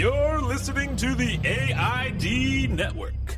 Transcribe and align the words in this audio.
You're 0.00 0.40
listening 0.40 0.96
to 0.96 1.14
the 1.14 1.38
AID 1.44 2.70
Network. 2.70 3.36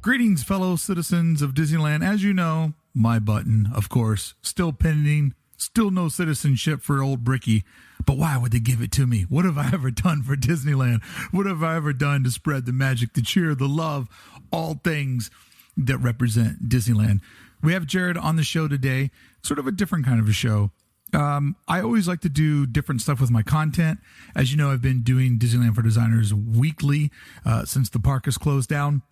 Greetings, 0.00 0.42
fellow 0.42 0.74
citizens 0.74 1.42
of 1.42 1.54
Disneyland. 1.54 2.04
As 2.04 2.24
you 2.24 2.34
know, 2.34 2.72
my 2.92 3.20
button, 3.20 3.68
of 3.72 3.88
course, 3.88 4.34
still 4.42 4.72
pending, 4.72 5.32
still 5.56 5.92
no 5.92 6.08
citizenship 6.08 6.82
for 6.82 7.04
old 7.04 7.22
Bricky. 7.22 7.62
But 8.04 8.16
why 8.16 8.36
would 8.36 8.50
they 8.50 8.58
give 8.58 8.82
it 8.82 8.90
to 8.94 9.06
me? 9.06 9.26
What 9.28 9.44
have 9.44 9.56
I 9.56 9.70
ever 9.72 9.92
done 9.92 10.24
for 10.24 10.34
Disneyland? 10.34 11.04
What 11.30 11.46
have 11.46 11.62
I 11.62 11.76
ever 11.76 11.92
done 11.92 12.24
to 12.24 12.32
spread 12.32 12.66
the 12.66 12.72
magic, 12.72 13.12
the 13.12 13.22
cheer, 13.22 13.54
the 13.54 13.68
love, 13.68 14.08
all 14.50 14.80
things 14.82 15.30
that 15.76 15.98
represent 15.98 16.68
Disneyland? 16.68 17.20
We 17.62 17.74
have 17.74 17.86
Jared 17.86 18.16
on 18.16 18.34
the 18.34 18.42
show 18.42 18.66
today, 18.66 19.12
sort 19.42 19.60
of 19.60 19.68
a 19.68 19.70
different 19.70 20.04
kind 20.04 20.18
of 20.18 20.28
a 20.28 20.32
show. 20.32 20.72
Um, 21.12 21.56
I 21.68 21.80
always 21.80 22.08
like 22.08 22.20
to 22.22 22.28
do 22.28 22.66
different 22.66 23.02
stuff 23.02 23.20
with 23.20 23.30
my 23.30 23.42
content. 23.42 24.00
As 24.34 24.50
you 24.50 24.56
know, 24.56 24.70
I've 24.70 24.82
been 24.82 25.02
doing 25.02 25.38
Disneyland 25.38 25.74
for 25.74 25.82
Designers 25.82 26.32
weekly 26.32 27.10
uh, 27.44 27.64
since 27.64 27.90
the 27.90 28.00
park 28.00 28.24
has 28.24 28.38
closed 28.38 28.68
down. 28.68 29.02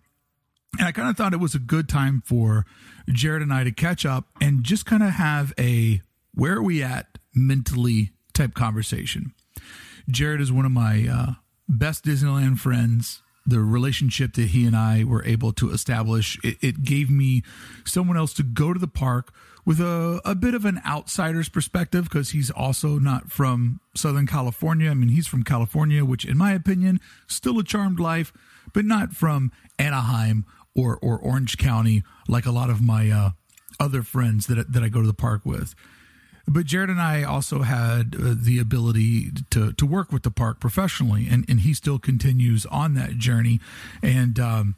And 0.79 0.87
I 0.87 0.91
kind 0.91 1.09
of 1.09 1.17
thought 1.17 1.33
it 1.33 1.39
was 1.39 1.53
a 1.53 1.59
good 1.59 1.89
time 1.89 2.23
for 2.25 2.65
Jared 3.09 3.41
and 3.41 3.53
I 3.53 3.63
to 3.63 3.71
catch 3.71 4.05
up 4.05 4.25
and 4.39 4.63
just 4.63 4.85
kind 4.85 5.03
of 5.03 5.11
have 5.11 5.53
a 5.59 6.01
where 6.33 6.53
are 6.53 6.63
we 6.63 6.81
at 6.81 7.17
mentally 7.35 8.11
type 8.33 8.53
conversation. 8.53 9.33
Jared 10.09 10.41
is 10.41 10.51
one 10.51 10.65
of 10.65 10.71
my 10.71 11.07
uh, 11.07 11.31
best 11.67 12.05
Disneyland 12.05 12.57
friends 12.59 13.21
the 13.45 13.59
relationship 13.59 14.33
that 14.33 14.49
he 14.49 14.65
and 14.65 14.75
I 14.75 15.03
were 15.03 15.25
able 15.25 15.51
to 15.53 15.71
establish, 15.71 16.37
it, 16.43 16.57
it, 16.61 16.83
gave 16.83 17.09
me 17.09 17.43
someone 17.85 18.17
else 18.17 18.33
to 18.35 18.43
go 18.43 18.73
to 18.73 18.79
the 18.79 18.87
park 18.87 19.33
with 19.65 19.79
a, 19.79 20.21
a 20.25 20.35
bit 20.35 20.53
of 20.53 20.65
an 20.65 20.81
outsider's 20.85 21.49
perspective 21.49 22.05
because 22.05 22.31
he's 22.31 22.49
also 22.49 22.99
not 22.99 23.31
from 23.31 23.79
Southern 23.95 24.27
California. 24.27 24.89
I 24.89 24.93
mean, 24.93 25.09
he's 25.09 25.27
from 25.27 25.43
California, 25.43 26.03
which, 26.03 26.25
in 26.25 26.37
my 26.37 26.53
opinion, 26.53 26.99
still 27.27 27.59
a 27.59 27.63
charmed 27.63 27.99
life, 27.99 28.33
but 28.73 28.85
not 28.85 29.13
from 29.13 29.51
Anaheim 29.77 30.45
or, 30.75 30.97
or 31.01 31.17
Orange 31.17 31.57
County 31.57 32.03
like 32.27 32.45
a 32.45 32.51
lot 32.51 32.69
of 32.69 32.81
my 32.81 33.09
uh, 33.09 33.29
other 33.79 34.03
friends 34.03 34.47
that, 34.47 34.71
that 34.71 34.83
I 34.83 34.89
go 34.89 35.01
to 35.01 35.07
the 35.07 35.13
park 35.13 35.45
with. 35.45 35.75
But 36.47 36.65
Jared 36.65 36.89
and 36.89 36.99
I 36.99 37.23
also 37.23 37.61
had 37.61 38.15
uh, 38.15 38.33
the 38.35 38.59
ability 38.59 39.31
to 39.51 39.73
to 39.73 39.85
work 39.85 40.11
with 40.11 40.23
the 40.23 40.31
park 40.31 40.59
professionally, 40.59 41.27
and 41.29 41.45
and 41.47 41.61
he 41.61 41.73
still 41.73 41.99
continues 41.99 42.65
on 42.65 42.93
that 42.95 43.17
journey, 43.17 43.59
and. 44.01 44.39
Um, 44.39 44.75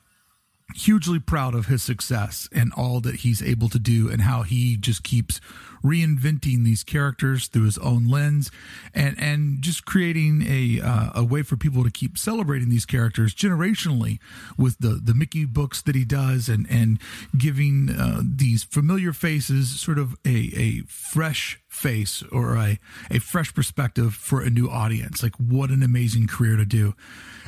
hugely 0.76 1.20
proud 1.20 1.56
of 1.56 1.68
his 1.68 1.84
success 1.84 2.48
and 2.52 2.72
all 2.76 3.00
that 3.02 3.18
he's 3.18 3.42
able 3.42 3.70
to 3.70 3.80
do 3.80 4.10
and 4.10 4.22
how 4.22 4.44
he 4.44 4.78
just 4.78 5.04
keeps 5.04 5.40
reinventing 5.84 6.64
these 6.64 6.84
characters 6.84 7.48
through 7.48 7.66
his 7.66 7.78
own 7.80 8.08
lens 8.08 8.50
and 8.94 9.20
and 9.20 9.62
just 9.62 9.86
creating 9.86 10.44
a 10.48 10.80
uh, 10.82 11.10
a 11.14 11.24
way 11.24 11.42
for 11.42 11.58
people 11.58 11.84
to 11.84 11.92
keep 11.92 12.18
celebrating 12.18 12.70
these 12.70 12.86
characters 12.86 13.36
generationally 13.36 14.20
with 14.58 14.78
the 14.80 15.00
the 15.04 15.14
Mickey 15.14 15.46
books 15.46 15.82
that 15.82 15.96
he 15.96 16.06
does 16.06 16.48
and 16.48 16.66
and 16.70 17.00
giving 17.38 17.90
uh, 17.90 18.22
these 18.24 18.64
familiar 18.64 19.12
faces 19.12 19.80
sort 19.80 20.00
of 20.00 20.16
a 20.26 20.52
a 20.56 20.82
fresh 20.88 21.60
face 21.68 22.24
or 22.32 22.56
a 22.56 22.80
a 23.12 23.20
fresh 23.20 23.54
perspective 23.54 24.14
for 24.14 24.42
a 24.42 24.50
new 24.50 24.70
audience. 24.70 25.22
Like 25.22 25.36
what 25.36 25.70
an 25.70 25.84
amazing 25.84 26.28
career 26.28 26.56
to 26.56 26.66
do. 26.66 26.94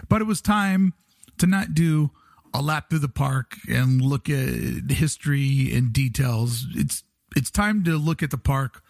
But 0.09 0.21
it 0.21 0.25
was 0.25 0.41
time 0.41 0.93
to 1.37 1.47
not 1.47 1.73
do 1.73 2.11
a 2.59 2.61
lap 2.61 2.89
through 2.89 2.99
the 2.99 3.07
park 3.09 3.57
and 3.69 4.01
look 4.01 4.29
at 4.29 4.91
history 4.91 5.71
and 5.73 5.91
details. 5.91 6.65
It's 6.75 7.03
it's 7.35 7.51
time 7.51 7.83
to 7.83 7.97
look 7.97 8.23
at 8.23 8.31
the 8.31 8.37
park 8.37 8.81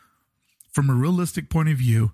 from 0.72 0.90
a 0.90 0.94
realistic 0.94 1.50
point 1.50 1.70
of 1.70 1.78
view. 1.78 2.14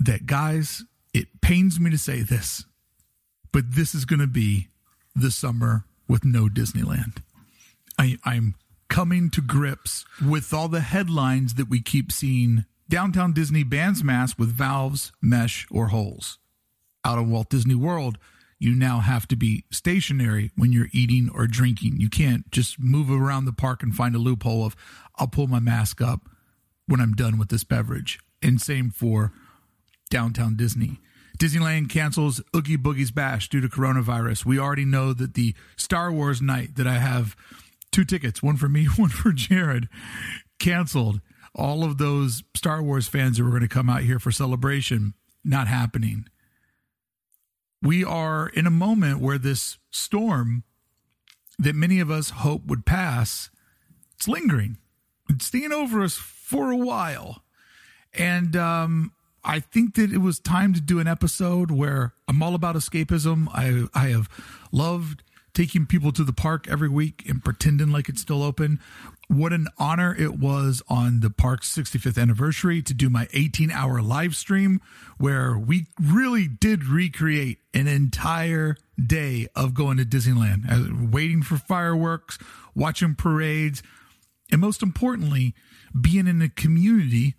That 0.00 0.26
guys, 0.26 0.84
it 1.14 1.40
pains 1.40 1.78
me 1.78 1.90
to 1.90 1.98
say 1.98 2.22
this, 2.22 2.64
but 3.52 3.74
this 3.74 3.94
is 3.94 4.04
going 4.04 4.20
to 4.20 4.26
be 4.26 4.68
the 5.14 5.30
summer 5.30 5.84
with 6.08 6.24
no 6.24 6.48
Disneyland. 6.48 7.18
I, 7.98 8.16
I'm 8.24 8.56
coming 8.88 9.30
to 9.30 9.40
grips 9.40 10.04
with 10.24 10.52
all 10.52 10.68
the 10.68 10.80
headlines 10.80 11.54
that 11.54 11.68
we 11.68 11.80
keep 11.80 12.10
seeing. 12.10 12.64
Downtown 12.88 13.32
Disney 13.32 13.62
bans 13.62 14.02
masks 14.02 14.38
with 14.38 14.52
valves, 14.52 15.12
mesh, 15.22 15.66
or 15.70 15.88
holes. 15.88 16.38
Out 17.04 17.18
of 17.18 17.28
Walt 17.28 17.48
Disney 17.48 17.74
World, 17.74 18.18
you 18.62 18.76
now 18.76 19.00
have 19.00 19.26
to 19.26 19.34
be 19.34 19.64
stationary 19.72 20.52
when 20.54 20.70
you're 20.70 20.86
eating 20.92 21.28
or 21.34 21.48
drinking. 21.48 21.96
You 21.98 22.08
can't 22.08 22.48
just 22.52 22.78
move 22.78 23.10
around 23.10 23.44
the 23.44 23.52
park 23.52 23.82
and 23.82 23.92
find 23.92 24.14
a 24.14 24.18
loophole 24.18 24.64
of, 24.64 24.76
I'll 25.16 25.26
pull 25.26 25.48
my 25.48 25.58
mask 25.58 26.00
up 26.00 26.28
when 26.86 27.00
I'm 27.00 27.14
done 27.14 27.38
with 27.38 27.48
this 27.48 27.64
beverage. 27.64 28.20
And 28.40 28.60
same 28.60 28.90
for 28.90 29.32
downtown 30.10 30.54
Disney. 30.54 31.00
Disneyland 31.40 31.90
cancels 31.90 32.40
Oogie 32.54 32.76
Boogie's 32.76 33.10
Bash 33.10 33.48
due 33.48 33.60
to 33.60 33.68
coronavirus. 33.68 34.44
We 34.44 34.60
already 34.60 34.84
know 34.84 35.12
that 35.12 35.34
the 35.34 35.56
Star 35.76 36.12
Wars 36.12 36.40
night 36.40 36.76
that 36.76 36.86
I 36.86 36.98
have 36.98 37.34
two 37.90 38.04
tickets, 38.04 38.44
one 38.44 38.56
for 38.56 38.68
me, 38.68 38.84
one 38.96 39.10
for 39.10 39.32
Jared, 39.32 39.88
canceled. 40.60 41.20
All 41.52 41.82
of 41.82 41.98
those 41.98 42.44
Star 42.54 42.80
Wars 42.80 43.08
fans 43.08 43.38
that 43.38 43.44
were 43.44 43.50
going 43.50 43.62
to 43.62 43.68
come 43.68 43.90
out 43.90 44.02
here 44.02 44.20
for 44.20 44.30
celebration, 44.30 45.14
not 45.42 45.66
happening 45.66 46.26
we 47.82 48.04
are 48.04 48.48
in 48.48 48.66
a 48.66 48.70
moment 48.70 49.20
where 49.20 49.38
this 49.38 49.78
storm 49.90 50.64
that 51.58 51.74
many 51.74 52.00
of 52.00 52.10
us 52.10 52.30
hope 52.30 52.64
would 52.66 52.86
pass, 52.86 53.50
it's 54.14 54.28
lingering. 54.28 54.78
It's 55.28 55.46
staying 55.46 55.72
over 55.72 56.02
us 56.02 56.16
for 56.16 56.70
a 56.70 56.76
while. 56.76 57.42
And 58.14 58.56
um, 58.56 59.12
I 59.44 59.60
think 59.60 59.94
that 59.94 60.12
it 60.12 60.18
was 60.18 60.38
time 60.38 60.74
to 60.74 60.80
do 60.80 60.98
an 60.98 61.08
episode 61.08 61.70
where 61.70 62.14
I'm 62.28 62.42
all 62.42 62.54
about 62.54 62.76
escapism. 62.76 63.48
I 63.52 63.88
I 63.98 64.08
have 64.08 64.28
loved 64.70 65.22
taking 65.54 65.86
people 65.86 66.12
to 66.12 66.24
the 66.24 66.32
park 66.32 66.66
every 66.68 66.88
week 66.88 67.24
and 67.28 67.44
pretending 67.44 67.90
like 67.90 68.08
it's 68.08 68.20
still 68.20 68.42
open. 68.42 68.80
What 69.32 69.54
an 69.54 69.68
honor 69.78 70.14
it 70.14 70.38
was 70.38 70.82
on 70.90 71.20
the 71.20 71.30
park's 71.30 71.74
65th 71.74 72.20
anniversary 72.20 72.82
to 72.82 72.92
do 72.92 73.08
my 73.08 73.28
18 73.32 73.70
hour 73.70 74.02
live 74.02 74.36
stream 74.36 74.82
where 75.16 75.56
we 75.56 75.86
really 75.98 76.46
did 76.46 76.84
recreate 76.84 77.56
an 77.72 77.88
entire 77.88 78.76
day 79.02 79.46
of 79.56 79.72
going 79.72 79.96
to 79.96 80.04
Disneyland, 80.04 80.70
uh, 80.70 81.08
waiting 81.10 81.40
for 81.40 81.56
fireworks, 81.56 82.38
watching 82.74 83.14
parades, 83.14 83.82
and 84.50 84.60
most 84.60 84.82
importantly, 84.82 85.54
being 85.98 86.26
in 86.26 86.42
a 86.42 86.50
community 86.50 87.34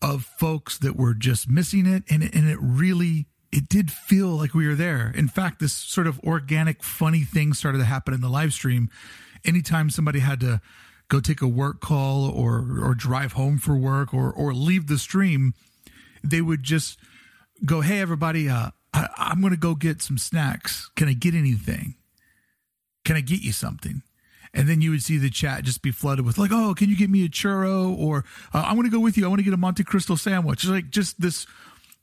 of 0.00 0.24
folks 0.24 0.78
that 0.78 0.94
were 0.94 1.12
just 1.12 1.50
missing 1.50 1.86
it. 1.86 2.04
And, 2.08 2.22
and 2.22 2.48
it 2.48 2.58
really 2.60 3.26
it 3.50 3.68
did 3.68 3.90
feel 3.90 4.28
like 4.28 4.54
we 4.54 4.68
were 4.68 4.76
there. 4.76 5.12
In 5.12 5.26
fact, 5.26 5.58
this 5.58 5.72
sort 5.72 6.06
of 6.06 6.20
organic, 6.20 6.84
funny 6.84 7.24
thing 7.24 7.52
started 7.52 7.78
to 7.78 7.84
happen 7.84 8.14
in 8.14 8.20
the 8.20 8.28
live 8.28 8.52
stream. 8.52 8.90
Anytime 9.44 9.90
somebody 9.90 10.20
had 10.20 10.38
to 10.38 10.60
go 11.08 11.20
take 11.20 11.42
a 11.42 11.48
work 11.48 11.80
call 11.80 12.28
or 12.28 12.80
or 12.82 12.94
drive 12.94 13.32
home 13.32 13.58
for 13.58 13.76
work 13.76 14.12
or 14.14 14.32
or 14.32 14.54
leave 14.54 14.86
the 14.86 14.98
stream, 14.98 15.54
they 16.22 16.40
would 16.40 16.62
just 16.62 16.98
go, 17.64 17.80
"Hey, 17.80 18.00
everybody, 18.00 18.48
uh, 18.48 18.70
I, 18.92 19.08
I'm 19.16 19.40
going 19.40 19.52
to 19.52 19.58
go 19.58 19.74
get 19.74 20.02
some 20.02 20.18
snacks. 20.18 20.90
Can 20.96 21.08
I 21.08 21.12
get 21.12 21.34
anything? 21.34 21.96
Can 23.04 23.16
I 23.16 23.20
get 23.20 23.42
you 23.42 23.52
something?" 23.52 24.02
and 24.54 24.68
then 24.68 24.80
you 24.80 24.90
would 24.90 25.02
see 25.02 25.16
the 25.16 25.30
chat 25.30 25.64
just 25.64 25.82
be 25.82 25.90
flooded 25.90 26.24
with 26.24 26.38
like, 26.38 26.50
"Oh, 26.52 26.74
can 26.74 26.88
you 26.90 26.96
get 26.96 27.10
me 27.10 27.24
a 27.24 27.28
churro?" 27.28 27.96
or 27.96 28.24
uh, 28.52 28.64
"I 28.66 28.74
want 28.74 28.86
to 28.86 28.90
go 28.90 29.00
with 29.00 29.16
you. 29.16 29.24
I 29.24 29.28
want 29.28 29.38
to 29.38 29.44
get 29.44 29.54
a 29.54 29.58
Monte 29.58 29.84
Cristo 29.84 30.14
sandwich." 30.14 30.64
It's 30.64 30.70
like 30.70 30.90
just 30.90 31.20
this 31.20 31.46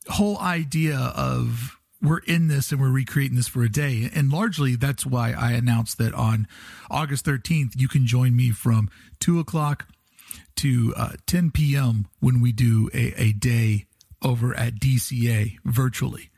whole 0.08 0.38
idea 0.38 0.98
of 0.98 1.78
we're 2.02 2.20
in 2.20 2.48
this 2.48 2.72
and 2.72 2.80
we're 2.80 2.90
recreating 2.90 3.36
this 3.36 3.48
for 3.48 3.62
a 3.62 3.68
day. 3.68 4.10
And 4.14 4.32
largely 4.32 4.76
that's 4.76 5.04
why 5.04 5.32
I 5.32 5.52
announced 5.52 5.98
that 5.98 6.14
on 6.14 6.46
August 6.90 7.26
13th, 7.26 7.72
you 7.76 7.88
can 7.88 8.06
join 8.06 8.34
me 8.34 8.50
from 8.50 8.88
two 9.18 9.38
o'clock 9.38 9.86
to 10.56 10.94
uh, 10.96 11.12
10 11.26 11.50
p.m. 11.50 12.06
when 12.20 12.40
we 12.40 12.52
do 12.52 12.90
a, 12.94 13.14
a 13.20 13.32
day 13.32 13.86
over 14.22 14.54
at 14.54 14.74
DCA 14.74 15.56
virtually. 15.64 16.30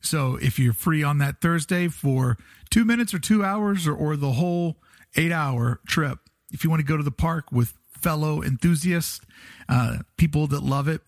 So 0.00 0.36
if 0.36 0.58
you're 0.58 0.72
free 0.72 1.02
on 1.02 1.18
that 1.18 1.40
Thursday 1.40 1.88
for 1.88 2.36
two 2.70 2.84
minutes 2.84 3.12
or 3.12 3.18
two 3.18 3.44
hours 3.44 3.86
or, 3.86 3.94
or 3.94 4.16
the 4.16 4.32
whole 4.32 4.76
eight 5.16 5.32
hour 5.32 5.80
trip, 5.86 6.18
if 6.52 6.62
you 6.62 6.70
want 6.70 6.80
to 6.80 6.86
go 6.86 6.96
to 6.96 7.02
the 7.02 7.10
park 7.10 7.50
with 7.50 7.74
fellow 7.90 8.42
enthusiasts, 8.42 9.20
uh, 9.68 9.98
people 10.16 10.46
that 10.46 10.62
love 10.62 10.88
it, 10.88 11.00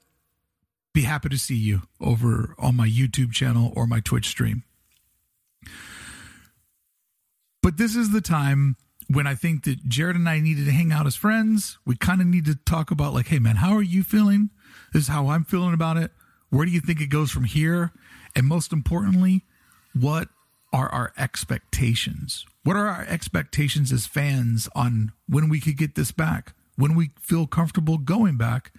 be 0.94 1.02
happy 1.02 1.28
to 1.28 1.38
see 1.38 1.56
you 1.56 1.82
over 2.00 2.54
on 2.58 2.76
my 2.76 2.88
YouTube 2.88 3.32
channel 3.32 3.72
or 3.76 3.86
my 3.86 4.00
Twitch 4.00 4.28
stream. 4.28 4.64
But 7.62 7.76
this 7.76 7.94
is 7.96 8.10
the 8.10 8.20
time 8.20 8.76
when 9.08 9.26
I 9.26 9.34
think 9.34 9.64
that 9.64 9.88
Jared 9.88 10.16
and 10.16 10.28
I 10.28 10.40
needed 10.40 10.66
to 10.66 10.72
hang 10.72 10.92
out 10.92 11.06
as 11.06 11.16
friends. 11.16 11.78
We 11.86 11.96
kind 11.96 12.20
of 12.20 12.26
need 12.26 12.44
to 12.46 12.54
talk 12.54 12.90
about, 12.90 13.14
like, 13.14 13.28
hey, 13.28 13.38
man, 13.38 13.56
how 13.56 13.74
are 13.74 13.82
you 13.82 14.02
feeling? 14.02 14.50
This 14.92 15.02
is 15.02 15.08
how 15.08 15.28
I'm 15.28 15.44
feeling 15.44 15.74
about 15.74 15.96
it. 15.96 16.12
Where 16.50 16.64
do 16.64 16.72
you 16.72 16.80
think 16.80 17.00
it 17.00 17.08
goes 17.08 17.30
from 17.30 17.44
here? 17.44 17.92
And 18.34 18.46
most 18.46 18.72
importantly, 18.72 19.44
what 19.94 20.28
are 20.72 20.88
our 20.90 21.12
expectations? 21.16 22.46
What 22.64 22.76
are 22.76 22.88
our 22.88 23.04
expectations 23.08 23.92
as 23.92 24.06
fans 24.06 24.68
on 24.74 25.12
when 25.26 25.48
we 25.48 25.60
could 25.60 25.76
get 25.76 25.94
this 25.94 26.12
back? 26.12 26.54
When 26.76 26.94
we 26.94 27.10
feel 27.20 27.46
comfortable 27.46 27.98
going 27.98 28.36
back? 28.36 28.72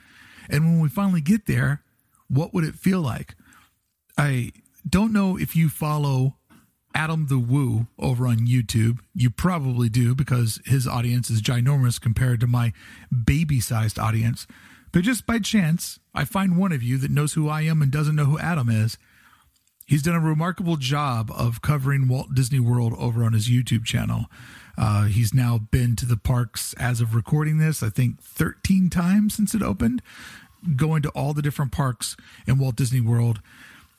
And 0.49 0.65
when 0.65 0.79
we 0.79 0.89
finally 0.89 1.21
get 1.21 1.45
there, 1.47 1.83
what 2.29 2.53
would 2.53 2.63
it 2.63 2.75
feel 2.75 3.01
like? 3.01 3.35
I 4.17 4.51
don't 4.87 5.13
know 5.13 5.37
if 5.37 5.55
you 5.55 5.69
follow 5.69 6.35
Adam 6.95 7.27
the 7.27 7.39
Woo 7.39 7.87
over 7.97 8.27
on 8.27 8.39
YouTube. 8.39 8.99
You 9.13 9.29
probably 9.29 9.89
do 9.89 10.15
because 10.15 10.59
his 10.65 10.87
audience 10.87 11.29
is 11.29 11.41
ginormous 11.41 11.99
compared 11.99 12.39
to 12.41 12.47
my 12.47 12.73
baby 13.25 13.59
sized 13.59 13.99
audience. 13.99 14.47
But 14.91 15.03
just 15.03 15.25
by 15.25 15.39
chance, 15.39 15.99
I 16.15 16.25
find 16.25 16.57
one 16.57 16.71
of 16.71 16.81
you 16.81 16.97
that 16.97 17.11
knows 17.11 17.33
who 17.33 17.47
I 17.47 17.61
am 17.61 17.81
and 17.81 17.91
doesn't 17.91 18.15
know 18.15 18.25
who 18.25 18.39
Adam 18.39 18.69
is. 18.69 18.97
He's 19.85 20.03
done 20.03 20.15
a 20.15 20.19
remarkable 20.19 20.77
job 20.77 21.31
of 21.31 21.61
covering 21.61 22.07
Walt 22.07 22.35
Disney 22.35 22.59
World 22.59 22.93
over 22.97 23.23
on 23.23 23.33
his 23.33 23.49
YouTube 23.49 23.85
channel. 23.85 24.25
Uh, 24.77 25.05
he's 25.05 25.33
now 25.33 25.57
been 25.57 25.95
to 25.95 26.05
the 26.05 26.17
parks 26.17 26.73
as 26.77 27.01
of 27.01 27.15
recording 27.15 27.57
this, 27.57 27.81
I 27.83 27.89
think 27.89 28.21
13 28.21 28.89
times 28.89 29.35
since 29.35 29.53
it 29.53 29.61
opened, 29.61 30.01
going 30.75 31.01
to 31.03 31.09
all 31.09 31.33
the 31.33 31.41
different 31.41 31.71
parks 31.71 32.15
in 32.47 32.57
Walt 32.57 32.75
Disney 32.75 33.01
World. 33.01 33.41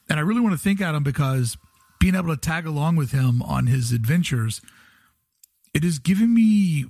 And 0.09 0.19
I 0.19 0.23
really 0.23 0.41
want 0.41 0.53
to 0.55 0.59
thank 0.59 0.81
Adam 0.81 1.03
because 1.03 1.57
being 1.99 2.15
able 2.15 2.35
to 2.35 2.41
tag 2.41 2.67
along 2.67 2.97
with 2.97 3.13
him 3.13 3.43
on 3.43 3.67
his 3.67 3.93
adventures, 3.93 4.61
it 5.73 5.85
has 5.85 5.99
given 5.99 6.35
me 6.35 6.87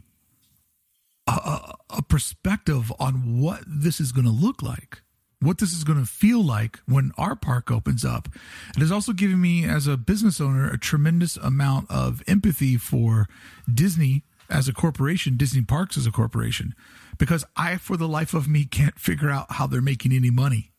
a, 1.26 1.74
a 1.90 2.02
perspective 2.02 2.92
on 2.98 3.40
what 3.40 3.62
this 3.66 4.00
is 4.00 4.12
going 4.12 4.24
to 4.24 4.32
look 4.32 4.62
like, 4.62 5.02
what 5.40 5.58
this 5.58 5.72
is 5.72 5.84
going 5.84 5.98
to 5.98 6.06
feel 6.06 6.42
like 6.42 6.78
when 6.86 7.12
our 7.16 7.36
park 7.36 7.70
opens 7.70 8.04
up. 8.04 8.28
It 8.76 8.80
has 8.80 8.92
also 8.92 9.12
given 9.12 9.40
me, 9.40 9.64
as 9.64 9.86
a 9.86 9.96
business 9.96 10.40
owner, 10.40 10.68
a 10.68 10.78
tremendous 10.78 11.36
amount 11.36 11.90
of 11.90 12.22
empathy 12.26 12.76
for 12.76 13.26
Disney 13.72 14.24
as 14.48 14.68
a 14.68 14.72
corporation, 14.72 15.36
Disney 15.36 15.62
Parks 15.62 15.96
as 15.96 16.06
a 16.06 16.10
corporation, 16.10 16.74
because 17.20 17.44
I, 17.54 17.76
for 17.76 17.98
the 17.98 18.08
life 18.08 18.32
of 18.32 18.48
me, 18.48 18.64
can't 18.64 18.98
figure 18.98 19.28
out 19.30 19.52
how 19.52 19.66
they're 19.66 19.82
making 19.82 20.12
any 20.12 20.30
money. 20.30 20.72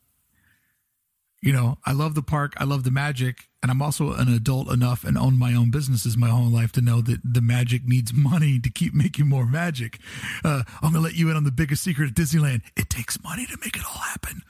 You 1.40 1.52
know, 1.52 1.78
I 1.86 1.92
love 1.92 2.16
the 2.16 2.22
park, 2.22 2.54
I 2.56 2.64
love 2.64 2.82
the 2.82 2.90
magic, 2.90 3.48
and 3.62 3.70
I'm 3.70 3.80
also 3.80 4.12
an 4.12 4.26
adult 4.28 4.68
enough 4.68 5.04
and 5.04 5.16
own 5.16 5.38
my 5.38 5.54
own 5.54 5.70
businesses 5.70 6.16
my 6.16 6.28
whole 6.28 6.50
life 6.50 6.72
to 6.72 6.80
know 6.80 7.00
that 7.00 7.20
the 7.24 7.40
magic 7.40 7.86
needs 7.86 8.12
money 8.14 8.58
to 8.58 8.68
keep 8.70 8.92
making 8.92 9.28
more 9.28 9.46
magic. 9.46 10.00
Uh, 10.44 10.64
I'm 10.82 10.92
to 10.92 11.00
let 11.00 11.14
you 11.14 11.30
in 11.30 11.36
on 11.36 11.44
the 11.44 11.52
biggest 11.52 11.84
secret 11.84 12.08
at 12.08 12.14
Disneyland. 12.14 12.62
It 12.76 12.90
takes 12.90 13.22
money 13.22 13.46
to 13.46 13.56
make 13.64 13.76
it 13.76 13.84
all 13.84 14.00
happen. 14.02 14.42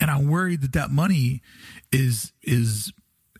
And 0.00 0.10
I'm 0.10 0.28
worried 0.28 0.60
that 0.62 0.72
that 0.72 0.90
money 0.90 1.42
is, 1.92 2.32
is 2.42 2.92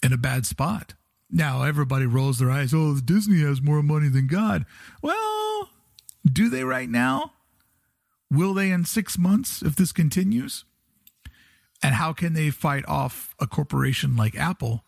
in 0.04 0.12
a 0.12 0.16
bad 0.16 0.46
spot. 0.46 0.94
Now 1.30 1.64
everybody 1.64 2.06
rolls 2.06 2.38
their 2.38 2.50
eyes. 2.50 2.72
Oh, 2.72 2.96
Disney 3.04 3.40
has 3.40 3.60
more 3.60 3.82
money 3.82 4.08
than 4.08 4.28
God. 4.28 4.66
Well, 5.02 5.68
do 6.24 6.48
they 6.48 6.62
right 6.62 6.88
now? 6.88 7.32
Will 8.30 8.54
they 8.54 8.70
in 8.70 8.84
six 8.84 9.16
months 9.18 9.62
if 9.62 9.76
this 9.76 9.92
continues? 9.92 10.64
And 11.82 11.94
how 11.94 12.12
can 12.12 12.34
they 12.34 12.50
fight 12.50 12.84
off 12.88 13.34
a 13.40 13.46
corporation 13.46 14.16
like 14.16 14.36
Apple 14.36 14.84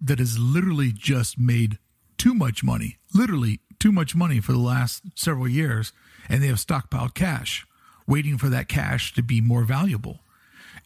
that 0.00 0.18
has 0.18 0.38
literally 0.38 0.92
just 0.92 1.38
made 1.38 1.78
too 2.18 2.34
much 2.34 2.64
money, 2.64 2.98
literally 3.14 3.60
too 3.78 3.92
much 3.92 4.14
money 4.14 4.40
for 4.40 4.52
the 4.52 4.58
last 4.58 5.02
several 5.14 5.48
years, 5.48 5.92
and 6.28 6.42
they 6.42 6.46
have 6.46 6.56
stockpiled 6.56 7.14
cash, 7.14 7.66
waiting 8.06 8.38
for 8.38 8.48
that 8.48 8.68
cash 8.68 9.12
to 9.14 9.22
be 9.22 9.40
more 9.40 9.64
valuable. 9.64 10.20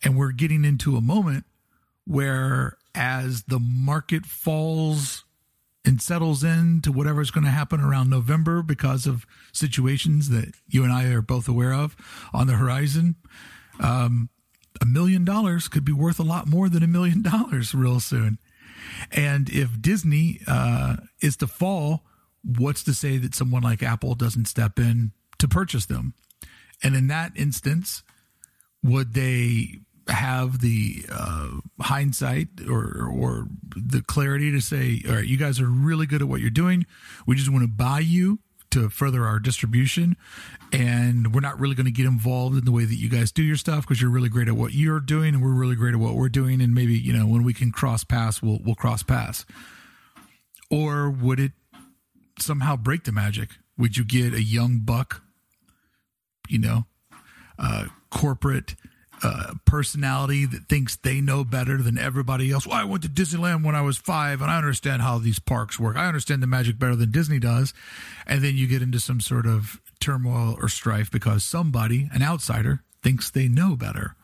And 0.02 0.16
we're 0.16 0.32
getting 0.32 0.64
into 0.64 0.96
a 0.96 1.00
moment 1.00 1.44
where, 2.06 2.76
as 2.94 3.44
the 3.44 3.60
market 3.60 4.26
falls 4.26 5.24
and 5.84 6.00
settles 6.00 6.44
in 6.44 6.80
to 6.82 6.92
whatever's 6.92 7.30
going 7.30 7.44
to 7.44 7.50
happen 7.50 7.80
around 7.80 8.10
November 8.10 8.62
because 8.62 9.06
of 9.06 9.26
situations 9.52 10.28
that 10.28 10.54
you 10.68 10.84
and 10.84 10.92
I 10.92 11.06
are 11.06 11.22
both 11.22 11.48
aware 11.48 11.72
of 11.72 11.96
on 12.32 12.46
the 12.46 12.54
horizon, 12.54 13.16
um, 13.80 14.28
a 14.80 14.86
million 14.86 15.24
dollars 15.24 15.68
could 15.68 15.84
be 15.84 15.92
worth 15.92 16.18
a 16.18 16.24
lot 16.24 16.46
more 16.46 16.68
than 16.68 16.82
a 16.82 16.88
million 16.88 17.22
dollars 17.22 17.74
real 17.74 18.00
soon. 18.00 18.38
And 19.10 19.48
if 19.50 19.80
Disney 19.80 20.40
uh, 20.46 20.96
is 21.20 21.36
to 21.38 21.46
fall, 21.46 22.04
what's 22.42 22.82
to 22.84 22.94
say 22.94 23.16
that 23.18 23.34
someone 23.34 23.62
like 23.62 23.82
Apple 23.82 24.14
doesn't 24.14 24.46
step 24.46 24.78
in 24.78 25.12
to 25.38 25.48
purchase 25.48 25.86
them? 25.86 26.14
And 26.82 26.94
in 26.96 27.08
that 27.08 27.32
instance, 27.36 28.02
would 28.82 29.12
they 29.14 29.80
have 30.10 30.60
the 30.60 31.04
uh, 31.10 31.48
hindsight 31.80 32.48
or 32.68 33.06
or 33.06 33.46
the 33.76 34.02
clarity 34.02 34.50
to 34.52 34.60
say, 34.60 35.02
all 35.08 35.16
right, 35.16 35.26
you 35.26 35.36
guys 35.36 35.60
are 35.60 35.68
really 35.68 36.06
good 36.06 36.22
at 36.22 36.28
what 36.28 36.40
you're 36.40 36.50
doing. 36.50 36.86
We 37.26 37.36
just 37.36 37.50
want 37.50 37.62
to 37.62 37.68
buy 37.68 38.00
you 38.00 38.40
to 38.70 38.88
further 38.88 39.24
our 39.24 39.38
distribution. 39.38 40.16
And 40.72 41.34
we're 41.34 41.40
not 41.40 41.58
really 41.58 41.74
going 41.74 41.86
to 41.86 41.92
get 41.92 42.06
involved 42.06 42.56
in 42.56 42.64
the 42.64 42.72
way 42.72 42.84
that 42.84 42.94
you 42.94 43.08
guys 43.08 43.32
do 43.32 43.42
your 43.42 43.56
stuff 43.56 43.82
because 43.82 44.00
you're 44.00 44.10
really 44.10 44.28
great 44.28 44.48
at 44.48 44.54
what 44.54 44.72
you're 44.72 45.00
doing 45.00 45.34
and 45.34 45.42
we're 45.42 45.50
really 45.50 45.74
great 45.74 45.94
at 45.94 46.00
what 46.00 46.14
we're 46.14 46.28
doing. 46.28 46.60
And 46.60 46.74
maybe, 46.74 46.96
you 46.96 47.12
know, 47.12 47.26
when 47.26 47.42
we 47.42 47.52
can 47.52 47.72
cross 47.72 48.04
paths, 48.04 48.40
we'll, 48.42 48.60
we'll 48.64 48.76
cross 48.76 49.02
paths. 49.02 49.44
Or 50.70 51.10
would 51.10 51.40
it 51.40 51.52
somehow 52.38 52.76
break 52.76 53.04
the 53.04 53.12
magic? 53.12 53.50
Would 53.76 53.96
you 53.96 54.04
get 54.04 54.34
a 54.34 54.42
young 54.42 54.78
buck, 54.78 55.22
you 56.48 56.58
know, 56.58 56.86
uh, 57.58 57.86
corporate 58.10 58.76
uh, 59.22 59.54
personality 59.64 60.46
that 60.46 60.68
thinks 60.68 60.96
they 60.96 61.20
know 61.20 61.44
better 61.44 61.78
than 61.82 61.98
everybody 61.98 62.50
else. 62.50 62.66
Well, 62.66 62.76
I 62.76 62.84
went 62.84 63.02
to 63.02 63.08
Disneyland 63.08 63.64
when 63.64 63.74
I 63.74 63.82
was 63.82 63.98
five, 63.98 64.40
and 64.40 64.50
I 64.50 64.56
understand 64.56 65.02
how 65.02 65.18
these 65.18 65.38
parks 65.38 65.78
work. 65.78 65.96
I 65.96 66.06
understand 66.06 66.42
the 66.42 66.46
magic 66.46 66.78
better 66.78 66.96
than 66.96 67.10
Disney 67.10 67.38
does. 67.38 67.74
And 68.26 68.42
then 68.42 68.56
you 68.56 68.66
get 68.66 68.82
into 68.82 69.00
some 69.00 69.20
sort 69.20 69.46
of 69.46 69.80
turmoil 70.00 70.56
or 70.60 70.68
strife 70.68 71.10
because 71.10 71.44
somebody, 71.44 72.08
an 72.12 72.22
outsider, 72.22 72.82
thinks 73.02 73.30
they 73.30 73.48
know 73.48 73.76
better. 73.76 74.16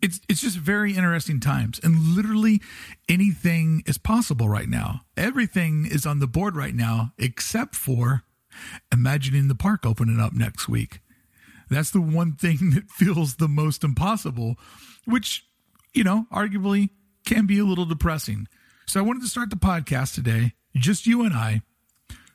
It's 0.00 0.20
it's 0.28 0.40
just 0.40 0.56
very 0.56 0.94
interesting 0.94 1.40
times, 1.40 1.80
and 1.82 2.14
literally 2.14 2.60
anything 3.08 3.82
is 3.84 3.98
possible 3.98 4.48
right 4.48 4.68
now. 4.68 5.00
Everything 5.16 5.88
is 5.90 6.06
on 6.06 6.20
the 6.20 6.28
board 6.28 6.54
right 6.54 6.74
now, 6.74 7.12
except 7.18 7.74
for 7.74 8.22
imagining 8.92 9.48
the 9.48 9.56
park 9.56 9.84
opening 9.84 10.20
up 10.20 10.32
next 10.32 10.68
week. 10.68 11.00
That's 11.70 11.90
the 11.90 12.00
one 12.00 12.34
thing 12.34 12.70
that 12.74 12.90
feels 12.90 13.36
the 13.36 13.48
most 13.48 13.84
impossible, 13.84 14.56
which, 15.04 15.44
you 15.94 16.04
know, 16.04 16.26
arguably 16.32 16.90
can 17.26 17.46
be 17.46 17.58
a 17.58 17.64
little 17.64 17.84
depressing. 17.84 18.48
So 18.86 19.00
I 19.00 19.02
wanted 19.02 19.22
to 19.22 19.28
start 19.28 19.50
the 19.50 19.56
podcast 19.56 20.14
today, 20.14 20.54
just 20.74 21.06
you 21.06 21.24
and 21.24 21.34
I, 21.34 21.62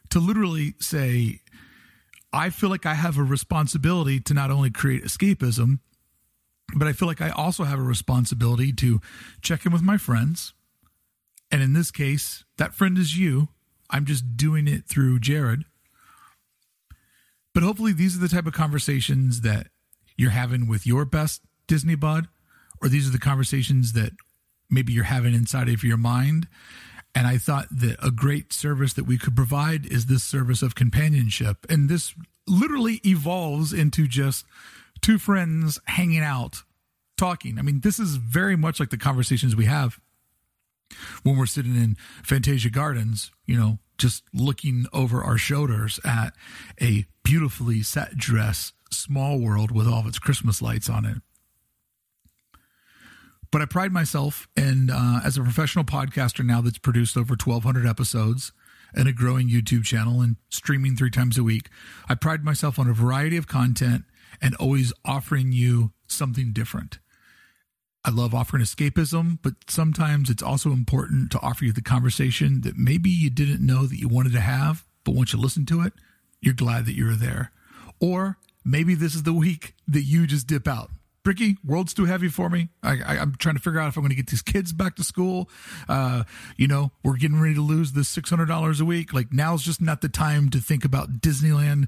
to 0.09 0.19
literally 0.19 0.75
say, 0.79 1.39
I 2.31 2.49
feel 2.49 2.69
like 2.69 2.85
I 2.85 2.93
have 2.93 3.17
a 3.17 3.23
responsibility 3.23 4.19
to 4.19 4.33
not 4.33 4.51
only 4.51 4.69
create 4.69 5.03
escapism, 5.03 5.79
but 6.75 6.87
I 6.87 6.93
feel 6.93 7.07
like 7.07 7.21
I 7.21 7.29
also 7.29 7.63
have 7.63 7.79
a 7.79 7.83
responsibility 7.83 8.71
to 8.73 9.01
check 9.41 9.65
in 9.65 9.71
with 9.71 9.81
my 9.81 9.97
friends. 9.97 10.53
And 11.51 11.61
in 11.61 11.73
this 11.73 11.91
case, 11.91 12.43
that 12.57 12.73
friend 12.73 12.97
is 12.97 13.17
you. 13.17 13.49
I'm 13.89 14.05
just 14.05 14.35
doing 14.35 14.67
it 14.67 14.87
through 14.87 15.19
Jared. 15.19 15.65
But 17.53 17.63
hopefully, 17.63 17.93
these 17.93 18.15
are 18.15 18.19
the 18.19 18.27
type 18.27 18.47
of 18.47 18.53
conversations 18.53 19.41
that 19.41 19.67
you're 20.17 20.31
having 20.31 20.67
with 20.67 20.87
your 20.87 21.05
best 21.05 21.41
Disney 21.67 21.95
bud, 21.95 22.27
or 22.81 22.89
these 22.89 23.07
are 23.07 23.11
the 23.11 23.19
conversations 23.19 23.93
that 23.93 24.11
maybe 24.69 24.93
you're 24.93 25.05
having 25.05 25.33
inside 25.33 25.69
of 25.69 25.83
your 25.83 25.97
mind. 25.97 26.47
And 27.15 27.27
I 27.27 27.37
thought 27.37 27.67
that 27.69 27.97
a 28.03 28.11
great 28.11 28.51
service 28.51 28.93
that 28.93 29.05
we 29.05 29.17
could 29.17 29.35
provide 29.35 29.85
is 29.85 30.07
this 30.07 30.23
service 30.23 30.61
of 30.63 30.73
companionship. 30.73 31.65
And 31.69 31.87
this 31.87 32.15
literally 32.47 32.99
evolves 33.05 33.71
into 33.71 34.07
just 34.07 34.45
two 35.01 35.19
friends 35.19 35.79
hanging 35.85 36.21
out, 36.21 36.63
talking. 37.17 37.59
I 37.59 37.61
mean, 37.61 37.81
this 37.81 37.99
is 37.99 38.15
very 38.15 38.55
much 38.55 38.79
like 38.79 38.89
the 38.89 38.97
conversations 38.97 39.55
we 39.55 39.65
have 39.65 39.99
when 41.21 41.37
we're 41.37 41.45
sitting 41.45 41.75
in 41.75 41.97
Fantasia 42.23 42.69
Gardens, 42.69 43.31
you 43.45 43.57
know, 43.57 43.79
just 43.97 44.23
looking 44.33 44.85
over 44.93 45.23
our 45.23 45.37
shoulders 45.37 45.99
at 46.03 46.33
a 46.81 47.05
beautifully 47.23 47.81
set 47.81 48.17
dress 48.17 48.73
small 48.91 49.39
world 49.39 49.71
with 49.71 49.87
all 49.87 49.99
of 49.99 50.07
its 50.07 50.19
Christmas 50.19 50.61
lights 50.61 50.89
on 50.89 51.05
it. 51.05 51.17
But 53.51 53.61
I 53.61 53.65
pride 53.65 53.91
myself 53.91 54.47
and 54.57 54.89
uh, 54.89 55.19
as 55.23 55.37
a 55.37 55.43
professional 55.43 55.85
podcaster 55.85 56.43
now 56.43 56.61
that's 56.61 56.79
produced 56.79 57.15
over 57.15 57.33
1,200 57.33 57.85
episodes 57.85 58.51
and 58.95 59.07
a 59.07 59.13
growing 59.13 59.49
YouTube 59.49 59.83
channel 59.83 60.21
and 60.21 60.37
streaming 60.49 60.95
three 60.95 61.11
times 61.11 61.37
a 61.37 61.43
week, 61.43 61.69
I 62.07 62.15
pride 62.15 62.43
myself 62.43 62.79
on 62.79 62.87
a 62.87 62.93
variety 62.93 63.37
of 63.37 63.47
content 63.47 64.05
and 64.41 64.55
always 64.55 64.91
offering 65.05 65.51
you 65.51 65.93
something 66.07 66.51
different. 66.51 66.99
I 68.05 68.09
love 68.09 68.35
offering 68.35 68.63
escapism, 68.63 69.39
but 69.41 69.53
sometimes 69.67 70.29
it's 70.29 70.43
also 70.43 70.71
important 70.71 71.31
to 71.31 71.39
offer 71.39 71.63
you 71.63 71.71
the 71.71 71.81
conversation 71.81 72.61
that 72.61 72.77
maybe 72.77 73.09
you 73.09 73.29
didn't 73.29 73.65
know 73.65 73.85
that 73.85 73.97
you 73.97 74.09
wanted 74.09 74.33
to 74.33 74.41
have, 74.41 74.85
but 75.05 75.15
once 75.15 75.31
you 75.31 75.39
listen 75.39 75.65
to 75.67 75.81
it, 75.81 75.93
you're 76.41 76.53
glad 76.53 76.85
that 76.85 76.95
you're 76.95 77.15
there. 77.15 77.51
Or 78.01 78.37
maybe 78.65 78.93
this 78.93 79.15
is 79.15 79.23
the 79.23 79.33
week 79.33 79.73
that 79.87 80.01
you 80.01 80.27
just 80.27 80.47
dip 80.47 80.67
out. 80.67 80.91
Bricky, 81.23 81.55
world's 81.63 81.93
too 81.93 82.03
heavy 82.03 82.27
for 82.27 82.49
me. 82.49 82.67
I, 82.83 83.15
am 83.15 83.35
trying 83.39 83.55
to 83.55 83.61
figure 83.61 83.79
out 83.79 83.87
if 83.87 83.95
I'm 83.95 84.03
going 84.03 84.09
to 84.09 84.15
get 84.15 84.27
these 84.27 84.41
kids 84.41 84.73
back 84.73 84.97
to 84.97 85.05
school. 85.05 85.49
Uh, 85.87 86.23
you 86.57 86.67
know, 86.67 86.91
we're 87.01 87.15
getting 87.15 87.39
ready 87.39 87.55
to 87.55 87.61
lose 87.61 87.93
this 87.93 88.13
$600 88.13 88.81
a 88.81 88.85
week. 88.85 89.13
Like 89.13 89.31
now's 89.31 89.63
just 89.63 89.81
not 89.81 90.01
the 90.01 90.09
time 90.09 90.49
to 90.49 90.59
think 90.59 90.83
about 90.83 91.21
Disneyland 91.21 91.87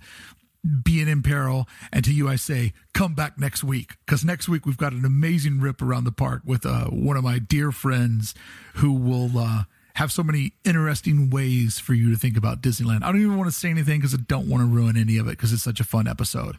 being 0.83 1.07
in 1.07 1.21
peril. 1.21 1.67
And 1.91 2.03
to 2.05 2.13
you, 2.13 2.27
I 2.27 2.35
say, 2.35 2.73
come 2.93 3.13
back 3.13 3.37
next 3.37 3.63
week 3.63 3.97
because 4.05 4.25
next 4.25 4.47
week 4.47 4.65
we've 4.65 4.77
got 4.77 4.93
an 4.93 5.05
amazing 5.05 5.59
rip 5.59 5.81
around 5.81 6.05
the 6.05 6.11
park 6.11 6.41
with 6.45 6.65
uh, 6.65 6.85
one 6.85 7.17
of 7.17 7.23
my 7.23 7.39
dear 7.39 7.71
friends 7.71 8.33
who 8.75 8.93
will 8.93 9.37
uh, 9.37 9.63
have 9.95 10.11
so 10.11 10.23
many 10.23 10.53
interesting 10.63 11.29
ways 11.29 11.79
for 11.79 11.93
you 11.93 12.11
to 12.11 12.17
think 12.17 12.37
about 12.37 12.61
Disneyland. 12.61 13.03
I 13.03 13.11
don't 13.11 13.21
even 13.21 13.37
want 13.37 13.49
to 13.49 13.57
say 13.57 13.69
anything 13.69 13.99
because 13.99 14.13
I 14.13 14.19
don't 14.27 14.49
want 14.49 14.61
to 14.61 14.67
ruin 14.67 14.97
any 14.97 15.17
of 15.17 15.27
it 15.27 15.31
because 15.31 15.53
it's 15.53 15.63
such 15.63 15.79
a 15.79 15.85
fun 15.85 16.07
episode. 16.07 16.57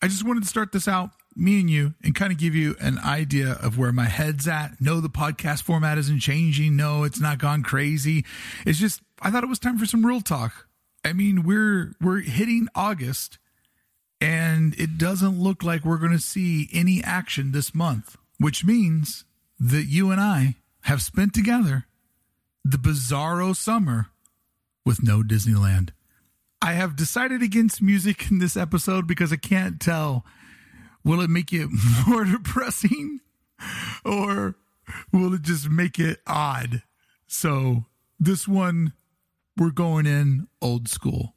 I 0.00 0.06
just 0.06 0.24
wanted 0.24 0.44
to 0.44 0.48
start 0.48 0.70
this 0.70 0.86
out, 0.86 1.10
me 1.34 1.58
and 1.58 1.68
you, 1.68 1.94
and 2.04 2.14
kind 2.14 2.30
of 2.30 2.38
give 2.38 2.54
you 2.54 2.76
an 2.78 3.00
idea 3.00 3.58
of 3.60 3.78
where 3.78 3.92
my 3.92 4.04
head's 4.04 4.46
at. 4.46 4.80
No, 4.80 5.00
the 5.00 5.08
podcast 5.08 5.62
format 5.62 5.98
isn't 5.98 6.20
changing. 6.20 6.76
No, 6.76 7.02
it's 7.02 7.20
not 7.20 7.38
gone 7.38 7.64
crazy. 7.64 8.24
It's 8.64 8.78
just 8.78 9.00
I 9.20 9.32
thought 9.32 9.42
it 9.42 9.48
was 9.48 9.58
time 9.58 9.76
for 9.76 9.86
some 9.86 10.06
real 10.06 10.20
talk 10.20 10.67
I 11.08 11.14
mean, 11.14 11.42
we're 11.42 11.94
we're 12.02 12.20
hitting 12.20 12.68
August 12.74 13.38
and 14.20 14.74
it 14.78 14.98
doesn't 14.98 15.40
look 15.40 15.64
like 15.64 15.82
we're 15.82 15.96
going 15.96 16.12
to 16.12 16.18
see 16.18 16.68
any 16.70 17.02
action 17.02 17.52
this 17.52 17.74
month, 17.74 18.18
which 18.38 18.62
means 18.62 19.24
that 19.58 19.84
you 19.84 20.10
and 20.10 20.20
I 20.20 20.56
have 20.82 21.00
spent 21.00 21.32
together 21.32 21.86
the 22.62 22.76
bizarro 22.76 23.56
summer 23.56 24.08
with 24.84 25.02
no 25.02 25.22
Disneyland. 25.22 25.90
I 26.60 26.74
have 26.74 26.94
decided 26.94 27.42
against 27.42 27.80
music 27.80 28.30
in 28.30 28.38
this 28.38 28.56
episode 28.56 29.06
because 29.06 29.32
I 29.32 29.36
can't 29.36 29.80
tell 29.80 30.26
will 31.04 31.22
it 31.22 31.30
make 31.30 31.54
it 31.54 31.70
more 32.06 32.24
depressing 32.24 33.20
or 34.04 34.56
will 35.10 35.32
it 35.32 35.40
just 35.42 35.70
make 35.70 35.98
it 35.98 36.20
odd? 36.26 36.82
So, 37.26 37.86
this 38.20 38.46
one 38.46 38.92
we're 39.58 39.70
going 39.70 40.06
in 40.06 40.48
old 40.62 40.88
school. 40.88 41.34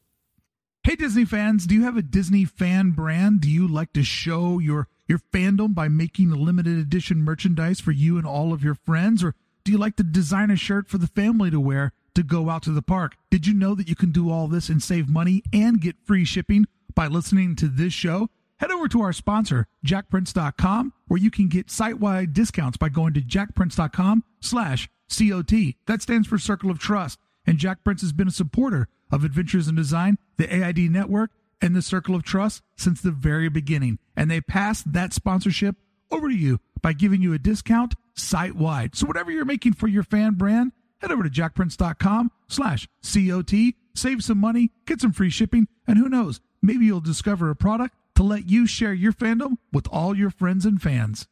Hey 0.84 0.96
Disney 0.96 1.26
fans, 1.26 1.68
do 1.68 1.76
you 1.76 1.84
have 1.84 1.98
a 1.98 2.02
Disney 2.02 2.46
fan 2.46 2.92
brand? 2.92 3.42
Do 3.42 3.50
you 3.50 3.68
like 3.68 3.94
to 3.94 4.04
show 4.04 4.60
your 4.60 4.88
your 5.08 5.20
fandom 5.20 5.76
by 5.76 5.90
making 5.90 6.32
limited 6.32 6.78
edition 6.78 7.22
merchandise 7.22 7.82
for 7.82 7.92
you 7.92 8.18
and 8.18 8.26
all 8.26 8.54
of 8.54 8.64
your 8.64 8.76
friends 8.76 9.24
or 9.24 9.36
do 9.64 9.72
you 9.72 9.78
like 9.78 9.96
to 9.98 10.04
design 10.04 10.50
a 10.50 10.56
shirt 10.56 10.88
for 10.88 10.98
the 10.98 11.08
family 11.08 11.52
to 11.52 11.60
wear 11.60 11.92
to 12.16 12.24
go 12.24 12.50
out 12.50 12.64
to 12.64 12.72
the 12.72 12.82
park? 12.82 13.16
Did 13.30 13.46
you 13.46 13.54
know 13.54 13.76
that 13.76 13.88
you 13.88 13.96
can 13.96 14.12
do 14.12 14.32
all 14.32 14.48
this 14.48 14.70
and 14.70 14.82
save 14.82 15.08
money 15.08 15.44
and 15.54 15.82
get 15.82 15.98
free 16.04 16.26
shipping 16.26 16.66
by 16.96 17.08
listening 17.08 17.56
to 17.58 17.68
this 17.68 17.94
show? 17.94 18.30
Head 18.60 18.72
over 18.72 18.88
to 18.88 19.02
our 19.02 19.14
sponsor, 19.14 19.68
jakprints.com, 19.86 20.94
where 21.08 21.20
you 21.20 21.32
can 21.32 21.48
get 21.48 21.72
site-wide 21.72 22.34
discounts 22.34 22.78
by 22.78 22.90
going 22.90 23.14
to 23.16 23.22
jakprints.com 23.22 24.24
slash 24.40 24.90
COT. 25.10 25.52
That 25.88 26.02
stands 26.02 26.28
for 26.28 26.38
Circle 26.38 26.72
of 26.72 26.80
Trust 26.80 27.20
and 27.52 27.60
Jakprints 27.60 28.00
has 28.00 28.14
been 28.14 28.30
a 28.30 28.32
supporter 28.32 28.88
of 29.12 29.26
Adventures 29.26 29.68
in 29.68 29.76
Design, 29.76 30.18
the 30.38 30.48
AID 30.56 30.90
Network, 30.90 31.32
and 31.62 31.76
the 31.76 31.82
Circle 31.82 32.16
of 32.16 32.24
Trust 32.24 32.62
since 32.78 33.02
the 33.02 33.12
very 33.12 33.50
beginning. 33.50 34.00
And 34.16 34.32
they 34.32 34.40
passed 34.40 34.94
that 34.94 35.12
sponsorship 35.12 35.76
over 36.10 36.30
to 36.30 36.34
you 36.34 36.62
by 36.82 36.94
giving 36.94 37.22
you 37.22 37.34
a 37.34 37.38
discount 37.38 37.96
site 38.14 38.56
wide. 38.56 38.96
So 38.96 39.06
whatever 39.06 39.32
you're 39.32 39.44
making 39.44 39.74
for 39.74 39.90
your 39.90 40.04
fan 40.04 40.36
brand, 40.36 40.72
head 41.00 41.12
over 41.12 41.24
to 41.24 41.30
jakprints.com 41.30 42.32
slash 42.48 42.88
COT, 43.04 43.52
save 43.96 44.24
some 44.24 44.38
money, 44.38 44.72
get 44.86 45.02
some 45.02 45.12
free 45.12 45.30
shipping, 45.30 45.68
and 45.86 45.98
who 45.98 46.08
knows, 46.08 46.40
maybe 46.62 46.86
you'll 46.86 47.02
discover 47.02 47.50
a 47.50 47.56
product 47.58 47.98
to 48.16 48.24
let 48.24 48.50
you 48.50 48.66
share 48.66 48.94
your 48.94 49.12
fandom 49.12 49.58
with 49.74 49.90
all 49.92 50.16
your 50.16 50.30
friends 50.30 50.66
and 50.66 50.82
fans. 50.82 51.28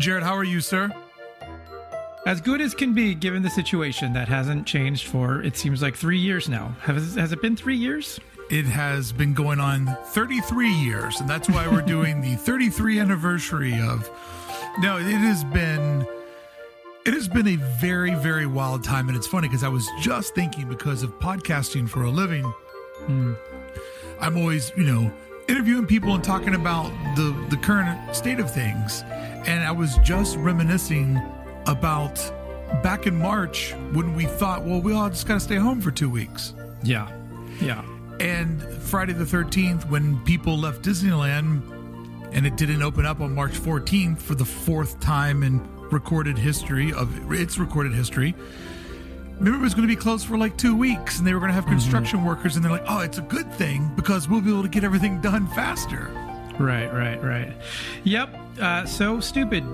Jared, 0.00 0.22
how 0.22 0.34
are 0.34 0.44
you, 0.44 0.62
sir? 0.62 0.90
As 2.24 2.40
good 2.40 2.62
as 2.62 2.74
can 2.74 2.94
be 2.94 3.14
given 3.14 3.42
the 3.42 3.50
situation 3.50 4.14
that 4.14 4.28
hasn't 4.28 4.66
changed 4.66 5.08
for, 5.08 5.42
it 5.42 5.58
seems 5.58 5.82
like 5.82 5.94
three 5.94 6.16
years 6.16 6.48
now. 6.48 6.74
Has, 6.80 7.16
has 7.16 7.32
it 7.32 7.42
been 7.42 7.54
three 7.54 7.76
years? 7.76 8.18
It 8.48 8.64
has 8.64 9.12
been 9.12 9.34
going 9.34 9.60
on 9.60 9.94
33 10.06 10.70
years, 10.70 11.20
and 11.20 11.28
that's 11.28 11.50
why 11.50 11.68
we're 11.68 11.82
doing 11.82 12.22
the 12.22 12.34
33 12.36 12.98
anniversary 12.98 13.78
of. 13.78 14.10
No, 14.78 14.96
it 14.96 15.02
has 15.02 15.44
been. 15.44 16.06
It 17.04 17.12
has 17.12 17.28
been 17.28 17.48
a 17.48 17.56
very, 17.56 18.14
very 18.14 18.46
wild 18.46 18.82
time. 18.82 19.08
And 19.08 19.16
it's 19.18 19.26
funny 19.26 19.48
because 19.48 19.64
I 19.64 19.68
was 19.68 19.86
just 20.00 20.34
thinking 20.34 20.66
because 20.66 21.02
of 21.02 21.10
podcasting 21.18 21.86
for 21.86 22.04
a 22.04 22.10
living, 22.10 22.44
hmm. 23.04 23.34
I'm 24.18 24.38
always, 24.38 24.72
you 24.78 24.84
know, 24.84 25.12
interviewing 25.46 25.86
people 25.86 26.14
and 26.14 26.24
talking 26.24 26.54
about 26.54 26.90
the, 27.16 27.36
the 27.50 27.56
current 27.58 28.16
state 28.16 28.40
of 28.40 28.50
things. 28.50 29.02
And 29.46 29.64
I 29.64 29.72
was 29.72 29.98
just 29.98 30.36
reminiscing 30.36 31.20
about 31.66 32.16
back 32.82 33.06
in 33.06 33.16
March 33.16 33.72
when 33.92 34.14
we 34.14 34.26
thought, 34.26 34.64
well, 34.64 34.80
we 34.80 34.92
all 34.92 35.08
just 35.08 35.26
got 35.26 35.34
to 35.34 35.40
stay 35.40 35.56
home 35.56 35.80
for 35.80 35.90
two 35.90 36.10
weeks. 36.10 36.54
Yeah. 36.82 37.10
Yeah. 37.60 37.84
And 38.20 38.62
Friday 38.62 39.12
the 39.12 39.24
13th, 39.24 39.88
when 39.88 40.22
people 40.24 40.56
left 40.56 40.82
Disneyland 40.82 41.62
and 42.32 42.46
it 42.46 42.56
didn't 42.56 42.82
open 42.82 43.06
up 43.06 43.20
on 43.20 43.34
March 43.34 43.52
14th 43.52 44.18
for 44.18 44.34
the 44.34 44.44
fourth 44.44 45.00
time 45.00 45.42
in 45.42 45.60
recorded 45.90 46.38
history 46.38 46.92
of 46.92 47.32
its 47.32 47.58
recorded 47.58 47.92
history, 47.92 48.34
remember 49.40 49.58
it 49.58 49.62
was 49.62 49.74
going 49.74 49.88
to 49.88 49.92
be 49.92 50.00
closed 50.00 50.26
for 50.26 50.36
like 50.36 50.56
two 50.58 50.76
weeks 50.76 51.18
and 51.18 51.26
they 51.26 51.32
were 51.32 51.40
going 51.40 51.48
to 51.48 51.54
have 51.54 51.64
mm-hmm. 51.64 51.72
construction 51.72 52.18
mm-hmm. 52.18 52.28
workers 52.28 52.56
and 52.56 52.64
they're 52.64 52.70
like 52.70 52.84
oh 52.88 53.00
it's 53.00 53.18
a 53.18 53.22
good 53.22 53.50
thing 53.54 53.90
because 53.96 54.28
we'll 54.28 54.40
be 54.40 54.50
able 54.50 54.62
to 54.62 54.68
get 54.68 54.84
everything 54.84 55.20
done 55.20 55.46
faster 55.48 56.10
right 56.58 56.92
right 56.92 57.22
right 57.22 57.52
yep 58.04 58.34
uh, 58.60 58.86
so 58.86 59.20
stupid. 59.20 59.64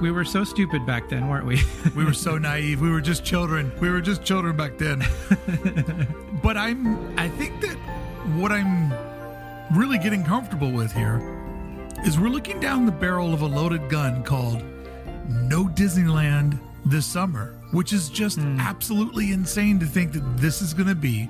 We 0.00 0.10
were 0.10 0.24
so 0.24 0.44
stupid 0.44 0.86
back 0.86 1.08
then 1.08 1.28
weren't 1.28 1.46
we? 1.46 1.60
We 1.94 2.04
were 2.04 2.14
so 2.14 2.38
naive. 2.38 2.80
We 2.80 2.90
were 2.90 3.00
just 3.00 3.24
children. 3.24 3.70
We 3.80 3.90
were 3.90 4.00
just 4.00 4.24
children 4.24 4.56
back 4.56 4.78
then. 4.78 5.04
But 6.42 6.56
i'm 6.56 7.18
i 7.18 7.28
think 7.28 7.60
that 7.60 7.76
what 8.38 8.50
i'm 8.50 8.90
really 9.76 9.98
getting 9.98 10.24
comfortable 10.24 10.70
with 10.72 10.90
here 10.90 11.20
is 12.06 12.18
we're 12.18 12.30
looking 12.30 12.58
down 12.60 12.86
the 12.86 12.92
barrel 12.92 13.34
of 13.34 13.42
a 13.42 13.46
loaded 13.46 13.90
gun 13.90 14.22
called 14.22 14.62
no 15.28 15.66
disneyland 15.66 16.58
this 16.86 17.04
summer 17.04 17.60
which 17.72 17.92
is 17.92 18.08
just 18.08 18.38
mm. 18.38 18.58
absolutely 18.58 19.32
insane 19.32 19.78
to 19.78 19.86
think 19.86 20.12
that 20.12 20.36
this 20.36 20.62
is 20.62 20.74
going 20.74 20.88
to 20.88 20.94
be 20.94 21.28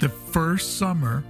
the 0.00 0.08
first 0.08 0.78
summer. 0.78 1.24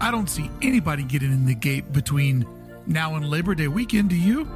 I 0.00 0.10
don't 0.10 0.28
see 0.28 0.50
anybody 0.62 1.02
getting 1.02 1.32
in 1.32 1.46
the 1.46 1.54
gate 1.54 1.92
between 1.92 2.46
now 2.86 3.14
and 3.16 3.28
Labor 3.28 3.54
Day 3.54 3.68
weekend. 3.68 4.10
Do 4.10 4.16
you? 4.16 4.48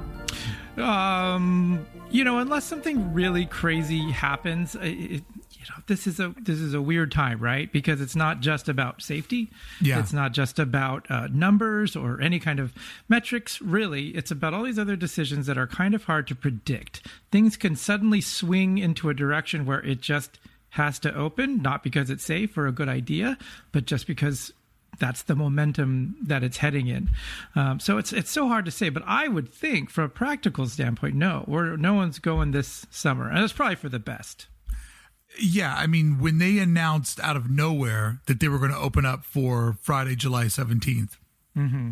Um, 0.77 1.87
you 2.11 2.25
know, 2.25 2.39
unless 2.39 2.65
something 2.65 3.13
really 3.13 3.47
crazy 3.47 4.11
happens, 4.11 4.77
it, 4.81 5.23
you 5.61 5.67
know 5.69 5.83
this 5.87 6.07
is 6.07 6.19
a 6.19 6.35
this 6.41 6.59
is 6.59 6.73
a 6.73 6.81
weird 6.81 7.13
time 7.13 7.39
right 7.39 7.71
because 7.71 8.01
it's 8.01 8.17
not 8.17 8.41
just 8.41 8.69
about 8.69 9.03
safety 9.03 9.51
yeah 9.81 10.01
it's 10.01 10.13
not 10.13 10.33
just 10.33 10.59
about 10.59 11.09
uh, 11.11 11.29
numbers 11.31 11.95
or 11.95 12.21
any 12.21 12.39
kind 12.39 12.59
of 12.59 12.73
metrics 13.09 13.61
really 13.61 14.09
it's 14.09 14.31
about 14.31 14.55
all 14.55 14.63
these 14.63 14.79
other 14.79 14.97
decisions 14.97 15.47
that 15.47 15.59
are 15.59 15.67
kind 15.67 15.95
of 15.95 16.05
hard 16.05 16.27
to 16.27 16.35
predict 16.35 17.07
things 17.31 17.57
can 17.59 17.77
suddenly 17.77 18.23
swing 18.23 18.79
into 18.79 19.11
a 19.11 19.15
direction 19.15 19.67
where 19.67 19.85
it 19.85 20.01
just 20.01 20.39
has 20.71 20.99
to 20.99 21.15
open 21.15 21.61
not 21.61 21.83
because 21.83 22.09
it's 22.09 22.25
safe 22.25 22.57
or 22.57 22.67
a 22.67 22.73
good 22.73 22.89
idea 22.89 23.37
but 23.71 23.85
just 23.85 24.07
because 24.07 24.53
that's 25.01 25.23
the 25.23 25.35
momentum 25.35 26.15
that 26.23 26.45
it's 26.45 26.59
heading 26.59 26.87
in. 26.87 27.11
Um, 27.57 27.81
so 27.81 27.99
it's 27.99 28.13
it's 28.13 28.31
so 28.31 28.47
hard 28.47 28.65
to 28.67 28.71
say, 28.71 28.91
but 28.91 29.03
I 29.07 29.27
would 29.27 29.53
think, 29.53 29.91
from 29.91 30.05
a 30.05 30.09
practical 30.09 30.67
standpoint, 30.67 31.17
no, 31.17 31.45
or 31.49 31.77
no 31.77 31.95
one's 31.95 32.21
going 32.21 32.53
this 32.53 32.87
summer, 32.91 33.29
and 33.29 33.43
it's 33.43 33.53
probably 33.53 33.77
for 33.77 33.89
the 33.89 33.99
best. 33.99 34.47
Yeah, 35.39 35.75
I 35.77 35.87
mean, 35.87 36.19
when 36.21 36.39
they 36.39 36.59
announced 36.59 37.21
out 37.21 37.37
of 37.37 37.51
nowhere 37.51 38.21
that 38.27 38.41
they 38.41 38.49
were 38.49 38.59
going 38.59 38.73
to 38.73 38.77
open 38.77 39.07
up 39.07 39.25
for 39.25 39.77
Friday, 39.81 40.17
July 40.17 40.47
17th, 40.47 41.17
mm-hmm. 41.57 41.91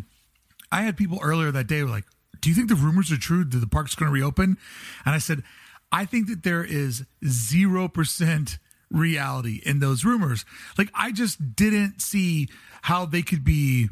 I 0.71 0.81
had 0.81 0.97
people 0.97 1.19
earlier 1.21 1.51
that 1.51 1.67
day 1.67 1.83
were 1.83 1.89
like, 1.89 2.05
Do 2.41 2.49
you 2.49 2.55
think 2.55 2.69
the 2.69 2.75
rumors 2.75 3.11
are 3.11 3.17
true 3.17 3.43
that 3.43 3.57
the 3.57 3.67
park's 3.67 3.95
going 3.95 4.09
to 4.09 4.13
reopen? 4.13 4.57
And 5.05 5.15
I 5.15 5.19
said, 5.19 5.43
I 5.91 6.05
think 6.05 6.27
that 6.27 6.43
there 6.43 6.63
is 6.63 7.05
0% 7.23 8.57
reality 8.91 9.61
in 9.65 9.79
those 9.79 10.05
rumors. 10.05 10.45
Like, 10.77 10.89
I 10.93 11.11
just 11.11 11.55
didn't 11.55 12.01
see 12.01 12.47
how 12.81 13.05
they 13.05 13.21
could 13.21 13.43
be 13.43 13.89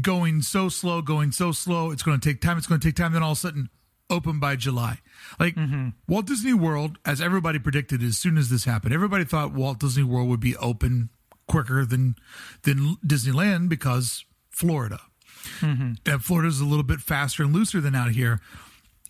going 0.00 0.42
so 0.42 0.68
slow, 0.68 1.02
going 1.02 1.32
so 1.32 1.52
slow. 1.52 1.90
It's 1.90 2.02
going 2.02 2.18
to 2.20 2.28
take 2.28 2.40
time. 2.40 2.58
It's 2.58 2.66
going 2.66 2.80
to 2.80 2.86
take 2.86 2.96
time. 2.96 3.12
Then 3.12 3.22
all 3.22 3.32
of 3.32 3.38
a 3.38 3.40
sudden, 3.40 3.70
open 4.10 4.40
by 4.40 4.56
July. 4.56 4.98
Like 5.38 5.54
mm-hmm. 5.54 5.90
Walt 6.08 6.26
Disney 6.26 6.54
World, 6.54 6.98
as 7.04 7.20
everybody 7.20 7.58
predicted, 7.58 8.02
as 8.02 8.18
soon 8.18 8.36
as 8.36 8.50
this 8.50 8.64
happened, 8.64 8.94
everybody 8.94 9.24
thought 9.24 9.52
Walt 9.52 9.78
Disney 9.80 10.02
World 10.02 10.28
would 10.28 10.40
be 10.40 10.56
open 10.56 11.10
quicker 11.46 11.84
than 11.84 12.16
than 12.62 12.96
Disneyland 13.06 13.68
because 13.68 14.24
Florida. 14.50 15.00
Mm-hmm. 15.60 15.92
And 16.06 16.24
Florida's 16.24 16.60
a 16.60 16.64
little 16.64 16.84
bit 16.84 17.00
faster 17.00 17.42
and 17.42 17.52
looser 17.52 17.80
than 17.80 17.94
out 17.94 18.12
here. 18.12 18.40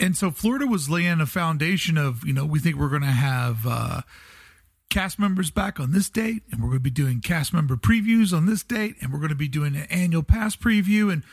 And 0.01 0.17
so 0.17 0.33
Florida 0.33 0.67
was 0.67 0.91
laying 0.91 1.21
a 1.21 1.27
foundation 1.27 1.97
of, 1.97 2.27
you 2.27 2.33
know, 2.33 2.45
we 2.45 2.59
think 2.59 2.77
we're 2.77 2.89
going 2.89 3.03
to 3.03 3.09
have 3.09 3.65
uh, 3.65 4.01
cast 4.91 5.19
members 5.19 5.51
back 5.51 5.81
on 5.81 5.93
this 5.93 6.09
date, 6.09 6.43
and 6.51 6.61
we're 6.61 6.69
going 6.69 6.79
to 6.79 6.85
be 6.85 6.91
doing 6.91 7.21
cast 7.21 7.53
member 7.53 7.77
previews 7.77 8.37
on 8.37 8.47
this 8.47 8.63
date, 8.63 8.97
and 9.01 9.13
we're 9.13 9.19
going 9.19 9.31
to 9.31 9.35
be 9.35 9.49
doing 9.49 9.75
an 9.77 9.87
annual 9.91 10.23
pass 10.23 10.57
preview. 10.57 11.13
And 11.13 11.25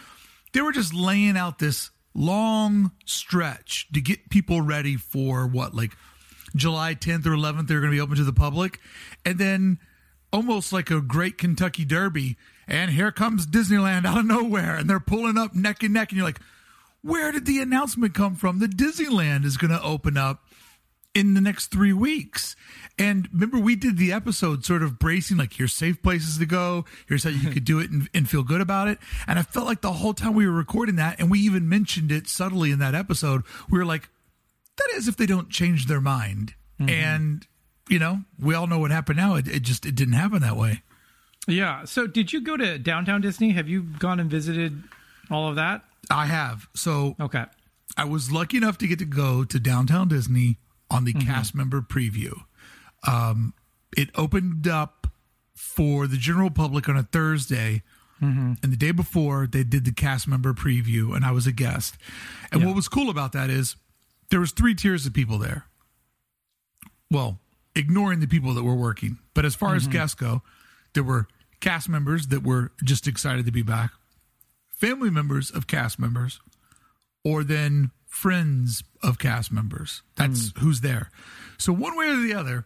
they 0.53 0.61
were 0.61 0.71
just 0.71 0.93
laying 0.93 1.37
out 1.37 1.59
this 1.59 1.91
long 2.13 2.91
stretch 3.05 3.87
to 3.93 4.01
get 4.01 4.29
people 4.29 4.61
ready 4.61 4.97
for 4.97 5.47
what, 5.47 5.73
like 5.73 5.91
July 6.55 6.95
10th 6.95 7.25
or 7.25 7.31
11th, 7.31 7.67
they're 7.67 7.79
going 7.79 7.91
to 7.91 7.97
be 7.97 8.01
open 8.01 8.17
to 8.17 8.23
the 8.23 8.33
public. 8.33 8.79
And 9.25 9.37
then 9.37 9.79
almost 10.33 10.73
like 10.73 10.89
a 10.89 11.01
great 11.01 11.37
Kentucky 11.37 11.85
Derby. 11.85 12.37
And 12.67 12.91
here 12.91 13.11
comes 13.11 13.45
Disneyland 13.45 14.05
out 14.05 14.19
of 14.19 14.25
nowhere, 14.25 14.75
and 14.75 14.89
they're 14.89 14.99
pulling 14.99 15.37
up 15.37 15.55
neck 15.55 15.83
and 15.83 15.93
neck, 15.93 16.11
and 16.11 16.17
you're 16.17 16.25
like, 16.25 16.39
where 17.01 17.31
did 17.31 17.45
the 17.45 17.59
announcement 17.59 18.13
come 18.13 18.35
from 18.35 18.59
that 18.59 18.77
Disneyland 18.77 19.43
is 19.43 19.57
going 19.57 19.71
to 19.71 19.81
open 19.81 20.17
up 20.17 20.43
in 21.13 21.33
the 21.33 21.41
next 21.41 21.67
three 21.67 21.93
weeks? 21.93 22.55
And 22.99 23.27
remember, 23.31 23.57
we 23.57 23.75
did 23.75 23.97
the 23.97 24.11
episode 24.11 24.63
sort 24.65 24.83
of 24.83 24.99
bracing, 24.99 25.37
like, 25.37 25.53
here's 25.53 25.73
safe 25.73 26.01
places 26.03 26.37
to 26.37 26.45
go, 26.45 26.85
here's 27.07 27.23
how 27.23 27.29
you 27.29 27.49
could 27.49 27.65
do 27.65 27.79
it 27.79 27.89
and, 27.89 28.09
and 28.13 28.29
feel 28.29 28.43
good 28.43 28.61
about 28.61 28.87
it. 28.87 28.99
And 29.27 29.39
I 29.39 29.43
felt 29.43 29.65
like 29.65 29.81
the 29.81 29.93
whole 29.93 30.13
time 30.13 30.35
we 30.35 30.45
were 30.45 30.51
recording 30.51 30.97
that, 30.97 31.19
and 31.19 31.31
we 31.31 31.39
even 31.39 31.67
mentioned 31.67 32.11
it 32.11 32.27
subtly 32.27 32.71
in 32.71 32.79
that 32.79 32.93
episode, 32.93 33.43
we 33.69 33.79
were 33.79 33.85
like, 33.85 34.09
that 34.77 34.89
is 34.95 35.07
if 35.07 35.17
they 35.17 35.25
don't 35.25 35.49
change 35.49 35.87
their 35.87 36.01
mind. 36.01 36.53
Mm-hmm. 36.79 36.89
And 36.89 37.47
you 37.89 37.99
know, 37.99 38.21
we 38.39 38.55
all 38.55 38.67
know 38.67 38.79
what 38.79 38.91
happened 38.91 39.17
now. 39.17 39.35
It, 39.35 39.47
it 39.47 39.61
just 39.63 39.85
it 39.85 39.95
didn't 39.95 40.13
happen 40.13 40.41
that 40.41 40.55
way. 40.55 40.81
Yeah. 41.47 41.85
So, 41.85 42.07
did 42.07 42.31
you 42.31 42.41
go 42.41 42.55
to 42.55 42.77
downtown 42.79 43.21
Disney? 43.21 43.51
Have 43.51 43.67
you 43.67 43.81
gone 43.81 44.19
and 44.19 44.29
visited 44.29 44.81
all 45.29 45.49
of 45.49 45.55
that? 45.55 45.83
I 46.09 46.25
have. 46.27 46.67
So, 46.73 47.15
okay. 47.19 47.45
I 47.97 48.05
was 48.05 48.31
lucky 48.31 48.57
enough 48.57 48.77
to 48.79 48.87
get 48.87 48.99
to 48.99 49.05
go 49.05 49.43
to 49.43 49.59
downtown 49.59 50.07
Disney 50.07 50.57
on 50.89 51.03
the 51.03 51.13
mm-hmm. 51.13 51.27
cast 51.27 51.53
member 51.53 51.81
preview. 51.81 52.33
Um, 53.07 53.53
it 53.95 54.09
opened 54.15 54.67
up 54.67 55.07
for 55.55 56.07
the 56.07 56.17
general 56.17 56.49
public 56.49 56.87
on 56.89 56.97
a 56.97 57.03
Thursday. 57.03 57.83
Mm-hmm. 58.21 58.53
And 58.61 58.71
the 58.71 58.77
day 58.77 58.91
before, 58.91 59.47
they 59.47 59.63
did 59.63 59.85
the 59.85 59.91
cast 59.91 60.27
member 60.27 60.53
preview, 60.53 61.15
and 61.15 61.25
I 61.25 61.31
was 61.31 61.47
a 61.47 61.51
guest. 61.51 61.97
And 62.51 62.61
yeah. 62.61 62.67
what 62.67 62.75
was 62.75 62.87
cool 62.87 63.09
about 63.09 63.31
that 63.33 63.49
is 63.49 63.75
there 64.29 64.39
was 64.39 64.51
three 64.51 64.75
tiers 64.75 65.05
of 65.05 65.13
people 65.13 65.37
there. 65.37 65.65
Well, 67.09 67.39
ignoring 67.75 68.19
the 68.19 68.27
people 68.27 68.53
that 68.53 68.63
were 68.63 68.75
working. 68.75 69.19
But 69.33 69.45
as 69.45 69.55
far 69.55 69.69
mm-hmm. 69.69 69.77
as 69.77 69.87
guests 69.87 70.15
go, 70.15 70.41
there 70.93 71.03
were 71.03 71.27
cast 71.59 71.89
members 71.89 72.27
that 72.27 72.43
were 72.43 72.71
just 72.83 73.07
excited 73.07 73.45
to 73.45 73.51
be 73.51 73.61
back, 73.61 73.91
family 74.69 75.09
members 75.09 75.51
of 75.51 75.67
cast 75.67 75.99
members, 75.99 76.39
or 77.23 77.43
then 77.43 77.91
friends 78.07 78.83
of 79.01 79.19
cast 79.19 79.51
members. 79.51 80.01
That's 80.15 80.49
mm. 80.49 80.57
who's 80.59 80.81
there. 80.81 81.11
So, 81.57 81.71
one 81.71 81.95
way 81.97 82.09
or 82.09 82.17
the 82.17 82.33
other, 82.33 82.65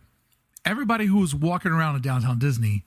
everybody 0.65 1.05
who 1.05 1.19
was 1.19 1.36
walking 1.36 1.72
around 1.72 1.95
in 1.95 2.01
downtown 2.01 2.39
Disney 2.39 2.84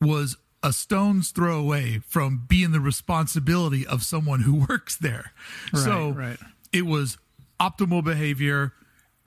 was 0.00 0.36
a 0.62 0.72
stone's 0.72 1.30
throw 1.30 1.58
away 1.58 2.00
from 2.06 2.44
being 2.48 2.72
the 2.72 2.80
responsibility 2.80 3.86
of 3.86 4.02
someone 4.02 4.40
who 4.40 4.66
works 4.68 4.96
there. 4.96 5.32
Right, 5.72 5.82
so, 5.82 6.10
right. 6.10 6.38
it 6.72 6.86
was 6.86 7.18
optimal 7.60 8.04
behavior 8.04 8.72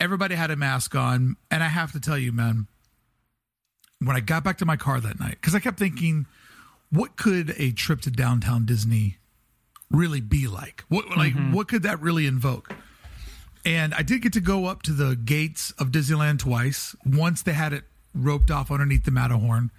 Everybody 0.02 0.34
had 0.34 0.50
a 0.50 0.56
mask 0.56 0.96
on. 0.96 1.36
And 1.52 1.64
I 1.64 1.68
have 1.68 1.92
to 1.92 2.00
tell 2.00 2.18
you, 2.18 2.32
man, 2.32 2.66
when 4.00 4.16
I 4.16 4.20
got 4.20 4.44
back 4.44 4.58
to 4.58 4.66
my 4.66 4.76
car 4.76 5.00
that 5.00 5.20
night, 5.20 5.38
because 5.40 5.54
I 5.54 5.60
kept 5.60 5.78
thinking, 5.78 6.26
what 6.90 7.18
could 7.18 7.54
a 7.60 7.72
trip 7.72 8.02
to 8.02 8.10
downtown 8.10 8.66
Disney 8.66 9.18
really 9.92 10.20
be 10.20 10.48
like? 10.48 10.84
What 10.90 11.16
like 11.16 11.34
mm-hmm. 11.34 11.54
what 11.54 11.68
could 11.68 11.84
that 11.84 12.02
really 12.02 12.26
invoke? 12.26 12.74
And 13.66 13.94
I 13.94 14.02
did 14.02 14.22
get 14.22 14.34
to 14.34 14.42
go 14.42 14.66
up 14.66 14.82
to 14.84 14.92
the 14.92 15.16
gates 15.16 15.72
of 15.78 15.90
Disneyland 15.90 16.40
twice. 16.40 16.96
Once 17.06 17.44
they 17.44 17.54
had 17.54 17.74
it 17.74 17.84
roped 18.14 18.52
off 18.52 18.72
underneath 18.72 19.06
the 19.06 19.12
Matterhorn. 19.12 19.72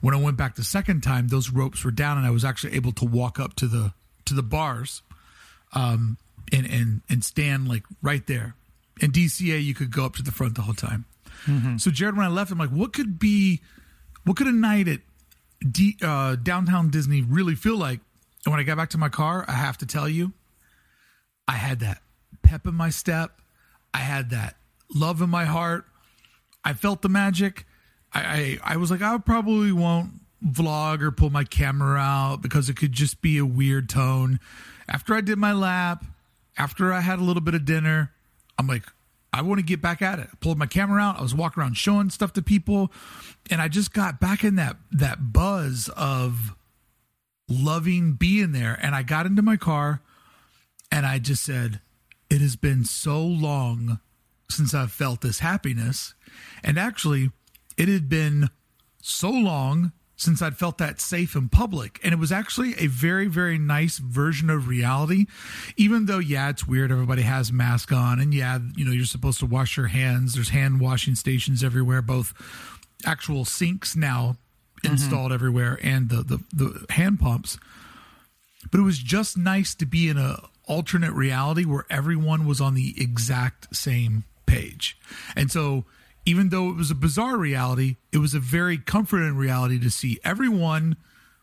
When 0.00 0.14
I 0.14 0.18
went 0.18 0.36
back 0.36 0.54
the 0.54 0.64
second 0.64 1.02
time, 1.02 1.28
those 1.28 1.50
ropes 1.50 1.84
were 1.84 1.90
down, 1.90 2.18
and 2.18 2.26
I 2.26 2.30
was 2.30 2.44
actually 2.44 2.74
able 2.74 2.92
to 2.92 3.04
walk 3.04 3.38
up 3.38 3.54
to 3.56 3.66
the 3.66 3.92
to 4.26 4.34
the 4.34 4.42
bars, 4.42 5.02
um, 5.72 6.16
and 6.52 6.66
and 6.66 7.02
and 7.08 7.24
stand 7.24 7.68
like 7.68 7.84
right 8.02 8.26
there. 8.26 8.54
In 9.00 9.12
DCA, 9.12 9.62
you 9.62 9.74
could 9.74 9.90
go 9.90 10.04
up 10.04 10.14
to 10.16 10.22
the 10.22 10.32
front 10.32 10.54
the 10.54 10.62
whole 10.62 10.74
time. 10.74 11.06
Mm-hmm. 11.46 11.78
So 11.78 11.90
Jared, 11.90 12.16
when 12.16 12.26
I 12.26 12.28
left, 12.28 12.50
I'm 12.50 12.58
like, 12.58 12.70
what 12.70 12.92
could 12.92 13.18
be, 13.18 13.60
what 14.24 14.36
could 14.36 14.46
a 14.46 14.52
night 14.52 14.88
at 14.88 15.00
D, 15.66 15.96
uh, 16.02 16.36
downtown 16.36 16.90
Disney 16.90 17.22
really 17.22 17.54
feel 17.54 17.76
like? 17.76 18.00
And 18.44 18.52
when 18.52 18.60
I 18.60 18.62
got 18.62 18.76
back 18.76 18.90
to 18.90 18.98
my 18.98 19.08
car, 19.08 19.44
I 19.48 19.52
have 19.52 19.78
to 19.78 19.86
tell 19.86 20.08
you, 20.08 20.32
I 21.48 21.52
had 21.52 21.80
that 21.80 22.02
pep 22.50 22.66
in 22.66 22.74
my 22.74 22.90
step. 22.90 23.40
I 23.94 23.98
had 23.98 24.30
that 24.30 24.56
love 24.92 25.22
in 25.22 25.30
my 25.30 25.44
heart. 25.44 25.84
I 26.64 26.72
felt 26.72 27.00
the 27.00 27.08
magic. 27.08 27.64
I, 28.12 28.58
I, 28.64 28.74
I 28.74 28.76
was 28.76 28.90
like, 28.90 29.02
I 29.02 29.16
probably 29.18 29.70
won't 29.70 30.14
vlog 30.44 31.00
or 31.00 31.12
pull 31.12 31.30
my 31.30 31.44
camera 31.44 32.00
out 32.00 32.42
because 32.42 32.68
it 32.68 32.76
could 32.76 32.90
just 32.90 33.22
be 33.22 33.38
a 33.38 33.46
weird 33.46 33.88
tone. 33.88 34.40
After 34.88 35.14
I 35.14 35.20
did 35.20 35.38
my 35.38 35.52
lap, 35.52 36.04
after 36.58 36.92
I 36.92 37.00
had 37.02 37.20
a 37.20 37.22
little 37.22 37.40
bit 37.40 37.54
of 37.54 37.64
dinner, 37.64 38.12
I'm 38.58 38.66
like, 38.66 38.82
I 39.32 39.42
want 39.42 39.60
to 39.60 39.64
get 39.64 39.80
back 39.80 40.02
at 40.02 40.18
it. 40.18 40.28
I 40.32 40.36
pulled 40.40 40.58
my 40.58 40.66
camera 40.66 41.00
out. 41.00 41.20
I 41.20 41.22
was 41.22 41.36
walking 41.36 41.62
around 41.62 41.76
showing 41.76 42.10
stuff 42.10 42.32
to 42.32 42.42
people, 42.42 42.90
and 43.48 43.62
I 43.62 43.68
just 43.68 43.92
got 43.92 44.18
back 44.18 44.42
in 44.42 44.56
that 44.56 44.76
that 44.90 45.32
buzz 45.32 45.88
of 45.96 46.56
loving 47.48 48.14
being 48.14 48.50
there. 48.50 48.76
And 48.82 48.92
I 48.92 49.04
got 49.04 49.26
into 49.26 49.40
my 49.40 49.56
car, 49.56 50.02
and 50.90 51.06
I 51.06 51.20
just 51.20 51.44
said, 51.44 51.80
"It 52.30 52.40
has 52.40 52.56
been 52.56 52.84
so 52.84 53.20
long 53.22 54.00
since 54.48 54.72
I've 54.74 54.92
felt 54.92 55.20
this 55.20 55.40
happiness." 55.40 56.14
And 56.62 56.78
actually, 56.78 57.30
it 57.76 57.88
had 57.88 58.08
been 58.08 58.50
so 59.02 59.30
long 59.30 59.92
since 60.20 60.42
I'd 60.42 60.58
felt 60.58 60.76
that 60.78 61.00
safe 61.00 61.34
in 61.34 61.48
public. 61.48 61.98
And 62.04 62.12
it 62.12 62.18
was 62.18 62.30
actually 62.30 62.74
a 62.78 62.88
very, 62.88 63.26
very 63.26 63.56
nice 63.56 63.96
version 63.96 64.50
of 64.50 64.68
reality. 64.68 65.24
Even 65.78 66.04
though, 66.04 66.18
yeah, 66.18 66.50
it's 66.50 66.66
weird. 66.66 66.92
Everybody 66.92 67.22
has 67.22 67.50
mask 67.50 67.90
on. 67.90 68.20
And 68.20 68.34
yeah, 68.34 68.58
you 68.76 68.84
know, 68.84 68.92
you're 68.92 69.06
supposed 69.06 69.38
to 69.40 69.46
wash 69.46 69.78
your 69.78 69.86
hands. 69.86 70.34
There's 70.34 70.50
hand 70.50 70.78
washing 70.78 71.14
stations 71.14 71.64
everywhere, 71.64 72.02
both 72.02 72.34
actual 73.06 73.46
sinks 73.46 73.96
now 73.96 74.36
mm-hmm. 74.82 74.92
installed 74.92 75.32
everywhere 75.32 75.78
and 75.82 76.10
the, 76.10 76.22
the, 76.22 76.40
the 76.52 76.86
hand 76.92 77.18
pumps. 77.18 77.58
But 78.70 78.80
it 78.80 78.84
was 78.84 78.98
just 78.98 79.38
nice 79.38 79.74
to 79.76 79.86
be 79.86 80.10
in 80.10 80.18
a 80.18 80.42
alternate 80.70 81.12
reality 81.12 81.64
where 81.64 81.84
everyone 81.90 82.46
was 82.46 82.60
on 82.60 82.74
the 82.74 82.94
exact 82.96 83.74
same 83.74 84.22
page. 84.46 84.96
And 85.34 85.50
so 85.50 85.84
even 86.24 86.50
though 86.50 86.70
it 86.70 86.76
was 86.76 86.92
a 86.92 86.94
bizarre 86.94 87.36
reality, 87.36 87.96
it 88.12 88.18
was 88.18 88.34
a 88.34 88.38
very 88.38 88.78
comforting 88.78 89.36
reality 89.36 89.80
to 89.80 89.90
see 89.90 90.20
everyone 90.22 90.96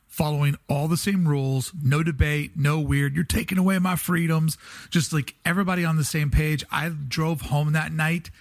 following 0.08 0.56
all 0.70 0.88
the 0.88 0.96
same 0.96 1.28
rules, 1.28 1.74
no 1.84 2.02
debate, 2.04 2.52
no 2.56 2.80
weird, 2.80 3.16
you're 3.16 3.26
taking 3.26 3.58
away 3.58 3.78
my 3.80 3.98
freedoms, 3.98 4.58
just 4.90 5.12
like 5.12 5.36
everybody 5.44 5.84
on 5.84 5.98
the 5.98 6.06
same 6.06 6.32
page. 6.32 6.64
I 6.72 6.88
drove 6.88 7.42
home 7.42 7.74
that 7.74 7.92
night 7.92 8.32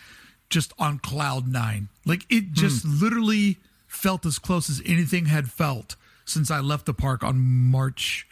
just 0.49 0.72
on 0.79 1.01
cloud 1.01 1.49
nine. 1.49 1.88
Like 2.05 2.25
it 2.31 2.53
just 2.53 2.85
hmm. 2.85 3.01
literally 3.01 3.59
felt 3.88 4.25
as 4.25 4.38
close 4.38 4.70
as 4.70 4.81
anything 4.87 5.27
had 5.27 5.51
felt 5.51 5.96
since 6.25 6.49
I 6.49 6.61
left 6.61 6.87
the 6.87 6.94
park 6.94 7.25
on 7.25 7.40
March 7.40 8.29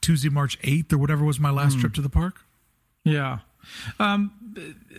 Tuesday, 0.00 0.28
March 0.28 0.60
8th 0.62 0.92
or 0.92 0.98
whatever 0.98 1.24
was 1.24 1.38
my 1.38 1.50
last 1.50 1.74
hmm. 1.74 1.80
trip 1.80 1.94
to 1.94 2.02
the 2.02 2.08
park. 2.08 2.44
Yeah. 3.04 3.38
Um, 3.98 4.32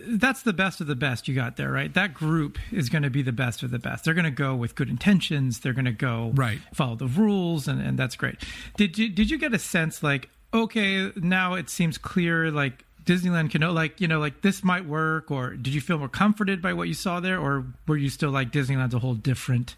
that's 0.06 0.42
the 0.42 0.52
best 0.52 0.80
of 0.80 0.86
the 0.86 0.94
best 0.94 1.28
you 1.28 1.34
got 1.34 1.56
there, 1.56 1.70
right? 1.70 1.92
That 1.92 2.14
group 2.14 2.58
is 2.70 2.88
going 2.88 3.02
to 3.02 3.10
be 3.10 3.22
the 3.22 3.32
best 3.32 3.62
of 3.62 3.70
the 3.70 3.78
best. 3.78 4.04
They're 4.04 4.14
going 4.14 4.24
to 4.24 4.30
go 4.30 4.54
with 4.54 4.74
good 4.74 4.88
intentions. 4.88 5.60
They're 5.60 5.72
going 5.72 5.84
to 5.86 5.92
go 5.92 6.32
right, 6.34 6.60
follow 6.72 6.96
the 6.96 7.06
rules, 7.06 7.68
and, 7.68 7.80
and 7.80 7.98
that's 7.98 8.16
great. 8.16 8.36
Did 8.76 8.98
you 8.98 9.08
did 9.08 9.30
you 9.30 9.38
get 9.38 9.54
a 9.54 9.58
sense 9.58 10.02
like 10.02 10.28
okay, 10.52 11.12
now 11.16 11.54
it 11.54 11.70
seems 11.70 11.98
clear 11.98 12.50
like 12.50 12.84
Disneyland 13.04 13.50
can 13.50 13.60
know 13.60 13.72
like 13.72 14.00
you 14.00 14.08
know 14.08 14.18
like 14.20 14.42
this 14.42 14.62
might 14.62 14.86
work, 14.86 15.30
or 15.30 15.54
did 15.54 15.74
you 15.74 15.80
feel 15.80 15.98
more 15.98 16.08
comforted 16.08 16.62
by 16.62 16.72
what 16.72 16.88
you 16.88 16.94
saw 16.94 17.20
there, 17.20 17.38
or 17.38 17.66
were 17.86 17.96
you 17.96 18.08
still 18.08 18.30
like 18.30 18.50
Disneyland's 18.50 18.94
a 18.94 18.98
whole 18.98 19.14
different 19.14 19.76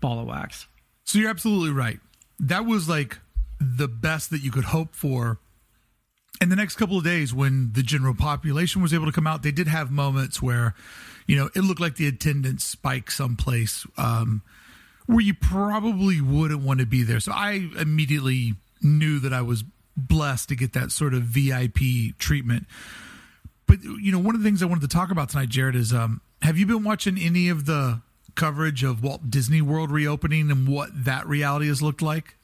ball 0.00 0.20
of 0.20 0.26
wax? 0.26 0.66
So 1.04 1.18
you're 1.18 1.30
absolutely 1.30 1.70
right. 1.70 2.00
That 2.40 2.66
was 2.66 2.88
like 2.88 3.18
the 3.62 3.88
best 3.88 4.30
that 4.30 4.42
you 4.42 4.50
could 4.50 4.64
hope 4.64 4.94
for. 4.94 5.38
In 6.40 6.48
the 6.48 6.56
next 6.56 6.76
couple 6.76 6.98
of 6.98 7.04
days 7.04 7.32
when 7.32 7.72
the 7.72 7.82
general 7.82 8.14
population 8.14 8.82
was 8.82 8.92
able 8.92 9.06
to 9.06 9.12
come 9.12 9.26
out 9.26 9.42
they 9.42 9.52
did 9.52 9.68
have 9.68 9.90
moments 9.90 10.42
where 10.42 10.74
you 11.26 11.36
know 11.36 11.50
it 11.54 11.60
looked 11.60 11.80
like 11.80 11.96
the 11.96 12.08
attendance 12.08 12.64
spiked 12.64 13.12
someplace 13.12 13.86
um, 13.96 14.42
where 15.06 15.20
you 15.20 15.34
probably 15.34 16.20
wouldn't 16.20 16.62
want 16.62 16.80
to 16.80 16.86
be 16.86 17.02
there. 17.02 17.20
So 17.20 17.32
i 17.32 17.68
immediately 17.78 18.54
knew 18.80 19.20
that 19.20 19.32
i 19.32 19.42
was 19.42 19.62
blessed 19.96 20.48
to 20.48 20.56
get 20.56 20.72
that 20.72 20.90
sort 20.90 21.14
of 21.14 21.22
vip 21.22 21.78
treatment. 22.18 22.66
But 23.66 23.84
you 23.84 24.10
know 24.10 24.18
one 24.18 24.34
of 24.34 24.40
the 24.40 24.44
things 24.48 24.62
i 24.62 24.66
wanted 24.66 24.82
to 24.82 24.88
talk 24.88 25.10
about 25.10 25.28
tonight 25.28 25.48
jared 25.48 25.76
is 25.76 25.92
um, 25.92 26.20
have 26.40 26.58
you 26.58 26.66
been 26.66 26.82
watching 26.82 27.18
any 27.18 27.48
of 27.48 27.66
the 27.66 28.00
coverage 28.34 28.82
of 28.82 29.02
walt 29.02 29.30
disney 29.30 29.62
world 29.62 29.90
reopening 29.90 30.50
and 30.50 30.66
what 30.66 30.88
that 31.04 31.26
reality 31.26 31.68
has 31.68 31.82
looked 31.82 32.02
like 32.02 32.36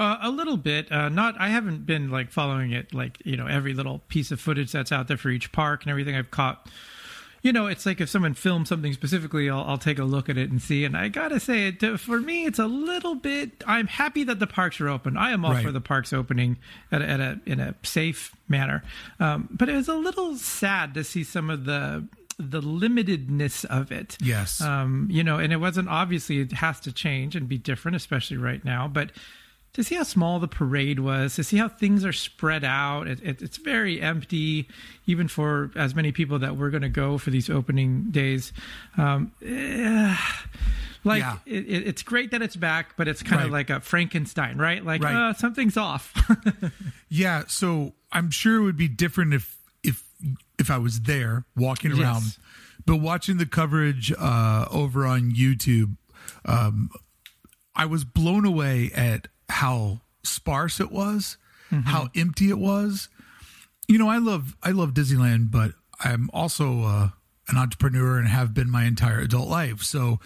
uh, 0.00 0.18
a 0.22 0.30
little 0.30 0.56
bit. 0.56 0.90
Uh, 0.90 1.10
not. 1.10 1.38
I 1.38 1.50
haven't 1.50 1.84
been 1.84 2.10
like 2.10 2.30
following 2.30 2.72
it, 2.72 2.94
like 2.94 3.18
you 3.22 3.36
know, 3.36 3.46
every 3.46 3.74
little 3.74 3.98
piece 4.08 4.30
of 4.30 4.40
footage 4.40 4.72
that's 4.72 4.90
out 4.90 5.08
there 5.08 5.18
for 5.18 5.28
each 5.28 5.52
park 5.52 5.82
and 5.82 5.90
everything. 5.90 6.16
I've 6.16 6.30
caught, 6.30 6.68
you 7.42 7.52
know, 7.52 7.66
it's 7.66 7.84
like 7.84 8.00
if 8.00 8.08
someone 8.08 8.32
filmed 8.32 8.66
something 8.66 8.94
specifically, 8.94 9.50
I'll, 9.50 9.62
I'll 9.62 9.78
take 9.78 9.98
a 9.98 10.04
look 10.04 10.30
at 10.30 10.38
it 10.38 10.50
and 10.50 10.60
see. 10.60 10.86
And 10.86 10.96
I 10.96 11.08
gotta 11.08 11.38
say, 11.38 11.68
it 11.68 12.00
for 12.00 12.18
me, 12.18 12.46
it's 12.46 12.58
a 12.58 12.66
little 12.66 13.14
bit. 13.14 13.62
I'm 13.66 13.88
happy 13.88 14.24
that 14.24 14.38
the 14.38 14.46
parks 14.46 14.80
are 14.80 14.88
open. 14.88 15.18
I 15.18 15.32
am 15.32 15.44
all 15.44 15.52
right. 15.52 15.64
for 15.64 15.70
the 15.70 15.82
parks 15.82 16.14
opening 16.14 16.56
at 16.90 17.02
a, 17.02 17.06
at 17.06 17.20
a 17.20 17.40
in 17.44 17.60
a 17.60 17.74
safe 17.82 18.34
manner, 18.48 18.82
um, 19.20 19.50
but 19.50 19.68
it 19.68 19.76
was 19.76 19.88
a 19.88 19.94
little 19.96 20.34
sad 20.36 20.94
to 20.94 21.04
see 21.04 21.24
some 21.24 21.50
of 21.50 21.66
the 21.66 22.06
the 22.38 22.62
limitedness 22.62 23.66
of 23.66 23.92
it. 23.92 24.16
Yes. 24.22 24.62
Um, 24.62 25.08
you 25.10 25.22
know, 25.22 25.38
and 25.38 25.52
it 25.52 25.58
wasn't 25.58 25.90
obviously 25.90 26.40
it 26.40 26.52
has 26.52 26.80
to 26.80 26.92
change 26.92 27.36
and 27.36 27.46
be 27.46 27.58
different, 27.58 27.96
especially 27.96 28.38
right 28.38 28.64
now. 28.64 28.88
But 28.88 29.10
to 29.72 29.84
see 29.84 29.94
how 29.94 30.02
small 30.02 30.40
the 30.40 30.48
parade 30.48 30.98
was, 30.98 31.36
to 31.36 31.44
see 31.44 31.56
how 31.56 31.68
things 31.68 32.04
are 32.04 32.12
spread 32.12 32.64
out, 32.64 33.06
it, 33.06 33.20
it, 33.22 33.40
it's 33.40 33.56
very 33.56 34.00
empty, 34.00 34.68
even 35.06 35.28
for 35.28 35.70
as 35.76 35.94
many 35.94 36.10
people 36.12 36.38
that 36.40 36.56
were 36.56 36.70
going 36.70 36.82
to 36.82 36.88
go 36.88 37.18
for 37.18 37.30
these 37.30 37.48
opening 37.48 38.10
days. 38.10 38.52
Um, 38.96 39.32
eh, 39.44 40.16
like 41.04 41.20
yeah. 41.20 41.38
it, 41.46 41.86
it's 41.86 42.02
great 42.02 42.32
that 42.32 42.42
it's 42.42 42.56
back, 42.56 42.96
but 42.96 43.08
it's 43.08 43.22
kind 43.22 43.40
right. 43.40 43.46
of 43.46 43.52
like 43.52 43.70
a 43.70 43.80
Frankenstein, 43.80 44.58
right? 44.58 44.84
Like 44.84 45.02
right. 45.02 45.30
Uh, 45.30 45.32
something's 45.34 45.76
off. 45.76 46.14
yeah, 47.08 47.44
so 47.46 47.94
I'm 48.12 48.30
sure 48.30 48.56
it 48.56 48.62
would 48.62 48.76
be 48.76 48.88
different 48.88 49.34
if 49.34 49.56
if 49.82 50.04
if 50.58 50.70
I 50.70 50.78
was 50.78 51.02
there 51.02 51.44
walking 51.56 51.92
yes. 51.92 52.00
around, 52.00 52.22
but 52.86 52.96
watching 52.96 53.38
the 53.38 53.46
coverage 53.46 54.12
uh, 54.18 54.66
over 54.70 55.06
on 55.06 55.30
YouTube, 55.32 55.96
um, 56.44 56.90
I 57.74 57.86
was 57.86 58.04
blown 58.04 58.44
away 58.44 58.90
at 58.94 59.28
how 59.50 60.00
sparse 60.22 60.80
it 60.80 60.90
was, 60.90 61.36
mm-hmm. 61.70 61.88
how 61.88 62.08
empty 62.14 62.48
it 62.48 62.58
was. 62.58 63.08
You 63.88 63.98
know, 63.98 64.08
I 64.08 64.18
love 64.18 64.56
I 64.62 64.70
love 64.70 64.94
Disneyland, 64.94 65.50
but 65.50 65.72
I'm 66.00 66.30
also 66.32 66.82
uh, 66.82 67.08
an 67.48 67.56
entrepreneur 67.56 68.18
and 68.18 68.28
have 68.28 68.54
been 68.54 68.70
my 68.70 68.84
entire 68.84 69.20
adult 69.20 69.48
life. 69.48 69.82
So 69.82 70.20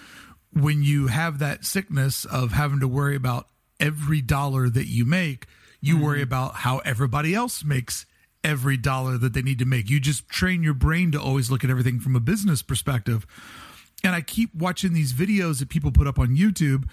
when 0.52 0.82
you 0.82 1.08
have 1.08 1.38
that 1.40 1.64
sickness 1.64 2.24
of 2.24 2.52
having 2.52 2.80
to 2.80 2.88
worry 2.88 3.16
about 3.16 3.48
every 3.80 4.20
dollar 4.20 4.68
that 4.68 4.87
you 4.87 5.04
make, 5.04 5.46
you 5.80 5.94
mm-hmm. 5.94 6.04
worry 6.04 6.22
about 6.22 6.56
how 6.56 6.78
everybody 6.78 7.34
else 7.34 7.64
makes 7.64 8.06
every 8.44 8.76
dollar 8.76 9.16
that 9.18 9.32
they 9.32 9.42
need 9.42 9.58
to 9.58 9.64
make. 9.64 9.88
You 9.88 9.98
just 9.98 10.28
train 10.28 10.62
your 10.62 10.74
brain 10.74 11.10
to 11.12 11.20
always 11.20 11.50
look 11.50 11.64
at 11.64 11.70
everything 11.70 11.98
from 11.98 12.14
a 12.14 12.20
business 12.20 12.62
perspective. 12.62 13.26
And 14.04 14.14
I 14.14 14.20
keep 14.20 14.54
watching 14.54 14.92
these 14.92 15.14
videos 15.14 15.60
that 15.60 15.70
people 15.70 15.90
put 15.90 16.06
up 16.06 16.18
on 16.18 16.37
YouTube, 16.37 16.84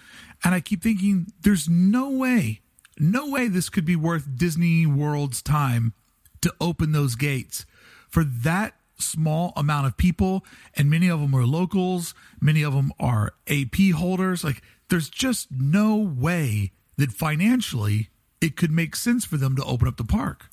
and 0.43 0.55
I 0.55 0.59
keep 0.59 0.81
thinking, 0.81 1.31
there's 1.41 1.69
no 1.69 2.09
way, 2.09 2.61
no 2.97 3.29
way 3.29 3.47
this 3.47 3.69
could 3.69 3.85
be 3.85 3.95
worth 3.95 4.37
Disney 4.37 4.85
World's 4.85 5.41
time 5.41 5.93
to 6.41 6.53
open 6.59 6.91
those 6.91 7.15
gates 7.15 7.65
for 8.09 8.23
that 8.23 8.75
small 8.97 9.53
amount 9.55 9.87
of 9.87 9.97
people. 9.97 10.43
And 10.75 10.89
many 10.89 11.09
of 11.09 11.19
them 11.19 11.35
are 11.35 11.45
locals, 11.45 12.13
many 12.39 12.63
of 12.63 12.73
them 12.73 12.91
are 12.99 13.33
AP 13.47 13.91
holders. 13.95 14.43
Like, 14.43 14.61
there's 14.89 15.09
just 15.09 15.49
no 15.51 15.95
way 15.95 16.71
that 16.97 17.11
financially 17.11 18.09
it 18.41 18.55
could 18.55 18.71
make 18.71 18.95
sense 18.95 19.25
for 19.25 19.37
them 19.37 19.55
to 19.55 19.63
open 19.63 19.87
up 19.87 19.97
the 19.97 20.03
park. 20.03 20.47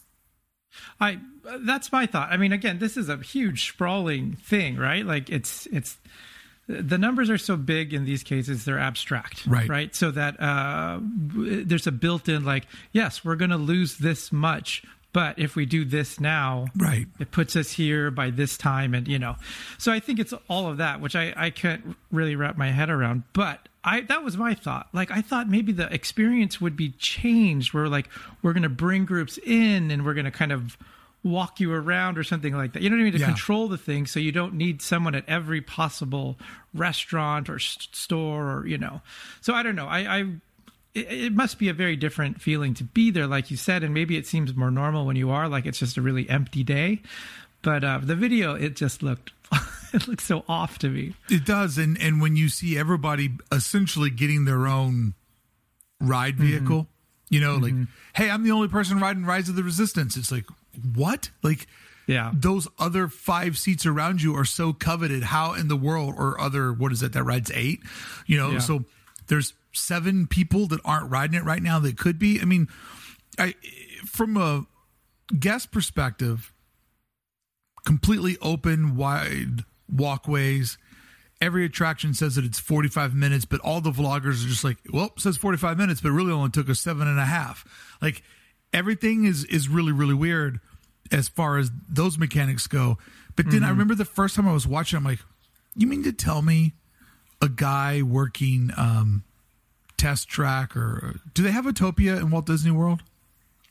I 1.01 1.18
that's 1.61 1.90
my 1.90 2.07
thought. 2.07 2.31
I 2.31 2.37
mean, 2.37 2.53
again, 2.53 2.79
this 2.79 2.96
is 2.96 3.09
a 3.09 3.16
huge 3.16 3.68
sprawling 3.68 4.35
thing, 4.35 4.77
right? 4.77 5.05
Like 5.05 5.29
it's 5.31 5.66
it's 5.66 5.96
the 6.68 6.98
numbers 6.98 7.31
are 7.31 7.38
so 7.38 7.57
big 7.57 7.94
in 7.94 8.04
these 8.04 8.22
cases 8.22 8.64
they're 8.64 8.78
abstract 8.78 9.46
right. 9.46 9.68
right? 9.68 9.94
So 9.94 10.11
that 10.11 10.40
uh, 10.40 11.00
there's 11.02 11.87
a 11.87 11.92
built-in 11.92 12.44
like 12.44 12.66
yes 12.92 13.24
we're 13.24 13.37
going 13.37 13.50
to 13.50 13.57
lose 13.57 13.98
this 13.98 14.31
much 14.31 14.85
but 15.14 15.38
if 15.38 15.57
we 15.57 15.64
do 15.64 15.85
this 15.85 16.20
now 16.20 16.66
right. 16.76 17.07
it 17.18 17.31
puts 17.31 17.57
us 17.57 17.72
here 17.72 18.11
by 18.11 18.31
this 18.31 18.59
time 18.59 18.94
and 18.94 19.09
you 19.09 19.18
know. 19.18 19.37
So 19.78 19.92
i 19.92 20.00
think 20.00 20.18
it's 20.18 20.35
all 20.48 20.68
of 20.68 20.76
that 20.76 21.00
which 21.00 21.16
i 21.16 21.33
i 21.37 21.50
can't 21.50 21.96
really 22.12 22.37
wrap 22.37 22.57
my 22.57 22.70
head 22.70 22.90
around 22.90 23.22
but 23.33 23.68
I 23.85 24.02
that 24.02 24.22
was 24.22 24.37
my 24.37 24.54
thought. 24.54 24.88
Like 24.92 25.11
I 25.11 25.22
thought 25.22 25.48
maybe 25.48 25.72
the 25.72 25.92
experience 25.92 26.61
would 26.61 26.76
be 26.76 26.90
changed. 26.90 27.72
Where 27.72 27.88
like 27.88 28.09
we're 28.42 28.52
going 28.52 28.64
to 28.64 28.68
bring 28.68 29.04
groups 29.04 29.38
in 29.38 29.90
and 29.90 30.04
we're 30.04 30.14
going 30.14 30.24
to 30.24 30.31
kind 30.31 30.52
of 30.52 30.76
walk 31.28 31.60
you 31.60 31.72
around 31.72 32.18
or 32.18 32.24
something 32.24 32.54
like 32.54 32.72
that. 32.72 32.82
You 32.82 32.90
know 32.90 32.96
what 32.96 33.02
I 33.02 33.04
mean? 33.04 33.12
To 33.14 33.18
yeah. 33.18 33.26
control 33.26 33.68
the 33.68 33.78
thing 33.78 34.06
so 34.06 34.20
you 34.20 34.32
don't 34.32 34.54
need 34.54 34.82
someone 34.82 35.14
at 35.14 35.24
every 35.28 35.60
possible 35.60 36.38
restaurant 36.74 37.48
or 37.48 37.58
store 37.58 38.50
or, 38.50 38.66
you 38.66 38.78
know. 38.78 39.00
So 39.40 39.54
I 39.54 39.62
don't 39.62 39.76
know. 39.76 39.86
I, 39.86 39.98
I 39.98 40.20
it, 40.94 41.12
it, 41.12 41.32
must 41.32 41.58
be 41.58 41.68
a 41.68 41.72
very 41.72 41.96
different 41.96 42.40
feeling 42.40 42.74
to 42.74 42.84
be 42.84 43.10
there, 43.10 43.26
like 43.26 43.50
you 43.50 43.56
said, 43.56 43.84
and 43.84 43.94
maybe 43.94 44.16
it 44.16 44.26
seems 44.26 44.54
more 44.54 44.70
normal 44.70 45.06
when 45.06 45.16
you 45.16 45.30
are, 45.30 45.48
like 45.48 45.66
it's 45.66 45.78
just 45.78 45.96
a 45.96 46.02
really 46.02 46.28
empty 46.28 46.64
day. 46.64 47.02
But 47.62 47.84
uh, 47.84 48.00
the 48.02 48.14
video, 48.14 48.54
it 48.54 48.76
just 48.76 49.02
looked 49.02 49.32
it 49.92 50.06
looks 50.08 50.24
so 50.24 50.44
off 50.48 50.78
to 50.78 50.88
me. 50.88 51.14
It 51.30 51.44
does, 51.44 51.78
and 51.78 52.00
and 52.00 52.20
when 52.20 52.36
you 52.36 52.48
see 52.48 52.78
everybody 52.78 53.32
essentially 53.50 54.10
getting 54.10 54.44
their 54.44 54.66
own 54.66 55.14
ride 56.00 56.34
mm-hmm. 56.34 56.46
vehicle, 56.46 56.82
mm-hmm. 56.82 57.34
you 57.34 57.40
know, 57.40 57.58
mm-hmm. 57.58 57.80
like, 57.80 57.88
hey, 58.14 58.30
I'm 58.30 58.44
the 58.44 58.52
only 58.52 58.68
person 58.68 59.00
riding 59.00 59.24
Rise 59.24 59.48
of 59.48 59.56
the 59.56 59.64
Resistance. 59.64 60.16
It's 60.16 60.30
like, 60.30 60.44
what? 60.94 61.30
Like, 61.42 61.66
yeah, 62.06 62.32
those 62.34 62.68
other 62.78 63.08
five 63.08 63.58
seats 63.58 63.84
around 63.84 64.22
you 64.22 64.34
are 64.34 64.44
so 64.44 64.72
coveted. 64.72 65.22
How 65.22 65.54
in 65.54 65.68
the 65.68 65.76
world, 65.76 66.14
or 66.16 66.40
other, 66.40 66.72
what 66.72 66.92
is 66.92 67.02
it 67.02 67.12
that 67.12 67.22
rides 67.22 67.50
eight? 67.54 67.80
You 68.26 68.38
know, 68.38 68.52
yeah. 68.52 68.58
so 68.58 68.84
there's 69.26 69.52
seven 69.72 70.26
people 70.26 70.66
that 70.68 70.80
aren't 70.84 71.10
riding 71.10 71.36
it 71.36 71.44
right 71.44 71.62
now 71.62 71.78
that 71.80 71.98
could 71.98 72.18
be. 72.18 72.40
I 72.40 72.44
mean, 72.44 72.68
I 73.38 73.54
from 74.06 74.36
a 74.36 74.66
guest 75.38 75.70
perspective, 75.70 76.52
completely 77.84 78.36
open, 78.40 78.96
wide 78.96 79.64
walkways. 79.90 80.78
Every 81.40 81.64
attraction 81.64 82.14
says 82.14 82.34
that 82.34 82.44
it's 82.44 82.58
45 82.58 83.14
minutes, 83.14 83.44
but 83.44 83.60
all 83.60 83.80
the 83.80 83.92
vloggers 83.92 84.44
are 84.44 84.48
just 84.48 84.64
like, 84.64 84.78
well, 84.92 85.12
says 85.18 85.36
45 85.36 85.78
minutes, 85.78 86.00
but 86.00 86.10
really 86.10 86.32
only 86.32 86.50
took 86.50 86.68
us 86.68 86.80
seven 86.80 87.06
and 87.06 87.20
a 87.20 87.24
half. 87.24 87.64
Like 88.02 88.22
everything 88.72 89.24
is 89.24 89.44
is 89.44 89.68
really, 89.68 89.92
really 89.92 90.14
weird 90.14 90.60
as 91.10 91.28
far 91.28 91.58
as 91.58 91.70
those 91.88 92.18
mechanics 92.18 92.66
go. 92.66 92.98
But 93.36 93.46
then 93.46 93.60
mm-hmm. 93.60 93.64
I 93.64 93.70
remember 93.70 93.94
the 93.94 94.04
first 94.04 94.34
time 94.34 94.48
I 94.48 94.52
was 94.52 94.66
watching, 94.66 94.96
I'm 94.96 95.04
like, 95.04 95.20
you 95.76 95.86
mean 95.86 96.02
to 96.02 96.12
tell 96.12 96.42
me 96.42 96.74
a 97.40 97.48
guy 97.48 98.02
working 98.02 98.70
um, 98.76 99.22
test 99.96 100.28
track 100.28 100.76
or 100.76 101.20
do 101.34 101.42
they 101.42 101.50
have 101.50 101.64
Autopia 101.64 102.18
in 102.18 102.30
Walt 102.30 102.46
Disney 102.46 102.70
World? 102.70 103.02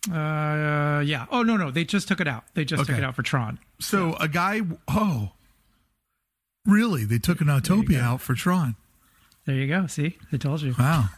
Uh, 0.10 1.02
yeah. 1.06 1.26
Oh 1.32 1.43
no, 1.43 1.58
no, 1.58 1.69
they 1.71 1.84
just 1.84 2.08
took 2.08 2.21
it 2.21 2.28
out. 2.28 2.45
They 2.54 2.63
just 2.63 2.84
okay. 2.84 2.93
took 2.93 3.00
it 3.00 3.04
out 3.04 3.15
for 3.15 3.23
Tron. 3.23 3.60
So 3.80 4.10
yeah. 4.10 4.15
a 4.21 4.28
guy. 4.28 4.62
Oh, 4.88 5.32
really? 6.65 7.04
They 7.04 7.17
took 7.17 7.41
an 7.41 7.47
Autopia 7.47 8.00
out 8.00 8.21
for 8.21 8.34
Tron. 8.34 8.76
There 9.45 9.56
you 9.56 9.67
go. 9.67 9.88
See, 9.88 10.17
I 10.32 10.38
told 10.38 10.62
you. 10.62 10.76
Wow. 10.78 11.10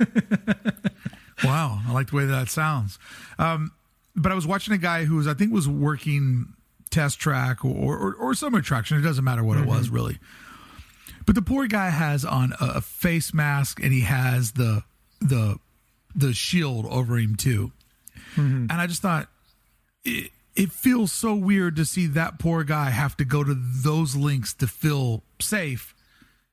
wow. 1.44 1.82
I 1.88 1.92
like 1.92 2.10
the 2.12 2.16
way 2.16 2.26
that 2.26 2.50
sounds. 2.50 3.00
Um, 3.38 3.72
but 4.20 4.32
I 4.32 4.36
was 4.36 4.46
watching 4.46 4.74
a 4.74 4.78
guy 4.78 5.06
who 5.06 5.16
was, 5.16 5.28
I 5.28 5.34
think, 5.34 5.54
was 5.54 5.68
working 5.68 6.54
test 6.90 7.20
track 7.20 7.64
or 7.64 7.98
or, 7.98 8.14
or 8.16 8.34
some 8.34 8.54
attraction. 8.56 8.98
It 8.98 9.02
doesn't 9.02 9.24
matter 9.24 9.44
what 9.44 9.58
mm-hmm. 9.58 9.70
it 9.70 9.72
was 9.72 9.90
really. 9.90 10.20
But 11.26 11.36
the 11.36 11.42
poor 11.42 11.68
guy 11.68 11.90
has 11.90 12.26
on 12.26 12.54
a, 12.60 12.66
a 12.76 12.82
face 12.82 13.34
mask 13.34 13.82
and 13.82 13.94
he 13.94 14.02
has 14.02 14.54
the 14.54 14.84
the 15.22 15.58
the 16.16 16.34
shield 16.34 16.86
over 16.88 17.18
him 17.18 17.36
too. 17.36 17.72
Mm-hmm. 18.36 18.68
And 18.70 18.74
I 18.74 18.88
just 18.88 19.02
thought 19.02 19.28
it, 20.04 20.32
it 20.56 20.72
feels 20.72 21.12
so 21.12 21.36
weird 21.36 21.76
to 21.78 21.86
see 21.86 22.08
that 22.08 22.40
poor 22.40 22.64
guy 22.64 22.90
have 22.90 23.16
to 23.18 23.26
go 23.26 23.44
to 23.44 23.56
those 23.56 24.16
links 24.16 24.54
to 24.56 24.68
feel 24.68 25.24
safe 25.40 25.94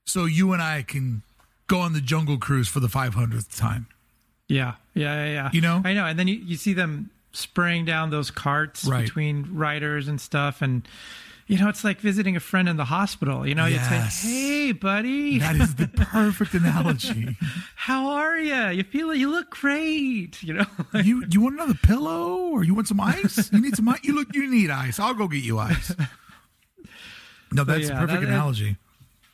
so 0.05 0.24
you 0.24 0.52
and 0.52 0.62
I 0.62 0.83
can 0.83 1.22
go 1.66 1.81
on 1.81 1.92
the 1.92 2.00
jungle 2.00 2.38
cruise 2.38 2.68
for 2.68 2.81
the 2.81 2.87
500th 2.87 3.59
time. 3.59 3.87
Yeah. 4.48 4.74
Yeah. 4.94 5.24
Yeah. 5.24 5.33
yeah. 5.33 5.50
You 5.52 5.61
know? 5.61 5.83
I 5.85 5.94
know. 5.94 6.05
And 6.05 6.18
then 6.18 6.29
you, 6.29 6.37
you 6.37 6.57
see 6.57 6.72
them 6.72 7.11
spraying 7.37 7.85
down 7.85 8.11
those 8.11 8.31
carts 8.31 8.85
right. 8.85 9.05
between 9.05 9.55
riders 9.55 10.09
and 10.09 10.20
stuff. 10.20 10.62
And, 10.62 10.87
you 11.46 11.59
know, 11.59 11.68
it's 11.68 11.85
like 11.85 12.01
visiting 12.01 12.35
a 12.35 12.40
friend 12.40 12.68
in 12.68 12.77
the 12.77 12.87
hospital. 12.87 13.46
You 13.46 13.55
know, 13.55 13.66
yes. 13.66 13.90
you 13.90 14.29
say, 14.29 14.29
"Hey, 14.29 14.72
buddy." 14.72 15.38
That 15.38 15.57
is 15.57 15.77
the 15.77 15.87
perfect 15.88 16.55
analogy. 16.61 17.37
How 17.77 18.09
are 18.09 18.38
you? 18.38 18.79
You 18.79 18.83
feel 18.83 19.14
you 19.14 19.31
look 19.31 19.51
great. 19.51 20.42
You 20.42 20.55
know, 20.55 20.66
you 20.94 21.25
you 21.31 21.40
want 21.40 21.55
another 21.55 21.79
pillow 21.81 22.49
or 22.49 22.64
you 22.64 22.75
want 22.75 22.88
some 22.88 23.01
ice? 23.01 23.53
You 23.53 23.61
need 23.61 23.77
some 23.77 23.88
ice. 23.88 24.01
You 24.03 24.14
look. 24.14 24.35
You 24.35 24.51
need 24.51 24.70
ice. 24.70 24.99
I'll 24.99 25.14
go 25.14 25.29
get 25.29 25.44
you 25.44 25.59
ice. 25.59 25.94
No, 27.53 27.62
that's 27.62 27.88
yeah, 27.88 27.96
a 27.96 28.01
perfect 28.01 28.22
that, 28.22 28.29
analogy. 28.29 28.77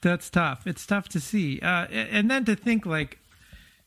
That's 0.02 0.28
tough. 0.28 0.66
It's 0.66 0.84
tough 0.84 1.08
to 1.10 1.20
see, 1.20 1.60
uh, 1.60 1.86
and 1.86 2.30
then 2.30 2.44
to 2.44 2.56
think 2.56 2.84
like, 2.84 3.18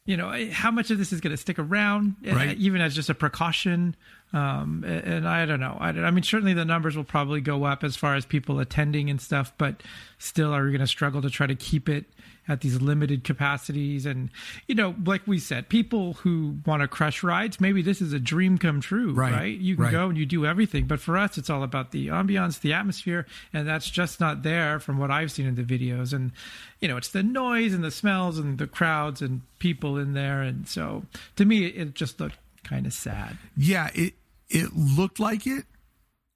you 0.05 0.17
know, 0.17 0.49
how 0.51 0.71
much 0.71 0.91
of 0.91 0.97
this 0.97 1.11
is 1.11 1.19
going 1.19 1.31
to 1.31 1.37
stick 1.37 1.57
around, 1.57 2.15
right. 2.23 2.49
uh, 2.49 2.55
even 2.57 2.81
as 2.81 2.93
just 2.93 3.09
a 3.09 3.15
precaution 3.15 3.95
Um, 4.33 4.83
and 4.85 5.27
I 5.27 5.45
don't 5.45 5.61
know. 5.61 5.77
I, 5.79 5.89
I, 5.89 6.11
mean, 6.11 6.23
certainly 6.23 6.53
the 6.53 6.65
numbers 6.65 6.97
will 6.97 7.05
probably 7.05 7.39
go 7.39 7.63
up 7.63 7.85
as 7.85 7.95
far 7.95 8.15
as 8.15 8.25
people 8.25 8.59
attending 8.59 9.09
and 9.09 9.21
stuff, 9.21 9.53
but 9.57 9.81
still, 10.17 10.53
are 10.53 10.65
we 10.65 10.71
going 10.71 10.81
to 10.81 10.87
struggle 10.87 11.21
to 11.21 11.29
try 11.29 11.47
to 11.47 11.55
keep 11.55 11.87
it 11.87 12.05
at 12.47 12.61
these 12.61 12.81
limited 12.81 13.23
capacities? 13.23 14.05
And 14.05 14.29
you 14.67 14.75
know, 14.75 14.95
like 15.05 15.25
we 15.27 15.39
said, 15.39 15.69
people 15.69 16.13
who 16.13 16.57
want 16.65 16.81
to 16.81 16.87
crush 16.87 17.23
rides, 17.23 17.59
maybe 17.59 17.81
this 17.81 18.01
is 18.01 18.13
a 18.13 18.19
dream 18.19 18.57
come 18.57 18.81
true, 18.81 19.13
right? 19.13 19.33
right? 19.33 19.57
You 19.57 19.75
can 19.75 19.85
right. 19.85 19.91
go 19.91 20.09
and 20.09 20.17
you 20.17 20.25
do 20.25 20.45
everything, 20.45 20.85
but 20.85 20.99
for 20.99 21.17
us, 21.17 21.37
it's 21.37 21.49
all 21.49 21.63
about 21.63 21.91
the 21.91 22.07
ambiance, 22.07 22.59
the 22.59 22.73
atmosphere, 22.73 23.25
and 23.53 23.67
that's 23.67 23.89
just 23.89 24.19
not 24.19 24.43
there 24.43 24.79
from 24.79 24.97
what 24.97 25.11
I've 25.11 25.31
seen 25.31 25.45
in 25.45 25.55
the 25.55 25.63
videos. 25.63 26.13
And 26.13 26.31
you 26.79 26.87
know, 26.87 26.97
it's 26.97 27.09
the 27.09 27.23
noise 27.23 27.73
and 27.73 27.83
the 27.83 27.91
smells 27.91 28.37
and 28.37 28.57
the 28.57 28.67
crowds 28.67 29.21
and 29.21 29.41
people 29.59 29.97
in 29.97 30.13
there, 30.13 30.41
and 30.41 30.67
so 30.67 31.03
to 31.35 31.45
me, 31.45 31.65
it 31.65 31.93
just 31.95 32.19
looked 32.19 32.37
kind 32.63 32.85
of 32.85 32.93
sad. 32.93 33.37
Yeah, 33.55 33.89
it 33.93 34.13
it 34.49 34.75
looked 34.75 35.19
like 35.19 35.47
it, 35.47 35.65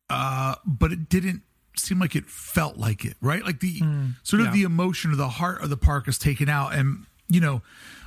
uh, 0.10 0.56
but 0.66 0.92
it 0.92 1.10
didn't 1.10 1.44
seem 1.86 2.00
like 2.00 2.16
it 2.16 2.26
felt 2.26 2.78
like 2.78 3.06
it, 3.06 3.16
right? 3.22 3.44
Like 3.44 3.60
the 3.60 3.80
mm, 3.80 4.14
sort 4.24 4.42
of 4.42 4.48
yeah. 4.48 4.54
the 4.54 4.64
emotion 4.64 5.12
of 5.12 5.18
the 5.18 5.30
heart 5.30 5.62
of 5.64 5.70
the 5.70 5.78
park 5.78 6.08
is 6.08 6.18
taken 6.18 6.50
out. 6.50 6.74
And, 6.74 7.06
you 7.28 7.42
know, 7.42 7.62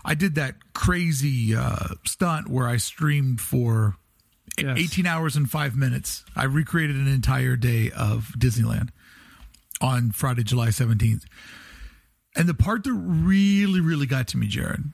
I 0.04 0.14
did 0.14 0.34
that 0.36 0.54
crazy 0.74 1.54
uh, 1.54 1.94
stunt 2.04 2.48
where 2.48 2.68
I 2.68 2.76
streamed 2.76 3.40
for 3.40 3.96
yes. 4.58 4.78
18 4.78 5.06
hours 5.06 5.36
and 5.36 5.50
five 5.50 5.76
minutes. 5.76 6.24
I 6.34 6.44
recreated 6.44 6.96
an 6.96 7.08
entire 7.08 7.56
day 7.56 7.90
of 7.90 8.32
Disneyland 8.38 8.90
on 9.80 10.12
Friday, 10.12 10.42
July 10.42 10.68
17th. 10.68 11.24
And 12.34 12.48
the 12.48 12.54
part 12.54 12.84
that 12.84 12.92
really, 12.92 13.80
really 13.80 14.06
got 14.06 14.28
to 14.28 14.38
me, 14.38 14.46
Jared, 14.46 14.84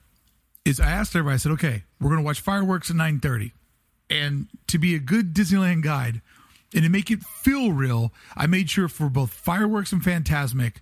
is 0.65 0.81
I 0.81 0.91
asked 0.91 1.15
everybody, 1.15 1.35
I 1.35 1.39
said, 1.39 1.53
okay, 1.53 1.85
we're 2.01 2.11
going 2.11 2.21
to 2.21 2.27
watch 2.27 2.41
fireworks 2.41 2.91
at 2.91 2.97
930. 2.97 3.53
And 4.11 4.49
to 4.69 4.79
be 4.79 4.95
a 4.95 4.99
good 4.99 5.35
Disneyland 5.35 5.83
guide 5.83 6.23
and 6.75 6.85
to 6.85 6.89
make 6.89 7.11
it 7.11 7.23
feel 7.23 7.73
real, 7.73 8.13
I 8.37 8.47
made 8.47 8.69
sure 8.71 8.89
for 8.89 9.09
both 9.09 9.33
fireworks 9.33 9.93
and 9.93 10.03
Fantasmic 10.03 10.77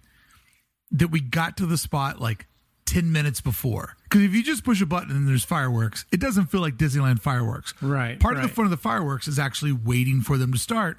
that 0.91 1.09
we 1.09 1.21
got 1.21 1.57
to 1.59 1.67
the 1.67 1.79
spot 1.79 2.21
like 2.21 2.47
10 2.87 3.11
minutes 3.11 3.41
before. 3.41 3.97
Because 4.05 4.23
if 4.23 4.35
you 4.35 4.43
just 4.43 4.65
push 4.65 4.81
a 4.81 4.87
button 4.87 5.11
and 5.11 5.29
there's 5.29 5.45
fireworks, 5.45 6.05
it 6.13 6.21
doesn't 6.21 6.47
feel 6.47 6.61
like 6.61 6.77
Disneyland 6.77 7.21
fireworks. 7.21 7.75
Right. 7.81 8.19
Part 8.19 8.37
right. 8.37 8.45
of 8.45 8.49
the 8.49 8.55
fun 8.55 8.65
of 8.65 8.71
the 8.71 8.77
fireworks 8.77 9.29
is 9.29 9.39
actually 9.39 9.73
waiting 9.73 10.23
for 10.23 10.39
them 10.39 10.53
to 10.53 10.59
start. 10.59 10.99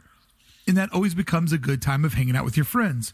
And 0.68 0.76
that 0.78 0.92
always 0.94 1.16
becomes 1.16 1.54
a 1.54 1.58
good 1.58 1.82
time 1.82 2.04
of 2.04 2.14
hanging 2.14 2.36
out 2.36 2.44
with 2.46 2.58
your 2.58 2.66
friends. 2.66 3.14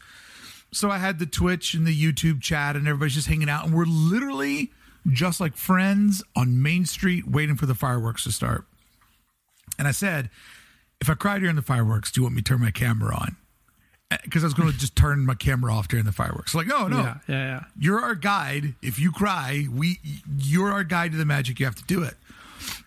So 0.72 0.90
I 0.90 0.98
had 0.98 1.20
the 1.20 1.26
Twitch 1.26 1.74
and 1.74 1.86
the 1.86 1.96
YouTube 1.96 2.42
chat, 2.42 2.74
and 2.74 2.88
everybody's 2.88 3.14
just 3.14 3.28
hanging 3.28 3.48
out. 3.48 3.64
And 3.64 3.72
we're 3.72 3.84
literally 3.84 4.72
just 5.08 5.40
like 5.40 5.56
friends 5.56 6.22
on 6.34 6.62
Main 6.62 6.84
Street 6.84 7.28
waiting 7.28 7.54
for 7.54 7.66
the 7.66 7.76
fireworks 7.76 8.24
to 8.24 8.32
start. 8.32 8.66
And 9.78 9.86
I 9.86 9.92
said, 9.92 10.30
if 11.00 11.10
I 11.10 11.14
cry 11.14 11.38
during 11.38 11.56
the 11.56 11.62
fireworks, 11.62 12.10
do 12.10 12.20
you 12.20 12.24
want 12.24 12.36
me 12.36 12.42
to 12.42 12.48
turn 12.48 12.60
my 12.60 12.70
camera 12.70 13.14
on? 13.14 13.36
Because 14.22 14.42
uh, 14.42 14.46
I 14.46 14.48
was 14.48 14.54
going 14.54 14.70
to 14.70 14.78
just 14.78 14.96
turn 14.96 15.26
my 15.26 15.34
camera 15.34 15.72
off 15.72 15.88
during 15.88 16.04
the 16.04 16.12
fireworks. 16.12 16.54
Like, 16.54 16.66
no, 16.66 16.88
no, 16.88 16.98
yeah, 16.98 17.18
yeah, 17.26 17.34
yeah. 17.36 17.64
You're 17.78 18.00
our 18.00 18.14
guide. 18.14 18.74
If 18.82 18.98
you 18.98 19.10
cry, 19.10 19.66
we, 19.72 19.98
you're 20.38 20.70
our 20.70 20.84
guide 20.84 21.12
to 21.12 21.18
the 21.18 21.24
magic. 21.24 21.58
You 21.58 21.66
have 21.66 21.74
to 21.76 21.84
do 21.84 22.02
it. 22.02 22.14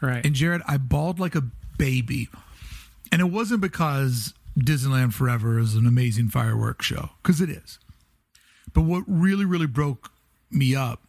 Right. 0.02 0.26
And 0.26 0.34
Jared, 0.34 0.62
I 0.68 0.78
bawled 0.78 1.20
like 1.20 1.36
a 1.36 1.44
baby, 1.78 2.30
and 3.12 3.22
it 3.22 3.26
wasn't 3.26 3.62
because 3.62 4.34
Disneyland 4.58 5.14
Forever 5.14 5.60
is 5.60 5.76
an 5.76 5.86
amazing 5.86 6.30
fireworks 6.30 6.86
show, 6.86 7.10
because 7.22 7.42
it 7.42 7.50
is. 7.50 7.80
But 8.74 8.82
what 8.82 9.04
really, 9.08 9.46
really 9.46 9.68
broke 9.68 10.12
me 10.50 10.76
up 10.76 11.02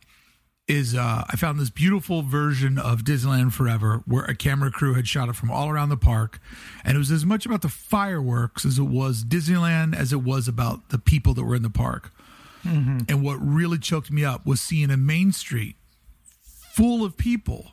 is 0.68 0.94
uh, 0.94 1.24
I 1.26 1.36
found 1.36 1.58
this 1.58 1.70
beautiful 1.70 2.22
version 2.22 2.78
of 2.78 3.00
Disneyland 3.00 3.52
Forever 3.52 4.02
where 4.04 4.24
a 4.24 4.36
camera 4.36 4.70
crew 4.70 4.94
had 4.94 5.08
shot 5.08 5.30
it 5.30 5.34
from 5.34 5.50
all 5.50 5.70
around 5.70 5.88
the 5.88 5.96
park. 5.96 6.38
And 6.84 6.94
it 6.94 6.98
was 6.98 7.10
as 7.10 7.24
much 7.24 7.46
about 7.46 7.62
the 7.62 7.70
fireworks 7.70 8.66
as 8.66 8.78
it 8.78 8.84
was 8.84 9.24
Disneyland 9.24 9.96
as 9.96 10.12
it 10.12 10.22
was 10.22 10.46
about 10.46 10.90
the 10.90 10.98
people 10.98 11.32
that 11.34 11.44
were 11.44 11.54
in 11.54 11.62
the 11.62 11.70
park. 11.70 12.12
Mm-hmm. 12.64 12.98
And 13.08 13.24
what 13.24 13.36
really 13.36 13.78
choked 13.78 14.10
me 14.10 14.24
up 14.24 14.44
was 14.44 14.60
seeing 14.60 14.90
a 14.90 14.96
main 14.96 15.32
street 15.32 15.76
full 16.42 17.02
of 17.02 17.16
people. 17.16 17.72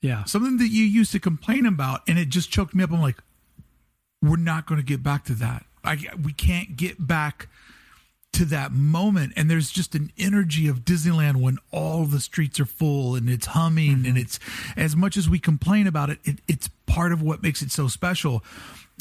Yeah. 0.00 0.24
Something 0.24 0.58
that 0.58 0.68
you 0.68 0.84
used 0.84 1.12
to 1.12 1.20
complain 1.20 1.66
about. 1.66 2.02
And 2.06 2.18
it 2.18 2.28
just 2.28 2.50
choked 2.50 2.74
me 2.74 2.84
up. 2.84 2.92
I'm 2.92 3.02
like, 3.02 3.18
we're 4.22 4.36
not 4.36 4.66
going 4.66 4.80
to 4.80 4.86
get 4.86 5.02
back 5.02 5.24
to 5.24 5.34
that. 5.34 5.66
I, 5.84 5.98
we 6.22 6.32
can't 6.32 6.76
get 6.76 7.04
back 7.04 7.48
to 8.32 8.44
that 8.46 8.72
moment 8.72 9.32
and 9.36 9.50
there's 9.50 9.70
just 9.70 9.94
an 9.94 10.10
energy 10.18 10.66
of 10.66 10.84
Disneyland 10.84 11.36
when 11.36 11.58
all 11.70 12.06
the 12.06 12.20
streets 12.20 12.58
are 12.58 12.66
full 12.66 13.14
and 13.14 13.28
it's 13.28 13.46
humming 13.46 13.98
mm-hmm. 13.98 14.06
and 14.06 14.18
it's 14.18 14.38
as 14.76 14.96
much 14.96 15.16
as 15.16 15.28
we 15.28 15.38
complain 15.38 15.86
about 15.86 16.08
it, 16.10 16.18
it, 16.24 16.38
it's 16.48 16.68
part 16.86 17.12
of 17.12 17.20
what 17.20 17.42
makes 17.42 17.60
it 17.62 17.70
so 17.70 17.88
special. 17.88 18.42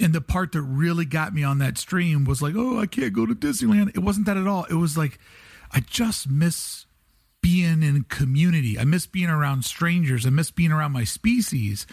And 0.02 0.14
the 0.14 0.22
part 0.22 0.52
that 0.52 0.62
really 0.62 1.06
got 1.06 1.34
me 1.34 1.44
on 1.44 1.60
that 1.60 1.78
stream 1.78 2.26
was 2.26 2.42
like 2.42 2.56
oh 2.56 2.80
I 2.80 2.88
can't 2.88 3.14
go 3.14 3.26
to 3.26 3.34
Disneyland. 3.34 3.96
It 3.96 4.00
wasn't 4.00 4.26
that 4.26 4.38
at 4.38 4.48
all. 4.48 4.66
It 4.66 4.76
was 4.76 4.98
like 4.98 5.18
I 5.72 5.80
just 5.80 6.30
miss 6.30 6.86
being 7.42 7.84
in 7.84 8.04
community. 8.04 8.78
I 8.78 8.84
miss 8.84 9.08
being 9.08 9.30
around 9.30 9.66
strangers. 9.66 10.26
I 10.26 10.30
miss 10.30 10.52
being 10.52 10.72
around 10.72 10.92
my 10.92 11.04
species. 11.04 11.88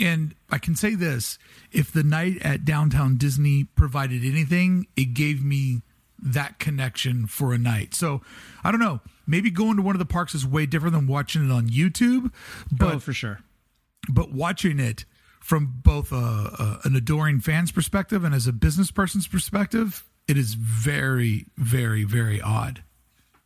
And 0.00 0.34
I 0.50 0.58
can 0.58 0.76
say 0.76 0.94
this 0.94 1.38
if 1.72 1.92
the 1.92 2.02
night 2.02 2.38
at 2.42 2.64
downtown 2.64 3.16
Disney 3.16 3.64
provided 3.64 4.24
anything 4.24 4.86
it 4.96 5.14
gave 5.14 5.44
me 5.44 5.82
that 6.22 6.58
connection 6.58 7.26
for 7.26 7.52
a 7.52 7.58
night. 7.58 7.94
So 7.94 8.20
I 8.62 8.70
don't 8.70 8.80
know. 8.80 9.00
Maybe 9.26 9.50
going 9.50 9.76
to 9.76 9.82
one 9.82 9.94
of 9.94 10.00
the 10.00 10.06
parks 10.06 10.34
is 10.34 10.46
way 10.46 10.66
different 10.66 10.94
than 10.94 11.06
watching 11.06 11.48
it 11.48 11.52
on 11.52 11.68
YouTube. 11.68 12.32
But 12.70 12.94
oh, 12.94 12.98
for 12.98 13.12
sure. 13.12 13.40
But 14.08 14.32
watching 14.32 14.80
it 14.80 15.04
from 15.40 15.80
both 15.82 16.12
a, 16.12 16.16
a, 16.16 16.80
an 16.84 16.96
adoring 16.96 17.40
fan's 17.40 17.72
perspective 17.72 18.24
and 18.24 18.34
as 18.34 18.46
a 18.46 18.52
business 18.52 18.90
person's 18.90 19.26
perspective, 19.26 20.04
it 20.28 20.36
is 20.36 20.54
very, 20.54 21.46
very, 21.56 22.04
very 22.04 22.40
odd. 22.40 22.82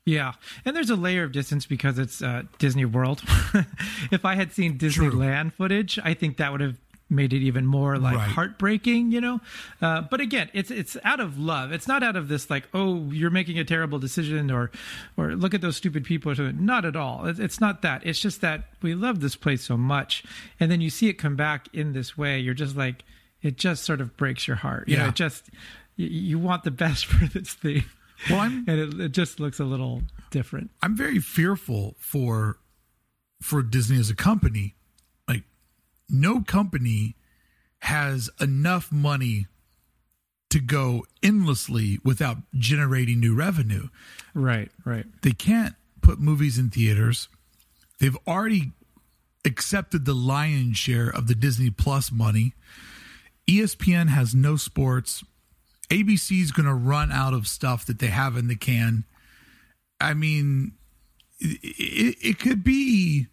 Yeah, 0.07 0.33
and 0.67 0.77
there's 0.77 0.91
a 0.91 0.97
layer 0.97 1.25
of 1.25 1.33
distance 1.33 1.65
because 1.65 1.99
it's 1.99 2.21
uh, 2.21 2.43
Disney 2.59 2.85
World. 2.85 3.23
if 4.13 4.27
I 4.27 4.35
had 4.35 4.53
seen 4.53 4.77
Disneyland 4.77 5.43
True. 5.43 5.51
footage, 5.57 5.99
I 6.05 6.13
think 6.13 6.37
that 6.37 6.53
would 6.53 6.61
have 6.61 6.77
made 7.11 7.33
it 7.33 7.43
even 7.43 7.67
more 7.67 7.99
like 7.99 8.17
right. 8.17 8.31
heartbreaking, 8.31 9.13
you 9.13 9.21
know. 9.21 9.41
Uh, 9.81 10.03
but 10.03 10.21
again, 10.21 10.51
it's 10.53 10.71
it's 10.71 10.97
out 11.05 11.21
of 11.21 11.39
love. 11.39 11.73
It's 11.73 11.87
not 11.87 12.03
out 12.03 12.17
of 12.17 12.29
this 12.29 12.51
like, 12.51 12.69
oh, 12.75 13.11
you're 13.11 13.31
making 13.31 13.59
a 13.59 13.65
terrible 13.65 13.99
decision, 13.99 14.51
or 14.51 14.71
or 15.17 15.35
look 15.35 15.55
at 15.55 15.61
those 15.61 15.77
stupid 15.77 16.05
people. 16.05 16.33
Or 16.33 16.35
something. 16.35 16.65
Not 16.65 16.85
at 16.85 16.97
all. 16.97 17.27
It's 17.27 17.61
not 17.61 17.83
that. 17.83 18.05
It's 18.05 18.21
just 18.21 18.41
that 18.41 18.65
we 18.83 18.95
love 18.95 19.21
this 19.21 19.37
place 19.37 19.63
so 19.63 19.77
much, 19.77 20.25
and 20.59 20.71
then 20.71 20.81
you 20.81 20.91
see 20.91 21.09
it 21.09 21.15
come 21.15 21.37
back 21.37 21.69
in 21.73 21.93
this 21.93 22.17
way. 22.17 22.39
You're 22.39 22.55
just 22.55 22.77
like, 22.77 23.05
it 23.43 23.57
just 23.57 23.85
sort 23.85 24.01
of 24.01 24.17
breaks 24.17 24.47
your 24.47 24.57
heart. 24.57 24.89
You 24.89 24.97
yeah. 24.97 25.03
know, 25.03 25.09
it 25.09 25.15
just 25.15 25.51
you, 25.97 26.09
you 26.09 26.39
want 26.39 26.65
the 26.65 26.71
best 26.71 27.07
for 27.07 27.27
this 27.27 27.53
thing. 27.53 27.85
Well, 28.31 28.41
I'm, 28.41 28.65
and 28.67 28.79
it, 28.81 29.01
it 29.01 29.13
just 29.13 29.41
looks 29.41 29.61
a 29.61 29.65
little 29.65 30.03
different. 30.31 30.71
I'm 30.83 30.97
very 30.97 31.19
fearful 31.19 31.97
for 31.99 32.59
for 33.43 33.63
Disney 33.63 33.99
as 33.99 34.09
a 34.09 34.15
company 34.15 34.75
no 36.15 36.41
company 36.43 37.17
has 37.81 38.31
enough 38.41 38.91
money 38.91 39.47
to 40.51 40.61
go 40.61 41.05
endlessly 41.23 41.99
without 42.05 42.39
generating 42.55 43.21
new 43.21 43.35
revenue. 43.35 43.89
Right, 44.35 44.71
right. 44.85 45.05
They 45.23 45.33
can't 45.33 45.75
put 46.01 46.21
movies 46.21 46.59
in 46.59 46.71
theaters. 46.71 47.29
They've 47.99 48.17
already 48.27 48.73
accepted 49.45 50.05
the 50.05 50.15
lion's 50.15 50.79
share 50.79 51.09
of 51.09 51.27
the 51.27 51.35
Disney 51.35 51.71
Plus 51.71 52.11
money. 52.11 52.55
ESPN 53.49 54.09
has 54.09 54.35
no 54.35 54.57
sports. 54.57 55.25
ABC 55.91 56.41
is 56.41 56.53
going 56.53 56.67
to 56.67 56.75
run 56.75 57.13
out 57.13 57.35
of 57.35 57.47
stuff 57.47 57.85
that 57.87 57.99
they 57.99 58.07
have 58.07 58.37
in 58.37 58.49
the 58.49 58.57
can. 58.57 59.05
I 60.01 60.15
mean, 60.15 60.73
it, 61.41 62.17
it 62.21 62.39
could 62.39 62.65
be 62.65 63.27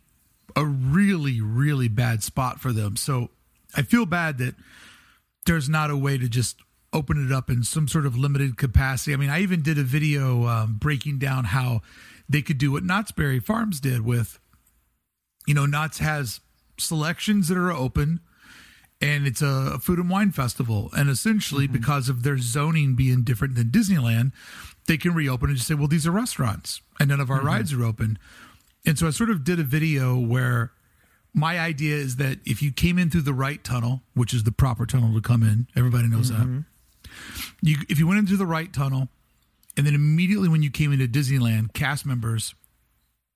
a 0.56 0.66
really, 0.66 1.42
really 1.42 1.88
bad 1.88 2.24
spot 2.24 2.60
for 2.60 2.72
them. 2.72 2.96
So 2.96 3.30
I 3.76 3.82
feel 3.82 4.06
bad 4.06 4.38
that 4.40 4.56
there's 5.46 5.70
not 5.70 5.90
a 5.90 5.98
way 5.98 6.18
to 6.18 6.28
just 6.28 6.58
open 6.94 7.26
it 7.26 7.32
up 7.32 7.50
in 7.50 7.64
some 7.64 7.88
sort 7.88 8.06
of 8.06 8.18
limited 8.18 8.58
capacity. 8.58 9.14
I 9.14 9.18
mean, 9.18 9.30
I 9.30 9.42
even 9.42 9.62
did 9.62 9.78
a 9.78 9.84
video 9.84 10.46
um, 10.48 10.78
breaking 10.80 11.20
down 11.20 11.46
how 11.46 11.82
they 12.28 12.42
could 12.42 12.58
do 12.58 12.72
what 12.72 12.84
Knott's 12.84 13.12
Berry 13.12 13.40
Farms 13.40 13.80
did 13.80 14.02
with, 14.06 14.40
you 15.48 15.54
know, 15.54 15.66
Knott's 15.66 16.00
has 16.00 16.42
selections 16.78 17.48
that 17.48 17.58
are 17.58 17.72
open 17.72 18.20
and 19.02 19.26
it's 19.26 19.42
a 19.42 19.80
food 19.80 20.00
and 20.00 20.10
wine 20.10 20.32
festival. 20.32 20.90
And 20.96 21.10
essentially, 21.10 21.66
mm-hmm. 21.66 21.74
because 21.74 22.08
of 22.10 22.24
their 22.24 22.38
zoning 22.38 22.96
being 22.96 23.24
different 23.24 23.56
than 23.56 23.70
Disneyland, 23.70 24.32
they 24.88 24.98
can 24.98 25.14
reopen 25.14 25.50
and 25.50 25.58
just 25.58 25.68
say, 25.68 25.74
well, 25.74 25.88
these 25.88 26.06
are 26.06 26.12
restaurants 26.12 26.82
and 27.00 27.10
none 27.10 27.20
of 27.20 27.32
our 27.32 27.38
mm-hmm. 27.38 27.48
rides 27.48 27.74
are 27.74 27.84
open. 27.84 28.20
And 28.86 28.98
so 28.98 29.08
I 29.08 29.12
sort 29.12 29.30
of 29.30 29.44
did 29.44 29.60
a 29.60 29.63
video 29.63 30.17
where 30.17 30.72
my 31.34 31.60
idea 31.60 31.96
is 31.96 32.17
that 32.17 32.39
if 32.46 32.62
you 32.62 32.72
came 32.72 32.98
in 32.98 33.10
through 33.10 33.22
the 33.22 33.34
right 33.34 33.63
tunnel, 33.63 34.02
which 34.13 34.34
is 34.34 34.44
the 34.44 34.52
proper 34.52 34.86
tunnel 34.86 35.13
to 35.13 35.22
come 35.22 35.44
in, 35.44 35.67
everybody 35.76 36.08
knows 36.08 36.32
mm-hmm. 36.32 36.58
that. 36.58 36.63
You, 37.62 37.78
if 37.89 38.00
you 38.00 38.08
went 38.08 38.20
into 38.20 38.38
the 38.38 38.46
right 38.46 38.72
tunnel, 38.72 39.08
and 39.78 39.86
then 39.86 39.96
immediately 39.96 40.50
when 40.50 40.63
you 40.63 40.72
came 40.72 40.91
into 40.91 41.08
Disneyland, 41.08 41.74
cast 41.74 42.06
members 42.06 42.56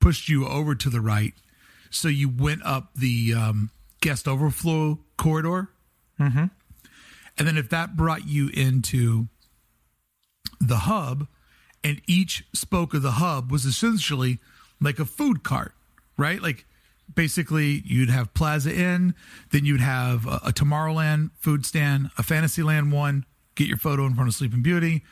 pushed 0.01 0.29
you 0.29 0.47
over 0.47 0.75
to 0.75 0.89
the 0.89 1.01
right, 1.01 1.33
so 1.89 2.07
you 2.07 2.27
went 2.27 2.65
up 2.65 2.93
the 2.95 3.33
um, 3.33 3.71
guest 4.01 4.27
overflow 4.27 4.99
corridor 5.17 5.69
Mm-hmm. 6.19 6.45
And 7.37 7.47
then 7.47 7.57
if 7.57 7.69
that 7.69 7.95
brought 7.95 8.27
you 8.27 8.49
into 8.53 9.27
the 10.59 10.77
hub, 10.77 11.27
and 11.83 12.01
each 12.07 12.45
spoke 12.53 12.93
of 12.93 13.01
the 13.01 13.11
hub 13.11 13.51
was 13.51 13.65
essentially 13.65 14.39
like 14.81 14.99
a 14.99 15.05
food 15.05 15.43
cart, 15.43 15.73
right? 16.17 16.41
Like 16.41 16.65
basically 17.13 17.83
you'd 17.85 18.09
have 18.09 18.33
Plaza 18.33 18.75
Inn, 18.75 19.15
then 19.51 19.65
you'd 19.65 19.81
have 19.81 20.25
a, 20.25 20.41
a 20.47 20.51
Tomorrowland 20.51 21.31
food 21.39 21.65
stand, 21.65 22.09
a 22.17 22.23
Fantasyland 22.23 22.91
one, 22.91 23.25
get 23.55 23.67
your 23.67 23.77
photo 23.77 24.05
in 24.05 24.15
front 24.15 24.27
of 24.27 24.35
Sleeping 24.35 24.61
Beauty. 24.61 25.03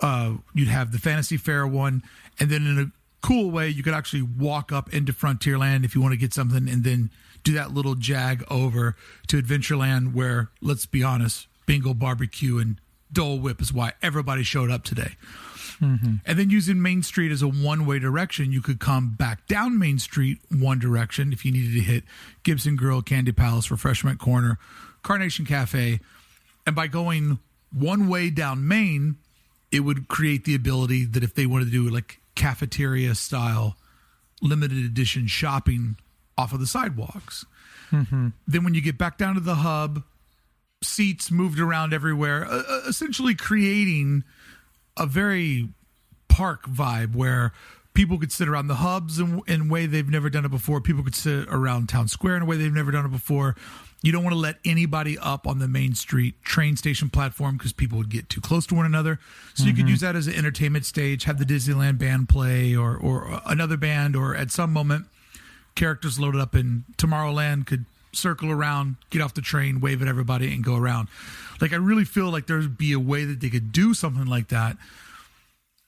Uh, 0.00 0.34
you'd 0.54 0.68
have 0.68 0.92
the 0.92 0.98
Fantasy 0.98 1.36
Fair 1.36 1.66
one, 1.66 2.02
and 2.38 2.50
then 2.50 2.66
in 2.66 2.78
a 2.78 3.26
cool 3.26 3.50
way, 3.50 3.68
you 3.68 3.82
could 3.82 3.94
actually 3.94 4.22
walk 4.22 4.70
up 4.70 4.92
into 4.92 5.12
Frontierland 5.12 5.84
if 5.84 5.94
you 5.94 6.02
want 6.02 6.12
to 6.12 6.18
get 6.18 6.34
something, 6.34 6.68
and 6.68 6.84
then 6.84 7.10
do 7.44 7.52
that 7.52 7.72
little 7.72 7.94
jag 7.94 8.44
over 8.50 8.96
to 9.28 9.40
Adventureland, 9.40 10.12
where 10.12 10.50
let's 10.60 10.84
be 10.84 11.02
honest, 11.02 11.46
Bengal 11.64 11.94
Barbecue 11.94 12.58
and 12.58 12.76
Dole 13.12 13.38
Whip 13.38 13.62
is 13.62 13.72
why 13.72 13.92
everybody 14.02 14.42
showed 14.42 14.70
up 14.70 14.84
today. 14.84 15.16
Mm-hmm. 15.80 16.14
And 16.24 16.38
then 16.38 16.50
using 16.50 16.80
Main 16.80 17.02
Street 17.02 17.32
as 17.32 17.42
a 17.42 17.48
one 17.48 17.86
way 17.86 17.98
direction, 17.98 18.52
you 18.52 18.62
could 18.62 18.80
come 18.80 19.14
back 19.16 19.46
down 19.46 19.78
Main 19.78 19.98
Street 19.98 20.38
one 20.50 20.78
direction 20.78 21.32
if 21.32 21.44
you 21.44 21.52
needed 21.52 21.74
to 21.74 21.80
hit 21.80 22.04
Gibson 22.42 22.76
Girl, 22.76 23.02
Candy 23.02 23.32
Palace, 23.32 23.70
Refreshment 23.70 24.18
Corner, 24.18 24.58
Carnation 25.02 25.44
Cafe. 25.44 26.00
And 26.66 26.74
by 26.74 26.86
going 26.86 27.38
one 27.72 28.08
way 28.08 28.30
down 28.30 28.66
Main, 28.66 29.16
it 29.70 29.80
would 29.80 30.08
create 30.08 30.44
the 30.44 30.54
ability 30.54 31.04
that 31.04 31.22
if 31.22 31.34
they 31.34 31.46
wanted 31.46 31.66
to 31.66 31.70
do 31.70 31.88
like 31.88 32.20
cafeteria 32.34 33.14
style 33.14 33.76
limited 34.42 34.78
edition 34.78 35.26
shopping 35.26 35.96
off 36.38 36.52
of 36.52 36.60
the 36.60 36.66
sidewalks. 36.66 37.44
Mm-hmm. 37.90 38.28
Then 38.46 38.64
when 38.64 38.74
you 38.74 38.80
get 38.80 38.98
back 38.98 39.16
down 39.18 39.34
to 39.34 39.40
the 39.40 39.56
hub, 39.56 40.02
seats 40.82 41.30
moved 41.30 41.58
around 41.58 41.94
everywhere, 41.94 42.46
uh, 42.48 42.82
essentially 42.88 43.34
creating 43.34 44.24
a 44.96 45.06
very 45.06 45.68
park 46.28 46.68
vibe 46.68 47.14
where 47.14 47.52
people 47.94 48.18
could 48.18 48.30
sit 48.30 48.48
around 48.48 48.68
the 48.68 48.76
hubs 48.76 49.18
in, 49.18 49.40
in 49.46 49.62
a 49.62 49.64
way 49.64 49.86
they've 49.86 50.08
never 50.08 50.28
done 50.28 50.44
it 50.44 50.50
before. 50.50 50.80
People 50.80 51.02
could 51.02 51.14
sit 51.14 51.48
around 51.48 51.88
town 51.88 52.08
square 52.08 52.36
in 52.36 52.42
a 52.42 52.44
way 52.44 52.56
they've 52.56 52.72
never 52.72 52.90
done 52.90 53.06
it 53.06 53.10
before. 53.10 53.56
You 54.02 54.12
don't 54.12 54.22
want 54.22 54.34
to 54.34 54.38
let 54.38 54.56
anybody 54.64 55.18
up 55.18 55.46
on 55.46 55.58
the 55.58 55.66
main 55.66 55.94
street 55.94 56.42
train 56.44 56.76
station 56.76 57.08
platform 57.08 57.56
because 57.56 57.72
people 57.72 57.96
would 57.98 58.10
get 58.10 58.28
too 58.28 58.40
close 58.40 58.66
to 58.66 58.74
one 58.74 58.86
another. 58.86 59.18
So 59.54 59.62
mm-hmm. 59.62 59.68
you 59.68 59.74
could 59.74 59.80
mm-hmm. 59.84 59.88
use 59.88 60.00
that 60.00 60.14
as 60.14 60.26
an 60.26 60.34
entertainment 60.34 60.84
stage, 60.84 61.24
have 61.24 61.38
the 61.38 61.46
Disneyland 61.46 61.98
band 61.98 62.28
play 62.28 62.76
or 62.76 62.96
or 62.96 63.40
another 63.46 63.78
band, 63.78 64.14
or 64.14 64.36
at 64.36 64.50
some 64.50 64.72
moment, 64.72 65.06
characters 65.74 66.20
loaded 66.20 66.40
up 66.40 66.54
in 66.54 66.84
Tomorrowland 66.98 67.66
could 67.66 67.86
circle 68.16 68.50
around, 68.50 68.96
get 69.10 69.22
off 69.22 69.34
the 69.34 69.40
train, 69.40 69.80
wave 69.80 70.02
at 70.02 70.08
everybody, 70.08 70.52
and 70.52 70.64
go 70.64 70.76
around. 70.76 71.08
Like 71.60 71.72
I 71.72 71.76
really 71.76 72.04
feel 72.04 72.30
like 72.30 72.46
there'd 72.46 72.76
be 72.76 72.92
a 72.92 73.00
way 73.00 73.24
that 73.24 73.40
they 73.40 73.48
could 73.50 73.72
do 73.72 73.94
something 73.94 74.26
like 74.26 74.48
that. 74.48 74.76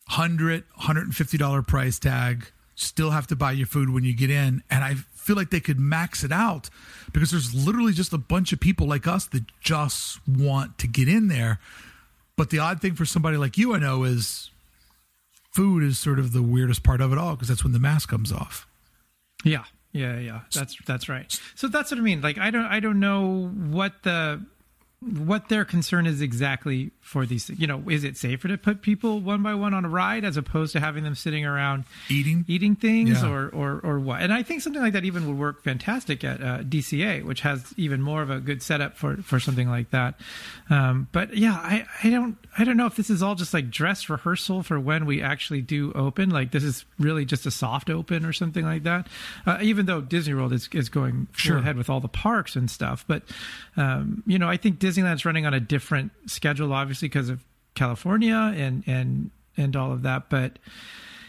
Hundred, 0.09 0.65
hundred 0.77 1.05
and 1.05 1.15
fifty 1.15 1.37
dollar 1.37 1.63
price 1.63 1.99
tag. 1.99 2.47
Still 2.75 3.11
have 3.11 3.27
to 3.27 3.37
buy 3.37 3.53
your 3.53 3.67
food 3.67 3.91
when 3.91 4.05
you 4.05 4.15
get 4.15 4.31
in, 4.31 4.63
and 4.71 4.85
I 4.85 4.95
feel 4.95 5.37
like 5.37 5.51
they 5.51 5.61
could 5.61 5.79
max 5.79 6.25
it 6.25 6.33
out 6.33 6.71
because 7.13 7.31
there's 7.31 7.55
literally 7.55 7.93
just 7.93 8.13
a 8.13 8.19
bunch 8.19 8.53
of 8.53 8.61
people 8.61 8.87
like 8.87 9.07
us 9.07 9.27
that 9.27 9.45
just 9.61 10.27
want 10.27 10.79
to 10.79 10.87
get 10.87 11.09
in 11.09 11.29
there. 11.29 11.59
But 12.37 12.51
the 12.51 12.61
odd 12.61 12.81
thing 12.81 12.95
for 12.95 13.05
somebody 13.05 13.37
like 13.37 13.59
you, 13.59 13.75
I 13.75 13.79
know, 13.79 14.05
is 14.05 14.51
food 15.53 15.83
is 15.83 15.99
sort 15.99 16.19
of 16.19 16.33
the 16.33 16.43
weirdest 16.43 16.83
part 16.83 17.01
of 17.01 17.13
it 17.13 17.19
all 17.19 17.33
because 17.33 17.49
that's 17.49 17.65
when 17.65 17.73
the 17.73 17.79
mask 17.81 18.09
comes 18.09 18.33
off. 18.33 18.67
Yeah, 19.45 19.65
yeah, 19.93 20.19
yeah. 20.19 20.41
That's 20.55 20.77
that's 20.87 21.09
right. 21.09 21.41
So 21.55 21.69
that's 21.69 21.91
what 21.91 21.99
I 21.99 22.03
mean. 22.03 22.21
Like 22.21 22.39
I 22.39 22.51
don't 22.51 22.67
I 22.67 22.81
don't 22.81 23.01
know 23.01 23.49
what 23.49 24.03
the 24.03 24.45
what 25.01 25.49
their 25.49 25.65
concern 25.65 26.07
is 26.07 26.21
exactly 26.21 26.91
for 27.01 27.25
these 27.25 27.49
you 27.51 27.69
know 27.69 27.81
is 27.89 28.03
it 28.03 28.17
safer 28.17 28.49
to 28.49 28.59
put 28.59 28.83
people 28.83 29.21
one 29.21 29.45
by 29.45 29.55
one 29.55 29.73
on 29.73 29.85
a 29.85 29.89
ride 29.89 30.25
as 30.25 30.37
opposed 30.37 30.73
to 30.73 30.81
having 30.81 31.05
them 31.05 31.15
sitting 31.15 31.47
around 31.47 31.85
eating 32.11 32.45
eating 32.49 32.75
things 32.75 33.23
yeah. 33.23 33.31
or, 33.31 33.49
or 33.51 33.81
or 33.85 34.01
what 34.01 34.21
and 34.21 34.33
i 34.33 34.43
think 34.43 34.61
something 34.61 34.83
like 34.83 34.93
that 34.93 35.05
even 35.05 35.29
would 35.29 35.39
work 35.39 35.63
fantastic 35.63 36.25
at 36.25 36.43
uh, 36.43 36.59
dca 36.65 37.25
which 37.25 37.43
has 37.43 37.73
even 37.77 38.03
more 38.03 38.23
of 38.23 38.31
a 38.31 38.41
good 38.41 38.61
setup 38.61 38.97
for 38.97 39.17
for 39.19 39.39
something 39.39 39.69
like 39.69 39.89
that 39.91 40.19
um, 40.69 41.07
but 41.13 41.33
yeah 41.37 41.55
i 41.55 41.87
i 42.03 42.11
don't 42.11 42.37
i 42.59 42.65
don't 42.65 42.77
know 42.77 42.87
if 42.87 42.97
this 42.97 43.09
is 43.09 43.23
all 43.23 43.37
just 43.37 43.55
like 43.55 43.71
dress 43.71 44.09
rehearsal 44.09 44.65
for 44.65 44.81
when 44.81 45.07
we 45.07 45.23
actually 45.23 45.63
do 45.63 45.93
open 45.93 46.29
like 46.29 46.51
this 46.51 46.65
is 46.65 46.85
really 46.99 47.25
just 47.25 47.47
a 47.47 47.53
soft 47.53 47.89
open 47.89 48.25
or 48.25 48.33
something 48.33 48.65
like 48.65 48.83
that 48.83 49.07
uh, 49.47 49.59
even 49.63 49.87
though 49.87 50.01
disney 50.01 50.35
world 50.35 50.53
is, 50.53 50.69
is 50.73 50.89
going 50.89 51.29
sure. 51.37 51.59
ahead 51.59 51.77
with 51.77 51.89
all 51.89 52.01
the 52.01 52.09
parks 52.09 52.57
and 52.57 52.69
stuff 52.69 53.05
but 53.07 53.23
um, 53.77 54.25
you 54.27 54.41
know 54.41 54.49
i 54.49 54.57
think 54.57 54.81
Disneyland's 54.89 55.25
running 55.25 55.47
on 55.47 55.55
a 55.55 55.61
different 55.61 56.13
schedule, 56.27 56.73
obviously 56.73 57.09
because 57.09 57.29
of 57.29 57.45
California 57.75 58.53
and 58.57 58.83
and 58.87 59.31
and 59.57 59.77
all 59.77 59.93
of 59.93 60.03
that. 60.03 60.31
But 60.31 60.59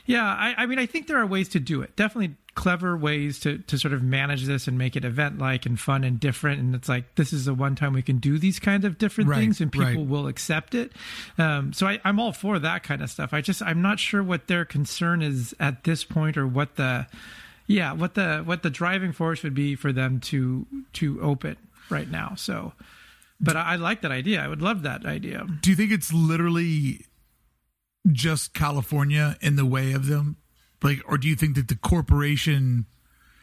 yeah, 0.06 0.26
I, 0.26 0.56
I 0.58 0.66
mean, 0.66 0.80
I 0.80 0.86
think 0.86 1.08
there 1.08 1.18
are 1.18 1.26
ways 1.26 1.50
to 1.50 1.60
do 1.60 1.82
it. 1.82 1.96
Definitely 1.96 2.36
clever 2.56 2.98
ways 2.98 3.40
to 3.40 3.60
to 3.60 3.78
sort 3.78 3.94
of 3.94 4.02
manage 4.02 4.46
this 4.46 4.68
and 4.68 4.78
make 4.78 4.96
it 4.96 5.06
event 5.06 5.38
like 5.38 5.66
and 5.66 5.80
fun 5.80 6.04
and 6.04 6.20
different. 6.20 6.60
And 6.60 6.74
it's 6.74 6.90
like 6.90 7.16
this 7.16 7.32
is 7.32 7.46
the 7.46 7.54
one 7.54 7.76
time 7.76 7.94
we 7.94 8.02
can 8.02 8.18
do 8.18 8.40
these 8.40 8.60
kinds 8.60 8.86
of 8.86 8.98
different 8.98 9.30
right, 9.30 9.38
things, 9.38 9.62
and 9.62 9.72
people 9.72 9.86
right. 9.86 10.08
will 10.08 10.28
accept 10.28 10.74
it. 10.74 10.92
Um, 11.38 11.74
so 11.74 11.88
I, 11.88 12.00
I'm 12.04 12.20
all 12.20 12.34
for 12.34 12.60
that 12.60 12.84
kind 12.84 13.02
of 13.02 13.10
stuff. 13.10 13.34
I 13.34 13.42
just 13.42 13.62
I'm 13.62 13.82
not 13.82 14.00
sure 14.00 14.24
what 14.24 14.48
their 14.48 14.66
concern 14.66 15.22
is 15.22 15.54
at 15.60 15.84
this 15.84 16.04
point, 16.04 16.38
or 16.38 16.48
what 16.48 16.76
the 16.76 17.06
yeah 17.68 17.94
what 17.94 18.16
the 18.16 18.40
what 18.40 18.64
the 18.64 18.70
driving 18.70 19.12
force 19.12 19.44
would 19.44 19.54
be 19.54 19.76
for 19.76 19.94
them 19.94 20.20
to 20.22 20.66
to 20.94 21.22
open 21.22 21.56
right 21.90 22.10
now. 22.10 22.34
So 22.36 22.74
but 23.40 23.56
I, 23.56 23.74
I 23.74 23.76
like 23.76 24.02
that 24.02 24.12
idea. 24.12 24.42
I 24.42 24.48
would 24.48 24.62
love 24.62 24.84
that 24.84 25.06
idea. 25.06 25.46
Do 25.62 25.70
you 25.70 25.76
think 25.76 25.92
it's 25.92 26.14
literally 26.14 27.06
just 28.12 28.54
California 28.54 29.38
in 29.42 29.56
the 29.56 29.66
way 29.66 29.94
of 29.94 30.08
them? 30.08 30.38
Like, 30.82 31.00
or 31.06 31.18
do 31.18 31.28
you 31.28 31.36
think 31.36 31.56
that 31.56 31.68
the 31.68 31.76
corporation? 31.76 32.86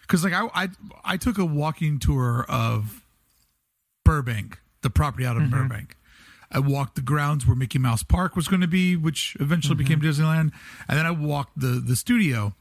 Because 0.03 0.25
like 0.25 0.33
I, 0.33 0.49
I 0.55 0.69
I 1.05 1.17
took 1.17 1.39
a 1.39 1.45
walking 1.45 1.99
tour 1.99 2.47
of 2.49 3.05
Burbank, 4.05 4.61
the 4.83 4.91
property 4.91 5.27
out 5.27 5.37
of 5.37 5.45
mm-hmm. 5.45 5.63
Burbank. 5.63 5.97
I 6.51 6.61
walked 6.61 6.95
the 6.95 7.03
grounds 7.03 7.47
where 7.47 7.57
Mickey 7.57 7.79
Mouse 7.79 8.03
Park 8.05 8.37
was 8.37 8.47
going 8.47 8.61
to 8.61 8.69
be, 8.69 8.97
which 8.97 9.37
eventually 9.41 9.75
mm-hmm. 9.75 10.01
became 10.01 10.01
Disneyland, 10.01 10.53
and 10.89 10.99
then 10.99 11.07
I 11.07 11.11
walked 11.11 11.59
the 11.59 11.83
the 11.85 11.97
studio. 11.97 12.55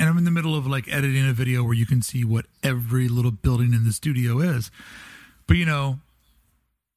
And 0.00 0.08
I'm 0.08 0.18
in 0.18 0.24
the 0.24 0.30
middle 0.30 0.54
of 0.54 0.66
like 0.66 0.86
editing 0.86 1.28
a 1.28 1.32
video 1.32 1.64
where 1.64 1.74
you 1.74 1.86
can 1.86 2.02
see 2.02 2.22
what 2.22 2.46
every 2.62 3.08
little 3.08 3.32
building 3.32 3.72
in 3.72 3.84
the 3.84 3.92
studio 3.92 4.38
is. 4.38 4.70
But 5.48 5.56
you 5.56 5.64
know, 5.64 5.98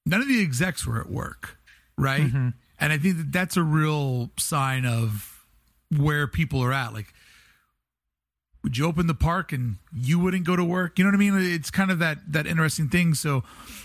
none 0.06 0.22
of 0.22 0.28
the 0.28 0.42
execs 0.42 0.86
were 0.86 1.00
at 1.00 1.10
work, 1.10 1.58
right? 1.98 2.22
Mm-hmm. 2.22 2.50
And 2.80 2.94
I 2.94 2.98
think 2.98 3.18
that 3.18 3.32
that's 3.32 3.58
a 3.58 3.64
real 3.64 4.32
sign 4.38 4.86
of 4.86 5.46
where 5.96 6.28
people 6.28 6.64
are 6.64 6.74
at. 6.74 6.94
Like, 6.94 7.14
would 8.64 8.78
you 8.78 8.86
open 8.86 9.08
the 9.08 9.14
park 9.14 9.52
and 9.52 9.78
you 9.94 10.20
wouldn't 10.20 10.46
go 10.46 10.56
to 10.56 10.64
work? 10.64 10.98
You 10.98 11.06
know 11.06 11.10
what 11.10 11.16
I 11.16 11.20
mean? 11.20 11.54
It's 11.54 11.72
kind 11.72 11.92
of 11.92 12.00
that 12.00 12.20
that 12.32 12.48
interesting 12.48 12.90
thing. 12.90 13.14
So, 13.14 13.44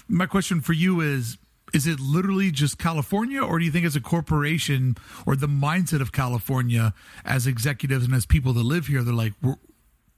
my 0.09 0.27
question 0.27 0.61
for 0.61 0.73
you 0.73 1.01
is: 1.01 1.39
Is 1.73 1.87
it 1.87 2.01
literally 2.01 2.51
just 2.51 2.79
California, 2.79 3.43
or 3.43 3.59
do 3.59 3.65
you 3.65 3.71
think 3.71 3.87
it's 3.87 3.97
a 3.97 4.01
corporation 4.01 4.97
or 5.27 5.37
the 5.37 5.49
mindset 5.49 6.01
of 6.01 6.13
California 6.13 6.95
as 7.25 7.47
executives 7.47 8.05
and 8.05 8.15
as 8.15 8.27
people 8.27 8.53
that 8.55 8.65
live 8.65 8.87
here? 8.87 9.03
They're 9.03 9.15
like, 9.15 9.35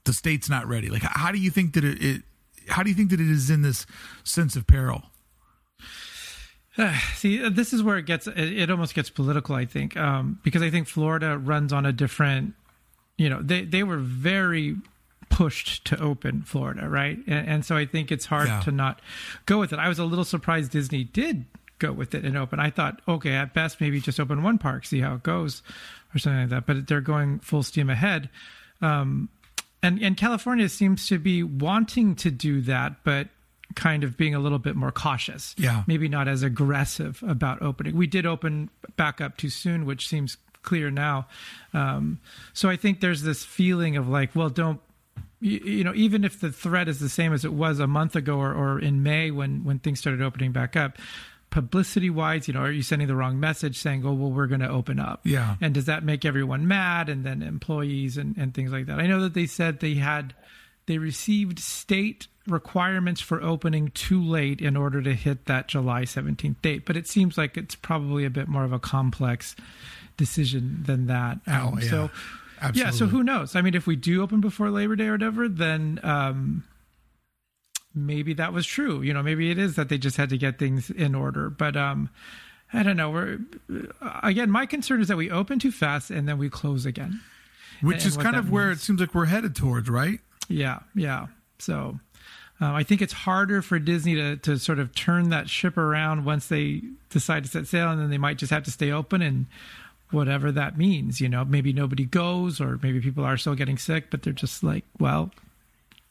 the 0.04 0.12
state's 0.12 0.48
not 0.48 0.66
ready. 0.66 0.88
Like, 0.88 1.02
how 1.02 1.30
do 1.30 1.38
you 1.38 1.50
think 1.50 1.74
that 1.74 1.84
it, 1.84 2.02
it 2.02 2.22
how 2.68 2.82
do 2.82 2.90
you 2.90 2.96
think 2.96 3.10
that 3.10 3.20
it 3.20 3.30
is 3.30 3.50
in 3.50 3.62
this 3.62 3.86
sense 4.24 4.56
of 4.56 4.66
peril? 4.66 5.02
See, 7.14 7.42
uh, 7.42 7.50
this 7.50 7.72
is 7.72 7.82
where 7.82 7.98
it 7.98 8.06
gets 8.06 8.26
it, 8.26 8.70
almost 8.70 8.94
gets 8.94 9.10
political, 9.10 9.54
I 9.54 9.64
think, 9.64 9.96
um, 9.96 10.38
because 10.42 10.62
I 10.62 10.70
think 10.70 10.86
Florida 10.86 11.36
runs 11.36 11.72
on 11.72 11.86
a 11.86 11.92
different, 11.92 12.54
you 13.16 13.28
know, 13.28 13.42
they 13.42 13.64
they 13.64 13.82
were 13.82 13.98
very 13.98 14.76
pushed 15.30 15.84
to 15.86 16.00
open 16.00 16.42
Florida, 16.42 16.88
right? 16.88 17.18
And, 17.26 17.48
and 17.48 17.64
so 17.64 17.76
I 17.76 17.86
think 17.86 18.10
it's 18.10 18.26
hard 18.26 18.48
yeah. 18.48 18.60
to 18.60 18.72
not 18.72 19.00
go 19.46 19.58
with 19.58 19.72
it. 19.72 19.78
I 19.78 19.88
was 19.88 19.98
a 19.98 20.04
little 20.04 20.24
surprised 20.24 20.72
Disney 20.72 21.04
did 21.04 21.44
go 21.78 21.92
with 21.92 22.14
it 22.14 22.24
and 22.24 22.36
open. 22.36 22.60
I 22.60 22.70
thought, 22.70 23.00
okay, 23.06 23.32
at 23.32 23.54
best 23.54 23.80
maybe 23.80 24.00
just 24.00 24.18
open 24.18 24.42
one 24.42 24.58
park, 24.58 24.84
see 24.84 25.00
how 25.00 25.14
it 25.14 25.22
goes, 25.22 25.62
or 26.14 26.18
something 26.18 26.40
like 26.40 26.50
that. 26.50 26.66
But 26.66 26.86
they're 26.86 27.00
going 27.00 27.40
full 27.40 27.62
steam 27.62 27.90
ahead. 27.90 28.30
Um, 28.80 29.28
and 29.82 30.02
and 30.02 30.16
California 30.16 30.68
seems 30.68 31.06
to 31.08 31.18
be 31.18 31.42
wanting 31.42 32.14
to 32.16 32.30
do 32.30 32.60
that, 32.62 33.04
but 33.04 33.28
kind 33.74 34.04
of 34.04 34.16
being 34.16 34.34
a 34.34 34.40
little 34.40 34.58
bit 34.58 34.76
more 34.76 34.90
cautious. 34.90 35.54
Yeah. 35.58 35.84
Maybe 35.86 36.08
not 36.08 36.28
as 36.28 36.42
aggressive 36.42 37.22
about 37.26 37.62
opening. 37.62 37.96
We 37.96 38.06
did 38.06 38.26
open 38.26 38.70
back 38.96 39.20
up 39.20 39.36
too 39.36 39.50
soon, 39.50 39.84
which 39.84 40.08
seems 40.08 40.36
clear 40.62 40.90
now. 40.90 41.26
Um, 41.72 42.20
so 42.52 42.68
I 42.68 42.76
think 42.76 43.00
there's 43.00 43.22
this 43.22 43.44
feeling 43.44 43.96
of 43.96 44.08
like, 44.08 44.34
well, 44.34 44.48
don't 44.48 44.80
you, 45.40 45.58
you, 45.58 45.84
know, 45.84 45.94
even 45.94 46.24
if 46.24 46.40
the 46.40 46.50
threat 46.50 46.88
is 46.88 46.98
the 46.98 47.08
same 47.08 47.32
as 47.32 47.44
it 47.44 47.52
was 47.52 47.78
a 47.78 47.86
month 47.86 48.16
ago 48.16 48.38
or, 48.38 48.52
or 48.52 48.80
in 48.80 49.02
May 49.02 49.30
when 49.30 49.64
when 49.64 49.78
things 49.78 50.00
started 50.00 50.20
opening 50.20 50.50
back 50.50 50.74
up, 50.74 50.98
publicity 51.50 52.10
wise, 52.10 52.48
you 52.48 52.54
know, 52.54 52.60
are 52.60 52.70
you 52.70 52.82
sending 52.82 53.08
the 53.08 53.16
wrong 53.16 53.40
message 53.40 53.78
saying, 53.78 54.04
oh, 54.04 54.12
well, 54.12 54.30
we're 54.30 54.46
going 54.46 54.60
to 54.60 54.68
open 54.68 54.98
up? 54.98 55.20
Yeah. 55.24 55.56
And 55.60 55.74
does 55.74 55.86
that 55.86 56.04
make 56.04 56.24
everyone 56.24 56.66
mad? 56.68 57.08
And 57.08 57.24
then 57.24 57.42
employees 57.42 58.16
and, 58.16 58.36
and 58.36 58.52
things 58.52 58.72
like 58.72 58.86
that. 58.86 58.98
I 58.98 59.06
know 59.06 59.22
that 59.22 59.34
they 59.34 59.46
said 59.46 59.80
they 59.80 59.94
had, 59.94 60.34
they 60.86 60.98
received 60.98 61.58
state 61.58 62.26
requirements 62.50 63.20
for 63.20 63.42
opening 63.42 63.90
too 63.92 64.22
late 64.22 64.60
in 64.60 64.76
order 64.76 65.02
to 65.02 65.14
hit 65.14 65.46
that 65.46 65.68
July 65.68 66.02
17th 66.02 66.60
date. 66.62 66.84
But 66.84 66.96
it 66.96 67.06
seems 67.06 67.38
like 67.38 67.56
it's 67.56 67.74
probably 67.74 68.24
a 68.24 68.30
bit 68.30 68.48
more 68.48 68.64
of 68.64 68.72
a 68.72 68.78
complex 68.78 69.56
decision 70.16 70.82
than 70.84 71.06
that. 71.06 71.38
Oh, 71.46 71.52
um, 71.52 71.78
yeah. 71.80 71.90
So, 71.90 72.10
Absolutely. 72.60 72.80
yeah. 72.80 72.90
So 72.90 73.06
who 73.06 73.22
knows? 73.22 73.56
I 73.56 73.62
mean, 73.62 73.74
if 73.74 73.86
we 73.86 73.96
do 73.96 74.22
open 74.22 74.40
before 74.40 74.70
Labor 74.70 74.96
Day 74.96 75.06
or 75.06 75.12
whatever, 75.12 75.48
then 75.48 76.00
um, 76.02 76.64
maybe 77.94 78.34
that 78.34 78.52
was 78.52 78.66
true. 78.66 79.02
You 79.02 79.14
know, 79.14 79.22
maybe 79.22 79.50
it 79.50 79.58
is 79.58 79.76
that 79.76 79.88
they 79.88 79.98
just 79.98 80.16
had 80.16 80.30
to 80.30 80.38
get 80.38 80.58
things 80.58 80.90
in 80.90 81.14
order. 81.14 81.50
But 81.50 81.76
um, 81.76 82.10
I 82.72 82.82
don't 82.82 82.96
know. 82.96 83.10
We're 83.10 83.38
again, 84.22 84.50
my 84.50 84.66
concern 84.66 85.00
is 85.00 85.08
that 85.08 85.16
we 85.16 85.30
open 85.30 85.58
too 85.58 85.72
fast 85.72 86.10
and 86.10 86.28
then 86.28 86.38
we 86.38 86.50
close 86.50 86.84
again, 86.84 87.20
which 87.80 87.98
and, 87.98 88.06
is 88.06 88.14
and 88.16 88.24
kind 88.24 88.36
of 88.36 88.46
means. 88.46 88.52
where 88.52 88.70
it 88.70 88.78
seems 88.78 89.00
like 89.00 89.14
we're 89.14 89.26
headed 89.26 89.56
towards, 89.56 89.88
right? 89.88 90.20
Yeah, 90.48 90.80
yeah. 90.94 91.26
So 91.58 91.98
um, 92.60 92.74
I 92.74 92.82
think 92.82 93.02
it's 93.02 93.12
harder 93.12 93.62
for 93.62 93.78
Disney 93.78 94.16
to, 94.16 94.36
to 94.38 94.58
sort 94.58 94.78
of 94.78 94.94
turn 94.94 95.30
that 95.30 95.48
ship 95.48 95.76
around 95.76 96.24
once 96.24 96.48
they 96.48 96.82
decide 97.10 97.44
to 97.44 97.50
set 97.50 97.66
sail, 97.66 97.90
and 97.90 98.00
then 98.00 98.10
they 98.10 98.18
might 98.18 98.38
just 98.38 98.50
have 98.50 98.64
to 98.64 98.70
stay 98.70 98.90
open 98.90 99.22
and 99.22 99.46
whatever 100.10 100.50
that 100.50 100.76
means. 100.76 101.20
You 101.20 101.28
know, 101.28 101.44
maybe 101.44 101.72
nobody 101.72 102.04
goes, 102.04 102.60
or 102.60 102.78
maybe 102.82 103.00
people 103.00 103.24
are 103.24 103.36
still 103.36 103.54
getting 103.54 103.78
sick, 103.78 104.10
but 104.10 104.22
they're 104.22 104.32
just 104.32 104.64
like, 104.64 104.84
well, 104.98 105.30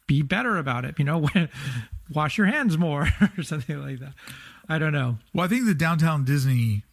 be 0.08 0.22
better 0.22 0.58
about 0.58 0.86
it. 0.86 0.95
You 0.98 1.06
know, 1.06 1.28
wash 2.14 2.38
your 2.38 2.48
hands 2.48 2.78
more 2.78 3.10
or 3.38 3.43
something 3.43 3.82
like 3.82 4.00
that. 4.00 4.14
I 4.70 4.80
don't 4.80 4.93
know. 4.93 5.18
Well, 5.34 5.45
I 5.45 5.50
think 5.50 5.66
the 5.66 5.74
downtown 5.74 6.24
Disney 6.24 6.84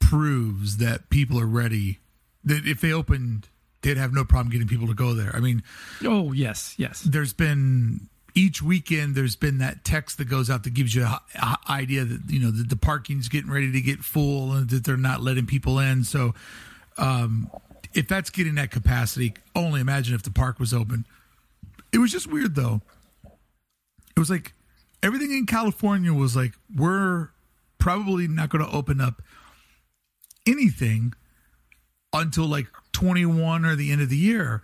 proves 0.00 0.78
that 0.78 1.10
people 1.10 1.38
are 1.40 1.46
ready. 1.46 2.00
That 2.44 2.66
if 2.66 2.80
they 2.80 2.92
opened 2.92 3.48
they'd 3.84 3.98
have 3.98 4.14
no 4.14 4.24
problem 4.24 4.50
getting 4.50 4.66
people 4.66 4.86
to 4.88 4.94
go 4.94 5.14
there. 5.14 5.30
I 5.36 5.40
mean, 5.40 5.62
oh 6.02 6.32
yes, 6.32 6.74
yes. 6.78 7.02
There's 7.02 7.32
been 7.32 8.08
each 8.34 8.60
weekend 8.62 9.14
there's 9.14 9.36
been 9.36 9.58
that 9.58 9.84
text 9.84 10.18
that 10.18 10.24
goes 10.26 10.50
out 10.50 10.64
that 10.64 10.74
gives 10.74 10.94
you 10.94 11.04
an 11.04 11.56
idea 11.68 12.04
that 12.04 12.20
you 12.28 12.40
know 12.40 12.50
the, 12.50 12.64
the 12.64 12.76
parking's 12.76 13.28
getting 13.28 13.50
ready 13.50 13.70
to 13.70 13.80
get 13.80 14.00
full 14.00 14.52
and 14.52 14.68
that 14.70 14.84
they're 14.84 14.96
not 14.96 15.22
letting 15.22 15.46
people 15.46 15.78
in. 15.78 16.04
So, 16.04 16.34
um, 16.98 17.50
if 17.94 18.08
that's 18.08 18.30
getting 18.30 18.56
that 18.56 18.70
capacity, 18.70 19.34
only 19.54 19.80
imagine 19.80 20.14
if 20.14 20.22
the 20.22 20.30
park 20.30 20.58
was 20.58 20.74
open. 20.74 21.06
It 21.92 21.98
was 21.98 22.10
just 22.10 22.26
weird 22.26 22.54
though. 22.54 22.82
It 23.24 24.18
was 24.18 24.30
like 24.30 24.52
everything 25.02 25.30
in 25.32 25.46
California 25.46 26.12
was 26.12 26.34
like 26.34 26.52
we're 26.74 27.30
probably 27.78 28.26
not 28.26 28.48
going 28.48 28.64
to 28.64 28.70
open 28.70 29.00
up 29.00 29.22
anything 30.46 31.12
until 32.12 32.46
like 32.46 32.66
21 32.92 33.64
or 33.64 33.76
the 33.76 33.92
end 33.92 34.00
of 34.00 34.08
the 34.08 34.16
year. 34.16 34.62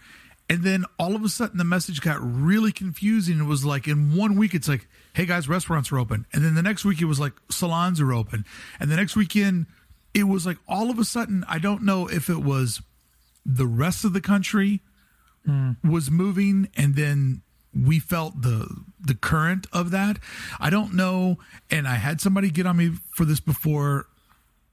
And 0.51 0.65
then 0.65 0.85
all 0.99 1.15
of 1.15 1.23
a 1.23 1.29
sudden 1.29 1.59
the 1.59 1.65
message 1.65 2.01
got 2.01 2.19
really 2.21 2.73
confusing. 2.73 3.39
It 3.39 3.45
was 3.45 3.65
like 3.65 3.87
in 3.87 4.17
one 4.17 4.37
week, 4.37 4.53
it's 4.53 4.69
like, 4.69 4.89
hey 5.15 5.25
guys, 5.25 5.49
restaurants 5.49 5.93
are 5.93 5.99
open. 5.99 6.27
And 6.33 6.45
then 6.45 6.57
the 6.57 6.63
next 6.63 6.85
week 6.85 7.01
it 7.01 7.05
was 7.05 7.21
like 7.21 7.35
salons 7.51 8.01
are 8.01 8.13
open. 8.13 8.45
And 8.81 8.91
the 8.91 8.97
next 8.97 9.15
weekend 9.15 9.67
it 10.13 10.25
was 10.25 10.45
like 10.45 10.59
all 10.67 10.91
of 10.91 10.99
a 10.99 11.05
sudden, 11.05 11.45
I 11.49 11.61
don't 11.61 11.85
know 11.85 12.09
if 12.09 12.29
it 12.29 12.43
was 12.43 12.83
the 13.47 13.65
rest 13.65 14.05
of 14.05 14.13
the 14.13 14.21
country 14.21 14.81
mm. 15.49 15.77
was 15.89 16.11
moving 16.11 16.69
and 16.77 16.97
then 16.97 17.43
we 17.73 18.01
felt 18.01 18.43
the 18.43 18.67
the 19.01 19.15
current 19.15 19.69
of 19.73 19.93
that. 19.93 20.19
I 20.59 20.71
don't 20.71 20.95
know, 20.95 21.39
and 21.71 21.87
I 21.87 21.95
had 21.95 22.21
somebody 22.21 22.51
get 22.51 22.67
on 22.67 22.77
me 22.77 22.91
for 23.15 23.25
this 23.25 23.39
before. 23.39 24.07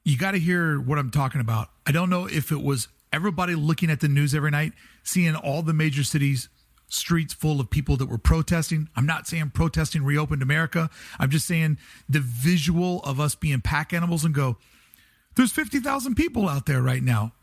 You 0.03 0.17
got 0.17 0.31
to 0.31 0.39
hear 0.39 0.79
what 0.79 0.97
I'm 0.97 1.11
talking 1.11 1.39
about. 1.39 1.69
I 1.85 1.91
don't 1.91 2.09
know 2.09 2.25
if 2.25 2.51
it 2.51 2.63
was 2.63 2.87
everybody 3.13 3.55
looking 3.55 3.89
at 3.89 3.99
the 3.99 4.07
news 4.07 4.33
every 4.33 4.51
night, 4.51 4.73
seeing 5.07 5.35
all 5.35 5.61
the 5.61 5.73
major 5.73 6.03
cities 6.03 6.49
streets 6.89 7.33
full 7.33 7.59
of 7.59 7.69
people 7.69 7.97
that 7.97 8.07
were 8.07 8.17
protesting. 8.17 8.89
I'm 8.95 9.05
not 9.05 9.27
saying 9.27 9.51
protesting 9.53 10.03
reopened 10.03 10.41
America. 10.41 10.89
I'm 11.19 11.29
just 11.29 11.47
saying 11.47 11.77
the 12.07 12.19
visual 12.19 13.01
of 13.03 13.19
us 13.19 13.35
being 13.35 13.61
pack 13.61 13.93
animals 13.93 14.23
and 14.23 14.33
go, 14.33 14.57
there's 15.35 15.51
50,000 15.51 16.15
people 16.15 16.49
out 16.49 16.65
there 16.65 16.81
right 16.81 17.03
now. 17.03 17.33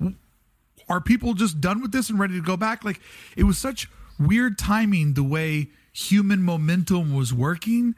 Are 0.89 1.01
people 1.01 1.35
just 1.35 1.61
done 1.61 1.81
with 1.81 1.93
this 1.93 2.11
and 2.11 2.19
ready 2.19 2.35
to 2.35 2.43
go 2.45 2.57
back? 2.57 2.85
Like 2.85 3.01
it 3.37 3.45
was 3.45 3.59
such 3.59 3.89
weird 4.19 4.59
timing 4.59 5.15
the 5.15 5.23
way 5.23 5.69
human 5.93 6.43
momentum 6.43 7.15
was 7.15 7.33
working. 7.33 7.95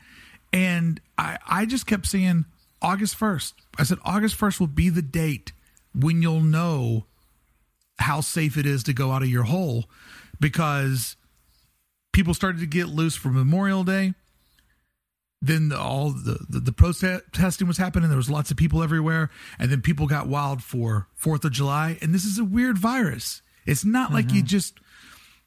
And 0.52 1.00
I, 1.18 1.38
I 1.48 1.66
just 1.66 1.86
kept 1.86 2.06
saying 2.06 2.44
August 2.82 3.18
1st. 3.18 3.54
I 3.78 3.82
said 3.84 3.98
August 4.04 4.38
1st 4.38 4.60
will 4.60 4.66
be 4.68 4.88
the 4.90 5.02
date 5.02 5.52
when 5.94 6.22
you'll 6.22 6.40
know 6.40 7.06
how 7.98 8.20
safe 8.20 8.56
it 8.56 8.66
is 8.66 8.82
to 8.84 8.92
go 8.92 9.12
out 9.12 9.22
of 9.22 9.28
your 9.28 9.44
hole 9.44 9.86
because 10.40 11.16
people 12.12 12.34
started 12.34 12.60
to 12.60 12.66
get 12.66 12.88
loose 12.88 13.14
for 13.14 13.28
Memorial 13.28 13.84
Day. 13.84 14.14
Then 15.42 15.68
the, 15.68 15.78
all 15.78 16.10
the, 16.10 16.38
the, 16.48 16.60
the 16.60 16.72
protesting 16.72 17.68
was 17.68 17.76
happening. 17.76 18.08
There 18.08 18.16
was 18.16 18.30
lots 18.30 18.50
of 18.50 18.56
people 18.56 18.82
everywhere, 18.82 19.30
and 19.58 19.70
then 19.70 19.82
people 19.82 20.06
got 20.06 20.26
wild 20.26 20.62
for 20.62 21.08
Fourth 21.14 21.44
of 21.44 21.52
July. 21.52 21.98
And 22.00 22.14
this 22.14 22.24
is 22.24 22.38
a 22.38 22.44
weird 22.44 22.78
virus. 22.78 23.42
It's 23.66 23.84
not 23.84 24.06
mm-hmm. 24.06 24.14
like 24.14 24.32
you 24.32 24.38
mm-hmm. 24.38 24.46
just, 24.46 24.80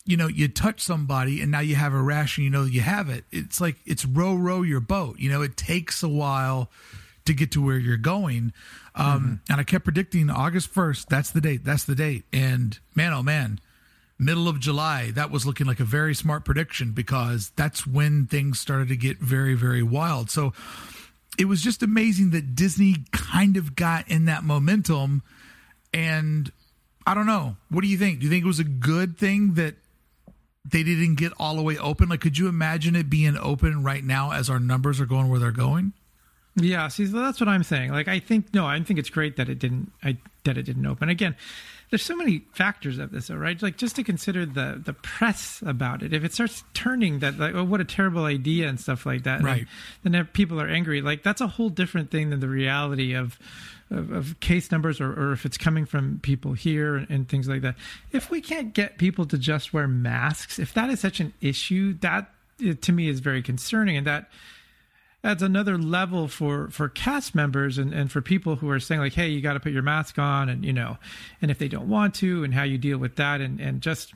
you 0.05 0.15
know, 0.15 0.27
you 0.27 0.47
touch 0.47 0.81
somebody 0.81 1.41
and 1.41 1.51
now 1.51 1.59
you 1.59 1.75
have 1.75 1.93
a 1.93 2.01
rash 2.01 2.37
and 2.37 2.45
you 2.45 2.51
know 2.51 2.65
you 2.65 2.81
have 2.81 3.09
it. 3.09 3.25
It's 3.31 3.59
like 3.59 3.77
it's 3.85 4.05
row 4.05 4.35
row 4.35 4.61
your 4.61 4.79
boat. 4.79 5.17
You 5.19 5.31
know, 5.31 5.41
it 5.41 5.57
takes 5.57 6.03
a 6.03 6.09
while 6.09 6.69
to 7.29 7.33
get 7.35 7.51
to 7.51 7.63
where 7.63 7.77
you're 7.77 7.97
going. 7.97 8.51
Um, 8.95 9.05
mm-hmm. 9.05 9.51
And 9.51 9.61
I 9.61 9.63
kept 9.63 9.85
predicting 9.85 10.29
August 10.29 10.73
1st. 10.73 11.05
That's 11.05 11.29
the 11.31 11.41
date. 11.41 11.63
That's 11.63 11.85
the 11.85 11.95
date. 11.95 12.25
And 12.33 12.77
man, 12.95 13.13
oh 13.13 13.23
man, 13.23 13.59
middle 14.17 14.47
of 14.47 14.59
July, 14.59 15.11
that 15.11 15.31
was 15.31 15.45
looking 15.45 15.67
like 15.67 15.79
a 15.79 15.85
very 15.85 16.15
smart 16.15 16.43
prediction 16.43 16.91
because 16.91 17.51
that's 17.55 17.87
when 17.87 18.25
things 18.25 18.59
started 18.59 18.87
to 18.89 18.97
get 18.97 19.19
very, 19.19 19.53
very 19.53 19.83
wild. 19.83 20.29
So 20.29 20.53
it 21.37 21.45
was 21.45 21.61
just 21.61 21.83
amazing 21.83 22.31
that 22.31 22.55
Disney 22.55 22.95
kind 23.11 23.55
of 23.55 23.75
got 23.75 24.09
in 24.09 24.25
that 24.25 24.43
momentum. 24.43 25.21
And 25.93 26.51
I 27.05 27.13
don't 27.13 27.27
know. 27.27 27.55
What 27.69 27.81
do 27.81 27.87
you 27.87 27.97
think? 27.97 28.19
Do 28.19 28.25
you 28.25 28.31
think 28.31 28.43
it 28.43 28.47
was 28.47 28.59
a 28.59 28.65
good 28.65 29.17
thing 29.17 29.53
that 29.53 29.75
they 30.65 30.83
didn't 30.83 31.15
get 31.15 31.31
all 31.39 31.55
the 31.55 31.61
way 31.61 31.77
open? 31.77 32.09
Like, 32.09 32.21
could 32.21 32.37
you 32.37 32.47
imagine 32.47 32.95
it 32.95 33.09
being 33.09 33.37
open 33.37 33.83
right 33.83 34.03
now 34.03 34.31
as 34.31 34.49
our 34.49 34.59
numbers 34.59 34.99
are 34.99 35.05
going 35.05 35.29
where 35.29 35.39
they're 35.39 35.51
going? 35.51 35.93
Yeah, 36.59 36.87
see, 36.87 37.05
that's 37.05 37.39
what 37.39 37.47
I'm 37.47 37.63
saying. 37.63 37.91
Like, 37.91 38.07
I 38.07 38.19
think 38.19 38.53
no, 38.53 38.65
I 38.65 38.79
think 38.81 38.99
it's 38.99 39.09
great 39.09 39.37
that 39.37 39.49
it 39.49 39.59
didn't. 39.59 39.91
I 40.03 40.17
that 40.43 40.57
it 40.57 40.63
didn't 40.63 40.85
open 40.85 41.09
again. 41.09 41.35
There's 41.89 42.03
so 42.03 42.15
many 42.15 42.43
factors 42.53 42.99
of 42.99 43.11
this, 43.11 43.27
though, 43.27 43.35
right? 43.35 43.59
Like 43.61 43.77
just 43.77 43.95
to 43.95 44.03
consider 44.03 44.45
the 44.45 44.79
the 44.83 44.93
press 44.93 45.63
about 45.65 46.03
it. 46.03 46.13
If 46.13 46.23
it 46.23 46.33
starts 46.33 46.63
turning 46.73 47.19
that, 47.19 47.39
like, 47.39 47.55
oh, 47.55 47.63
what 47.63 47.81
a 47.81 47.85
terrible 47.85 48.25
idea 48.25 48.67
and 48.67 48.79
stuff 48.79 49.05
like 49.05 49.23
that, 49.23 49.41
right? 49.41 49.65
Then, 50.03 50.11
then 50.11 50.25
people 50.25 50.61
are 50.61 50.67
angry. 50.67 51.01
Like 51.01 51.23
that's 51.23 51.41
a 51.41 51.47
whole 51.47 51.69
different 51.69 52.11
thing 52.11 52.29
than 52.29 52.41
the 52.41 52.47
reality 52.47 53.13
of 53.15 53.39
of, 53.89 54.11
of 54.11 54.39
case 54.39 54.71
numbers, 54.71 55.01
or, 55.01 55.11
or 55.11 55.31
if 55.31 55.45
it's 55.45 55.57
coming 55.57 55.85
from 55.85 56.19
people 56.21 56.53
here 56.53 56.95
and, 56.95 57.09
and 57.09 57.27
things 57.27 57.47
like 57.47 57.61
that. 57.61 57.75
If 58.11 58.29
we 58.29 58.39
can't 58.39 58.73
get 58.73 58.99
people 58.99 59.25
to 59.25 59.37
just 59.37 59.73
wear 59.73 59.87
masks, 59.87 60.59
if 60.59 60.73
that 60.75 60.91
is 60.91 60.99
such 60.99 61.19
an 61.19 61.33
issue, 61.41 61.93
that 62.01 62.29
to 62.81 62.91
me 62.91 63.09
is 63.09 63.19
very 63.19 63.41
concerning, 63.41 63.97
and 63.97 64.05
that 64.05 64.29
adds 65.23 65.43
another 65.43 65.77
level 65.77 66.27
for 66.27 66.69
for 66.69 66.87
cast 66.87 67.35
members 67.35 67.77
and, 67.77 67.93
and 67.93 68.11
for 68.11 68.21
people 68.21 68.55
who 68.55 68.69
are 68.69 68.79
saying 68.79 69.01
like 69.01 69.13
hey 69.13 69.27
you 69.27 69.41
got 69.41 69.53
to 69.53 69.59
put 69.59 69.71
your 69.71 69.81
mask 69.81 70.17
on 70.17 70.49
and 70.49 70.63
you 70.63 70.73
know 70.73 70.97
and 71.41 71.51
if 71.51 71.57
they 71.57 71.67
don't 71.67 71.89
want 71.89 72.15
to 72.15 72.43
and 72.43 72.53
how 72.53 72.63
you 72.63 72.77
deal 72.77 72.97
with 72.97 73.15
that 73.17 73.41
and 73.41 73.59
and 73.59 73.81
just 73.81 74.13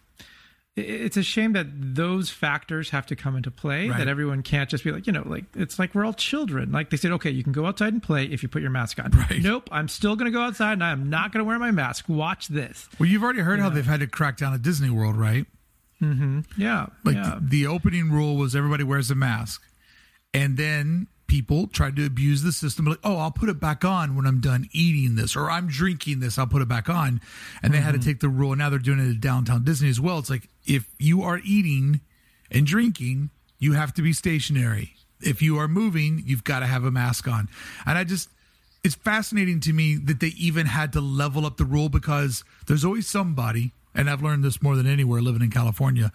it's 0.76 1.18
a 1.18 1.24
shame 1.24 1.54
that 1.54 1.68
those 1.72 2.32
factors 2.32 2.90
have 2.90 3.06
to 3.06 3.16
come 3.16 3.36
into 3.36 3.52
play 3.52 3.90
right. 3.90 4.00
that 4.00 4.08
everyone 4.08 4.42
can't 4.42 4.70
just 4.70 4.84
be 4.84 4.92
like 4.92 5.06
you 5.06 5.14
know 5.14 5.22
like 5.26 5.46
it's 5.56 5.78
like 5.78 5.94
we're 5.94 6.04
all 6.04 6.14
children 6.14 6.72
like 6.72 6.90
they 6.90 6.98
said 6.98 7.12
okay 7.12 7.30
you 7.30 7.44
can 7.44 7.54
go 7.54 7.66
outside 7.68 7.94
and 7.94 8.02
play 8.02 8.26
if 8.26 8.42
you 8.42 8.50
put 8.50 8.62
your 8.62 8.72
mask 8.72 8.98
on 9.00 9.12
right. 9.12 9.42
nope 9.42 9.70
i'm 9.72 9.88
still 9.88 10.16
going 10.16 10.26
to 10.26 10.36
go 10.36 10.42
outside 10.42 10.74
and 10.74 10.84
i'm 10.84 11.10
not 11.10 11.32
going 11.32 11.44
to 11.44 11.48
wear 11.48 11.60
my 11.60 11.70
mask 11.70 12.06
watch 12.08 12.48
this 12.48 12.90
well 12.98 13.08
you've 13.08 13.24
already 13.24 13.42
heard 13.42 13.58
you 13.58 13.64
how 13.64 13.70
know? 13.70 13.76
they've 13.76 13.86
had 13.86 14.00
to 14.00 14.08
crack 14.08 14.38
down 14.38 14.54
at 14.54 14.64
disney 14.64 14.90
world 14.90 15.16
right 15.16 15.46
mm-hmm. 16.02 16.40
yeah 16.58 16.88
like 17.04 17.16
yeah. 17.16 17.38
The, 17.40 17.50
the 17.50 17.68
opening 17.68 18.10
rule 18.10 18.36
was 18.36 18.56
everybody 18.56 18.84
wears 18.84 19.12
a 19.12 19.16
mask 19.16 19.62
and 20.34 20.58
then 20.58 21.08
people 21.28 21.68
tried 21.68 21.96
to 21.96 22.06
abuse 22.06 22.44
the 22.44 22.52
system 22.52 22.86
like 22.86 23.00
oh 23.04 23.18
i'll 23.18 23.32
put 23.32 23.50
it 23.50 23.60
back 23.60 23.84
on 23.84 24.16
when 24.16 24.26
i'm 24.26 24.40
done 24.40 24.68
eating 24.72 25.16
this 25.16 25.36
or 25.36 25.50
i'm 25.50 25.68
drinking 25.68 26.20
this 26.20 26.38
i'll 26.38 26.48
put 26.48 26.62
it 26.62 26.68
back 26.68 26.90
on 26.90 27.20
and 27.62 27.74
they 27.74 27.78
mm-hmm. 27.78 27.86
had 27.86 27.92
to 27.94 27.98
mm-hmm. 27.98 28.10
take 28.10 28.20
the 28.20 28.30
rule 28.30 28.52
And 28.52 28.60
now 28.60 28.70
they're 28.70 28.80
doing 28.80 29.00
it 29.00 29.10
at 29.10 29.22
downtown 29.22 29.64
disney 29.64 29.90
as 29.90 30.00
well 30.00 30.20
it's 30.20 30.30
like 30.30 30.50
if 30.66 30.88
you 31.00 31.24
are 31.24 31.40
eating 31.44 32.02
and 32.52 32.66
drinking 32.66 33.30
you 33.58 33.74
have 33.74 33.94
to 33.96 34.02
be 34.02 34.14
stationary 34.14 34.94
if 35.22 35.42
you 35.42 35.58
are 35.58 35.68
moving 35.68 36.22
you've 36.26 36.44
got 36.44 36.60
to 36.60 36.68
have 36.68 36.84
a 36.84 36.92
mask 36.92 37.28
on 37.28 37.48
and 37.86 37.98
i 37.98 38.04
just 38.04 38.30
it's 38.84 38.96
fascinating 38.96 39.62
to 39.62 39.72
me 39.72 39.96
that 39.96 40.20
they 40.20 40.34
even 40.38 40.66
had 40.66 40.92
to 40.94 41.02
level 41.02 41.46
up 41.46 41.58
the 41.58 41.66
rule 41.66 41.88
because 41.88 42.44
there's 42.68 42.84
always 42.84 43.08
somebody 43.08 43.72
and 43.96 44.10
I've 44.10 44.22
learned 44.22 44.44
this 44.44 44.62
more 44.62 44.76
than 44.76 44.88
anywhere 44.88 45.22
living 45.22 45.42
in 45.42 45.52
California. 45.52 46.12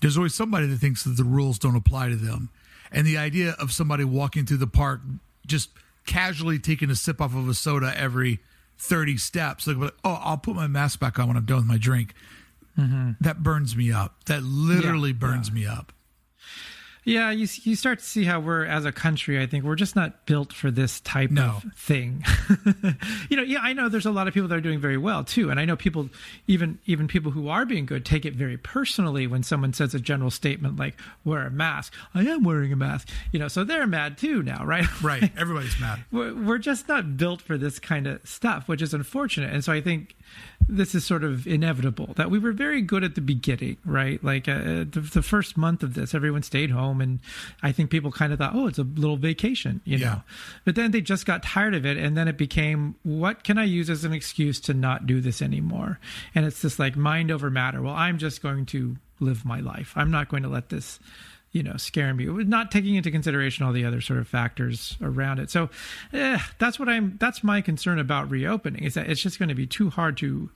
There's 0.00 0.16
always 0.16 0.34
somebody 0.34 0.66
that 0.66 0.78
thinks 0.78 1.04
that 1.04 1.16
the 1.16 1.24
rules 1.24 1.58
don't 1.58 1.76
apply 1.76 2.08
to 2.08 2.16
them. 2.16 2.48
And 2.92 3.06
the 3.06 3.18
idea 3.18 3.54
of 3.58 3.72
somebody 3.72 4.04
walking 4.04 4.46
through 4.46 4.58
the 4.58 4.66
park 4.66 5.00
just 5.46 5.70
casually 6.06 6.58
taking 6.58 6.90
a 6.90 6.94
sip 6.96 7.20
off 7.20 7.34
of 7.34 7.48
a 7.48 7.54
soda 7.54 7.92
every 7.96 8.40
30 8.78 9.16
steps, 9.16 9.66
like, 9.66 9.92
oh, 10.04 10.20
I'll 10.22 10.38
put 10.38 10.54
my 10.54 10.66
mask 10.66 11.00
back 11.00 11.18
on 11.18 11.28
when 11.28 11.36
I'm 11.36 11.44
done 11.44 11.58
with 11.58 11.66
my 11.66 11.78
drink. 11.78 12.14
Mm-hmm. 12.78 13.12
That 13.20 13.42
burns 13.42 13.76
me 13.76 13.92
up. 13.92 14.24
That 14.26 14.42
literally 14.42 15.10
yeah, 15.10 15.16
burns 15.16 15.48
yeah. 15.48 15.54
me 15.54 15.66
up. 15.66 15.92
Yeah, 17.08 17.30
you 17.30 17.48
you 17.62 17.74
start 17.74 18.00
to 18.00 18.04
see 18.04 18.24
how 18.24 18.38
we're 18.38 18.66
as 18.66 18.84
a 18.84 18.92
country. 18.92 19.40
I 19.40 19.46
think 19.46 19.64
we're 19.64 19.76
just 19.76 19.96
not 19.96 20.26
built 20.26 20.52
for 20.52 20.70
this 20.70 21.00
type 21.00 21.30
no. 21.30 21.62
of 21.64 21.72
thing. 21.74 22.22
you 23.30 23.36
know, 23.38 23.42
yeah, 23.42 23.60
I 23.62 23.72
know 23.72 23.88
there's 23.88 24.04
a 24.04 24.10
lot 24.10 24.28
of 24.28 24.34
people 24.34 24.46
that 24.50 24.54
are 24.54 24.60
doing 24.60 24.78
very 24.78 24.98
well 24.98 25.24
too, 25.24 25.48
and 25.48 25.58
I 25.58 25.64
know 25.64 25.74
people, 25.74 26.10
even 26.46 26.78
even 26.84 27.08
people 27.08 27.32
who 27.32 27.48
are 27.48 27.64
being 27.64 27.86
good, 27.86 28.04
take 28.04 28.26
it 28.26 28.34
very 28.34 28.58
personally 28.58 29.26
when 29.26 29.42
someone 29.42 29.72
says 29.72 29.94
a 29.94 30.00
general 30.00 30.30
statement 30.30 30.76
like 30.78 31.00
"wear 31.24 31.46
a 31.46 31.50
mask." 31.50 31.94
I 32.14 32.24
am 32.24 32.44
wearing 32.44 32.74
a 32.74 32.76
mask. 32.76 33.08
You 33.32 33.38
know, 33.38 33.48
so 33.48 33.64
they're 33.64 33.86
mad 33.86 34.18
too 34.18 34.42
now, 34.42 34.64
right? 34.64 34.84
Right. 35.08 35.30
Everybody's 35.38 35.78
mad. 35.80 36.04
we're, 36.10 36.34
we're 36.34 36.58
just 36.58 36.88
not 36.88 37.16
built 37.16 37.40
for 37.40 37.56
this 37.56 37.78
kind 37.78 38.06
of 38.06 38.20
stuff, 38.28 38.68
which 38.68 38.82
is 38.82 38.92
unfortunate. 38.92 39.54
And 39.54 39.64
so 39.64 39.72
I 39.72 39.80
think 39.80 40.16
this 40.68 40.94
is 40.94 41.04
sort 41.04 41.24
of 41.24 41.46
inevitable 41.46 42.12
that 42.16 42.30
we 42.30 42.38
were 42.38 42.52
very 42.52 42.82
good 42.82 43.02
at 43.02 43.14
the 43.14 43.20
beginning, 43.20 43.78
right? 43.84 44.22
Like 44.22 44.48
uh, 44.48 44.84
the, 44.90 45.08
the, 45.12 45.22
first 45.22 45.56
month 45.56 45.82
of 45.82 45.94
this, 45.94 46.14
everyone 46.14 46.42
stayed 46.42 46.70
home, 46.70 47.00
and 47.00 47.20
I 47.62 47.72
think 47.72 47.90
people 47.90 48.12
kind 48.12 48.32
of 48.32 48.38
thought, 48.38 48.54
oh, 48.54 48.66
it's 48.66 48.78
a 48.78 48.82
little 48.82 49.16
vacation, 49.16 49.80
you 49.84 49.98
know. 49.98 50.04
Yeah. 50.04 50.20
But 50.64 50.74
then 50.74 50.90
they 50.90 51.00
just 51.00 51.24
got 51.24 51.42
tired 51.42 51.74
of 51.74 51.86
it, 51.86 51.96
and 51.96 52.16
then 52.16 52.28
it 52.28 52.36
became, 52.36 52.96
what 53.02 53.44
can 53.44 53.56
I 53.56 53.64
use 53.64 53.88
as 53.88 54.04
an 54.04 54.12
excuse 54.12 54.60
to 54.60 54.74
not 54.74 55.06
do 55.06 55.20
this 55.20 55.40
anymore? 55.40 55.98
And 56.34 56.44
it's 56.44 56.60
this 56.60 56.78
like 56.78 56.96
mind 56.96 57.30
over 57.30 57.50
matter. 57.50 57.80
Well, 57.80 57.94
I'm 57.94 58.18
just 58.18 58.42
going 58.42 58.66
to 58.66 58.96
live 59.20 59.44
my 59.44 59.60
life. 59.60 59.92
I'm 59.96 60.10
not 60.10 60.28
going 60.28 60.42
to 60.42 60.48
let 60.48 60.68
this 60.68 61.00
you 61.52 61.62
know 61.62 61.76
scaring 61.76 62.16
me 62.16 62.26
not 62.44 62.70
taking 62.70 62.94
into 62.94 63.10
consideration 63.10 63.64
all 63.64 63.72
the 63.72 63.84
other 63.84 64.00
sort 64.00 64.18
of 64.18 64.28
factors 64.28 64.96
around 65.00 65.38
it. 65.38 65.50
So 65.50 65.70
eh, 66.12 66.38
that's 66.58 66.78
what 66.78 66.88
i'm 66.88 67.16
that's 67.18 67.42
my 67.42 67.60
concern 67.60 67.98
about 67.98 68.30
reopening 68.30 68.84
is 68.84 68.94
that 68.94 69.08
it's 69.08 69.20
just 69.20 69.38
going 69.38 69.48
to 69.48 69.54
be 69.54 69.66
too 69.66 69.90
hard 69.90 70.16
to 70.18 70.50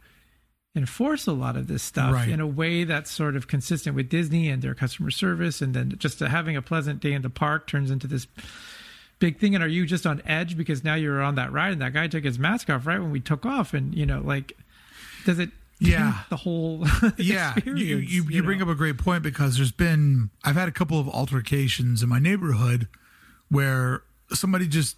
enforce 0.74 1.26
a 1.26 1.32
lot 1.32 1.57
of 1.57 1.66
this 1.66 1.82
stuff 1.82 2.14
right. 2.14 2.28
in 2.28 2.40
a 2.40 2.47
way 2.47 2.84
that's 2.84 3.11
sort 3.11 3.36
of 3.36 3.47
consistent 3.47 3.95
with 3.95 4.09
disney 4.09 4.49
and 4.49 4.62
their 4.62 4.74
customer 4.74 5.11
service 5.11 5.61
and 5.61 5.74
then 5.74 5.95
just 5.99 6.18
having 6.20 6.57
a 6.57 6.62
pleasant 6.62 7.01
day 7.01 7.12
in 7.12 7.20
the 7.20 7.28
park 7.28 7.66
turns 7.66 7.90
into 7.90 8.07
this 8.07 8.26
big 9.22 9.38
thing. 9.38 9.55
And 9.55 9.62
are 9.62 9.68
you 9.68 9.86
just 9.86 10.05
on 10.05 10.20
edge 10.26 10.57
because 10.57 10.82
now 10.82 10.95
you're 10.95 11.22
on 11.22 11.36
that 11.36 11.53
ride 11.53 11.72
and 11.72 11.80
that 11.80 11.93
guy 11.93 12.09
took 12.09 12.24
his 12.24 12.40
mask 12.40 12.68
off 12.68 12.88
right 12.88 13.01
when 13.01 13.12
we 13.12 13.20
took 13.20 13.47
off? 13.47 13.72
And 13.72 13.95
you 13.95 14.05
know 14.05 14.20
like 14.20 14.53
does 15.24 15.38
it 15.38 15.51
yeah 15.82 16.18
the 16.30 16.36
whole 16.36 16.86
yeah 17.16 17.54
you 17.64 17.74
you, 17.74 17.96
you, 17.96 18.24
you 18.28 18.42
bring 18.42 18.62
up 18.62 18.68
a 18.68 18.74
great 18.74 18.98
point 18.98 19.22
because 19.22 19.56
there's 19.56 19.72
been 19.72 20.30
i've 20.44 20.54
had 20.54 20.68
a 20.68 20.72
couple 20.72 20.98
of 20.98 21.08
altercations 21.08 22.02
in 22.02 22.08
my 22.08 22.18
neighborhood 22.18 22.88
where 23.50 24.02
somebody 24.30 24.66
just 24.66 24.96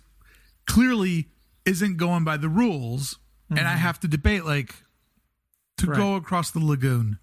clearly 0.66 1.28
isn't 1.64 1.96
going 1.96 2.24
by 2.24 2.36
the 2.36 2.48
rules 2.48 3.14
mm-hmm. 3.14 3.58
and 3.58 3.66
i 3.66 3.72
mm-hmm. 3.72 3.80
have 3.80 3.98
to 3.98 4.08
debate 4.08 4.44
like 4.44 4.74
to 5.76 5.86
right. 5.86 5.96
go 5.96 6.14
across 6.16 6.50
the 6.50 6.60
lagoon 6.60 7.18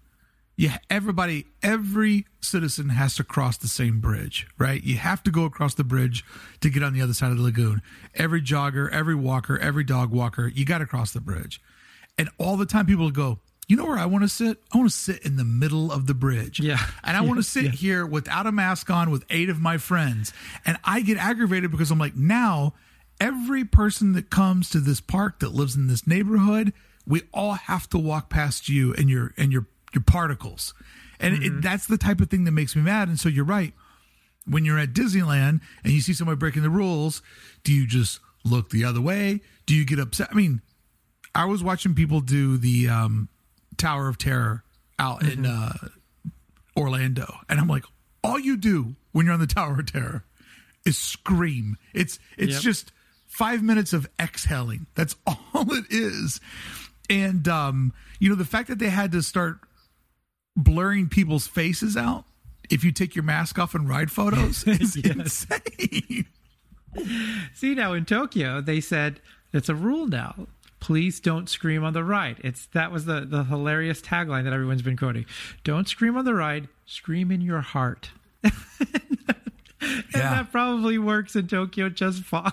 yeah 0.56 0.78
everybody 0.90 1.46
every 1.62 2.26
citizen 2.40 2.90
has 2.90 3.14
to 3.14 3.24
cross 3.24 3.56
the 3.56 3.68
same 3.68 4.00
bridge 4.00 4.46
right 4.58 4.82
you 4.82 4.96
have 4.96 5.22
to 5.22 5.30
go 5.30 5.44
across 5.44 5.74
the 5.74 5.84
bridge 5.84 6.24
to 6.60 6.68
get 6.68 6.82
on 6.82 6.92
the 6.92 7.00
other 7.00 7.14
side 7.14 7.30
of 7.30 7.38
the 7.38 7.42
lagoon 7.42 7.80
every 8.14 8.42
jogger 8.42 8.90
every 8.90 9.14
walker 9.14 9.58
every 9.58 9.84
dog 9.84 10.10
walker 10.10 10.48
you 10.48 10.64
got 10.64 10.78
to 10.78 10.86
cross 10.86 11.12
the 11.12 11.20
bridge 11.20 11.60
and 12.18 12.28
all 12.38 12.56
the 12.56 12.66
time 12.66 12.84
people 12.84 13.10
go 13.10 13.38
you 13.72 13.78
know 13.78 13.86
where 13.86 13.96
I 13.96 14.04
want 14.04 14.22
to 14.22 14.28
sit? 14.28 14.58
I 14.70 14.76
want 14.76 14.90
to 14.90 14.94
sit 14.94 15.24
in 15.24 15.38
the 15.38 15.46
middle 15.46 15.90
of 15.90 16.06
the 16.06 16.12
bridge. 16.12 16.60
Yeah. 16.60 16.76
And 17.02 17.16
I 17.16 17.22
want 17.22 17.38
to 17.38 17.42
sit 17.42 17.64
yeah. 17.64 17.70
here 17.70 18.06
without 18.06 18.46
a 18.46 18.52
mask 18.52 18.90
on 18.90 19.10
with 19.10 19.24
eight 19.30 19.48
of 19.48 19.62
my 19.62 19.78
friends. 19.78 20.30
And 20.66 20.76
I 20.84 21.00
get 21.00 21.16
aggravated 21.16 21.70
because 21.70 21.90
I'm 21.90 21.98
like, 21.98 22.14
now 22.14 22.74
every 23.18 23.64
person 23.64 24.12
that 24.12 24.28
comes 24.28 24.68
to 24.70 24.78
this 24.78 25.00
park 25.00 25.40
that 25.40 25.54
lives 25.54 25.74
in 25.74 25.86
this 25.86 26.06
neighborhood, 26.06 26.74
we 27.06 27.22
all 27.32 27.54
have 27.54 27.88
to 27.88 27.98
walk 27.98 28.28
past 28.28 28.68
you 28.68 28.92
and 28.92 29.08
your 29.08 29.32
and 29.38 29.50
your 29.50 29.66
your 29.94 30.02
particles. 30.02 30.74
And 31.18 31.36
mm-hmm. 31.36 31.58
it, 31.58 31.62
that's 31.62 31.86
the 31.86 31.96
type 31.96 32.20
of 32.20 32.28
thing 32.28 32.44
that 32.44 32.52
makes 32.52 32.76
me 32.76 32.82
mad. 32.82 33.08
And 33.08 33.18
so 33.18 33.30
you're 33.30 33.42
right. 33.42 33.72
When 34.44 34.66
you're 34.66 34.78
at 34.78 34.92
Disneyland 34.92 35.62
and 35.82 35.94
you 35.94 36.02
see 36.02 36.12
somebody 36.12 36.36
breaking 36.36 36.62
the 36.62 36.68
rules, 36.68 37.22
do 37.64 37.72
you 37.72 37.86
just 37.86 38.20
look 38.44 38.68
the 38.68 38.84
other 38.84 39.00
way? 39.00 39.40
Do 39.64 39.74
you 39.74 39.86
get 39.86 39.98
upset? 39.98 40.28
I 40.30 40.34
mean, 40.34 40.60
I 41.34 41.46
was 41.46 41.64
watching 41.64 41.94
people 41.94 42.20
do 42.20 42.58
the 42.58 42.90
um, 42.90 43.30
Tower 43.76 44.08
of 44.08 44.18
Terror 44.18 44.64
out 44.98 45.20
mm-hmm. 45.20 45.44
in 45.44 45.50
uh, 45.50 45.72
Orlando, 46.76 47.34
and 47.48 47.60
I'm 47.60 47.68
like, 47.68 47.84
all 48.24 48.38
you 48.38 48.56
do 48.56 48.94
when 49.12 49.26
you're 49.26 49.34
on 49.34 49.40
the 49.40 49.46
Tower 49.46 49.80
of 49.80 49.92
Terror 49.92 50.24
is 50.84 50.98
scream. 50.98 51.76
It's 51.94 52.18
it's 52.36 52.54
yep. 52.54 52.62
just 52.62 52.92
five 53.26 53.62
minutes 53.62 53.92
of 53.92 54.08
exhaling. 54.20 54.86
That's 54.94 55.16
all 55.26 55.72
it 55.72 55.86
is. 55.90 56.40
And 57.10 57.46
um, 57.48 57.92
you 58.18 58.28
know, 58.28 58.36
the 58.36 58.44
fact 58.44 58.68
that 58.68 58.78
they 58.78 58.90
had 58.90 59.12
to 59.12 59.22
start 59.22 59.58
blurring 60.56 61.08
people's 61.08 61.46
faces 61.46 61.96
out 61.96 62.24
if 62.70 62.84
you 62.84 62.92
take 62.92 63.14
your 63.14 63.24
mask 63.24 63.58
off 63.58 63.74
and 63.74 63.88
ride 63.88 64.10
photos 64.10 64.64
is 64.66 64.96
insane. 64.96 66.26
See 67.54 67.74
now 67.74 67.94
in 67.94 68.04
Tokyo, 68.04 68.60
they 68.60 68.80
said 68.80 69.20
it's 69.52 69.68
a 69.68 69.74
rule 69.74 70.06
now 70.06 70.46
please 70.82 71.20
don't 71.20 71.48
scream 71.48 71.84
on 71.84 71.92
the 71.92 72.02
ride. 72.02 72.40
It's 72.42 72.66
that 72.66 72.90
was 72.90 73.04
the 73.04 73.20
the 73.20 73.44
hilarious 73.44 74.02
tagline 74.02 74.42
that 74.44 74.52
everyone's 74.52 74.82
been 74.82 74.96
quoting. 74.96 75.26
Don't 75.62 75.88
scream 75.88 76.16
on 76.16 76.24
the 76.24 76.34
ride, 76.34 76.68
scream 76.86 77.30
in 77.30 77.40
your 77.40 77.60
heart. 77.60 78.10
and 78.42 78.52
yeah. 79.80 80.02
that 80.12 80.50
probably 80.50 80.98
works 80.98 81.36
in 81.36 81.46
Tokyo 81.46 81.88
just 81.88 82.24
fine. 82.24 82.50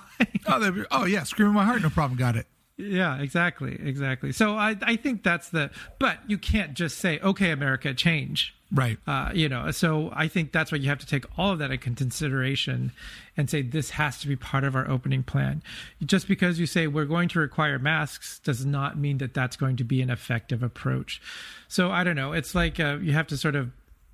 oh, 0.47 0.85
oh 0.91 1.05
yeah, 1.05 1.23
scream 1.23 1.47
in 1.49 1.55
my 1.55 1.65
heart, 1.65 1.81
no 1.81 1.89
problem. 1.89 2.19
Got 2.19 2.35
it. 2.35 2.45
Yeah, 2.79 3.19
exactly, 3.19 3.77
exactly. 3.83 4.31
So 4.31 4.55
I 4.55 4.77
I 4.81 4.95
think 4.95 5.21
that's 5.21 5.49
the. 5.49 5.69
But 5.99 6.19
you 6.27 6.37
can't 6.37 6.73
just 6.73 6.97
say, 6.97 7.19
"Okay, 7.19 7.51
America, 7.51 7.93
change." 7.93 8.55
Right. 8.71 8.97
Uh, 9.05 9.31
you 9.33 9.49
know, 9.49 9.71
so 9.71 10.11
I 10.13 10.27
think 10.27 10.53
that's 10.53 10.71
why 10.71 10.77
you 10.77 10.87
have 10.89 10.99
to 10.99 11.05
take 11.05 11.25
all 11.37 11.51
of 11.51 11.59
that 11.59 11.71
into 11.71 11.77
consideration 11.77 12.91
and 13.35 13.49
say 13.49 13.63
this 13.63 13.89
has 13.91 14.19
to 14.19 14.27
be 14.27 14.35
part 14.35 14.63
of 14.63 14.75
our 14.75 14.87
opening 14.89 15.23
plan. 15.23 15.61
Just 16.05 16.27
because 16.27 16.59
you 16.59 16.67
say 16.67 16.87
we're 16.87 17.05
going 17.05 17.27
to 17.29 17.39
require 17.39 17.79
masks 17.79 18.39
does 18.39 18.65
not 18.65 18.97
mean 18.97 19.17
that 19.17 19.33
that's 19.33 19.55
going 19.57 19.75
to 19.77 19.83
be 19.83 20.01
an 20.01 20.09
effective 20.09 20.61
approach. 20.63 21.19
So 21.67 21.91
I 21.91 22.03
don't 22.03 22.15
know. 22.15 22.31
It's 22.31 22.53
like 22.55 22.79
uh, 22.79 22.97
you 23.01 23.11
have 23.13 23.27
to 23.27 23.37
sort 23.37 23.55
of 23.55 23.71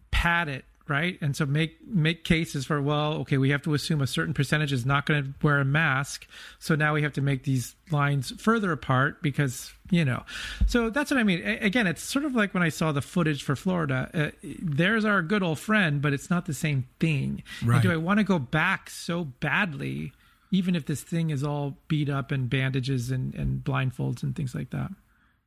pad 0.09 0.47
it 0.47 0.65
right? 0.87 1.17
And 1.21 1.35
so 1.35 1.45
make 1.45 1.77
make 1.87 2.23
cases 2.23 2.65
for 2.65 2.81
well 2.81 3.13
okay 3.13 3.37
we 3.37 3.49
have 3.49 3.61
to 3.63 3.73
assume 3.73 4.01
a 4.01 4.07
certain 4.07 4.33
percentage 4.33 4.71
is 4.71 4.85
not 4.85 5.05
going 5.05 5.23
to 5.23 5.33
wear 5.41 5.59
a 5.59 5.65
mask 5.65 6.27
so 6.59 6.75
now 6.75 6.93
we 6.93 7.01
have 7.01 7.13
to 7.13 7.21
make 7.21 7.43
these 7.43 7.75
lines 7.91 8.31
further 8.37 8.71
apart 8.71 9.21
because 9.21 9.71
you 9.91 10.03
know. 10.03 10.23
So 10.67 10.89
that's 10.89 11.11
what 11.11 11.19
i 11.19 11.23
mean. 11.23 11.43
Again 11.43 11.87
it's 11.87 12.01
sort 12.01 12.25
of 12.25 12.35
like 12.35 12.53
when 12.53 12.63
i 12.63 12.69
saw 12.69 12.91
the 12.91 13.01
footage 13.01 13.43
for 13.43 13.55
florida 13.55 14.09
uh, 14.13 14.47
there's 14.61 15.05
our 15.05 15.21
good 15.21 15.43
old 15.43 15.59
friend 15.59 16.01
but 16.01 16.13
it's 16.13 16.29
not 16.29 16.45
the 16.45 16.53
same 16.53 16.87
thing. 16.99 17.43
Right. 17.63 17.75
And 17.75 17.83
do 17.83 17.91
i 17.91 17.97
want 17.97 18.19
to 18.19 18.23
go 18.23 18.39
back 18.39 18.89
so 18.89 19.23
badly 19.23 20.11
even 20.51 20.75
if 20.75 20.85
this 20.85 21.01
thing 21.01 21.31
is 21.31 21.43
all 21.43 21.77
beat 21.87 22.09
up 22.09 22.31
and 22.31 22.49
bandages 22.49 23.11
and, 23.11 23.33
and 23.35 23.63
blindfolds 23.63 24.23
and 24.23 24.35
things 24.35 24.55
like 24.55 24.69
that? 24.69 24.91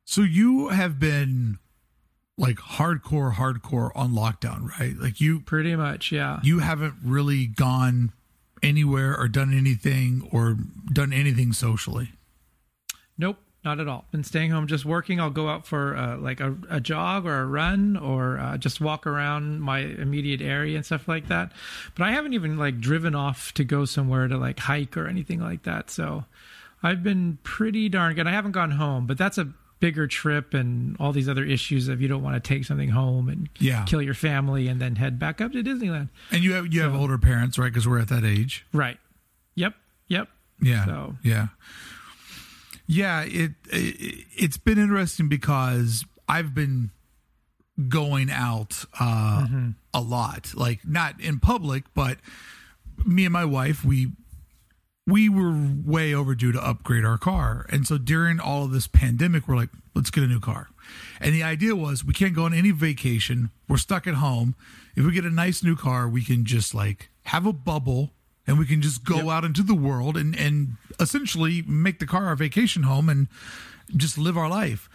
So 0.05 0.21
you 0.21 0.69
have 0.69 0.99
been 0.99 1.59
like 2.39 2.55
hardcore, 2.55 3.35
hardcore 3.35 3.91
on 3.95 4.13
lockdown, 4.13 4.69
right? 4.79 4.95
Like 4.97 5.19
you 5.19 5.41
pretty 5.41 5.75
much, 5.75 6.11
yeah. 6.11 6.39
You 6.41 6.59
haven't 6.59 6.95
really 7.03 7.45
gone 7.45 8.13
anywhere 8.63 9.17
or 9.17 9.27
done 9.27 9.53
anything 9.53 10.27
or 10.31 10.57
done 10.91 11.11
anything 11.11 11.51
socially. 11.51 12.13
Nope, 13.17 13.37
not 13.65 13.81
at 13.81 13.89
all. 13.89 14.05
Been 14.11 14.23
staying 14.23 14.51
home, 14.51 14.67
just 14.67 14.85
working. 14.85 15.19
I'll 15.19 15.29
go 15.29 15.49
out 15.49 15.67
for 15.67 15.95
uh, 15.95 16.17
like 16.17 16.39
a, 16.39 16.55
a, 16.69 16.79
jog 16.79 17.25
or 17.25 17.41
a 17.41 17.45
run 17.45 17.97
or 17.97 18.39
uh, 18.39 18.57
just 18.57 18.79
walk 18.79 19.05
around 19.05 19.59
my 19.59 19.79
immediate 19.79 20.41
area 20.41 20.77
and 20.77 20.85
stuff 20.85 21.09
like 21.09 21.27
that. 21.27 21.51
But 21.95 22.05
I 22.05 22.11
haven't 22.11 22.33
even 22.33 22.57
like 22.57 22.79
driven 22.79 23.15
off 23.15 23.53
to 23.55 23.65
go 23.65 23.83
somewhere 23.83 24.29
to 24.29 24.37
like 24.37 24.59
hike 24.59 24.95
or 24.95 25.07
anything 25.07 25.41
like 25.41 25.63
that. 25.63 25.89
So 25.89 26.23
I've 26.81 27.03
been 27.03 27.37
pretty 27.43 27.89
darn 27.89 28.15
good. 28.15 28.27
I 28.27 28.31
haven't 28.31 28.53
gone 28.53 28.71
home, 28.71 29.05
but 29.05 29.17
that's 29.17 29.37
a 29.37 29.49
bigger 29.79 30.07
trip 30.07 30.53
and 30.53 30.95
all 30.99 31.11
these 31.11 31.29
other 31.29 31.43
issues 31.43 31.87
of 31.87 32.01
you 32.01 32.07
don't 32.07 32.23
want 32.23 32.41
to 32.41 32.47
take 32.47 32.65
something 32.65 32.89
home 32.89 33.29
and 33.29 33.49
yeah. 33.59 33.85
kill 33.85 34.01
your 34.01 34.13
family 34.13 34.67
and 34.67 34.81
then 34.81 34.95
head 34.95 35.17
back 35.17 35.39
up 35.41 35.51
to 35.53 35.63
Disneyland. 35.63 36.09
And 36.31 36.43
you 36.43 36.53
have 36.53 36.73
you 36.73 36.81
so, 36.81 36.91
have 36.91 36.99
older 36.99 37.17
parents, 37.17 37.57
right? 37.57 37.71
Because 37.71 37.87
we're 37.87 37.99
at 37.99 38.09
that 38.09 38.23
age, 38.23 38.65
right? 38.73 38.97
Yep, 39.55 39.73
yep. 40.07 40.27
Yeah, 40.61 40.85
so. 40.85 41.15
yeah, 41.23 41.47
yeah. 42.87 43.23
It, 43.23 43.51
it 43.71 44.25
it's 44.35 44.57
been 44.57 44.77
interesting 44.77 45.29
because 45.29 46.03
I've 46.27 46.53
been 46.53 46.91
going 47.87 48.29
out 48.29 48.83
uh, 48.99 49.45
mm-hmm. 49.45 49.69
a 49.93 50.01
lot, 50.01 50.51
like 50.55 50.85
not 50.85 51.19
in 51.21 51.39
public, 51.39 51.85
but 51.93 52.17
me 53.05 53.23
and 53.25 53.31
my 53.31 53.45
wife 53.45 53.85
we 53.85 54.11
we 55.11 55.29
were 55.29 55.53
way 55.85 56.13
overdue 56.13 56.51
to 56.51 56.65
upgrade 56.65 57.05
our 57.05 57.17
car. 57.17 57.65
And 57.69 57.85
so 57.87 57.97
during 57.97 58.39
all 58.39 58.65
of 58.65 58.71
this 58.71 58.87
pandemic, 58.87 59.47
we're 59.47 59.55
like, 59.55 59.69
let's 59.95 60.09
get 60.09 60.23
a 60.23 60.27
new 60.27 60.39
car. 60.39 60.69
And 61.19 61.33
the 61.33 61.43
idea 61.43 61.75
was 61.75 62.03
we 62.03 62.13
can't 62.13 62.35
go 62.35 62.45
on 62.45 62.53
any 62.53 62.71
vacation. 62.71 63.51
We're 63.67 63.77
stuck 63.77 64.07
at 64.07 64.15
home. 64.15 64.55
If 64.95 65.05
we 65.05 65.11
get 65.11 65.25
a 65.25 65.29
nice 65.29 65.63
new 65.63 65.75
car, 65.75 66.07
we 66.07 66.23
can 66.23 66.45
just 66.45 66.73
like 66.73 67.09
have 67.23 67.45
a 67.45 67.53
bubble 67.53 68.11
and 68.47 68.57
we 68.57 68.65
can 68.65 68.81
just 68.81 69.03
go 69.03 69.17
yep. 69.17 69.27
out 69.27 69.43
into 69.43 69.61
the 69.61 69.75
world 69.75 70.17
and, 70.17 70.35
and 70.35 70.77
essentially 70.99 71.61
make 71.63 71.99
the 71.99 72.07
car 72.07 72.25
our 72.25 72.35
vacation 72.35 72.83
home 72.83 73.07
and 73.07 73.27
just 73.95 74.17
live 74.17 74.37
our 74.37 74.49
life. 74.49 74.89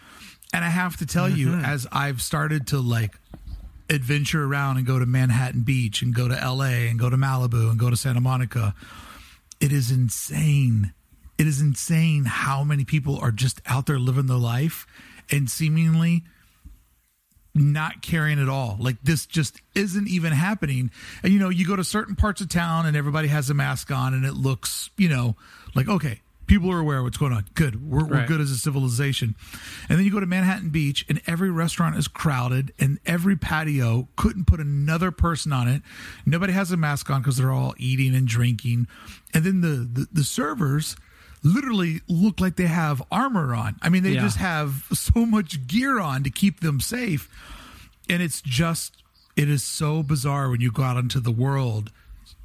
And 0.53 0.65
I 0.65 0.69
have 0.69 0.97
to 0.99 1.07
tell 1.07 1.29
mm-hmm. 1.29 1.37
you, 1.37 1.55
as 1.55 1.87
I've 1.93 2.21
started 2.21 2.67
to 2.69 2.79
like 2.79 3.17
adventure 3.91 4.45
around 4.45 4.79
and 4.79 4.87
go 4.87 4.99
to 4.99 5.07
Manhattan 5.07 5.63
Beach 5.63 6.03
and 6.03 6.15
go 6.15 6.29
to 6.29 6.35
LA 6.35 6.89
and 6.89 6.99
go 6.99 7.11
to 7.11 7.17
Malibu 7.17 7.71
and 7.71 7.79
go 7.79 7.91
to 7.91 7.97
Santa 7.97 8.21
Monica. 8.21 8.75
It 9.65 9.73
is 9.73 9.91
insane. 9.91 10.93
It 11.39 11.47
is 11.47 11.63
insane 11.63 12.27
how 12.27 12.65
many 12.65 12.85
people 12.85 13.19
are 13.19 13.31
just 13.31 13.63
out 13.65 13.87
there 13.87 13.99
living 13.99 14.27
their 14.27 14.37
life 14.37 14.87
and 15.31 15.49
seemingly 15.49 16.23
not 17.55 18.03
caring 18.03 18.39
at 18.39 18.51
all. 18.51 18.77
Like 18.79 18.97
this 19.03 19.25
just 19.25 19.63
isn't 19.75 20.07
even 20.07 20.35
happening. 20.35 20.91
And 21.23 21.33
you 21.33 21.39
know, 21.39 21.49
you 21.49 21.67
go 21.67 21.77
to 21.77 21.83
certain 21.83 22.15
parts 22.15 22.43
of 22.43 22.51
town 22.51 22.85
and 22.85 22.95
everybody 22.95 23.29
has 23.29 23.49
a 23.49 23.55
mask 23.55 23.91
on 23.91 24.13
and 24.13 24.27
it 24.27 24.35
looks, 24.35 24.91
you 24.99 25.09
know, 25.09 25.35
like 25.75 25.89
okay, 25.89 26.21
people 26.47 26.71
are 26.71 26.79
aware 26.79 26.99
of 26.99 27.05
what's 27.05 27.17
going 27.17 27.33
on. 27.33 27.47
Good. 27.55 27.89
We're, 27.89 28.01
right. 28.01 28.11
we're 28.11 28.27
good 28.27 28.41
as 28.41 28.51
a 28.51 28.57
civilization. 28.57 29.35
And 29.89 29.99
then 29.99 30.05
you 30.05 30.13
go 30.13 30.21
to 30.21 30.27
Manhattan 30.27 30.71
Beach 30.71 31.05
and 31.09 31.21
every 31.27 31.51
restaurant 31.51 31.97
is 31.97 32.09
crowded 32.09 32.73
and 32.79 32.99
every 33.07 33.37
patio 33.37 34.09
couldn't 34.17 34.47
put 34.47 34.61
another 34.61 35.11
person 35.11 35.53
on 35.53 35.69
it. 35.69 35.83
Nobody 36.27 36.53
has 36.53 36.71
a 36.73 36.77
mask 36.77 37.11
on 37.11 37.23
because 37.23 37.37
they're 37.37 37.53
all 37.53 37.75
eating 37.79 38.15
and 38.15 38.27
drinking. 38.27 38.87
And 39.33 39.45
then 39.45 39.61
the, 39.61 40.01
the, 40.01 40.09
the 40.13 40.25
servers 40.25 40.97
literally 41.43 42.01
look 42.09 42.41
like 42.41 42.57
they 42.57 42.67
have 42.67 43.03
armor 43.11 43.55
on. 43.55 43.77
I 43.83 43.91
mean, 43.91 44.03
they 44.03 44.13
yeah. 44.13 44.23
just 44.23 44.39
have 44.39 44.87
so 44.93 45.27
much 45.27 45.67
gear 45.67 46.01
on 46.01 46.25
to 46.25 46.31
keep 46.31 46.61
them 46.61 46.81
safe. 46.81 47.29
And 48.09 48.23
it's 48.23 48.41
just, 48.41 49.03
it 49.37 49.49
is 49.49 49.63
so 49.63 50.03
bizarre 50.03 50.49
when 50.49 50.61
you 50.61 50.73
go 50.73 50.83
out 50.83 50.97
into 50.97 51.21
the 51.21 51.31
world, 51.31 51.91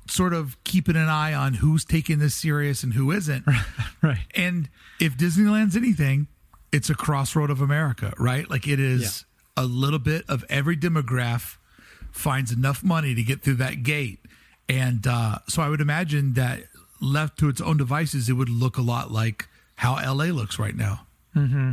sort 0.10 0.34
of 0.34 0.62
keeping 0.64 0.96
an 0.96 1.08
eye 1.08 1.34
on 1.34 1.56
who's 1.56 1.86
taking 1.86 2.20
this 2.20 2.34
serious 2.34 2.84
and 2.84 2.94
who 2.94 3.12
isn't. 3.12 3.46
right. 4.02 4.26
And 4.36 4.70
if 5.00 5.18
Disneyland's 5.18 5.78
anything, 5.78 6.28
it's 6.72 6.90
a 6.90 6.96
crossroad 6.96 7.50
of 7.50 7.62
America, 7.62 8.14
right? 8.18 8.50
Like 8.50 8.68
it 8.68 8.80
is 8.80 9.26
yeah. 9.58 9.64
a 9.64 9.66
little 9.66 10.00
bit 10.00 10.26
of 10.28 10.44
every 10.50 10.78
demographic 10.78 11.58
finds 12.12 12.52
enough 12.52 12.84
money 12.84 13.14
to 13.16 13.24
get 13.24 13.42
through 13.42 13.56
that 13.56 13.84
gate. 13.84 14.20
And 14.68 15.06
uh, 15.08 15.40
so 15.48 15.62
I 15.62 15.70
would 15.70 15.82
imagine 15.82 16.34
that 16.34 16.64
left 17.02 17.40
to 17.40 17.50
its 17.50 17.62
own 17.62 17.78
devices, 17.78 18.30
it 18.30 18.34
would 18.34 18.50
look 18.50 18.78
a 18.78 18.82
lot 18.82 19.12
like 19.12 19.48
how 19.76 19.96
LA 19.96 20.26
looks 20.26 20.60
right 20.60 20.76
now. 20.76 21.06
Mm-hmm. 21.36 21.72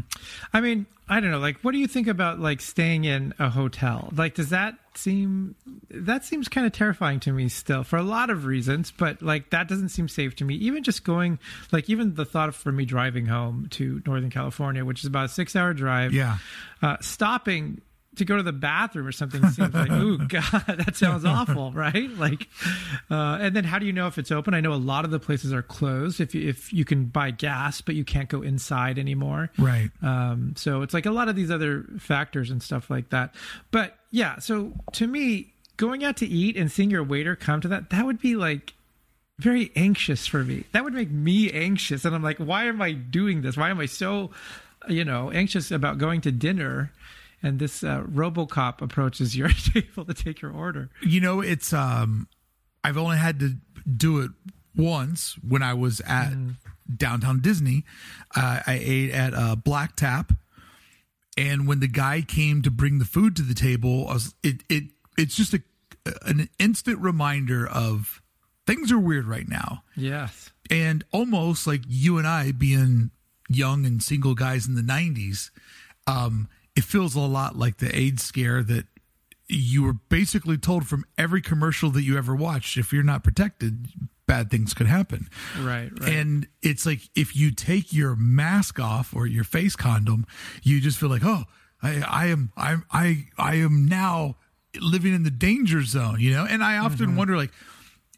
I 0.53 0.61
mean, 0.61 0.87
I 1.09 1.21
don't 1.21 1.31
know. 1.31 1.39
Like, 1.39 1.61
what 1.61 1.71
do 1.73 1.79
you 1.79 1.87
think 1.87 2.09
about 2.09 2.41
like 2.41 2.61
staying 2.61 3.05
in 3.05 3.33
a 3.39 3.49
hotel? 3.49 4.13
Like, 4.17 4.35
does 4.35 4.51
that 4.51 4.75
seem 4.95 5.55
that 5.91 6.25
seems 6.25 6.49
kind 6.49 6.67
of 6.67 6.73
terrifying 6.73 7.21
to 7.21 7.33
me 7.33 7.49
still 7.49 7.85
for 7.85 7.97
a 7.97 8.03
lot 8.03 8.29
of 8.29 8.45
reasons? 8.45 8.91
But 8.91 9.23
like, 9.23 9.51
that 9.51 9.69
doesn't 9.69 9.91
seem 9.91 10.09
safe 10.09 10.35
to 10.37 10.45
me. 10.45 10.57
Even 10.57 10.83
just 10.83 11.05
going, 11.05 11.39
like, 11.71 11.89
even 11.89 12.15
the 12.15 12.25
thought 12.25 12.53
for 12.55 12.73
me 12.73 12.85
driving 12.85 13.27
home 13.27 13.69
to 13.71 14.03
Northern 14.05 14.31
California, 14.31 14.85
which 14.85 15.01
is 15.01 15.07
about 15.07 15.27
a 15.27 15.29
six-hour 15.29 15.75
drive, 15.75 16.13
yeah, 16.13 16.39
uh, 16.83 16.97
stopping 17.01 17.81
to 18.17 18.25
go 18.25 18.37
to 18.37 18.43
the 18.43 18.53
bathroom 18.53 19.07
or 19.07 19.12
something 19.12 19.47
seems 19.49 19.75
like, 19.75 19.91
ooh, 19.93 20.19
God, 20.19 20.64
that 20.67 20.97
sounds 20.97 21.25
awful, 21.25 21.73
right? 21.73 22.11
Like, 22.11 22.49
uh, 23.11 23.39
and 23.41 23.55
then 23.55 23.64
how 23.64 23.79
do 23.79 23.87
you 23.87 23.93
know 23.93 24.07
if 24.07 24.19
it's 24.19 24.31
open? 24.31 24.55
I 24.55 24.61
know 24.61 24.73
a 24.73 24.75
lot 24.75 25.05
of 25.05 25.11
the 25.11 25.19
places 25.19 25.53
are 25.53 25.62
closed. 25.62 26.21
If 26.21 26.35
you, 26.35 26.49
if 26.49 26.73
you 26.73 26.85
can 26.85 27.07
buy 27.07 27.31
gas, 27.31 27.81
but 27.81 27.95
you 27.95 28.05
can't 28.05 28.29
go 28.29 28.43
inside 28.43 28.99
anymore, 28.99 29.51
right? 29.59 29.91
Um, 30.03 30.55
so 30.57 30.83
it's 30.83 30.95
like 30.95 31.07
a 31.07 31.11
lot 31.11 31.29
of 31.29 31.37
these 31.37 31.51
other 31.51 31.85
factors 31.99 32.51
and 32.51 32.62
stuff 32.62 32.91
like 32.91 33.11
that. 33.11 33.35
But 33.71 33.97
yeah, 34.11 34.39
so 34.39 34.73
to 34.93 35.07
me, 35.07 35.53
going 35.77 36.05
out 36.05 36.17
to 36.19 36.27
eat 36.27 36.57
and 36.57 36.71
seeing 36.71 36.91
your 36.91 37.05
waiter 37.05 37.37
come 37.37 37.61
to 37.61 37.69
that, 37.69 37.91
that 37.91 38.07
would 38.07 38.21
be 38.21 38.37
like 38.37 38.75
very 39.39 39.71
anxious 39.77 40.27
for 40.27 40.43
me. 40.45 40.64
That 40.73 40.85
would 40.85 40.95
make 40.95 41.11
me 41.11 41.51
anxious, 41.51 42.05
and 42.05 42.14
I'm 42.14 42.23
like, 42.23 42.39
why 42.39 42.64
am 42.64 42.81
I 42.81 42.93
doing 42.93 43.43
this? 43.43 43.57
Why 43.57 43.71
am 43.71 43.79
I 43.79 43.87
so, 43.87 44.31
you 44.89 45.05
know, 45.05 45.31
anxious 45.31 45.71
about 45.71 45.99
going 45.99 46.23
to 46.23 46.33
dinner? 46.33 46.93
And 47.47 47.61
this 47.61 47.85
uh, 47.85 48.03
RoboCop 48.03 48.83
approaches 48.83 49.37
your 49.37 49.49
table 49.75 50.05
to 50.05 50.13
take 50.13 50.43
your 50.43 50.53
order. 50.53 50.91
You 51.01 51.21
know, 51.21 51.41
it's 51.41 51.73
um, 51.73 52.29
I've 52.83 52.99
only 52.99 53.19
had 53.19 53.39
to 53.41 53.55
do 53.89 54.21
it 54.21 54.33
once 54.75 55.37
when 55.47 55.63
I 55.63 55.75
was 55.75 56.01
at 56.01 56.33
mm. 56.33 56.57
downtown 56.95 57.41
Disney. 57.41 57.85
Uh, 58.35 58.61
I 58.67 58.81
ate 58.83 59.13
at 59.13 59.33
a 59.33 59.55
Black 59.55 59.95
Tap, 59.95 60.33
and 61.37 61.69
when 61.69 61.79
the 61.79 61.89
guy 61.89 62.21
came 62.21 62.63
to 62.63 62.71
bring 62.71 62.99
the 62.99 63.05
food 63.05 63.37
to 63.37 63.43
the 63.43 63.55
table, 63.55 64.07
was, 64.07 64.35
it 64.43 64.63
it 64.69 64.85
it's 65.17 65.37
just 65.37 65.55
a 65.55 65.63
an 66.23 66.49
instant 66.59 66.99
reminder 66.99 67.67
of 67.67 68.23
things 68.67 68.91
are 68.91 68.99
weird 68.99 69.27
right 69.27 69.49
now. 69.49 69.85
Yes, 69.95 70.51
and 70.69 71.05
almost 71.13 71.65
like 71.67 71.83
you 71.87 72.19
and 72.19 72.27
I 72.27 72.51
being 72.51 73.13
young 73.49 73.87
and 73.87 74.03
single 74.03 74.35
guys 74.35 74.67
in 74.67 74.75
the 74.75 74.83
'90s. 74.83 75.51
Um, 76.09 76.49
it 76.77 76.85
feels 76.85 77.14
a 77.14 77.20
lot 77.20 77.57
like 77.57 77.79
the 77.79 77.95
AIDS 77.97 78.22
scare 78.22 78.62
that 78.62 78.87
you 79.49 79.83
were 79.83 79.95
basically 79.95 80.59
told 80.59 80.87
from 80.87 81.05
every 81.16 81.41
commercial 81.41 81.91
that 81.91 82.03
you 82.03 82.18
ever 82.18 82.35
watched. 82.35 82.77
If 82.77 82.93
you're 82.93 83.03
not 83.03 83.24
protected 83.24 83.89
bad 84.27 84.51
things 84.51 84.74
could 84.74 84.87
happen. 84.87 85.29
Right, 85.59 85.91
right. 86.01 86.12
And 86.12 86.49
it's 86.62 86.85
like 86.85 87.01
if 87.14 87.37
you 87.37 87.53
take 87.53 87.93
your 87.93 88.16
mask 88.16 88.79
off 88.79 89.14
or 89.14 89.27
your 89.27 89.45
face 89.45 89.77
condom 89.77 90.27
you 90.62 90.81
just 90.81 90.99
feel 90.99 91.09
like 91.09 91.24
oh 91.24 91.45
i, 91.83 92.03
I 92.03 92.27
am 92.27 92.53
i 92.57 92.77
i 92.91 93.27
i 93.39 93.55
am 93.57 93.87
now 93.87 94.37
living 94.81 95.14
in 95.14 95.22
the 95.22 95.31
danger 95.31 95.83
zone 95.83 96.20
you 96.20 96.33
know? 96.33 96.45
And 96.45 96.62
i 96.62 96.79
often 96.79 97.07
mm-hmm. 97.07 97.16
wonder 97.16 97.37
like 97.37 97.53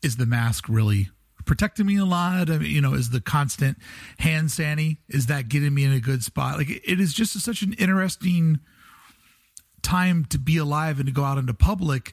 is 0.02 0.16
the 0.16 0.26
mask 0.26 0.68
really 0.68 1.10
protecting 1.48 1.86
me 1.86 1.96
a 1.96 2.04
lot? 2.04 2.48
I 2.50 2.58
mean, 2.58 2.70
you 2.70 2.80
know, 2.80 2.94
is 2.94 3.10
the 3.10 3.20
constant 3.20 3.78
hand 4.18 4.52
sanny 4.52 4.98
is 5.08 5.26
that 5.26 5.48
getting 5.48 5.74
me 5.74 5.82
in 5.82 5.92
a 5.92 6.00
good 6.00 6.22
spot? 6.22 6.58
Like 6.58 6.70
it 6.70 7.00
is 7.00 7.12
just 7.12 7.38
such 7.40 7.62
an 7.62 7.72
interesting 7.72 8.60
time 9.82 10.24
to 10.26 10.38
be 10.38 10.56
alive 10.58 10.98
and 10.98 11.06
to 11.06 11.12
go 11.12 11.24
out 11.24 11.38
into 11.38 11.54
public. 11.54 12.12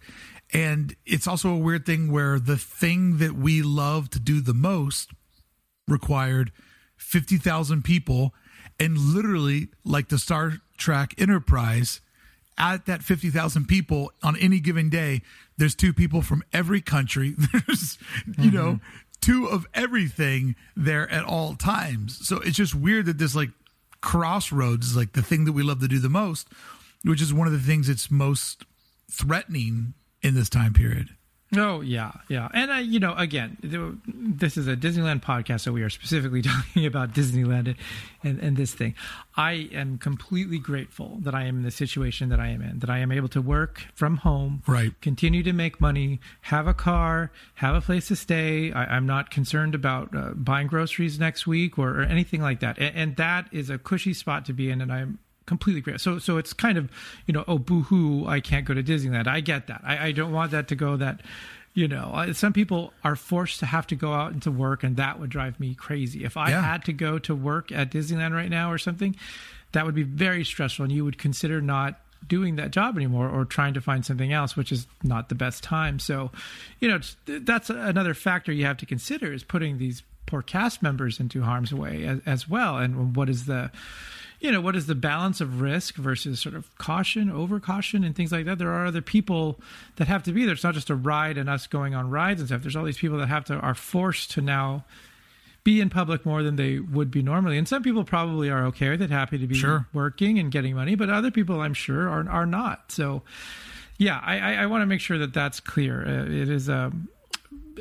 And 0.53 0.95
it's 1.05 1.27
also 1.27 1.49
a 1.49 1.57
weird 1.57 1.86
thing 1.86 2.11
where 2.11 2.39
the 2.39 2.57
thing 2.57 3.17
that 3.17 3.36
we 3.36 3.61
love 3.61 4.09
to 4.11 4.19
do 4.19 4.41
the 4.41 4.53
most 4.53 5.11
required 5.88 6.51
50,000 6.97 7.83
people 7.83 8.33
and 8.79 8.97
literally 8.97 9.67
like 9.83 10.09
the 10.09 10.17
Star 10.17 10.53
Trek 10.77 11.13
Enterprise 11.17 12.01
at 12.57 12.86
that 12.86 13.03
50,000 13.03 13.67
people 13.67 14.11
on 14.23 14.38
any 14.38 14.59
given 14.59 14.89
day, 14.89 15.21
there's 15.57 15.75
two 15.75 15.93
people 15.93 16.21
from 16.21 16.43
every 16.53 16.81
country. 16.81 17.36
There's, 17.53 17.97
you 18.25 18.33
mm-hmm. 18.33 18.55
know, 18.55 18.79
two 19.26 19.47
of 19.47 19.65
everything 19.73 20.55
there 20.76 21.11
at 21.11 21.26
all 21.26 21.55
times. 21.55 22.28
So 22.28 22.38
it's 22.41 22.55
just 22.55 22.76
weird 22.76 23.07
that 23.07 23.17
this 23.17 23.36
like 23.36 23.49
crossroads 23.99 24.88
is 24.88 24.95
like 24.95 25.13
the 25.13 25.23
thing 25.23 25.45
that 25.45 25.53
we 25.53 25.63
love 25.63 25.80
to 25.80 25.88
do 25.88 25.97
the 25.97 26.09
most, 26.09 26.47
which 27.03 27.23
is 27.23 27.34
one 27.34 27.47
of 27.47 27.53
the 27.53 27.59
things 27.59 27.88
that's 27.88 28.11
most 28.11 28.65
threatening 29.09 29.95
in 30.21 30.36
this 30.36 30.47
time 30.47 30.73
period. 30.73 31.09
Oh 31.57 31.81
yeah, 31.81 32.11
yeah, 32.27 32.49
and 32.53 32.71
I, 32.71 32.79
you 32.79 32.99
know, 32.99 33.13
again, 33.15 33.57
this 34.07 34.57
is 34.57 34.67
a 34.67 34.75
Disneyland 34.75 35.21
podcast, 35.21 35.61
so 35.61 35.71
we 35.71 35.83
are 35.83 35.89
specifically 35.89 36.41
talking 36.43 36.85
about 36.85 37.13
Disneyland 37.13 37.75
and, 38.23 38.39
and 38.39 38.57
this 38.57 38.73
thing. 38.73 38.95
I 39.37 39.69
am 39.73 39.97
completely 39.97 40.59
grateful 40.59 41.17
that 41.21 41.35
I 41.35 41.43
am 41.43 41.57
in 41.57 41.63
the 41.63 41.71
situation 41.71 42.29
that 42.29 42.39
I 42.39 42.47
am 42.47 42.61
in, 42.61 42.79
that 42.79 42.89
I 42.89 42.99
am 42.99 43.11
able 43.11 43.29
to 43.29 43.41
work 43.41 43.85
from 43.93 44.17
home, 44.17 44.63
right, 44.67 44.99
continue 45.01 45.43
to 45.43 45.53
make 45.53 45.79
money, 45.79 46.19
have 46.41 46.67
a 46.67 46.73
car, 46.73 47.31
have 47.55 47.75
a 47.75 47.81
place 47.81 48.07
to 48.09 48.15
stay. 48.15 48.71
I, 48.71 48.97
am 48.97 49.05
not 49.05 49.29
concerned 49.29 49.75
about 49.75 50.15
uh, 50.15 50.31
buying 50.35 50.67
groceries 50.67 51.19
next 51.19 51.45
week 51.45 51.77
or, 51.77 52.01
or 52.01 52.03
anything 52.03 52.41
like 52.41 52.59
that, 52.61 52.77
and, 52.77 52.95
and 52.95 53.15
that 53.17 53.47
is 53.51 53.69
a 53.69 53.77
cushy 53.77 54.13
spot 54.13 54.45
to 54.45 54.53
be 54.53 54.69
in, 54.69 54.81
and 54.81 54.91
I'm 54.91 55.19
completely 55.45 55.81
great. 55.81 56.01
So 56.01 56.19
so 56.19 56.37
it's 56.37 56.53
kind 56.53 56.77
of 56.77 56.89
you 57.25 57.33
know 57.33 57.43
oh 57.47 57.57
boohoo 57.57 58.25
I 58.27 58.39
can't 58.39 58.65
go 58.65 58.73
to 58.73 58.83
Disneyland. 58.83 59.27
I 59.27 59.39
get 59.39 59.67
that. 59.67 59.81
I, 59.83 60.07
I 60.07 60.11
don't 60.11 60.31
want 60.31 60.51
that 60.51 60.67
to 60.69 60.75
go 60.75 60.97
that 60.97 61.21
you 61.73 61.87
know 61.87 62.31
some 62.33 62.53
people 62.53 62.93
are 63.03 63.15
forced 63.15 63.59
to 63.59 63.65
have 63.65 63.87
to 63.87 63.95
go 63.95 64.13
out 64.13 64.33
into 64.33 64.51
work 64.51 64.83
and 64.83 64.97
that 64.97 65.19
would 65.19 65.29
drive 65.29 65.59
me 65.59 65.75
crazy. 65.75 66.23
If 66.23 66.37
I 66.37 66.49
yeah. 66.49 66.61
had 66.61 66.85
to 66.85 66.93
go 66.93 67.19
to 67.19 67.35
work 67.35 67.71
at 67.71 67.91
Disneyland 67.91 68.33
right 68.33 68.49
now 68.49 68.71
or 68.71 68.77
something, 68.77 69.15
that 69.73 69.85
would 69.85 69.95
be 69.95 70.03
very 70.03 70.43
stressful 70.43 70.85
and 70.85 70.91
you 70.91 71.03
would 71.03 71.17
consider 71.17 71.61
not 71.61 71.99
doing 72.27 72.55
that 72.55 72.71
job 72.71 72.95
anymore 72.95 73.29
or 73.29 73.45
trying 73.45 73.73
to 73.73 73.81
find 73.81 74.05
something 74.05 74.33
else 74.33 74.55
which 74.55 74.71
is 74.71 74.87
not 75.03 75.29
the 75.29 75.35
best 75.35 75.61
time 75.63 75.99
so 75.99 76.31
you 76.79 76.87
know 76.87 76.99
that's 77.27 77.69
another 77.69 78.13
factor 78.15 78.51
you 78.51 78.65
have 78.65 78.77
to 78.77 78.85
consider 78.85 79.31
is 79.31 79.43
putting 79.43 79.77
these 79.77 80.01
poor 80.25 80.41
cast 80.41 80.81
members 80.81 81.19
into 81.19 81.43
harm's 81.43 81.73
way 81.73 82.03
as, 82.03 82.19
as 82.25 82.49
well 82.49 82.77
and 82.77 83.15
what 83.15 83.29
is 83.29 83.45
the 83.45 83.69
you 84.45 84.51
know, 84.51 84.61
what 84.61 84.75
is 84.75 84.85
the 84.85 84.93
balance 84.93 85.41
of 85.41 85.59
risk 85.59 85.95
versus 85.95 86.39
sort 86.39 86.53
of 86.53 86.69
caution, 86.77 87.31
over 87.31 87.59
caution, 87.59 88.03
and 88.03 88.15
things 88.15 88.31
like 88.31 88.45
that. 88.45 88.59
There 88.59 88.69
are 88.69 88.85
other 88.85 89.01
people 89.01 89.59
that 89.95 90.07
have 90.07 90.21
to 90.21 90.31
be 90.31 90.45
there. 90.45 90.53
It's 90.53 90.63
not 90.63 90.75
just 90.75 90.91
a 90.91 90.95
ride 90.95 91.39
and 91.39 91.49
us 91.49 91.65
going 91.65 91.95
on 91.95 92.11
rides 92.11 92.41
and 92.41 92.47
stuff. 92.47 92.61
There's 92.61 92.75
all 92.75 92.83
these 92.83 92.99
people 92.99 93.17
that 93.17 93.27
have 93.27 93.43
to 93.45 93.55
are 93.55 93.73
forced 93.73 94.29
to 94.31 94.41
now 94.41 94.85
be 95.63 95.81
in 95.81 95.89
public 95.89 96.27
more 96.27 96.43
than 96.43 96.57
they 96.57 96.77
would 96.77 97.09
be 97.09 97.23
normally. 97.23 97.57
And 97.57 97.67
some 97.67 97.81
people 97.81 98.03
probably 98.03 98.51
are 98.51 98.67
okay 98.67 98.89
with 98.91 99.01
it, 99.01 99.09
happy 99.09 99.39
to 99.39 99.47
be 99.47 99.55
sure. 99.55 99.87
working 99.93 100.37
and 100.37 100.51
getting 100.51 100.75
money, 100.75 100.93
but 100.93 101.09
other 101.09 101.31
people, 101.31 101.61
I'm 101.61 101.73
sure, 101.73 102.07
are 102.07 102.29
are 102.29 102.45
not. 102.45 102.91
So, 102.91 103.23
yeah, 103.97 104.21
I, 104.23 104.37
I, 104.37 104.53
I 104.53 104.65
want 104.67 104.83
to 104.83 104.85
make 104.85 105.01
sure 105.01 105.17
that 105.17 105.33
that's 105.33 105.59
clear. 105.59 106.05
Uh, 106.05 106.25
it 106.25 106.49
is 106.49 106.69
a 106.69 106.91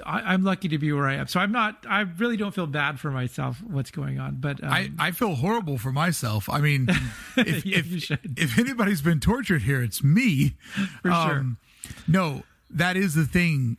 I, 0.05 0.35
am 0.35 0.45
lucky 0.45 0.69
to 0.69 0.79
be 0.79 0.93
where 0.93 1.07
I 1.09 1.15
am. 1.17 1.27
So 1.27 1.41
I'm 1.41 1.53
not. 1.53 1.85
I 1.89 2.01
really 2.01 2.37
don't 2.37 2.55
feel 2.55 2.67
bad 2.67 2.99
for 2.99 3.11
myself. 3.11 3.63
What's 3.63 3.91
going 3.91 4.19
on? 4.19 4.37
But 4.37 4.63
um, 4.63 4.71
I, 4.71 4.91
I 4.99 5.11
feel 5.11 5.35
horrible 5.35 5.79
for 5.79 5.93
myself. 5.93 6.49
I 6.49 6.61
mean, 6.61 6.89
if 7.37 7.65
yeah, 7.65 7.79
if, 7.79 8.11
if, 8.37 8.59
anybody's 8.59 9.03
been 9.03 9.21
tortured 9.21 9.63
here, 9.63 9.83
it's 9.83 10.03
me. 10.03 10.57
For 11.03 11.11
um, 11.11 11.59
sure. 11.83 11.93
No, 12.09 12.43
that 12.71 12.97
is 12.97 13.15
the 13.15 13.25
thing. 13.25 13.77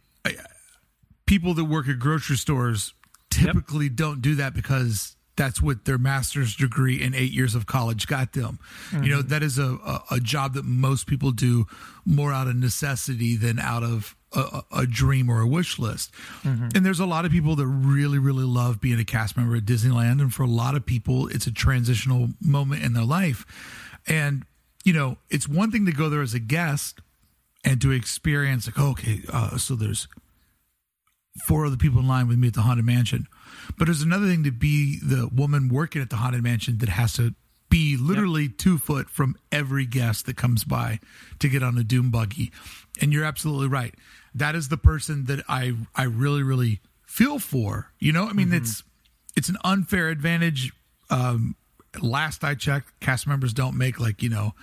People 1.25 1.53
that 1.55 1.65
work 1.65 1.87
at 1.87 1.99
grocery 1.99 2.37
stores 2.37 2.93
typically 3.29 3.85
yep. 3.85 3.95
don't 3.95 4.21
do 4.21 4.35
that 4.35 4.53
because 4.53 5.15
that's 5.35 5.61
what 5.61 5.85
their 5.85 5.97
master's 5.97 6.55
degree 6.55 7.03
and 7.03 7.13
eight 7.13 7.31
years 7.31 7.55
of 7.55 7.65
college 7.65 8.07
got 8.07 8.33
them. 8.33 8.59
Mm-hmm. 8.89 9.03
You 9.03 9.09
know, 9.11 9.19
mm-hmm. 9.19 9.29
that 9.29 9.43
is 9.43 9.57
a, 9.57 9.77
a, 9.85 10.03
a, 10.11 10.19
job 10.19 10.53
that 10.53 10.65
most 10.65 11.07
people 11.07 11.31
do 11.31 11.65
more 12.05 12.31
out 12.31 12.47
of 12.47 12.55
necessity 12.55 13.35
than 13.35 13.59
out 13.59 13.83
of 13.83 14.15
a, 14.31 14.61
a 14.71 14.85
dream 14.85 15.29
or 15.29 15.41
a 15.41 15.47
wish 15.47 15.77
list. 15.77 16.11
Mm-hmm. 16.43 16.69
And 16.75 16.85
there's 16.85 16.99
a 16.99 17.05
lot 17.05 17.25
of 17.25 17.31
people 17.31 17.55
that 17.55 17.67
really, 17.67 18.19
really 18.19 18.45
love 18.45 18.79
being 18.79 18.99
a 18.99 19.05
cast 19.05 19.37
member 19.37 19.55
at 19.55 19.65
Disneyland. 19.65 20.21
And 20.21 20.33
for 20.33 20.43
a 20.43 20.47
lot 20.47 20.75
of 20.75 20.85
people, 20.85 21.27
it's 21.27 21.47
a 21.47 21.51
transitional 21.51 22.29
moment 22.41 22.83
in 22.83 22.93
their 22.93 23.05
life. 23.05 23.45
And, 24.07 24.45
you 24.83 24.93
know, 24.93 25.17
it's 25.29 25.47
one 25.47 25.71
thing 25.71 25.85
to 25.85 25.91
go 25.91 26.09
there 26.09 26.21
as 26.21 26.33
a 26.33 26.39
guest 26.39 26.99
and 27.63 27.81
to 27.81 27.91
experience, 27.91 28.67
like, 28.67 28.79
okay, 28.79 29.21
uh, 29.33 29.57
so 29.57 29.75
there's 29.75 30.07
four 31.47 31.65
other 31.65 31.77
people 31.77 31.99
in 31.99 32.07
line 32.07 32.27
with 32.27 32.37
me 32.37 32.47
at 32.47 32.53
the 32.53 32.61
Haunted 32.61 32.85
Mansion 32.85 33.27
but 33.77 33.85
there's 33.85 34.01
another 34.01 34.27
thing 34.27 34.43
to 34.43 34.51
be 34.51 34.99
the 34.99 35.27
woman 35.27 35.69
working 35.69 36.01
at 36.01 36.09
the 36.09 36.17
haunted 36.17 36.43
mansion 36.43 36.77
that 36.79 36.89
has 36.89 37.13
to 37.13 37.33
be 37.69 37.97
literally 37.97 38.43
yep. 38.43 38.57
two 38.57 38.77
foot 38.77 39.09
from 39.09 39.35
every 39.51 39.85
guest 39.85 40.25
that 40.25 40.37
comes 40.37 40.63
by 40.63 40.99
to 41.39 41.49
get 41.49 41.63
on 41.63 41.77
a 41.77 41.83
doom 41.83 42.11
buggy. 42.11 42.51
And 43.01 43.11
you're 43.11 43.25
absolutely 43.25 43.67
right. 43.67 43.93
That 44.33 44.55
is 44.55 44.69
the 44.69 44.77
person 44.77 45.25
that 45.25 45.43
I 45.47 45.73
I 45.95 46.03
really 46.03 46.43
really 46.43 46.79
feel 47.05 47.39
for. 47.39 47.91
You 47.99 48.11
know, 48.11 48.27
I 48.27 48.33
mean, 48.33 48.47
mm-hmm. 48.47 48.57
it's 48.57 48.83
it's 49.35 49.49
an 49.49 49.57
unfair 49.63 50.09
advantage. 50.09 50.71
Um, 51.09 51.55
last 52.01 52.43
I 52.43 52.55
checked, 52.55 52.99
cast 52.99 53.27
members 53.27 53.53
don't 53.53 53.77
make 53.77 53.99
like 53.99 54.21
you 54.21 54.29
know, 54.29 54.53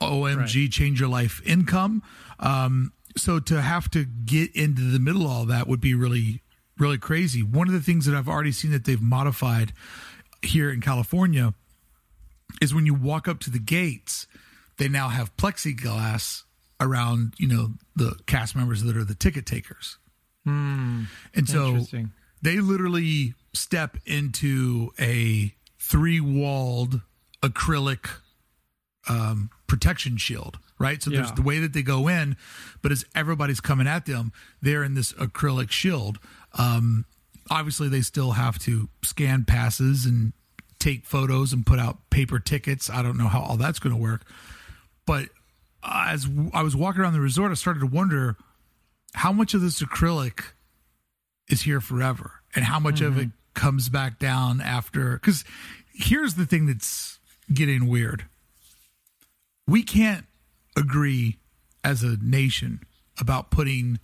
OMG, 0.00 0.36
right. 0.36 0.70
change 0.70 1.00
your 1.00 1.08
life 1.08 1.40
income. 1.44 2.02
Um, 2.38 2.92
so 3.16 3.40
to 3.40 3.60
have 3.60 3.90
to 3.90 4.04
get 4.04 4.54
into 4.54 4.82
the 4.82 4.98
middle 4.98 5.22
of 5.22 5.30
all 5.30 5.44
that 5.46 5.66
would 5.66 5.80
be 5.80 5.94
really 5.94 6.42
really 6.78 6.98
crazy. 6.98 7.42
One 7.42 7.68
of 7.68 7.74
the 7.74 7.80
things 7.80 8.06
that 8.06 8.14
I've 8.14 8.28
already 8.28 8.52
seen 8.52 8.70
that 8.72 8.84
they've 8.84 9.00
modified 9.00 9.72
here 10.42 10.70
in 10.70 10.80
California 10.80 11.54
is 12.60 12.74
when 12.74 12.86
you 12.86 12.94
walk 12.94 13.28
up 13.28 13.40
to 13.40 13.50
the 13.50 13.58
gates, 13.58 14.26
they 14.78 14.88
now 14.88 15.08
have 15.08 15.36
plexiglass 15.36 16.42
around, 16.80 17.34
you 17.38 17.48
know, 17.48 17.70
the 17.94 18.16
cast 18.26 18.54
members 18.54 18.82
that 18.82 18.96
are 18.96 19.04
the 19.04 19.14
ticket 19.14 19.46
takers. 19.46 19.98
Mm, 20.46 21.06
and 21.34 21.48
so 21.48 21.80
they 22.42 22.60
literally 22.60 23.34
step 23.52 23.96
into 24.04 24.92
a 25.00 25.54
three 25.80 26.20
walled 26.20 27.00
acrylic 27.42 28.08
um, 29.08 29.50
protection 29.66 30.16
shield, 30.16 30.58
right? 30.78 31.02
So 31.02 31.10
yeah. 31.10 31.18
there's 31.18 31.32
the 31.32 31.42
way 31.42 31.58
that 31.58 31.72
they 31.72 31.82
go 31.82 32.08
in, 32.08 32.36
but 32.82 32.92
as 32.92 33.04
everybody's 33.14 33.60
coming 33.60 33.86
at 33.86 34.06
them, 34.06 34.32
they're 34.60 34.84
in 34.84 34.94
this 34.94 35.12
acrylic 35.14 35.70
shield. 35.70 36.18
Um, 36.56 37.04
obviously, 37.50 37.88
they 37.88 38.00
still 38.00 38.32
have 38.32 38.58
to 38.60 38.88
scan 39.02 39.44
passes 39.44 40.06
and 40.06 40.32
take 40.78 41.04
photos 41.04 41.52
and 41.52 41.64
put 41.64 41.78
out 41.78 42.10
paper 42.10 42.38
tickets. 42.38 42.90
I 42.90 43.02
don't 43.02 43.16
know 43.16 43.28
how 43.28 43.40
all 43.40 43.56
that's 43.56 43.78
going 43.78 43.94
to 43.94 44.00
work. 44.00 44.22
But 45.06 45.28
as 45.82 46.28
I 46.52 46.62
was 46.62 46.74
walking 46.74 47.02
around 47.02 47.12
the 47.12 47.20
resort, 47.20 47.50
I 47.50 47.54
started 47.54 47.80
to 47.80 47.86
wonder 47.86 48.36
how 49.14 49.32
much 49.32 49.54
of 49.54 49.60
this 49.60 49.82
acrylic 49.82 50.44
is 51.48 51.62
here 51.62 51.80
forever 51.80 52.32
and 52.54 52.64
how 52.64 52.80
much 52.80 52.96
mm-hmm. 52.96 53.06
of 53.06 53.18
it 53.18 53.28
comes 53.54 53.88
back 53.88 54.18
down 54.18 54.60
after. 54.60 55.14
Because 55.14 55.44
here's 55.94 56.34
the 56.34 56.46
thing 56.46 56.66
that's 56.66 57.18
getting 57.52 57.86
weird 57.86 58.24
we 59.68 59.82
can't 59.82 60.26
agree 60.76 61.38
as 61.82 62.02
a 62.02 62.16
nation 62.22 62.80
about 63.18 63.50
putting 63.50 63.98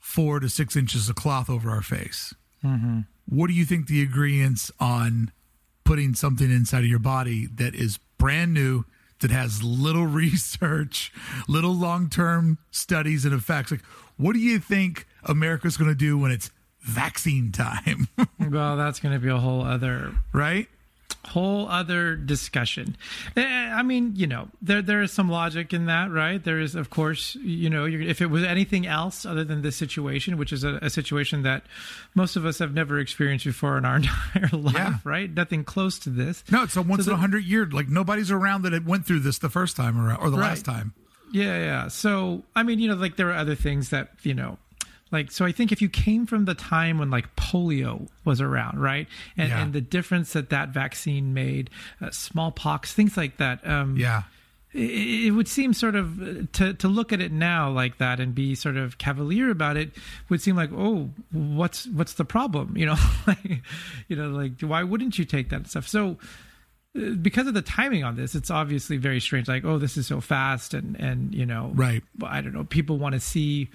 four 0.00 0.40
to 0.40 0.48
six 0.48 0.74
inches 0.74 1.08
of 1.08 1.14
cloth 1.14 1.48
over 1.48 1.70
our 1.70 1.82
face. 1.82 2.34
Mm-hmm. 2.64 3.00
What 3.28 3.46
do 3.46 3.52
you 3.52 3.64
think 3.64 3.86
the 3.86 4.02
ingredients 4.02 4.72
on 4.80 5.30
putting 5.84 6.14
something 6.14 6.50
inside 6.50 6.80
of 6.80 6.86
your 6.86 6.98
body 6.98 7.46
that 7.54 7.74
is 7.74 7.98
brand 8.18 8.52
new, 8.52 8.84
that 9.20 9.30
has 9.30 9.62
little 9.62 10.06
research, 10.06 11.12
little 11.46 11.74
long 11.74 12.08
term 12.08 12.58
studies 12.70 13.24
and 13.24 13.34
effects? 13.34 13.70
Like, 13.70 13.84
what 14.16 14.32
do 14.32 14.40
you 14.40 14.58
think 14.58 15.06
America's 15.24 15.76
going 15.76 15.90
to 15.90 15.96
do 15.96 16.18
when 16.18 16.32
it's 16.32 16.50
vaccine 16.80 17.52
time? 17.52 18.08
well, 18.50 18.76
that's 18.76 19.00
going 19.00 19.14
to 19.14 19.20
be 19.20 19.28
a 19.28 19.38
whole 19.38 19.62
other 19.62 20.12
right 20.32 20.68
whole 21.26 21.68
other 21.68 22.16
discussion. 22.16 22.96
Eh, 23.36 23.42
I 23.44 23.82
mean, 23.82 24.14
you 24.16 24.26
know, 24.26 24.48
there 24.62 24.82
there 24.82 25.02
is 25.02 25.12
some 25.12 25.28
logic 25.28 25.72
in 25.72 25.86
that, 25.86 26.10
right? 26.10 26.42
There 26.42 26.58
is, 26.58 26.74
of 26.74 26.90
course, 26.90 27.34
you 27.36 27.68
know, 27.68 27.84
if 27.86 28.20
it 28.20 28.26
was 28.26 28.42
anything 28.42 28.86
else 28.86 29.26
other 29.26 29.44
than 29.44 29.62
this 29.62 29.76
situation, 29.76 30.38
which 30.38 30.52
is 30.52 30.64
a, 30.64 30.78
a 30.82 30.90
situation 30.90 31.42
that 31.42 31.64
most 32.14 32.36
of 32.36 32.46
us 32.46 32.58
have 32.58 32.72
never 32.72 32.98
experienced 32.98 33.44
before 33.44 33.76
in 33.76 33.84
our 33.84 33.96
entire 34.34 34.48
life, 34.52 34.74
yeah. 34.74 34.94
right? 35.04 35.32
Nothing 35.32 35.64
close 35.64 35.98
to 36.00 36.10
this. 36.10 36.42
No, 36.50 36.62
it's 36.62 36.76
a 36.76 36.82
once 36.82 37.04
so 37.04 37.12
in 37.12 37.16
a 37.16 37.20
hundred 37.20 37.44
year. 37.44 37.66
Like 37.66 37.88
nobody's 37.88 38.30
around 38.30 38.62
that 38.62 38.84
went 38.84 39.06
through 39.06 39.20
this 39.20 39.38
the 39.38 39.50
first 39.50 39.76
time 39.76 40.00
or 40.00 40.14
or 40.14 40.30
the 40.30 40.38
right. 40.38 40.48
last 40.48 40.64
time. 40.64 40.94
Yeah, 41.32 41.58
yeah. 41.58 41.88
So 41.88 42.42
I 42.56 42.62
mean, 42.62 42.78
you 42.78 42.88
know, 42.88 42.94
like 42.94 43.16
there 43.16 43.30
are 43.30 43.36
other 43.36 43.54
things 43.54 43.90
that 43.90 44.10
you 44.22 44.34
know 44.34 44.58
like 45.12 45.30
so 45.30 45.44
i 45.44 45.52
think 45.52 45.72
if 45.72 45.82
you 45.82 45.88
came 45.88 46.26
from 46.26 46.44
the 46.44 46.54
time 46.54 46.98
when 46.98 47.10
like 47.10 47.34
polio 47.36 48.08
was 48.24 48.40
around 48.40 48.80
right? 48.80 49.06
And, 49.36 49.48
yeah. 49.48 49.62
and 49.62 49.72
the 49.72 49.80
difference 49.80 50.32
that 50.32 50.50
that 50.50 50.70
vaccine 50.70 51.34
made 51.34 51.70
uh, 52.00 52.10
smallpox 52.10 52.92
things 52.92 53.16
like 53.16 53.36
that 53.38 53.66
um 53.66 53.96
yeah. 53.96 54.22
it, 54.72 55.26
it 55.26 55.30
would 55.32 55.48
seem 55.48 55.72
sort 55.72 55.94
of 55.94 56.22
uh, 56.22 56.46
to 56.52 56.74
to 56.74 56.88
look 56.88 57.12
at 57.12 57.20
it 57.20 57.32
now 57.32 57.70
like 57.70 57.98
that 57.98 58.20
and 58.20 58.34
be 58.34 58.54
sort 58.54 58.76
of 58.76 58.98
cavalier 58.98 59.50
about 59.50 59.76
it 59.76 59.90
would 60.28 60.40
seem 60.40 60.56
like 60.56 60.70
oh 60.72 61.10
what's 61.32 61.86
what's 61.88 62.14
the 62.14 62.24
problem? 62.24 62.76
You 62.76 62.86
know 62.86 62.96
like 63.26 63.62
you 64.08 64.16
know 64.16 64.28
like 64.28 64.60
why 64.60 64.82
wouldn't 64.82 65.18
you 65.18 65.24
take 65.24 65.50
that 65.50 65.66
stuff? 65.66 65.88
So 65.88 66.18
uh, 66.96 67.10
because 67.22 67.46
of 67.46 67.54
the 67.54 67.62
timing 67.62 68.02
on 68.02 68.16
this 68.16 68.34
it's 68.34 68.50
obviously 68.50 68.96
very 68.96 69.20
strange 69.20 69.46
like 69.46 69.64
oh 69.64 69.78
this 69.78 69.96
is 69.96 70.08
so 70.08 70.20
fast 70.20 70.74
and 70.74 70.96
and 70.98 71.32
you 71.32 71.46
know 71.46 71.70
right. 71.74 72.02
I 72.24 72.40
don't 72.40 72.52
know 72.52 72.64
people 72.64 72.98
want 72.98 73.12
to 73.14 73.20
see 73.20 73.68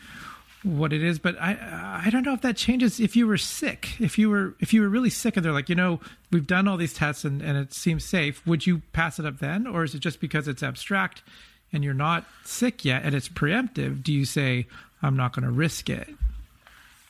what 0.66 0.92
it 0.92 1.04
is 1.04 1.20
but 1.20 1.40
i 1.40 2.02
i 2.06 2.10
don't 2.10 2.24
know 2.24 2.34
if 2.34 2.42
that 2.42 2.58
changes 2.58 3.00
if 3.00 3.16
you 3.16 3.28
were 3.28 3.38
sick 3.38 4.00
if 4.02 4.18
you 4.18 4.30
were 4.30 4.56
if 4.60 4.74
you 4.74 4.82
were 4.82 4.90
really 4.90 5.12
sick 5.12 5.38
and 5.38 5.46
they're 5.46 5.54
like 5.54 5.70
you 5.70 5.76
know 5.76 6.00
we've 6.32 6.48
done 6.48 6.68
all 6.68 6.76
these 6.76 6.94
tests 6.94 7.24
and, 7.24 7.42
and 7.42 7.58
it 7.58 7.74
seems 7.74 8.04
safe. 8.04 8.46
Would 8.46 8.68
you 8.68 8.82
pass 8.92 9.20
it 9.20 9.26
up 9.26 9.40
then 9.40 9.68
or 9.68 9.84
is 9.84 9.96
it 9.96 10.00
just 10.00 10.20
because 10.20 10.48
it's 10.48 10.64
abstract 10.64 11.24
and 11.72 11.84
you're 11.84 11.94
not 11.94 12.26
sick 12.44 12.84
yet 12.84 13.04
and 13.04 13.16
it's 13.16 13.30
preemptive 13.30 14.04
do 14.04 14.12
you 14.12 14.26
say 14.26 14.68
i'm 15.02 15.16
not 15.16 15.34
going 15.34 15.46
to 15.46 15.52
risk 15.52 15.90
it? 15.90 16.10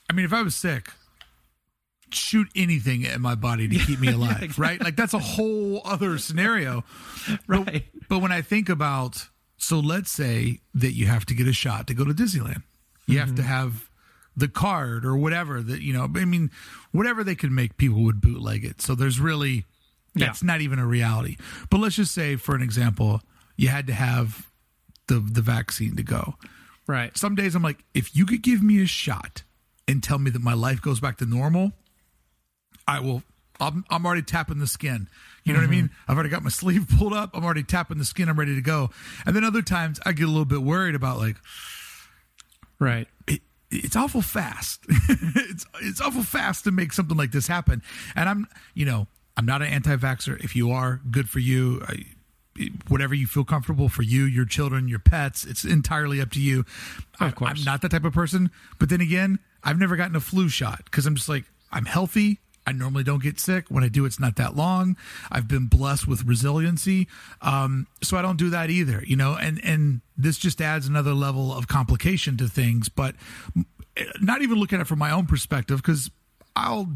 I 0.10 0.14
mean 0.14 0.26
if 0.26 0.34
i 0.34 0.42
was 0.42 0.56
sick 0.56 0.92
shoot 2.12 2.48
anything 2.56 3.06
at 3.06 3.20
my 3.20 3.36
body 3.36 3.68
to 3.68 3.78
keep 3.80 4.00
me 4.00 4.08
alive 4.14 4.38
yeah, 4.40 4.46
exactly. 4.46 4.64
right? 4.64 4.84
Like 4.84 4.96
that's 4.96 5.14
a 5.14 5.20
whole 5.20 5.82
other 5.86 6.18
scenario. 6.18 6.84
Right. 7.48 7.86
but, 7.94 8.08
but 8.10 8.20
when 8.20 8.32
i 8.32 8.42
think 8.42 8.70
about 8.70 9.30
so 9.58 9.80
let's 9.80 10.12
say 10.12 10.60
that 10.76 10.92
you 10.92 11.08
have 11.08 11.26
to 11.26 11.34
get 11.34 11.48
a 11.48 11.54
shot 11.54 11.88
to 11.88 11.96
go 11.96 12.06
to 12.06 12.12
disneyland 12.14 12.62
you 13.06 13.18
mm-hmm. 13.18 13.28
have 13.28 13.36
to 13.36 13.42
mm-hmm. 13.42 13.52
have 13.52 13.90
the 14.38 14.48
card 14.48 15.06
or 15.06 15.16
whatever 15.16 15.62
that 15.62 15.82
you 15.82 15.94
know. 15.94 16.04
I 16.04 16.26
mean, 16.26 16.52
whatever 16.92 17.24
they 17.24 17.36
could 17.36 17.52
make, 17.52 17.78
people 17.78 18.04
would 18.04 18.22
bootleg 18.22 18.66
it. 18.66 18.82
So 18.82 18.96
there's 18.96 19.20
really 19.20 19.66
that's 20.16 20.42
yeah. 20.42 20.48
not 20.48 20.62
even 20.62 20.80
a 20.80 20.86
reality. 20.86 21.38
But 21.70 21.80
let's 21.80 21.96
just 21.96 22.14
say, 22.14 22.36
for 22.36 22.56
an 22.56 22.62
example, 22.62 23.22
you 23.58 23.68
had 23.68 23.88
to 23.88 23.94
have 23.94 24.50
the 25.08 25.20
the 25.20 25.42
vaccine 25.42 25.96
to 25.96 26.04
go. 26.04 26.36
Right. 26.88 27.18
Some 27.18 27.36
days 27.36 27.56
I'm 27.56 27.64
like, 27.64 27.84
if 27.94 28.16
you 28.16 28.26
could 28.26 28.44
give 28.44 28.62
me 28.62 28.82
a 28.82 28.86
shot 28.86 29.44
and 29.88 30.04
tell 30.04 30.20
me 30.20 30.30
that 30.32 30.42
my 30.42 30.54
life 30.54 30.82
goes 30.82 31.00
back 31.00 31.18
to 31.18 31.26
normal, 31.26 31.72
I 32.88 33.00
will. 33.00 33.24
I'm, 33.58 33.86
I'm 33.90 34.06
already 34.06 34.22
tapping 34.22 34.60
the 34.60 34.68
skin. 34.68 35.08
You 35.46 35.54
know 35.54 35.60
mm-hmm. 35.60 35.70
what 35.70 35.74
I 35.74 35.78
mm-hmm. 35.78 35.82
mean? 35.86 35.90
I've 36.08 36.16
already 36.16 36.30
got 36.30 36.44
my 36.44 36.50
sleeve 36.52 36.88
pulled 36.98 37.14
up. 37.14 37.32
I'm 37.34 37.44
already 37.44 37.64
tapping 37.64 37.98
the 37.98 38.06
skin. 38.06 38.28
I'm 38.28 38.38
ready 38.38 38.54
to 38.54 38.62
go. 38.62 38.90
And 39.26 39.36
then 39.36 39.44
other 39.44 39.62
times 39.62 40.00
I 40.06 40.12
get 40.12 40.26
a 40.26 40.28
little 40.28 40.46
bit 40.46 40.62
worried 40.62 40.94
about 40.94 41.18
like, 41.18 41.38
Right. 42.80 43.08
It, 43.28 43.42
it's 43.72 43.96
awful 43.96 44.22
fast. 44.22 44.86
it's 44.90 45.66
it's 45.82 46.02
awful 46.02 46.24
fast 46.24 46.64
to 46.66 46.72
make 46.72 46.94
something 46.94 47.18
like 47.18 47.32
this 47.32 47.48
happen. 47.48 47.82
And 48.16 48.30
I'm, 48.30 48.48
you 48.74 48.86
know, 48.86 49.08
I'm 49.38 49.46
not 49.46 49.62
an 49.62 49.68
anti-vaxxer. 49.68 50.44
If 50.44 50.56
you 50.56 50.72
are, 50.72 51.02
good 51.10 51.30
for 51.30 51.40
you. 51.40 51.82
I, 51.88 52.06
whatever 52.88 53.14
you 53.14 53.28
feel 53.28 53.44
comfortable 53.44 53.90
for 53.90 54.02
you, 54.02 54.24
your 54.24 54.46
children, 54.46 54.88
your 54.88 55.00
pets, 55.00 55.44
it's 55.44 55.66
entirely 55.66 56.22
up 56.22 56.32
to 56.32 56.40
you. 56.40 56.66
Of 57.20 57.36
course. 57.36 57.52
I, 57.52 57.54
I'm 57.60 57.64
not 57.66 57.82
that 57.82 57.92
type 57.92 58.06
of 58.06 58.14
person. 58.14 58.50
But 58.80 58.90
then 58.90 59.02
again, 59.02 59.40
I've 59.64 59.80
never 59.80 59.96
gotten 59.96 60.16
a 60.16 60.22
flu 60.22 60.48
shot 60.48 60.86
because 60.86 61.06
I'm 61.06 61.16
just 61.16 61.28
like, 61.28 61.44
I'm 61.72 61.86
healthy. 61.86 62.40
I 62.66 62.72
normally 62.72 63.04
don't 63.04 63.22
get 63.22 63.40
sick. 63.40 63.66
When 63.70 63.84
I 63.84 63.90
do, 63.90 64.06
it's 64.06 64.20
not 64.20 64.36
that 64.38 64.56
long. 64.56 64.98
I've 65.32 65.48
been 65.48 65.68
blessed 65.68 66.08
with 66.08 66.26
resiliency, 66.26 67.08
um, 67.42 67.88
so 68.02 68.18
I 68.18 68.22
don't 68.22 68.38
do 68.38 68.50
that 68.50 68.70
either. 68.70 69.04
You 69.06 69.16
know, 69.16 69.36
and 69.36 69.64
and 69.64 70.02
this 70.18 70.38
just 70.38 70.62
adds 70.62 70.88
another 70.88 71.14
level 71.14 71.54
of 71.54 71.68
complication 71.68 72.38
to 72.38 72.48
things. 72.48 72.90
But 72.90 73.16
not 74.20 74.42
even 74.42 74.58
looking 74.58 74.80
at 74.80 74.84
it 74.84 74.88
from 74.88 75.00
my 75.00 75.12
own 75.12 75.26
perspective 75.26 75.78
because 75.78 76.10
I'll 76.56 76.90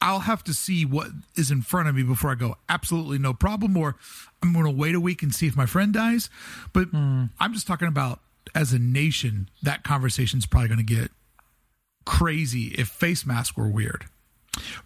I'll 0.00 0.20
have 0.20 0.44
to 0.44 0.54
see 0.54 0.84
what 0.84 1.08
is 1.36 1.50
in 1.50 1.62
front 1.62 1.88
of 1.88 1.94
me 1.94 2.02
before 2.02 2.30
I 2.30 2.34
go, 2.34 2.56
absolutely 2.68 3.18
no 3.18 3.34
problem, 3.34 3.76
or 3.76 3.96
I'm 4.42 4.52
going 4.52 4.64
to 4.64 4.70
wait 4.70 4.94
a 4.94 5.00
week 5.00 5.22
and 5.22 5.34
see 5.34 5.46
if 5.46 5.56
my 5.56 5.66
friend 5.66 5.92
dies. 5.92 6.30
But 6.72 6.92
mm. 6.92 7.30
I'm 7.40 7.52
just 7.52 7.66
talking 7.66 7.88
about 7.88 8.20
as 8.54 8.72
a 8.72 8.78
nation, 8.78 9.48
that 9.62 9.82
conversation 9.82 10.38
is 10.38 10.46
probably 10.46 10.68
going 10.68 10.86
to 10.86 10.94
get 10.94 11.10
crazy 12.04 12.68
if 12.78 12.88
face 12.88 13.26
masks 13.26 13.56
were 13.56 13.68
weird. 13.68 14.06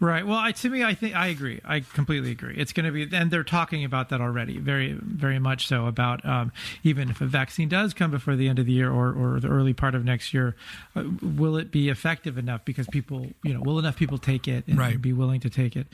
Right. 0.00 0.26
Well, 0.26 0.38
I, 0.38 0.52
to 0.52 0.68
me, 0.68 0.82
I 0.82 0.94
think 0.94 1.14
I 1.14 1.28
agree. 1.28 1.60
I 1.64 1.80
completely 1.80 2.30
agree. 2.30 2.54
It's 2.56 2.72
going 2.72 2.86
to 2.86 2.92
be, 2.92 3.16
and 3.16 3.30
they're 3.30 3.44
talking 3.44 3.84
about 3.84 4.08
that 4.10 4.20
already, 4.20 4.58
very, 4.58 4.92
very 4.92 5.38
much 5.38 5.66
so. 5.66 5.86
About 5.86 6.24
um, 6.24 6.52
even 6.82 7.10
if 7.10 7.20
a 7.20 7.26
vaccine 7.26 7.68
does 7.68 7.94
come 7.94 8.10
before 8.10 8.36
the 8.36 8.48
end 8.48 8.58
of 8.58 8.66
the 8.66 8.72
year 8.72 8.90
or, 8.90 9.12
or 9.12 9.40
the 9.40 9.48
early 9.48 9.72
part 9.72 9.94
of 9.94 10.04
next 10.04 10.32
year, 10.34 10.56
uh, 10.96 11.04
will 11.22 11.56
it 11.56 11.70
be 11.70 11.88
effective 11.88 12.38
enough? 12.38 12.64
Because 12.64 12.86
people, 12.88 13.26
you 13.42 13.54
know, 13.54 13.60
will 13.60 13.78
enough 13.78 13.96
people 13.96 14.18
take 14.18 14.48
it 14.48 14.66
and 14.66 14.78
right. 14.78 15.00
be 15.00 15.12
willing 15.12 15.40
to 15.40 15.50
take 15.50 15.76
it? 15.76 15.86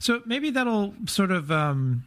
So 0.00 0.22
maybe 0.26 0.50
that'll 0.50 0.94
sort 1.06 1.30
of. 1.30 1.50
Um, 1.50 2.04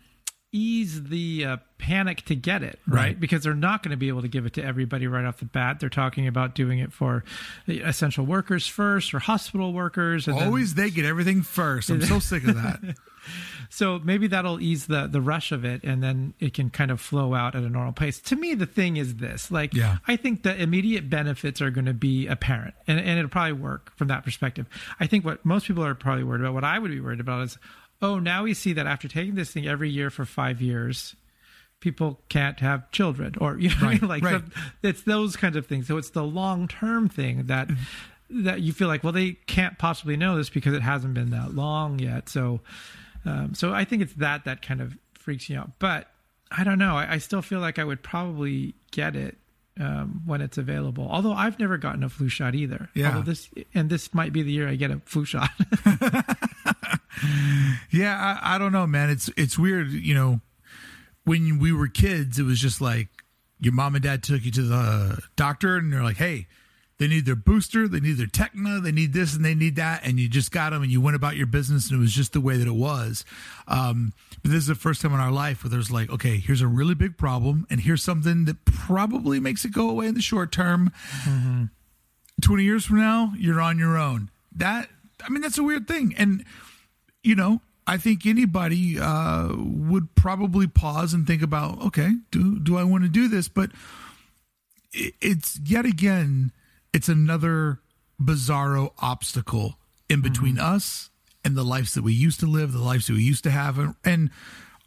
ease 0.51 1.03
the 1.03 1.45
uh, 1.45 1.57
panic 1.77 2.23
to 2.25 2.35
get 2.35 2.63
it 2.63 2.79
right? 2.87 2.95
right, 2.95 3.19
because 3.19 3.43
they're 3.43 3.53
not 3.53 3.83
going 3.83 3.91
to 3.91 3.97
be 3.97 4.07
able 4.07 4.21
to 4.21 4.27
give 4.27 4.45
it 4.45 4.53
to 4.53 4.63
everybody 4.63 5.07
right 5.07 5.25
off 5.25 5.37
the 5.37 5.45
bat. 5.45 5.79
They're 5.79 5.89
talking 5.89 6.27
about 6.27 6.55
doing 6.55 6.79
it 6.79 6.91
for 6.91 7.23
essential 7.67 8.25
workers 8.25 8.67
first 8.67 9.13
or 9.13 9.19
hospital 9.19 9.73
workers 9.73 10.27
always 10.27 10.73
then, 10.73 10.85
they 10.85 10.91
get 10.91 11.05
everything 11.05 11.41
first. 11.43 11.89
I'm 11.89 12.01
so 12.01 12.19
sick 12.19 12.47
of 12.47 12.55
that. 12.55 12.95
So 13.69 13.99
maybe 13.99 14.27
that'll 14.27 14.59
ease 14.59 14.87
the 14.87 15.07
the 15.07 15.21
rush 15.21 15.51
of 15.51 15.63
it 15.63 15.83
and 15.83 16.01
then 16.01 16.33
it 16.39 16.55
can 16.55 16.71
kind 16.71 16.89
of 16.89 16.99
flow 16.99 17.35
out 17.35 17.53
at 17.53 17.61
a 17.61 17.69
normal 17.69 17.93
pace. 17.93 18.19
To 18.21 18.35
me 18.35 18.55
the 18.55 18.65
thing 18.65 18.97
is 18.97 19.15
this 19.15 19.51
like 19.51 19.73
yeah. 19.75 19.97
i 20.07 20.15
think 20.15 20.41
the 20.41 20.59
immediate 20.59 21.09
benefits 21.09 21.61
are 21.61 21.69
going 21.69 21.85
to 21.85 21.93
be 21.93 22.25
apparent 22.27 22.73
and, 22.87 22.99
and 22.99 23.19
it'll 23.19 23.29
probably 23.29 23.53
work 23.53 23.95
from 23.95 24.07
that 24.07 24.23
perspective. 24.23 24.65
I 24.99 25.05
think 25.05 25.23
what 25.23 25.45
most 25.45 25.67
people 25.67 25.85
are 25.85 25.93
probably 25.93 26.23
worried 26.23 26.41
about 26.41 26.55
what 26.55 26.63
i 26.63 26.79
would 26.79 26.89
be 26.89 26.99
worried 26.99 27.19
about 27.19 27.43
is 27.43 27.57
oh, 28.01 28.19
now 28.19 28.43
we 28.43 28.53
see 28.53 28.73
that 28.73 28.87
after 28.87 29.07
taking 29.07 29.35
this 29.35 29.51
thing 29.51 29.67
every 29.67 29.89
year 29.89 30.09
for 30.09 30.25
five 30.25 30.61
years, 30.61 31.15
people 31.79 32.19
can't 32.29 32.59
have 32.59 32.89
children, 32.91 33.35
or 33.39 33.57
you 33.57 33.69
know, 33.69 33.75
right, 33.81 33.97
I 33.97 33.99
mean? 33.99 34.09
like 34.09 34.23
right. 34.23 34.41
the, 34.81 34.89
it's 34.89 35.03
those 35.03 35.35
kinds 35.35 35.55
of 35.55 35.65
things. 35.65 35.87
So 35.87 35.97
it's 35.97 36.11
the 36.11 36.23
long 36.23 36.67
term 36.67 37.09
thing 37.09 37.47
that 37.47 37.67
mm-hmm. 37.67 38.45
that 38.45 38.61
you 38.61 38.73
feel 38.73 38.87
like, 38.87 39.03
well, 39.03 39.13
they 39.13 39.33
can't 39.47 39.77
possibly 39.77 40.17
know 40.17 40.37
this 40.37 40.49
because 40.49 40.73
it 40.73 40.81
hasn't 40.81 41.13
been 41.13 41.31
that 41.31 41.55
long 41.55 41.99
yet. 41.99 42.29
So, 42.29 42.61
um, 43.25 43.53
so 43.53 43.73
I 43.73 43.85
think 43.85 44.01
it's 44.01 44.13
that 44.13 44.45
that 44.45 44.61
kind 44.61 44.81
of 44.81 44.97
freaks 45.13 45.49
me 45.49 45.55
out. 45.55 45.71
But 45.79 46.07
I 46.51 46.63
don't 46.63 46.79
know. 46.79 46.95
I, 46.95 47.13
I 47.13 47.17
still 47.19 47.41
feel 47.41 47.59
like 47.59 47.79
I 47.79 47.83
would 47.83 48.01
probably 48.01 48.75
get 48.91 49.15
it 49.15 49.37
um, 49.79 50.23
when 50.25 50.41
it's 50.41 50.57
available. 50.57 51.07
Although 51.09 51.33
I've 51.33 51.59
never 51.59 51.77
gotten 51.77 52.03
a 52.03 52.09
flu 52.09 52.29
shot 52.29 52.55
either. 52.55 52.89
Yeah. 52.93 53.09
Although 53.09 53.21
this 53.21 53.49
and 53.73 53.89
this 53.89 54.13
might 54.13 54.33
be 54.33 54.41
the 54.41 54.51
year 54.51 54.67
I 54.67 54.75
get 54.75 54.91
a 54.91 55.01
flu 55.05 55.25
shot. 55.25 55.49
yeah, 57.91 58.39
I, 58.41 58.55
I 58.55 58.57
don't 58.57 58.71
know, 58.71 58.87
man. 58.87 59.09
It's 59.09 59.29
it's 59.37 59.57
weird. 59.57 59.91
You 59.91 60.13
know, 60.13 60.41
when 61.25 61.59
we 61.59 61.71
were 61.71 61.87
kids, 61.87 62.39
it 62.39 62.43
was 62.43 62.59
just 62.59 62.81
like 62.81 63.07
your 63.59 63.73
mom 63.73 63.95
and 63.95 64.03
dad 64.03 64.23
took 64.23 64.43
you 64.43 64.51
to 64.51 64.63
the 64.63 65.19
doctor, 65.35 65.77
and 65.77 65.91
they're 65.91 66.03
like, 66.03 66.17
"Hey, 66.17 66.47
they 66.99 67.07
need 67.07 67.25
their 67.25 67.35
booster, 67.35 67.87
they 67.87 68.01
need 68.01 68.17
their 68.17 68.27
Tecna, 68.27 68.83
they 68.83 68.91
need 68.91 69.13
this 69.13 69.33
and 69.33 69.43
they 69.43 69.55
need 69.55 69.77
that, 69.77 70.05
and 70.05 70.19
you 70.19 70.27
just 70.27 70.51
got 70.51 70.71
them 70.71 70.83
and 70.83 70.91
you 70.91 70.99
went 70.99 71.15
about 71.15 71.37
your 71.37 71.47
business, 71.47 71.89
and 71.89 71.97
it 71.97 72.01
was 72.01 72.11
just 72.11 72.33
the 72.33 72.41
way 72.41 72.57
that 72.57 72.67
it 72.67 72.75
was. 72.75 73.23
Um, 73.69 74.13
but 74.43 74.51
this 74.51 74.59
is 74.59 74.67
the 74.67 74.75
first 74.75 75.01
time 75.01 75.13
in 75.13 75.19
our 75.19 75.31
life 75.31 75.63
where 75.63 75.69
there's 75.69 75.89
like, 75.89 76.09
okay, 76.11 76.37
here's 76.37 76.61
a 76.61 76.67
really 76.67 76.95
big 76.95 77.17
problem, 77.17 77.65
and 77.69 77.79
here's 77.79 78.03
something 78.03 78.45
that 78.45 78.65
probably 78.65 79.39
makes 79.39 79.63
it 79.63 79.71
go 79.71 79.89
away 79.89 80.07
in 80.07 80.13
the 80.13 80.21
short 80.21 80.51
term. 80.51 80.91
Mm-hmm. 81.23 81.63
Twenty 82.41 82.63
years 82.63 82.85
from 82.85 82.99
now, 82.99 83.33
you're 83.37 83.61
on 83.61 83.79
your 83.79 83.97
own. 83.97 84.29
That 84.53 84.89
I 85.25 85.29
mean, 85.29 85.41
that's 85.41 85.57
a 85.57 85.63
weird 85.63 85.87
thing, 85.87 86.13
and 86.17 86.43
you 87.23 87.35
know, 87.35 87.61
I 87.87 87.97
think 87.97 88.25
anybody 88.25 88.99
uh, 88.99 89.55
would 89.57 90.13
probably 90.15 90.67
pause 90.67 91.13
and 91.13 91.25
think 91.25 91.41
about, 91.41 91.81
okay, 91.87 92.11
do 92.31 92.59
do 92.59 92.77
I 92.77 92.83
want 92.83 93.03
to 93.03 93.09
do 93.09 93.27
this? 93.27 93.47
But 93.47 93.71
it's 94.91 95.59
yet 95.63 95.85
again, 95.85 96.51
it's 96.93 97.09
another 97.09 97.79
bizarro 98.21 98.91
obstacle 98.99 99.79
in 100.09 100.21
between 100.21 100.55
mm-hmm. 100.55 100.75
us 100.75 101.09
and 101.43 101.55
the 101.55 101.63
lives 101.63 101.93
that 101.93 102.03
we 102.03 102.13
used 102.13 102.39
to 102.41 102.47
live, 102.47 102.73
the 102.73 102.79
lives 102.79 103.07
that 103.07 103.13
we 103.13 103.23
used 103.23 103.43
to 103.45 103.51
have, 103.51 103.79
and, 103.79 103.95
and 104.03 104.29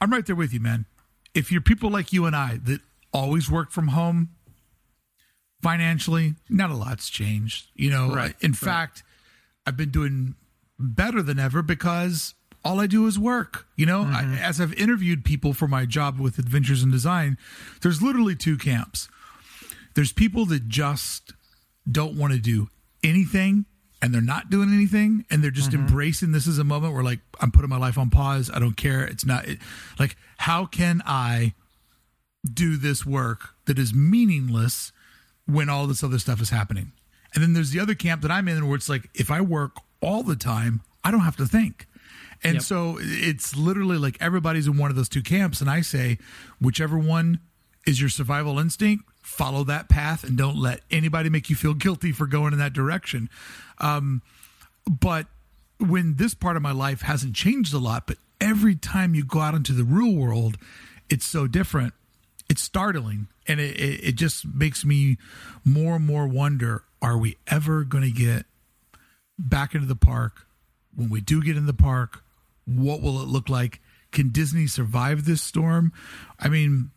I'm 0.01 0.13
right 0.13 0.27
there 0.27 0.37
with 0.37 0.53
you, 0.53 0.61
man. 0.61 0.87
If 1.35 1.51
you're 1.51 1.61
people 1.61 1.91
like 1.91 2.13
you 2.13 2.27
and 2.27 2.37
I 2.37 2.59
that 2.65 2.81
always 3.13 3.51
work 3.51 3.71
from 3.71 3.89
home, 3.89 4.31
financially, 5.63 6.35
not 6.49 6.71
a 6.71 6.75
lot's 6.75 7.09
changed. 7.09 7.69
You 7.75 7.91
know, 7.91 8.15
right, 8.15 8.35
in 8.41 8.51
right. 8.51 8.57
fact, 8.57 9.03
I've 9.67 9.77
been 9.77 9.91
doing 9.91 10.35
better 10.83 11.23
than 11.23 11.39
ever 11.39 11.63
because 11.63 12.35
all 12.65 12.81
I 12.81 12.87
do 12.87 13.07
is 13.07 13.19
work. 13.19 13.67
You 13.77 13.87
know, 13.87 14.05
mm-hmm. 14.05 14.35
I, 14.35 14.39
as 14.39 14.61
I've 14.61 14.75
interviewed 14.75 15.25
people 15.25 15.53
for 15.53 15.69
my 15.69 15.87
job 15.87 16.19
with 16.19 16.39
Adventures 16.39 16.83
in 16.83 16.91
Design, 16.91 17.39
there's 17.83 18.03
literally 18.03 18.37
two 18.37 18.57
camps. 18.57 19.09
There's 19.95 20.13
people 20.13 20.47
that 20.47 20.69
just 20.69 21.33
don't 21.91 22.17
want 22.17 22.33
to 22.33 22.39
do 22.39 22.69
anything 23.03 23.67
and 24.01 24.13
they're 24.13 24.21
not 24.21 24.51
doing 24.51 24.73
anything 24.73 25.25
and 25.31 25.43
they're 25.43 25.51
just 25.51 25.71
mm-hmm. 25.71 25.87
embracing 25.87 26.33
this 26.33 26.47
is 26.47 26.59
a 26.59 26.65
moment 26.65 26.95
where 26.95 27.05
like 27.05 27.21
I'm 27.41 27.53
putting 27.53 27.71
my 27.71 27.77
life 27.77 27.99
on 27.99 28.11
pause. 28.11 28.51
I 28.53 28.59
don't 28.59 28.77
care. 28.77 29.05
It's 29.05 29.25
not 29.25 29.47
it, 29.47 29.59
like 29.99 30.17
how 30.39 30.67
can 30.67 31.03
I 31.07 31.55
do 32.45 32.77
this 32.77 33.07
work 33.07 33.51
that 33.67 33.79
is 33.79 33.95
meaningless 33.95 34.93
when 35.47 35.69
all 35.69 35.87
this 35.87 36.03
other 36.03 36.19
stuff 36.19 36.41
is 36.41 36.51
happening? 36.51 36.93
And 37.35 37.43
then 37.43 37.53
there's 37.53 37.71
the 37.71 37.81
other 37.81 37.95
camp 37.95 38.23
that 38.23 38.31
I'm 38.31 38.49
in 38.49 38.67
where 38.67 38.77
it's 38.77 38.89
like 38.89 39.09
if 39.15 39.31
I 39.31 39.41
work 39.41 39.77
all 40.03 40.23
the 40.23 40.37
time, 40.37 40.83
I 41.05 41.11
don't 41.11 41.21
have 41.21 41.37
to 41.37 41.47
think. 41.47 41.87
And 42.45 42.55
yep. 42.55 42.63
so 42.63 42.99
it's 43.01 43.57
literally 43.57 43.99
like 43.99 44.17
everybody's 44.21 44.67
in 44.67 44.77
one 44.77 44.91
of 44.91 44.97
those 44.97 45.09
two 45.09 45.23
camps. 45.23 45.61
And 45.61 45.71
I 45.71 45.81
say, 45.81 46.19
whichever 46.61 46.99
one 46.99 47.41
is 47.87 48.01
your 48.01 48.11
survival 48.11 48.59
instinct, 48.59 49.05
follow 49.23 49.65
that 49.65 49.89
path 49.89 50.25
and 50.25 50.37
don't 50.37 50.57
let 50.57 50.81
anybody 50.91 51.31
make 51.31 51.49
you 51.49 51.57
feel 51.57 51.75
guilty 51.75 52.11
for 52.13 52.27
going 52.27 52.53
in 52.53 52.59
that 52.59 52.73
direction. 52.73 53.31
Um, 53.79 54.23
but 54.87 55.27
when 55.79 56.17
this 56.17 56.35
part 56.35 56.57
of 56.57 56.63
my 56.63 56.73
life 56.73 57.03
hasn't 57.03 57.35
changed 57.35 57.73
a 57.73 57.79
lot, 57.79 58.07
but 58.07 58.19
every 58.41 58.75
time 58.75 59.15
you 59.15 59.25
go 59.25 59.41
out 59.41 59.55
into 59.55 59.73
the 59.73 59.85
real 59.85 60.15
world, 60.15 60.59
it's 61.09 61.25
so 61.25 61.47
different. 61.47 61.95
It's 62.49 62.63
startling. 62.63 63.29
And 63.47 63.61
it, 63.61 63.79
it, 63.79 64.05
it 64.05 64.15
just 64.17 64.45
makes 64.47 64.85
me 64.85 65.17
more 65.65 65.97
and 65.97 66.07
more 66.07 66.27
wonder 66.27 66.85
are 67.01 67.19
we 67.19 67.37
ever 67.49 67.85
going 67.85 68.05
to 68.05 68.11
get 68.11 68.47
back 69.39 69.75
into 69.75 69.87
the 69.87 69.97
park. 69.97 70.47
When 70.95 71.09
we 71.09 71.21
do 71.21 71.43
get 71.43 71.57
in 71.57 71.67
the 71.67 71.73
park, 71.73 72.23
what 72.65 73.01
will 73.01 73.21
it 73.23 73.29
look 73.29 73.49
like? 73.49 73.81
Can 74.11 74.31
Disney 74.31 74.67
survive 74.67 75.25
this 75.25 75.41
storm? 75.41 75.93
I 76.39 76.49
mean, 76.49 76.91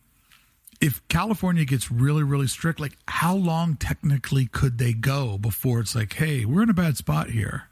if 0.80 1.06
California 1.08 1.64
gets 1.64 1.90
really, 1.90 2.22
really 2.22 2.46
strict, 2.46 2.78
like 2.78 2.96
how 3.08 3.34
long 3.34 3.76
technically 3.76 4.46
could 4.46 4.78
they 4.78 4.92
go 4.92 5.38
before 5.38 5.80
it's 5.80 5.94
like, 5.94 6.14
hey, 6.14 6.44
we're 6.44 6.62
in 6.62 6.70
a 6.70 6.74
bad 6.74 6.96
spot 6.96 7.30
here? 7.30 7.64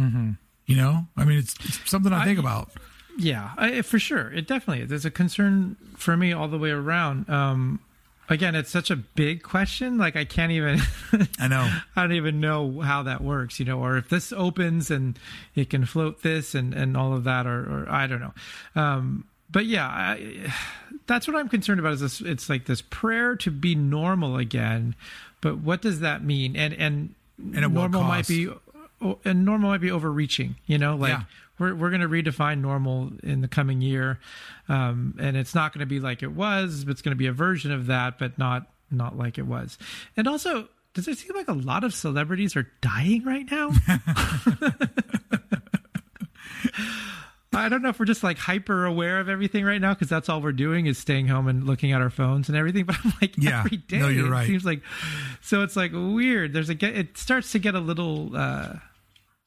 Mm-hmm. 0.00 0.32
You 0.66 0.76
know, 0.76 1.06
I 1.16 1.24
mean, 1.24 1.38
it's, 1.38 1.54
it's 1.64 1.88
something 1.88 2.12
I 2.12 2.24
think 2.24 2.38
I, 2.38 2.42
about. 2.42 2.70
Yeah, 3.16 3.52
I, 3.56 3.82
for 3.82 3.98
sure. 3.98 4.32
It 4.32 4.48
definitely 4.48 4.82
is. 4.82 4.88
There's 4.88 5.04
a 5.04 5.10
concern 5.10 5.76
for 5.96 6.16
me 6.16 6.32
all 6.32 6.48
the 6.48 6.58
way 6.58 6.70
around. 6.70 7.28
Um, 7.30 7.80
again 8.28 8.54
it's 8.54 8.70
such 8.70 8.90
a 8.90 8.96
big 8.96 9.42
question 9.42 9.98
like 9.98 10.16
i 10.16 10.24
can't 10.24 10.52
even 10.52 10.80
i 11.40 11.48
know. 11.48 11.70
I 11.96 12.02
don't 12.02 12.12
even 12.12 12.40
know 12.40 12.80
how 12.80 13.02
that 13.04 13.20
works 13.20 13.58
you 13.58 13.64
know 13.64 13.80
or 13.80 13.96
if 13.96 14.08
this 14.08 14.32
opens 14.32 14.90
and 14.90 15.18
it 15.54 15.70
can 15.70 15.84
float 15.86 16.22
this 16.22 16.54
and 16.54 16.74
and 16.74 16.96
all 16.96 17.14
of 17.14 17.24
that 17.24 17.46
or, 17.46 17.60
or 17.84 17.86
i 17.90 18.06
don't 18.06 18.20
know. 18.20 18.34
Um 18.74 19.24
but 19.50 19.66
yeah 19.66 19.86
I, 19.86 20.52
that's 21.06 21.28
what 21.28 21.36
i'm 21.36 21.48
concerned 21.48 21.80
about 21.80 21.94
is 21.94 22.00
this 22.00 22.20
it's 22.20 22.48
like 22.48 22.66
this 22.66 22.82
prayer 22.82 23.36
to 23.36 23.50
be 23.50 23.74
normal 23.74 24.36
again 24.36 24.94
but 25.44 25.58
what 25.58 25.82
does 25.82 26.00
that 26.00 26.24
mean? 26.24 26.56
And 26.56 26.72
and, 26.72 27.14
and 27.38 27.74
normal 27.74 28.02
might 28.02 28.26
be 28.26 28.48
and 29.26 29.44
normal 29.44 29.68
might 29.68 29.82
be 29.82 29.90
overreaching 29.90 30.56
you 30.66 30.78
know 30.78 30.96
like 30.96 31.10
yeah 31.10 31.24
we're 31.58 31.74
we're 31.74 31.90
going 31.90 32.00
to 32.02 32.08
redefine 32.08 32.60
normal 32.60 33.12
in 33.22 33.40
the 33.40 33.48
coming 33.48 33.80
year, 33.80 34.18
um, 34.68 35.14
and 35.20 35.36
it's 35.36 35.54
not 35.54 35.72
going 35.72 35.80
to 35.80 35.86
be 35.86 36.00
like 36.00 36.22
it 36.22 36.32
was. 36.32 36.84
It's 36.88 37.02
going 37.02 37.12
to 37.12 37.16
be 37.16 37.26
a 37.26 37.32
version 37.32 37.72
of 37.72 37.86
that, 37.86 38.18
but 38.18 38.38
not 38.38 38.66
not 38.90 39.16
like 39.16 39.38
it 39.38 39.46
was. 39.46 39.78
And 40.16 40.26
also, 40.28 40.68
does 40.94 41.08
it 41.08 41.18
seem 41.18 41.34
like 41.34 41.48
a 41.48 41.52
lot 41.52 41.84
of 41.84 41.94
celebrities 41.94 42.56
are 42.56 42.68
dying 42.80 43.24
right 43.24 43.50
now? 43.50 43.70
I 47.56 47.68
don't 47.68 47.82
know 47.82 47.88
if 47.88 47.98
we're 48.00 48.04
just 48.04 48.24
like 48.24 48.36
hyper 48.36 48.84
aware 48.84 49.20
of 49.20 49.28
everything 49.28 49.64
right 49.64 49.80
now 49.80 49.94
because 49.94 50.08
that's 50.08 50.28
all 50.28 50.40
we're 50.40 50.52
doing 50.52 50.86
is 50.86 50.98
staying 50.98 51.28
home 51.28 51.46
and 51.46 51.64
looking 51.64 51.92
at 51.92 52.00
our 52.00 52.10
phones 52.10 52.48
and 52.48 52.58
everything. 52.58 52.84
But 52.94 52.96
I'm 53.04 53.12
like 53.20 53.34
yeah, 53.38 53.60
every 53.60 53.76
day. 53.78 53.98
No, 53.98 54.08
you're 54.08 54.28
right. 54.28 54.44
It 54.44 54.48
seems 54.48 54.64
like 54.64 54.82
so. 55.40 55.62
It's 55.62 55.76
like 55.76 55.92
weird. 55.92 56.52
There's 56.52 56.68
a 56.68 56.84
it 56.84 57.16
starts 57.16 57.52
to 57.52 57.58
get 57.58 57.74
a 57.74 57.80
little. 57.80 58.36
uh 58.36 58.74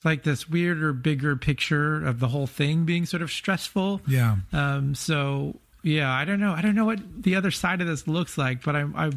like 0.04 0.24
this 0.24 0.50
weirder, 0.50 0.94
bigger 0.94 1.36
picture 1.36 2.06
of 2.06 2.20
the 2.20 2.28
whole 2.28 2.48
thing 2.48 2.86
being 2.86 3.06
sort 3.06 3.22
of 3.22 3.32
stressful. 3.32 4.02
Yeah. 4.08 4.38
Um. 4.54 4.96
So 4.96 5.60
yeah, 5.84 6.12
I 6.12 6.26
don't 6.26 6.40
know. 6.40 6.54
I 6.54 6.62
don't 6.62 6.76
know 6.76 6.86
what 6.86 7.00
the 7.24 7.36
other 7.36 7.52
side 7.52 7.82
of 7.82 7.88
this 7.88 8.08
looks 8.08 8.38
like, 8.38 8.64
but 8.64 8.76
I 8.76 8.86
I 8.96 9.12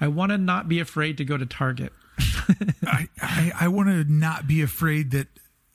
I 0.00 0.08
want 0.08 0.32
to 0.32 0.38
not 0.38 0.68
be 0.68 0.80
afraid 0.80 1.18
to 1.18 1.24
go 1.24 1.36
to 1.36 1.46
Target. 1.46 1.92
I, 2.86 3.08
I, 3.20 3.52
I 3.60 3.68
want 3.68 3.88
to 3.88 4.04
not 4.04 4.46
be 4.46 4.62
afraid 4.62 5.12
that 5.12 5.28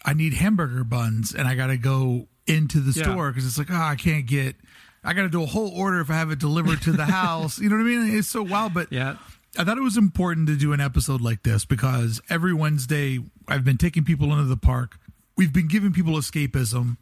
I 0.04 0.14
need 0.14 0.34
hamburger 0.34 0.84
buns 0.84 1.34
and 1.34 1.48
I 1.48 1.56
got 1.56 1.68
to 1.68 1.78
go 1.78 2.28
into 2.48 2.80
the 2.80 2.98
yeah. 2.98 3.04
store 3.04 3.32
because 3.32 3.46
it's 3.46 3.58
like, 3.58 3.72
oh, 3.72 3.76
I 3.76 3.96
can't 3.96 4.26
get, 4.26 4.56
I 5.04 5.14
got 5.14 5.24
to 5.24 5.30
do 5.30 5.42
a 5.42 5.48
whole 5.48 5.70
order 5.76 6.00
if 6.00 6.10
I 6.10 6.14
have 6.14 6.32
it 6.32 6.40
delivered 6.40 6.82
to 6.84 6.92
the 6.92 7.06
house. 7.06 7.60
you 7.60 7.70
know 7.70 7.76
what 7.76 7.82
I 7.82 7.86
mean? 7.86 8.16
It's 8.18 8.28
so 8.28 8.44
wild, 8.44 8.74
but 8.74 8.92
yeah. 8.92 9.18
I 9.58 9.64
thought 9.64 9.78
it 9.78 9.84
was 9.84 9.98
important 9.98 10.48
to 10.48 10.56
do 10.56 10.74
an 10.74 10.82
episode 10.82 11.22
like 11.22 11.44
this 11.44 11.66
because 11.66 12.22
every 12.30 12.54
Wednesday 12.54 13.20
I've 13.48 13.64
been 13.64 13.78
taking 13.78 14.04
people 14.04 14.32
into 14.32 14.44
the 14.46 14.58
park. 14.58 14.98
We've 15.38 15.54
been 15.54 15.68
giving 15.68 15.94
people 15.94 16.14
escapism. 16.14 16.98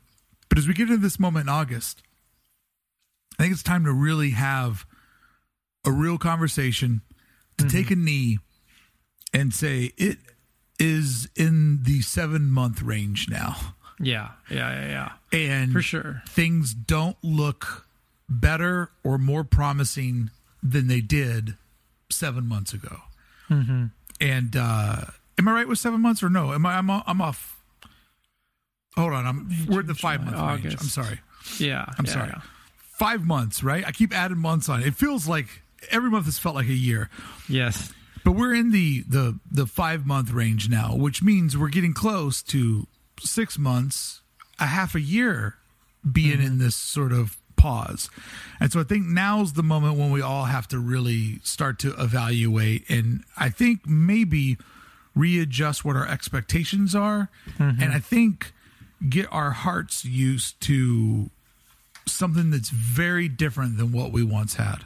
But 0.50 0.58
as 0.58 0.68
we 0.68 0.74
get 0.74 0.90
into 0.90 0.98
this 0.98 1.20
moment 1.20 1.46
in 1.46 1.50
August, 1.50 2.04
I 3.40 3.44
think 3.44 3.54
it's 3.54 3.64
time 3.64 3.86
to 3.86 3.92
really 3.92 4.32
have 4.32 4.86
a 5.86 5.92
real 5.92 6.18
conversation, 6.18 7.02
to 7.58 7.66
mm-hmm. 7.66 7.76
take 7.78 7.92
a 7.92 7.96
knee 7.96 8.38
and 9.34 9.54
say 9.54 9.92
it 9.98 10.18
is 10.80 11.30
in 11.36 11.80
the 11.84 12.02
seven 12.02 12.52
month 12.52 12.82
range 12.82 13.30
now. 13.30 13.74
Yeah, 14.00 14.32
yeah, 14.50 14.88
yeah, 14.88 15.12
yeah. 15.32 15.40
And 15.40 15.72
for 15.72 15.82
sure, 15.82 16.22
things 16.28 16.74
don't 16.74 17.18
look 17.24 17.88
better 18.30 18.92
or 19.04 19.18
more 19.18 19.44
promising 19.44 20.30
than 20.62 20.88
they 20.88 21.02
did 21.02 21.58
seven 22.14 22.48
months 22.48 22.74
ago. 22.74 22.98
Mm-hmm. 23.50 23.86
And 24.22 24.56
uh, 24.56 25.06
am 25.38 25.48
I 25.48 25.52
right 25.52 25.68
with 25.68 25.80
seven 25.80 26.02
months 26.02 26.24
or 26.24 26.30
no? 26.30 26.54
Am 26.54 26.66
I? 26.66 26.78
I'm, 26.78 26.90
I'm 26.90 27.22
off. 27.22 27.62
Hold 28.96 29.14
on, 29.14 29.26
I'm 29.26 29.68
we're 29.68 29.80
at 29.80 29.88
the 29.88 29.96
five 29.96 30.24
month 30.24 30.38
August. 30.38 30.66
range. 30.66 30.82
I'm 30.82 30.88
sorry. 30.88 31.20
Yeah, 31.60 31.86
I'm 31.98 32.06
yeah, 32.06 32.12
sorry. 32.12 32.30
Yeah. 32.30 32.42
Five 32.98 33.26
months, 33.26 33.64
right? 33.64 33.86
I 33.86 33.92
keep 33.92 34.14
adding 34.14 34.38
months 34.38 34.70
on. 34.70 34.82
It. 34.82 34.88
it 34.88 34.96
feels 34.96 35.28
like 35.28 35.48
every 35.90 36.10
month 36.10 36.26
has 36.26 36.38
felt 36.38 36.56
like 36.56 36.68
a 36.68 36.74
year. 36.74 37.10
Yes, 37.50 37.92
but 38.24 38.34
we're 38.34 38.54
in 38.54 38.72
the 38.72 39.04
the 39.08 39.40
the 39.50 39.66
five 39.66 40.06
month 40.06 40.32
range 40.32 40.70
now, 40.70 40.96
which 40.96 41.24
means 41.24 41.58
we're 41.58 41.70
getting 41.70 41.94
close 41.94 42.44
to 42.44 42.88
six 43.20 43.58
months, 43.58 44.22
a 44.60 44.68
half 44.68 44.96
a 44.96 45.02
year 45.02 45.56
being 46.10 46.38
mm-hmm. 46.38 46.48
in 46.48 46.58
this 46.60 46.76
sort 46.76 47.12
of 47.12 47.38
pause. 47.64 48.10
And 48.60 48.74
so 48.74 48.82
I 48.82 48.84
think 48.84 49.06
now's 49.06 49.54
the 49.54 49.64
moment 49.64 49.98
when 49.98 50.12
we 50.12 50.22
all 50.22 50.44
have 50.46 50.68
to 50.68 50.80
really 50.80 51.40
start 51.44 51.80
to 51.80 51.94
evaluate 51.98 52.84
and 52.90 53.24
I 53.38 53.50
think 53.50 53.88
maybe 53.88 54.58
readjust 55.16 55.86
what 55.86 55.96
our 55.96 56.06
expectations 56.06 56.94
are. 56.94 57.30
Mm-hmm. 57.58 57.82
And 57.82 57.94
I 57.94 58.00
think 58.00 58.52
get 59.08 59.32
our 59.32 59.52
hearts 59.52 60.04
used 60.04 60.60
to 60.62 61.30
something 62.06 62.50
that's 62.50 62.70
very 62.70 63.30
different 63.30 63.78
than 63.78 63.94
what 63.94 64.12
we 64.12 64.24
once 64.24 64.56
had. 64.56 64.80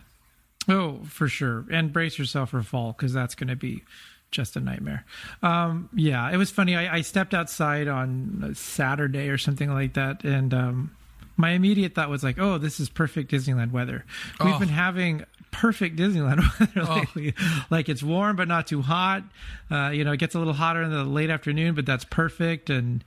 Oh, 0.69 0.99
for 1.05 1.28
sure. 1.28 1.65
And 1.71 1.91
brace 1.91 2.19
yourself 2.19 2.51
for 2.51 2.61
fall 2.61 2.91
because 2.91 3.11
that's 3.11 3.34
going 3.34 3.47
to 3.47 3.55
be 3.55 3.84
just 4.30 4.55
a 4.55 4.59
nightmare. 4.59 5.03
Um, 5.41 5.89
yeah, 5.95 6.30
it 6.30 6.38
was 6.38 6.51
funny. 6.51 6.75
I, 6.75 6.97
I, 6.97 7.01
stepped 7.01 7.34
outside 7.34 7.88
on 7.88 8.51
Saturday 8.53 9.30
or 9.30 9.38
something 9.38 9.71
like 9.71 9.93
that, 9.93 10.25
and 10.25 10.53
um, 10.53 10.97
my 11.38 11.52
immediate 11.52 11.96
thought 11.96 12.10
was 12.10 12.24
like, 12.24 12.38
"Oh, 12.40 12.58
this 12.58 12.80
is 12.80 12.90
perfect 12.90 13.32
Disneyland 13.32 13.72
weather." 13.72 14.04
We've 14.44 14.56
oh. 14.56 14.60
been 14.60 14.70
having 14.70 15.24
perfect 15.52 15.98
Disneyland 15.98 16.42
weather 16.60 16.90
oh. 16.90 16.96
lately. 16.96 17.34
Like 17.70 17.90
it's 17.90 18.04
warm 18.04 18.36
but 18.36 18.48
not 18.48 18.68
too 18.68 18.82
hot. 18.82 19.24
Uh, 19.72 19.90
you 19.90 20.04
know, 20.04 20.12
it 20.12 20.18
gets 20.18 20.36
a 20.36 20.40
little 20.40 20.54
hotter 20.54 20.82
in 20.82 20.92
the 20.92 21.04
late 21.04 21.30
afternoon, 21.30 21.76
but 21.76 21.86
that's 21.86 22.06
perfect. 22.06 22.70
And 22.70 23.04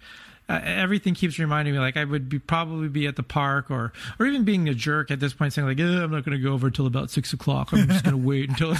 uh, 0.49 0.61
everything 0.65 1.15
keeps 1.15 1.39
reminding 1.39 1.75
me 1.75 1.81
like 1.81 1.97
I 1.97 2.05
would 2.05 2.29
be 2.29 2.41
probably 2.41 2.89
be 2.89 3.07
at 3.07 3.15
the 3.15 3.23
park 3.23 3.71
or 3.71 3.93
or 4.19 4.27
even 4.27 4.45
being 4.45 4.69
a 4.69 4.75
jerk 4.75 5.11
at 5.11 5.21
this 5.21 5.33
point, 5.33 5.53
saying 5.53 5.69
like, 5.69 5.79
eh, 5.79 5.85
"I'm 5.85 6.11
not 6.11 6.25
going 6.25 6.37
to 6.37 6.43
go 6.43 6.53
over 6.53 6.67
until 6.67 6.87
about 6.87 7.11
six 7.11 7.33
o'clock. 7.33 7.73
I'm 7.73 7.89
just 7.89 8.05
going 8.05 8.21
to 8.21 8.27
wait 8.27 8.49
until 8.49 8.77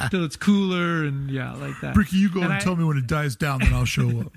until 0.00 0.24
it's 0.24 0.36
cooler." 0.36 1.04
And 1.04 1.30
yeah, 1.30 1.54
like 1.54 1.80
that. 1.82 1.94
Bricky, 1.94 2.16
you 2.16 2.28
go 2.28 2.40
and, 2.40 2.46
and 2.46 2.54
I, 2.54 2.58
tell 2.58 2.74
me 2.74 2.84
when 2.84 2.96
it 2.96 3.06
dies 3.06 3.36
down, 3.36 3.60
then 3.60 3.72
I'll 3.72 3.84
show 3.84 4.08
up. 4.20 4.32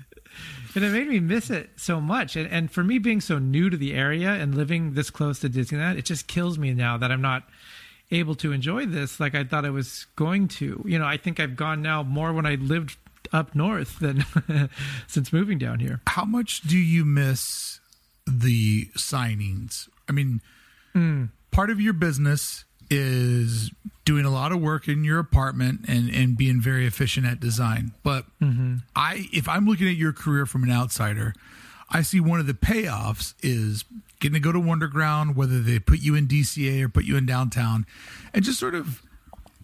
And 0.74 0.84
it 0.84 0.90
made 0.90 1.08
me 1.08 1.20
miss 1.20 1.50
it 1.50 1.70
so 1.76 2.00
much. 2.00 2.36
And, 2.36 2.50
and 2.50 2.70
for 2.70 2.82
me 2.82 2.98
being 2.98 3.20
so 3.20 3.38
new 3.38 3.70
to 3.70 3.76
the 3.76 3.94
area 3.94 4.30
and 4.30 4.54
living 4.54 4.94
this 4.94 5.10
close 5.10 5.40
to 5.40 5.48
Disneyland, 5.50 5.98
it 5.98 6.04
just 6.04 6.26
kills 6.26 6.58
me 6.58 6.72
now 6.72 6.96
that 6.98 7.10
I'm 7.10 7.22
not 7.22 7.44
able 8.10 8.34
to 8.36 8.52
enjoy 8.52 8.86
this 8.86 9.18
like 9.18 9.34
I 9.34 9.44
thought 9.44 9.64
I 9.64 9.70
was 9.70 10.06
going 10.16 10.48
to. 10.48 10.82
You 10.86 10.98
know, 10.98 11.06
I 11.06 11.16
think 11.16 11.40
I've 11.40 11.56
gone 11.56 11.82
now 11.82 12.02
more 12.02 12.32
when 12.32 12.46
I 12.46 12.54
lived 12.54 12.96
up 13.32 13.54
north 13.54 13.98
than 13.98 14.24
since 15.06 15.32
moving 15.32 15.58
down 15.58 15.80
here. 15.80 16.00
How 16.06 16.24
much 16.24 16.62
do 16.62 16.76
you 16.76 17.04
miss 17.04 17.80
the 18.26 18.86
signings? 18.96 19.88
I 20.08 20.12
mean, 20.12 20.40
mm. 20.94 21.30
part 21.50 21.70
of 21.70 21.80
your 21.80 21.94
business 21.94 22.64
is 22.92 23.70
doing 24.04 24.24
a 24.24 24.30
lot 24.30 24.52
of 24.52 24.60
work 24.60 24.88
in 24.88 25.04
your 25.04 25.18
apartment 25.18 25.80
and 25.88 26.10
and 26.10 26.36
being 26.36 26.60
very 26.60 26.86
efficient 26.86 27.26
at 27.26 27.40
design. 27.40 27.92
But 28.02 28.24
mm-hmm. 28.40 28.76
I 28.94 29.28
if 29.32 29.48
I'm 29.48 29.66
looking 29.66 29.88
at 29.88 29.96
your 29.96 30.12
career 30.12 30.46
from 30.46 30.64
an 30.64 30.70
outsider, 30.70 31.34
I 31.90 32.02
see 32.02 32.20
one 32.20 32.40
of 32.40 32.46
the 32.46 32.54
payoffs 32.54 33.34
is 33.42 33.84
getting 34.20 34.34
to 34.34 34.40
go 34.40 34.52
to 34.52 34.58
Wonderground, 34.58 35.34
whether 35.34 35.60
they 35.60 35.78
put 35.78 36.00
you 36.00 36.14
in 36.14 36.28
DCA 36.28 36.82
or 36.82 36.88
put 36.88 37.04
you 37.04 37.16
in 37.16 37.26
downtown, 37.26 37.86
and 38.32 38.44
just 38.44 38.58
sort 38.58 38.74
of 38.74 39.02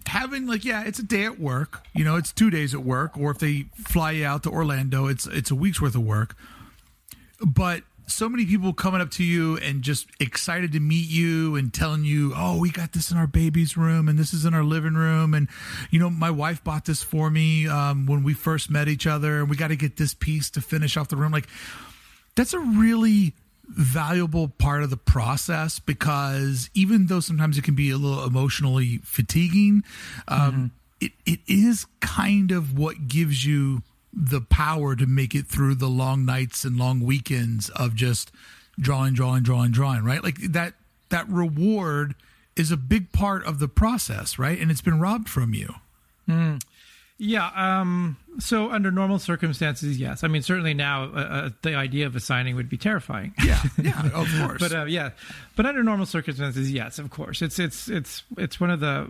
having 0.06 0.46
like 0.46 0.64
yeah 0.64 0.84
it's 0.84 0.98
a 0.98 1.02
day 1.02 1.24
at 1.24 1.38
work 1.38 1.84
you 1.92 2.02
know 2.02 2.16
it's 2.16 2.32
two 2.32 2.48
days 2.48 2.72
at 2.72 2.80
work 2.80 3.14
or 3.18 3.30
if 3.30 3.38
they 3.38 3.66
fly 3.74 4.12
you 4.12 4.24
out 4.24 4.42
to 4.42 4.48
orlando 4.48 5.06
it's 5.06 5.26
it's 5.26 5.50
a 5.50 5.54
week's 5.54 5.82
worth 5.82 5.94
of 5.94 6.02
work 6.02 6.34
but 7.44 7.82
so 8.08 8.28
many 8.28 8.46
people 8.46 8.72
coming 8.72 9.00
up 9.00 9.10
to 9.10 9.22
you 9.22 9.56
and 9.58 9.82
just 9.82 10.08
excited 10.18 10.72
to 10.72 10.80
meet 10.80 11.08
you 11.08 11.56
and 11.56 11.72
telling 11.72 12.04
you 12.04 12.32
oh 12.34 12.58
we 12.58 12.70
got 12.70 12.92
this 12.92 13.10
in 13.10 13.16
our 13.16 13.26
baby's 13.26 13.76
room 13.76 14.08
and 14.08 14.18
this 14.18 14.32
is 14.32 14.44
in 14.44 14.54
our 14.54 14.64
living 14.64 14.94
room 14.94 15.34
and 15.34 15.48
you 15.90 16.00
know 16.00 16.10
my 16.10 16.30
wife 16.30 16.62
bought 16.64 16.84
this 16.86 17.02
for 17.02 17.30
me 17.30 17.68
um, 17.68 18.06
when 18.06 18.22
we 18.22 18.32
first 18.32 18.70
met 18.70 18.88
each 18.88 19.06
other 19.06 19.40
and 19.40 19.50
we 19.50 19.56
got 19.56 19.68
to 19.68 19.76
get 19.76 19.96
this 19.96 20.14
piece 20.14 20.50
to 20.50 20.60
finish 20.60 20.96
off 20.96 21.08
the 21.08 21.16
room 21.16 21.32
like 21.32 21.48
that's 22.34 22.54
a 22.54 22.58
really 22.58 23.34
valuable 23.68 24.48
part 24.48 24.82
of 24.82 24.90
the 24.90 24.96
process 24.96 25.78
because 25.78 26.70
even 26.74 27.06
though 27.06 27.20
sometimes 27.20 27.58
it 27.58 27.64
can 27.64 27.74
be 27.74 27.90
a 27.90 27.96
little 27.96 28.24
emotionally 28.24 28.98
fatiguing, 28.98 29.82
um, 30.26 30.38
mm-hmm. 30.40 30.66
it, 31.00 31.12
it 31.26 31.40
is 31.46 31.86
kind 32.00 32.50
of 32.50 32.78
what 32.78 33.08
gives 33.08 33.44
you 33.44 33.82
the 34.20 34.40
power 34.40 34.96
to 34.96 35.06
make 35.06 35.34
it 35.34 35.46
through 35.46 35.76
the 35.76 35.88
long 35.88 36.24
nights 36.24 36.64
and 36.64 36.76
long 36.76 37.00
weekends 37.00 37.68
of 37.70 37.94
just 37.94 38.32
drawing, 38.78 39.14
drawing, 39.14 39.44
drawing, 39.44 39.70
drawing, 39.70 40.02
right? 40.02 40.22
Like 40.22 40.38
that, 40.52 40.74
that 41.10 41.28
reward 41.28 42.14
is 42.56 42.72
a 42.72 42.76
big 42.76 43.12
part 43.12 43.44
of 43.44 43.60
the 43.60 43.68
process, 43.68 44.38
right? 44.38 44.58
And 44.58 44.70
it's 44.70 44.80
been 44.80 44.98
robbed 44.98 45.28
from 45.28 45.54
you. 45.54 45.74
Mm. 46.28 46.60
Yeah. 47.18 47.50
Um, 47.54 48.16
so 48.38 48.70
under 48.70 48.90
normal 48.90 49.18
circumstances, 49.20 49.98
yes. 49.98 50.24
I 50.24 50.28
mean, 50.28 50.42
certainly 50.42 50.74
now 50.74 51.04
uh, 51.04 51.06
uh, 51.16 51.50
the 51.62 51.74
idea 51.74 52.06
of 52.06 52.16
a 52.16 52.20
signing 52.20 52.56
would 52.56 52.68
be 52.68 52.76
terrifying. 52.76 53.34
Yeah. 53.44 53.62
Yeah. 53.80 54.10
Of 54.14 54.28
course. 54.40 54.60
but 54.60 54.72
uh, 54.72 54.84
yeah, 54.86 55.10
but 55.54 55.66
under 55.66 55.82
normal 55.82 56.06
circumstances, 56.06 56.72
yes, 56.72 56.98
of 56.98 57.10
course. 57.10 57.42
It's 57.42 57.58
it's 57.58 57.88
it's 57.88 58.22
it's 58.36 58.60
one 58.60 58.70
of 58.70 58.80
the 58.80 59.08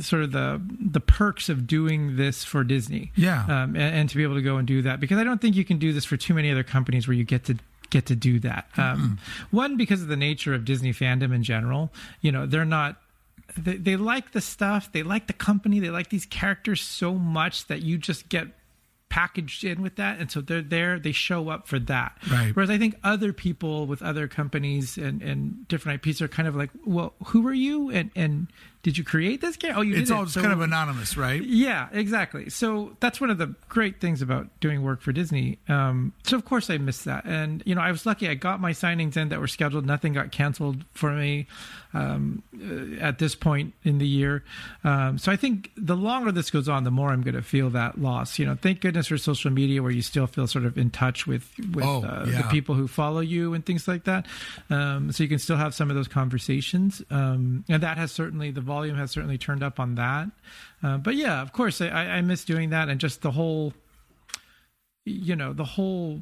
sort 0.00 0.22
of 0.22 0.32
the 0.32 0.60
the 0.80 1.00
perks 1.00 1.48
of 1.48 1.66
doing 1.66 2.16
this 2.16 2.44
for 2.44 2.64
Disney. 2.64 3.12
Yeah. 3.16 3.44
Um, 3.44 3.76
and, 3.76 3.94
and, 3.94 4.08
to 4.08 4.16
be 4.16 4.22
able 4.22 4.36
to 4.36 4.42
go 4.42 4.56
and 4.56 4.66
do 4.66 4.82
that 4.82 5.00
because 5.00 5.18
I 5.18 5.24
don't 5.24 5.40
think 5.40 5.56
you 5.56 5.64
can 5.64 5.78
do 5.78 5.92
this 5.92 6.04
for 6.04 6.16
too 6.16 6.34
many 6.34 6.50
other 6.50 6.62
companies 6.62 7.06
where 7.06 7.16
you 7.16 7.24
get 7.24 7.44
to 7.44 7.56
get 7.90 8.06
to 8.06 8.16
do 8.16 8.40
that. 8.40 8.68
Um, 8.76 9.18
mm-hmm. 9.18 9.56
One 9.56 9.76
because 9.76 10.02
of 10.02 10.08
the 10.08 10.16
nature 10.16 10.54
of 10.54 10.64
Disney 10.64 10.92
fandom 10.92 11.34
in 11.34 11.42
general. 11.42 11.92
You 12.20 12.32
know, 12.32 12.46
they're 12.46 12.64
not 12.64 12.96
they, 13.56 13.76
they 13.76 13.96
like 13.96 14.32
the 14.32 14.40
stuff, 14.40 14.90
they 14.92 15.02
like 15.02 15.26
the 15.26 15.32
company, 15.32 15.80
they 15.80 15.90
like 15.90 16.10
these 16.10 16.26
characters 16.26 16.80
so 16.82 17.14
much 17.14 17.66
that 17.66 17.82
you 17.82 17.98
just 17.98 18.28
get 18.28 18.48
packaged 19.10 19.62
in 19.62 19.80
with 19.80 19.94
that 19.94 20.18
and 20.18 20.28
so 20.28 20.40
they're 20.40 20.60
there 20.60 20.98
they 20.98 21.12
show 21.12 21.48
up 21.48 21.68
for 21.68 21.78
that 21.78 22.18
right 22.32 22.50
whereas 22.56 22.68
i 22.68 22.76
think 22.76 22.96
other 23.04 23.32
people 23.32 23.86
with 23.86 24.02
other 24.02 24.26
companies 24.26 24.98
and 24.98 25.22
and 25.22 25.68
different 25.68 26.04
ips 26.04 26.20
are 26.20 26.26
kind 26.26 26.48
of 26.48 26.56
like 26.56 26.70
well 26.84 27.14
who 27.26 27.46
are 27.46 27.54
you 27.54 27.90
and 27.90 28.10
and 28.16 28.48
did 28.84 28.98
you 28.98 29.02
create 29.02 29.40
this 29.40 29.56
game? 29.56 29.72
Oh, 29.74 29.80
you 29.80 29.96
It's 29.96 30.10
all 30.10 30.24
it. 30.24 30.28
so, 30.28 30.42
kind 30.42 30.52
of 30.52 30.60
anonymous, 30.60 31.16
right? 31.16 31.42
Yeah, 31.42 31.88
exactly. 31.90 32.50
So 32.50 32.94
that's 33.00 33.18
one 33.18 33.30
of 33.30 33.38
the 33.38 33.54
great 33.70 33.98
things 33.98 34.20
about 34.20 34.48
doing 34.60 34.82
work 34.82 35.00
for 35.00 35.10
Disney. 35.10 35.58
Um, 35.70 36.12
so 36.22 36.36
of 36.36 36.44
course 36.44 36.68
I 36.68 36.76
missed 36.76 37.06
that, 37.06 37.24
and 37.24 37.62
you 37.64 37.74
know 37.74 37.80
I 37.80 37.90
was 37.90 38.04
lucky. 38.04 38.28
I 38.28 38.34
got 38.34 38.60
my 38.60 38.72
signings 38.72 39.16
in 39.16 39.30
that 39.30 39.40
were 39.40 39.48
scheduled. 39.48 39.86
Nothing 39.86 40.12
got 40.12 40.32
canceled 40.32 40.84
for 40.92 41.12
me 41.12 41.46
um, 41.94 42.42
uh, 42.54 43.00
at 43.02 43.18
this 43.18 43.34
point 43.34 43.72
in 43.84 43.98
the 43.98 44.06
year. 44.06 44.44
Um, 44.82 45.16
so 45.16 45.32
I 45.32 45.36
think 45.36 45.70
the 45.76 45.96
longer 45.96 46.30
this 46.30 46.50
goes 46.50 46.68
on, 46.68 46.84
the 46.84 46.90
more 46.90 47.10
I'm 47.10 47.22
going 47.22 47.36
to 47.36 47.42
feel 47.42 47.70
that 47.70 48.00
loss. 48.00 48.38
You 48.38 48.44
know, 48.44 48.58
thank 48.60 48.80
goodness 48.80 49.06
for 49.06 49.16
social 49.16 49.50
media 49.50 49.82
where 49.82 49.92
you 49.92 50.02
still 50.02 50.26
feel 50.26 50.46
sort 50.46 50.66
of 50.66 50.76
in 50.76 50.90
touch 50.90 51.26
with 51.26 51.50
with 51.72 51.84
oh, 51.84 52.02
uh, 52.02 52.26
yeah. 52.28 52.42
the 52.42 52.48
people 52.48 52.74
who 52.74 52.86
follow 52.86 53.20
you 53.20 53.54
and 53.54 53.64
things 53.64 53.88
like 53.88 54.04
that. 54.04 54.26
Um, 54.68 55.10
so 55.12 55.22
you 55.22 55.28
can 55.28 55.38
still 55.38 55.56
have 55.56 55.74
some 55.74 55.88
of 55.88 55.96
those 55.96 56.08
conversations, 56.08 57.02
um, 57.10 57.64
and 57.68 57.82
that 57.82 57.96
has 57.96 58.12
certainly 58.12 58.50
the 58.50 58.60
volume 58.74 58.96
has 58.96 59.12
certainly 59.12 59.38
turned 59.38 59.62
up 59.62 59.78
on 59.78 59.94
that. 59.94 60.28
Uh, 60.82 60.98
but 60.98 61.14
yeah, 61.14 61.40
of 61.40 61.52
course, 61.52 61.80
I, 61.80 61.88
I 61.88 62.20
miss 62.22 62.44
doing 62.44 62.70
that 62.70 62.88
and 62.88 63.00
just 63.00 63.22
the 63.22 63.30
whole, 63.30 63.72
you 65.04 65.36
know, 65.36 65.52
the 65.52 65.64
whole 65.64 66.20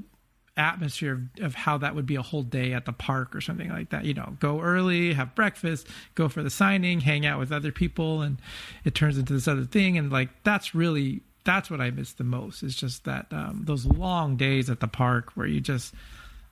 atmosphere 0.54 1.14
of, 1.38 1.44
of, 1.44 1.54
how 1.54 1.78
that 1.78 1.94
would 1.94 2.04
be 2.04 2.16
a 2.16 2.22
whole 2.22 2.42
day 2.42 2.74
at 2.74 2.84
the 2.84 2.92
park 2.92 3.34
or 3.34 3.40
something 3.40 3.70
like 3.70 3.88
that. 3.88 4.04
You 4.04 4.12
know, 4.12 4.36
go 4.38 4.60
early, 4.60 5.14
have 5.14 5.34
breakfast, 5.34 5.86
go 6.14 6.28
for 6.28 6.42
the 6.42 6.50
signing, 6.50 7.00
hang 7.00 7.24
out 7.24 7.38
with 7.38 7.52
other 7.52 7.72
people, 7.72 8.20
and 8.20 8.36
it 8.84 8.94
turns 8.94 9.16
into 9.16 9.32
this 9.32 9.48
other 9.48 9.64
thing. 9.64 9.96
And 9.96 10.12
like 10.12 10.28
that's 10.44 10.74
really 10.74 11.22
that's 11.44 11.70
what 11.70 11.80
I 11.80 11.90
miss 11.90 12.12
the 12.12 12.24
most. 12.24 12.62
Is 12.62 12.76
just 12.76 13.04
that 13.04 13.26
um, 13.30 13.62
those 13.64 13.86
long 13.86 14.36
days 14.36 14.68
at 14.68 14.80
the 14.80 14.88
park 14.88 15.32
where 15.36 15.46
you 15.46 15.60
just 15.60 15.94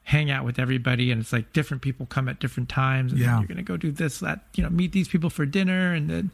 hang 0.03 0.31
out 0.31 0.45
with 0.45 0.59
everybody 0.59 1.13
and 1.13 1.21
it's 1.21 1.33
like 1.33 1.53
different 1.53 1.83
people 1.83 2.07
come 2.07 2.29
at 2.29 2.41
different 2.41 2.69
times 2.69 3.13
and 3.13 3.21
yeah. 3.21 3.39
you're 3.39 3.47
gonna 3.47 3.63
go 3.63 3.77
do 3.77 3.93
this 3.93 4.21
that 4.21 4.41
you 4.55 4.63
know 4.63 4.71
meet 4.71 4.93
these 4.93 5.09
people 5.09 5.31
for 5.31 5.47
dinner 5.47 5.93
and 5.93 6.09
then 6.11 6.31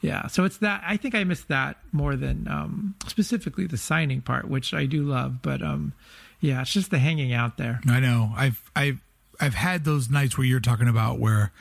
yeah 0.00 0.26
so 0.26 0.44
it's 0.44 0.58
that 0.58 0.82
i 0.86 0.96
think 0.96 1.14
i 1.14 1.24
miss 1.24 1.42
that 1.44 1.76
more 1.92 2.14
than 2.14 2.46
um 2.48 2.94
specifically 3.08 3.66
the 3.66 3.76
signing 3.76 4.20
part 4.20 4.48
which 4.48 4.72
i 4.74 4.86
do 4.86 5.02
love 5.02 5.42
but 5.42 5.62
um 5.62 5.92
yeah 6.40 6.60
it's 6.60 6.72
just 6.72 6.90
the 6.90 6.98
hanging 6.98 7.32
out 7.32 7.56
there 7.56 7.80
i 7.88 7.98
know 7.98 8.32
i've 8.36 8.70
i've 8.76 9.00
i've 9.40 9.54
had 9.54 9.84
those 9.84 10.08
nights 10.08 10.38
where 10.38 10.46
you're 10.46 10.60
talking 10.60 10.88
about 10.88 11.18
where 11.18 11.52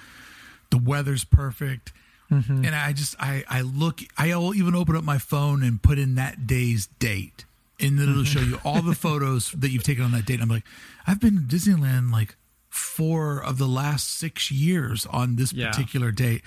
the 0.70 0.78
weather's 0.78 1.24
perfect 1.24 1.94
mm-hmm. 2.30 2.66
and 2.66 2.76
i 2.76 2.92
just 2.94 3.16
i 3.20 3.44
i 3.48 3.62
look 3.62 4.02
i'll 4.18 4.54
even 4.54 4.76
open 4.76 4.96
up 4.96 5.04
my 5.04 5.18
phone 5.18 5.64
and 5.64 5.82
put 5.82 5.98
in 5.98 6.16
that 6.16 6.46
day's 6.46 6.88
date 7.00 7.46
and 7.80 8.00
then 8.00 8.10
it'll 8.10 8.24
show 8.24 8.40
you 8.40 8.60
all 8.64 8.82
the 8.82 8.96
photos 8.96 9.52
that 9.52 9.70
you've 9.70 9.84
taken 9.84 10.04
on 10.04 10.12
that 10.12 10.26
date. 10.26 10.36
And 10.36 10.44
I'm 10.44 10.50
like, 10.50 10.66
I've 11.06 11.20
been 11.20 11.36
to 11.36 11.56
Disneyland 11.56 12.12
like 12.12 12.36
four 12.70 13.44
of 13.44 13.58
the 13.58 13.68
last 13.68 14.20
six 14.20 14.52
years 14.52 15.06
on 15.08 15.38
this 15.38 15.54
yeah. 15.54 15.72
particular 15.72 16.12
date. 16.12 16.42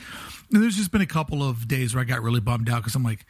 And 0.52 0.62
there's 0.62 0.76
just 0.76 0.92
been 0.92 1.00
a 1.00 1.06
couple 1.06 1.42
of 1.42 1.66
days 1.66 1.94
where 1.94 2.02
I 2.02 2.04
got 2.04 2.22
really 2.22 2.40
bummed 2.40 2.68
out 2.68 2.82
because 2.82 2.94
I'm 2.94 3.02
like, 3.02 3.26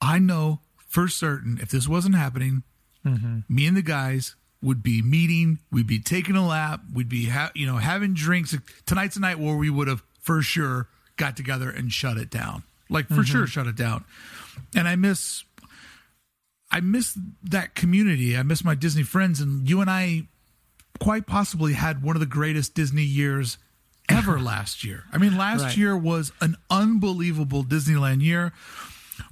I 0.00 0.18
know 0.18 0.60
for 0.86 1.08
certain 1.08 1.58
if 1.60 1.70
this 1.70 1.88
wasn't 1.88 2.14
happening, 2.14 2.62
mm-hmm. 3.04 3.40
me 3.48 3.66
and 3.66 3.76
the 3.76 3.82
guys 3.82 4.36
would 4.62 4.82
be 4.82 5.02
meeting, 5.02 5.60
we'd 5.70 5.86
be 5.86 5.98
taking 5.98 6.36
a 6.36 6.46
lap, 6.46 6.80
we'd 6.92 7.08
be 7.08 7.26
ha- 7.26 7.52
you 7.54 7.66
know 7.66 7.76
having 7.76 8.14
drinks. 8.14 8.54
Tonight's 8.84 9.16
a 9.16 9.20
night 9.20 9.38
where 9.38 9.56
we 9.56 9.70
would 9.70 9.88
have 9.88 10.02
for 10.20 10.42
sure 10.42 10.88
got 11.16 11.36
together 11.36 11.70
and 11.70 11.92
shut 11.92 12.16
it 12.16 12.30
down, 12.30 12.64
like 12.90 13.08
for 13.08 13.14
mm-hmm. 13.14 13.22
sure 13.22 13.46
shut 13.46 13.66
it 13.66 13.76
down. 13.76 14.04
And 14.74 14.88
I 14.88 14.96
miss 14.96 15.44
I 16.76 16.80
miss 16.80 17.18
that 17.44 17.74
community. 17.74 18.36
I 18.36 18.42
miss 18.42 18.62
my 18.62 18.74
Disney 18.74 19.02
friends, 19.02 19.40
and 19.40 19.66
you 19.66 19.80
and 19.80 19.88
I 19.88 20.28
quite 21.00 21.26
possibly 21.26 21.72
had 21.72 22.02
one 22.02 22.16
of 22.16 22.20
the 22.20 22.26
greatest 22.26 22.74
Disney 22.74 23.02
years 23.02 23.56
ever 24.10 24.38
last 24.42 24.84
year. 24.84 25.04
I 25.10 25.16
mean, 25.16 25.38
last 25.38 25.62
right. 25.62 25.76
year 25.78 25.96
was 25.96 26.32
an 26.42 26.58
unbelievable 26.68 27.64
Disneyland 27.64 28.20
year. 28.20 28.52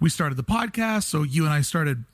We 0.01 0.09
started 0.09 0.36
the 0.36 0.42
podcast, 0.42 1.03
so 1.03 1.22
you 1.22 1.45
and 1.45 1.53
I 1.53 1.61
started 1.61 2.07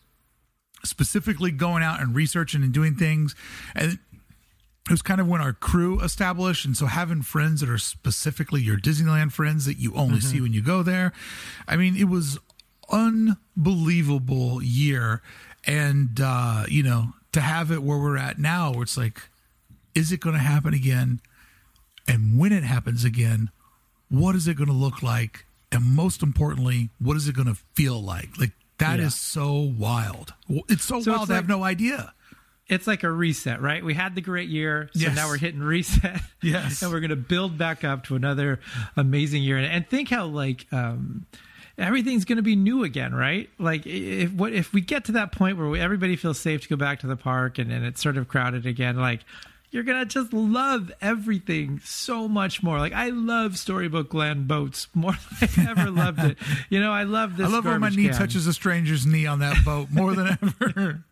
specifically 0.85 1.53
going 1.53 1.85
out 1.85 2.01
and 2.01 2.13
researching 2.13 2.65
and 2.65 2.73
doing 2.73 2.97
things, 2.97 3.37
and 3.77 3.93
it 3.93 4.91
was 4.91 5.03
kind 5.03 5.21
of 5.21 5.29
when 5.29 5.41
our 5.41 5.53
crew 5.53 6.01
established 6.01 6.65
and 6.65 6.77
so 6.77 6.87
having 6.87 7.23
friends 7.23 7.61
that 7.61 7.71
are 7.71 7.79
specifically 7.79 8.61
your 8.61 8.77
disneyland 8.77 9.31
friends 9.31 9.67
that 9.67 9.79
you 9.79 9.95
only 9.95 10.19
mm-hmm. 10.19 10.27
see 10.27 10.41
when 10.41 10.53
you 10.53 10.63
go 10.63 10.83
there 10.83 11.13
i 11.69 11.77
mean 11.77 11.95
it 11.97 12.09
was 12.09 12.41
unbelievable 12.91 14.63
year. 14.63 15.23
And, 15.67 16.21
uh, 16.23 16.65
you 16.69 16.83
know, 16.83 17.15
to 17.33 17.41
have 17.41 17.71
it 17.71 17.83
where 17.83 17.99
we're 17.99 18.17
at 18.17 18.39
now, 18.39 18.73
where 18.73 18.83
it's 18.83 18.97
like, 18.97 19.21
is 19.95 20.13
it 20.13 20.21
going 20.21 20.35
to 20.35 20.43
happen 20.43 20.75
again? 20.75 21.21
And 22.09 22.39
when 22.39 22.53
it 22.53 22.65
happens 22.65 23.05
again, 23.05 23.51
what 24.09 24.35
is 24.35 24.49
it 24.49 24.55
going 24.57 24.69
to 24.69 24.75
look 24.75 25.03
like? 25.03 25.45
And 25.71 25.85
most 25.85 26.23
importantly, 26.23 26.91
what 26.99 27.17
is 27.17 27.29
it 27.29 27.35
going 27.35 27.47
to 27.47 27.59
feel 27.75 28.03
like? 28.03 28.37
Like, 28.39 28.53
that 28.81 28.99
yeah. 28.99 29.07
is 29.07 29.15
so 29.15 29.73
wild. 29.79 30.33
It's 30.49 30.85
so, 30.85 31.01
so 31.01 31.13
wild 31.13 31.23
it's 31.25 31.31
I 31.31 31.35
have 31.35 31.49
no 31.49 31.63
idea. 31.63 32.15
It's 32.67 32.87
like 32.87 33.03
a 33.03 33.11
reset, 33.11 33.61
right? 33.61 33.85
We 33.85 33.95
had 33.95 34.15
the 34.15 34.21
great 34.21 34.49
year, 34.49 34.89
so 34.95 35.01
yes. 35.01 35.17
now 35.17 35.29
we're 35.29 35.39
hitting 35.39 35.61
reset. 35.61 36.21
Yes, 36.41 36.83
and 36.83 36.91
we're 36.91 37.01
going 37.01 37.11
to 37.11 37.17
build 37.17 37.59
back 37.59 37.85
up 37.85 38.05
to 38.05 38.17
another 38.17 38.61
amazing 38.97 39.43
year. 39.43 39.59
And 39.59 39.87
think 39.87 40.09
how 40.09 40.27
like 40.27 40.67
um, 40.73 41.27
everything's 41.81 42.25
going 42.25 42.37
to 42.37 42.43
be 42.43 42.57
new 42.57 42.85
again, 42.85 43.15
right? 43.15 43.49
Like 43.59 43.87
if 43.87 44.33
what 44.33 44.53
if 44.53 44.73
we 44.73 44.81
get 44.81 45.07
to 45.07 45.13
that 45.13 45.33
point 45.33 45.59
where 45.59 45.69
we, 45.69 45.81
everybody 45.81 46.17
feels 46.17 46.39
safe 46.39 46.63
to 46.63 46.69
go 46.69 46.77
back 46.77 47.01
to 47.01 47.07
the 47.07 47.17
park 47.17 47.59
and, 47.59 47.73
and 47.73 47.85
it's 47.85 48.03
sort 48.03 48.17
of 48.17 48.29
crowded 48.29 48.67
again, 48.67 48.97
like 48.97 49.21
you're 49.71 49.85
gonna 49.85 50.05
just 50.05 50.33
love 50.33 50.91
everything 51.01 51.81
so 51.85 52.29
much 52.29 52.63
more. 52.63 52.79
Like 52.79 52.93
I 52.93 53.11
love 53.11 53.57
Storybook 53.57 54.13
Land 54.13 54.49
boats 54.49 54.89
more 54.95 55.15
than 55.41 55.67
I 55.67 55.71
ever 55.71 55.91
loved 55.91 56.21
it. 56.21 56.39
You 56.69 56.81
know, 56.81 56.93
I 56.93 57.05
love 57.05 57.37
this. 57.37 57.47
I 57.47 57.51
love 57.51 57.65
when 57.65 57.81
my 57.81 57.89
knee 57.89 58.09
can. 58.09 58.15
touches 58.15 58.47
a 58.47 58.53
stranger's 58.53 59.07
knee 59.07 59.27
on 59.27 59.39
that 59.41 59.65
boat 59.65 59.91
more 59.91 60.15
than 60.15 60.39
ever. 60.61 61.05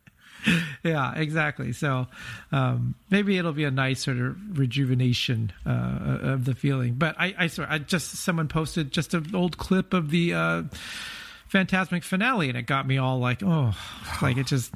yeah, 0.84 1.14
exactly. 1.14 1.72
So 1.72 2.06
um, 2.52 2.94
maybe 3.10 3.38
it'll 3.38 3.52
be 3.52 3.64
a 3.64 3.70
nice 3.70 4.04
sort 4.04 4.18
of 4.18 4.58
rejuvenation 4.58 5.52
uh, 5.66 6.18
of 6.22 6.44
the 6.44 6.54
feeling. 6.54 6.94
But 6.94 7.16
I, 7.18 7.34
I, 7.38 7.46
sorry, 7.48 7.68
I 7.70 7.78
just 7.78 8.16
someone 8.16 8.48
posted 8.48 8.92
just 8.92 9.14
an 9.14 9.34
old 9.34 9.58
clip 9.58 9.92
of 9.92 10.10
the 10.10 10.34
uh, 10.34 10.62
Fantasmic 11.52 12.04
finale, 12.04 12.48
and 12.48 12.58
it 12.58 12.62
got 12.62 12.86
me 12.86 12.98
all 12.98 13.18
like, 13.18 13.42
oh, 13.42 13.74
like 14.22 14.36
it 14.36 14.46
just 14.46 14.72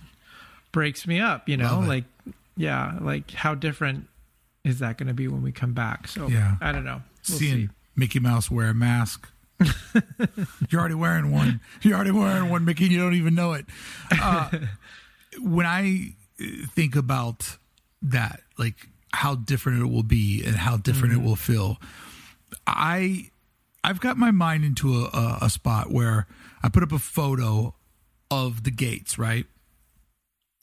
breaks 0.73 1.07
me 1.07 1.21
up. 1.21 1.49
You 1.49 1.57
know, 1.57 1.81
like 1.87 2.05
yeah, 2.57 2.99
like 3.01 3.31
how 3.31 3.55
different 3.55 4.07
is 4.65 4.79
that 4.81 4.99
going 4.99 5.09
to 5.09 5.15
be 5.15 5.29
when 5.29 5.43
we 5.43 5.53
come 5.53 5.73
back? 5.73 6.09
So 6.09 6.29
yeah, 6.29 6.57
I 6.61 6.73
don't 6.73 6.85
know. 6.85 7.03
We'll 7.29 7.39
Seeing 7.39 7.69
see. 7.69 7.69
Mickey 7.97 8.21
Mouse 8.21 8.51
wear 8.51 8.69
a 8.69 8.75
mask. 8.75 9.29
You're 10.71 10.81
already 10.81 10.95
wearing 10.95 11.31
one. 11.31 11.61
You're 11.83 11.95
already 11.95 12.11
wearing 12.11 12.51
one, 12.51 12.65
Mickey. 12.65 12.87
You 12.87 12.99
don't 12.99 13.15
even 13.15 13.35
know 13.35 13.53
it. 13.53 13.67
Uh, 14.11 14.51
when 15.41 15.67
I 15.67 16.15
uh, 16.41 16.67
think 16.75 16.97
about 16.97 17.57
that, 18.03 18.41
like 18.59 18.89
how 19.13 19.35
different 19.35 19.83
it 19.83 19.87
will 19.87 20.03
be 20.03 20.43
and 20.45 20.57
how 20.57 20.77
different 20.77 21.15
mm-hmm. 21.15 21.25
it 21.25 21.29
will 21.29 21.37
feel, 21.37 21.79
I 22.67 23.31
I've 23.85 24.01
got 24.01 24.17
my 24.17 24.31
mind 24.31 24.65
into 24.65 24.95
a, 24.95 25.05
a, 25.07 25.39
a 25.43 25.51
spot 25.51 25.91
where 25.91 26.27
I 26.63 26.69
put 26.69 26.83
up 26.83 26.93
a 26.93 26.99
photo 26.99 27.75
of 28.31 28.65
the 28.65 28.71
gates, 28.71 29.19
right? 29.19 29.45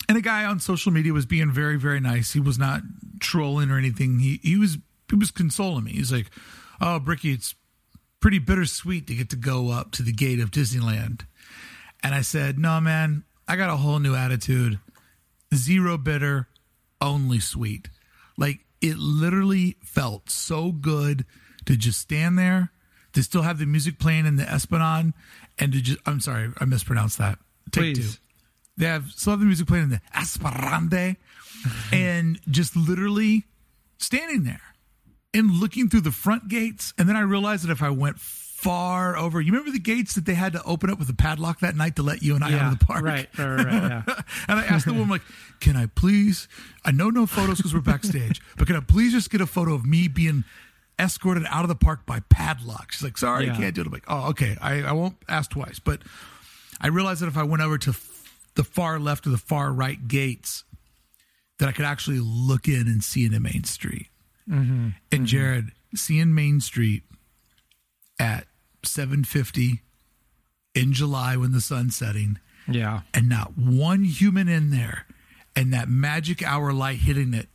And 0.07 0.17
a 0.17 0.21
guy 0.21 0.45
on 0.45 0.59
social 0.59 0.91
media 0.91 1.13
was 1.13 1.25
being 1.25 1.51
very, 1.51 1.77
very 1.77 1.99
nice. 1.99 2.33
He 2.33 2.39
was 2.39 2.57
not 2.57 2.81
trolling 3.19 3.69
or 3.69 3.77
anything. 3.77 4.19
He 4.19 4.39
he 4.41 4.57
was 4.57 4.77
he 5.09 5.15
was 5.15 5.31
consoling 5.31 5.83
me. 5.83 5.91
He's 5.91 6.11
like, 6.11 6.31
"Oh, 6.81 6.99
Bricky, 6.99 7.31
it's 7.31 7.53
pretty 8.19 8.39
bittersweet 8.39 9.05
to 9.07 9.15
get 9.15 9.29
to 9.29 9.35
go 9.35 9.69
up 9.69 9.91
to 9.91 10.03
the 10.03 10.13
gate 10.13 10.39
of 10.39 10.49
Disneyland." 10.49 11.25
And 12.01 12.15
I 12.15 12.21
said, 12.21 12.57
"No, 12.57 12.79
man, 12.81 13.23
I 13.49 13.55
got 13.55 13.71
a 13.71 13.77
whole 13.77 13.97
new 13.97 14.13
attitude. 14.13 14.79
Zero 15.53 15.97
bitter, 15.97 16.47
only 17.01 17.39
sweet. 17.39 17.89
Like 18.37 18.59
it 18.79 18.97
literally 18.99 19.75
felt 19.83 20.29
so 20.29 20.71
good 20.71 21.25
to 21.65 21.75
just 21.75 21.99
stand 21.99 22.37
there, 22.37 22.71
to 23.13 23.23
still 23.23 23.41
have 23.41 23.57
the 23.57 23.65
music 23.65 23.97
playing 23.97 24.27
in 24.27 24.35
the 24.35 24.47
Esplanade, 24.47 25.13
and 25.57 25.73
to 25.73 25.81
just 25.81 25.99
I'm 26.05 26.19
sorry, 26.19 26.51
I 26.59 26.65
mispronounced 26.65 27.17
that. 27.17 27.39
Take 27.71 27.95
Please. 27.95 28.15
two. 28.15 28.21
They 28.77 28.85
have 28.85 29.11
still 29.11 29.31
have 29.31 29.39
the 29.39 29.47
music 29.47 29.67
playing 29.67 29.85
in 29.85 29.89
the 29.89 30.01
Esplanade, 30.15 31.17
and 31.91 32.39
just 32.49 32.75
literally 32.75 33.45
standing 33.97 34.43
there 34.43 34.61
and 35.33 35.51
looking 35.51 35.89
through 35.89 36.01
the 36.01 36.11
front 36.11 36.49
gates. 36.49 36.93
And 36.99 37.09
then 37.09 37.15
I 37.15 37.21
realized 37.21 37.63
that 37.67 37.71
if 37.71 37.81
I 37.81 37.89
went 37.89 38.19
far 38.59 39.15
over. 39.15 39.39
You 39.39 39.53
remember 39.53 39.71
the 39.71 39.79
gates 39.79 40.15
that 40.15 40.25
they 40.25 40.33
had 40.33 40.51
to 40.51 40.63
open 40.63 40.89
up 40.89 40.99
with 40.99 41.09
a 41.09 41.13
padlock 41.13 41.61
that 41.61 41.77
night 41.77 41.95
to 41.95 42.03
let 42.03 42.21
you 42.21 42.35
and 42.35 42.43
I 42.43 42.49
yeah, 42.49 42.65
out 42.65 42.73
of 42.73 42.79
the 42.79 42.85
park? 42.85 43.05
Right, 43.05 43.29
right, 43.37 43.55
right. 43.55 43.65
Yeah. 43.65 44.03
and 44.49 44.59
I 44.59 44.65
asked 44.65 44.85
the 44.85 44.93
woman, 44.93 45.09
like, 45.09 45.21
can 45.61 45.77
I 45.77 45.85
please? 45.85 46.49
I 46.83 46.91
know 46.91 47.09
no 47.09 47.25
photos 47.25 47.57
because 47.57 47.73
we're 47.73 47.79
backstage, 47.79 48.41
but 48.57 48.67
can 48.67 48.75
I 48.75 48.81
please 48.81 49.13
just 49.13 49.31
get 49.31 49.39
a 49.39 49.45
photo 49.45 49.73
of 49.73 49.85
me 49.85 50.09
being 50.09 50.43
escorted 50.99 51.45
out 51.49 51.63
of 51.63 51.69
the 51.69 51.75
park 51.75 52.05
by 52.05 52.19
padlock? 52.19 52.91
She's 52.91 53.03
like, 53.03 53.17
sorry, 53.17 53.45
yeah. 53.45 53.53
I 53.53 53.57
can't 53.57 53.73
do 53.73 53.81
it. 53.81 53.87
I'm 53.87 53.93
like, 53.93 54.03
oh, 54.09 54.29
okay. 54.31 54.57
I, 54.61 54.81
I 54.81 54.91
won't 54.91 55.15
ask 55.29 55.51
twice. 55.51 55.79
But 55.79 56.01
I 56.81 56.87
realized 56.87 57.21
that 57.21 57.27
if 57.27 57.37
I 57.37 57.43
went 57.43 57.63
over 57.63 57.77
to 57.77 57.95
the 58.55 58.63
far 58.65 58.99
left 58.99 59.25
or 59.25 59.29
the 59.29 59.37
far 59.37 59.71
right 59.71 60.05
gates, 60.05 60.65
that 61.59 61.69
I 61.69 61.71
could 61.71 61.85
actually 61.85 62.19
look 62.19 62.67
in 62.67 62.87
and 62.87 63.01
see 63.01 63.23
into 63.23 63.39
Main 63.39 63.63
Street. 63.63 64.07
Mm-hmm. 64.49 64.73
And 64.73 64.95
mm-hmm. 65.11 65.23
Jared, 65.23 65.71
seeing 65.95 66.35
Main 66.35 66.59
Street 66.59 67.03
at 68.19 68.47
750 68.83 69.81
in 70.75 70.93
July 70.93 71.35
when 71.37 71.51
the 71.51 71.61
sun's 71.61 71.95
setting. 71.95 72.39
Yeah. 72.67 73.01
And 73.13 73.27
not 73.27 73.57
one 73.57 74.03
human 74.03 74.47
in 74.47 74.69
there 74.69 75.05
and 75.55 75.73
that 75.73 75.89
magic 75.89 76.43
hour 76.43 76.71
light 76.71 76.99
hitting 76.99 77.33
it. 77.33 77.47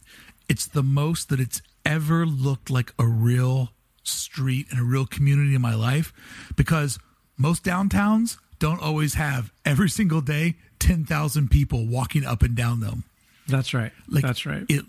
It's 0.48 0.66
the 0.66 0.82
most 0.82 1.28
that 1.28 1.40
it's 1.40 1.62
ever 1.85 2.27
looked 2.27 2.70
like 2.70 2.93
a 2.98 3.07
real 3.07 3.70
street 4.03 4.66
and 4.70 4.81
a 4.81 4.85
real 4.85 5.07
community 5.07 5.55
in 5.55 5.62
my 5.62 5.74
life 5.74 6.12
because 6.57 6.98
most 7.36 7.65
downtowns 7.65 8.36
don't 8.59 8.81
always 8.81 9.15
have 9.15 9.53
every 9.65 9.89
single 9.89 10.20
day 10.20 10.57
10,000 10.78 11.51
people 11.51 11.86
walking 11.86 12.24
up 12.24 12.43
and 12.43 12.55
down 12.55 12.81
them. 12.81 13.05
That's 13.47 13.74
right. 13.74 13.93
Like 14.09 14.23
That's 14.23 14.47
right. 14.47 14.65
It 14.69 14.85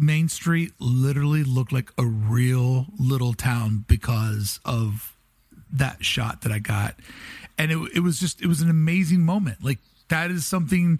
Main 0.00 0.28
Street 0.28 0.72
literally 0.80 1.44
looked 1.44 1.72
like 1.72 1.90
a 1.96 2.04
real 2.04 2.86
little 2.98 3.34
town 3.34 3.84
because 3.86 4.58
of 4.64 5.16
that 5.72 6.04
shot 6.04 6.42
that 6.42 6.52
I 6.52 6.58
got. 6.58 6.94
And 7.58 7.70
it, 7.70 7.78
it 7.96 8.00
was 8.00 8.18
just, 8.18 8.40
it 8.42 8.46
was 8.46 8.60
an 8.60 8.70
amazing 8.70 9.20
moment. 9.20 9.62
Like 9.62 9.78
that 10.08 10.30
is 10.30 10.46
something 10.46 10.98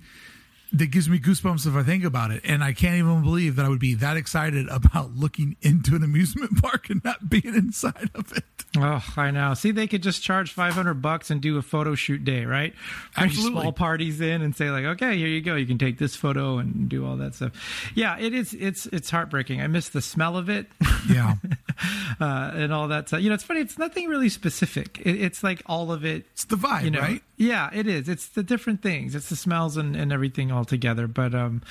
that 0.73 0.87
gives 0.91 1.09
me 1.09 1.19
goosebumps 1.19 1.67
if 1.67 1.75
I 1.75 1.83
think 1.83 2.05
about 2.05 2.31
it. 2.31 2.43
And 2.45 2.63
I 2.63 2.73
can't 2.73 2.97
even 2.97 3.23
believe 3.23 3.57
that 3.57 3.67
I 3.67 3.69
would 3.69 3.81
be 3.81 3.95
that 3.95 4.17
excited 4.17 4.69
about 4.69 5.17
looking 5.17 5.57
into 5.63 5.97
an 5.97 6.03
amusement 6.03 6.57
park 6.63 6.91
and 6.91 7.03
not 7.05 7.29
being 7.29 7.55
inside 7.55 8.11
of 8.15 8.37
it. 8.37 8.45
Oh, 8.79 9.05
I 9.17 9.33
know. 9.33 9.55
See, 9.55 9.73
they 9.73 9.89
could 9.89 10.03
just 10.03 10.23
charge 10.23 10.53
500 10.53 10.95
bucks 10.95 11.31
and 11.31 11.41
do 11.41 11.59
a 11.59 11.63
photo 11.63 11.97
shoot 11.97 12.25
day, 12.25 12.45
right? 12.45 12.73
Bring 13.17 13.27
Absolutely. 13.31 13.61
small 13.63 13.73
parties 13.73 14.21
in 14.21 14.43
and 14.43 14.55
say 14.55 14.71
like, 14.71 14.85
okay, 14.85 15.17
here 15.17 15.27
you 15.27 15.41
go. 15.41 15.57
You 15.57 15.67
can 15.67 15.79
take 15.79 15.99
this 15.99 16.15
photo 16.15 16.59
and 16.59 16.89
do 16.89 17.05
all 17.05 17.17
that 17.17 17.35
stuff. 17.35 17.53
Yeah, 17.95 18.17
it 18.19 18.33
is. 18.33 18.55
It's, 18.55 18.87
it's 18.87 19.11
heartbreaking. 19.11 19.61
I 19.61 19.67
miss 19.67 19.89
the 19.89 20.03
smell 20.03 20.37
of 20.37 20.49
it. 20.49 20.67
Yeah. 21.09 21.37
uh, 22.21 22.53
and 22.55 22.73
all 22.73 22.89
that 22.89 23.09
stuff. 23.09 23.23
You 23.23 23.31
know, 23.31 23.35
it's 23.35 23.43
funny. 23.43 23.61
It's 23.61 23.79
nothing 23.79 24.07
really 24.09 24.29
specific. 24.29 25.01
It, 25.01 25.21
it's 25.21 25.43
like 25.43 25.63
all 25.67 25.93
of 25.93 26.05
it. 26.05 26.27
It's 26.33 26.45
the 26.45 26.57
vibe, 26.57 26.85
you 26.85 26.91
know, 26.91 27.01
right? 27.01 27.23
Yeah, 27.37 27.71
it 27.73 27.87
is. 27.87 28.09
It's 28.09 28.29
the 28.29 28.43
different 28.43 28.83
things. 28.83 29.15
It's 29.15 29.31
the 29.31 29.37
smells 29.37 29.77
and, 29.77 29.97
and 29.97 30.13
everything 30.13 30.53
all 30.53 30.60
together. 30.65 31.07
But 31.07 31.35
um, 31.35 31.63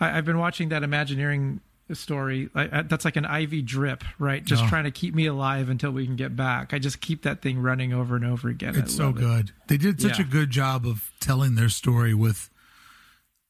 I, 0.00 0.18
I've 0.18 0.24
been 0.24 0.38
watching 0.38 0.68
that 0.70 0.82
Imagineering 0.82 1.60
story. 1.92 2.48
I, 2.54 2.78
I, 2.78 2.82
that's 2.82 3.04
like 3.04 3.16
an 3.16 3.24
IV 3.26 3.66
drip, 3.66 4.04
right? 4.18 4.42
Just 4.44 4.64
Oh. 4.64 4.68
trying 4.68 4.84
to 4.84 4.90
keep 4.90 5.14
me 5.14 5.26
alive 5.26 5.68
until 5.68 5.90
we 5.90 6.06
can 6.06 6.16
get 6.16 6.34
back. 6.34 6.72
I 6.72 6.78
just 6.78 7.00
keep 7.00 7.22
that 7.22 7.42
thing 7.42 7.58
running 7.60 7.92
over 7.92 8.16
and 8.16 8.24
over 8.24 8.48
again. 8.48 8.74
It's 8.76 8.94
so 8.96 9.06
love 9.06 9.18
it. 9.18 9.20
good. 9.20 9.50
They 9.68 9.76
did 9.76 10.00
such 10.00 10.18
Yeah. 10.18 10.24
a 10.24 10.28
good 10.28 10.50
job 10.50 10.86
of 10.86 11.12
telling 11.20 11.54
their 11.56 11.68
story 11.68 12.14
with 12.14 12.48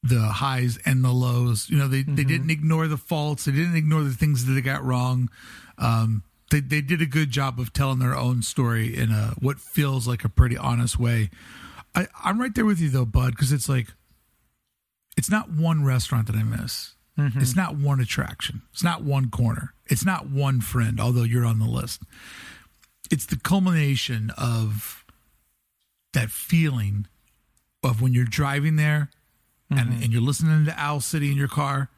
the 0.02 0.20
highs 0.20 0.78
and 0.84 1.02
the 1.04 1.12
lows. 1.12 1.70
You 1.70 1.78
know, 1.78 1.88
they, 1.88 2.00
Mm-hmm. 2.02 2.14
they 2.16 2.24
didn't 2.24 2.50
ignore 2.50 2.88
the 2.88 2.96
faults. 2.98 3.44
They 3.44 3.52
didn't 3.52 3.76
ignore 3.76 4.02
the 4.02 4.12
things 4.12 4.44
that 4.46 4.52
they 4.52 4.60
got 4.60 4.84
wrong. 4.84 5.30
Um, 5.78 6.24
they, 6.50 6.60
they 6.60 6.80
did 6.82 7.00
a 7.00 7.06
good 7.06 7.30
job 7.30 7.58
of 7.58 7.72
telling 7.72 8.00
their 8.00 8.14
own 8.14 8.42
story 8.42 8.94
in 8.96 9.10
a 9.10 9.34
what 9.40 9.58
feels 9.60 10.06
like 10.06 10.24
a 10.24 10.28
pretty 10.28 10.56
honest 10.58 10.98
way. 10.98 11.30
I, 11.94 12.06
I'm 12.22 12.40
right 12.40 12.54
there 12.54 12.64
with 12.66 12.80
you 12.80 12.90
though, 12.90 13.06
Bud, 13.06 13.30
because 13.30 13.52
it's 13.52 13.68
like 13.68 13.88
it's 15.16 15.30
not 15.30 15.50
one 15.50 15.84
restaurant 15.84 16.26
that 16.26 16.36
I 16.36 16.42
miss. 16.42 16.94
Mm-hmm. 17.18 17.40
It's 17.40 17.54
not 17.54 17.76
one 17.76 18.00
attraction. 18.00 18.62
It's 18.72 18.82
not 18.82 19.02
one 19.02 19.30
corner. 19.30 19.74
It's 19.86 20.04
not 20.04 20.28
one 20.28 20.60
friend, 20.60 21.00
although 21.00 21.22
you're 21.22 21.46
on 21.46 21.58
the 21.58 21.68
list. 21.68 22.02
It's 23.10 23.26
the 23.26 23.36
culmination 23.36 24.30
of 24.36 25.04
that 26.12 26.30
feeling 26.30 27.06
of 27.82 28.00
when 28.00 28.14
you're 28.14 28.24
driving 28.24 28.76
there 28.76 29.10
and, 29.70 29.90
mm-hmm. 29.90 30.02
and 30.02 30.12
you're 30.12 30.22
listening 30.22 30.64
to 30.64 30.74
Owl 30.80 31.00
City 31.00 31.30
in 31.30 31.36
your 31.36 31.48
car. 31.48 31.90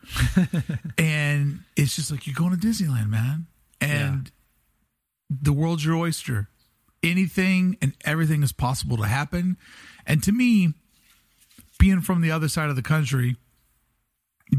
and 0.99 1.61
it's 1.77 1.97
just 1.97 2.11
like 2.11 2.27
you're 2.27 2.35
going 2.35 2.59
to 2.59 2.67
Disneyland, 2.67 3.09
man. 3.09 3.47
And 3.81 4.31
the 5.31 5.53
world's 5.53 5.85
your 5.85 5.97
oyster. 5.97 6.49
Anything 7.03 7.77
and 7.81 7.95
everything 8.05 8.43
is 8.43 8.53
possible 8.53 8.97
to 8.97 9.05
happen. 9.05 9.57
And 10.07 10.23
to 10.25 10.33
me, 10.33 10.75
being 11.79 12.01
from 12.01 12.21
the 12.21 12.31
other 12.31 12.49
side 12.49 12.71
of 12.71 12.77
the 12.77 12.83
country, 12.83 13.37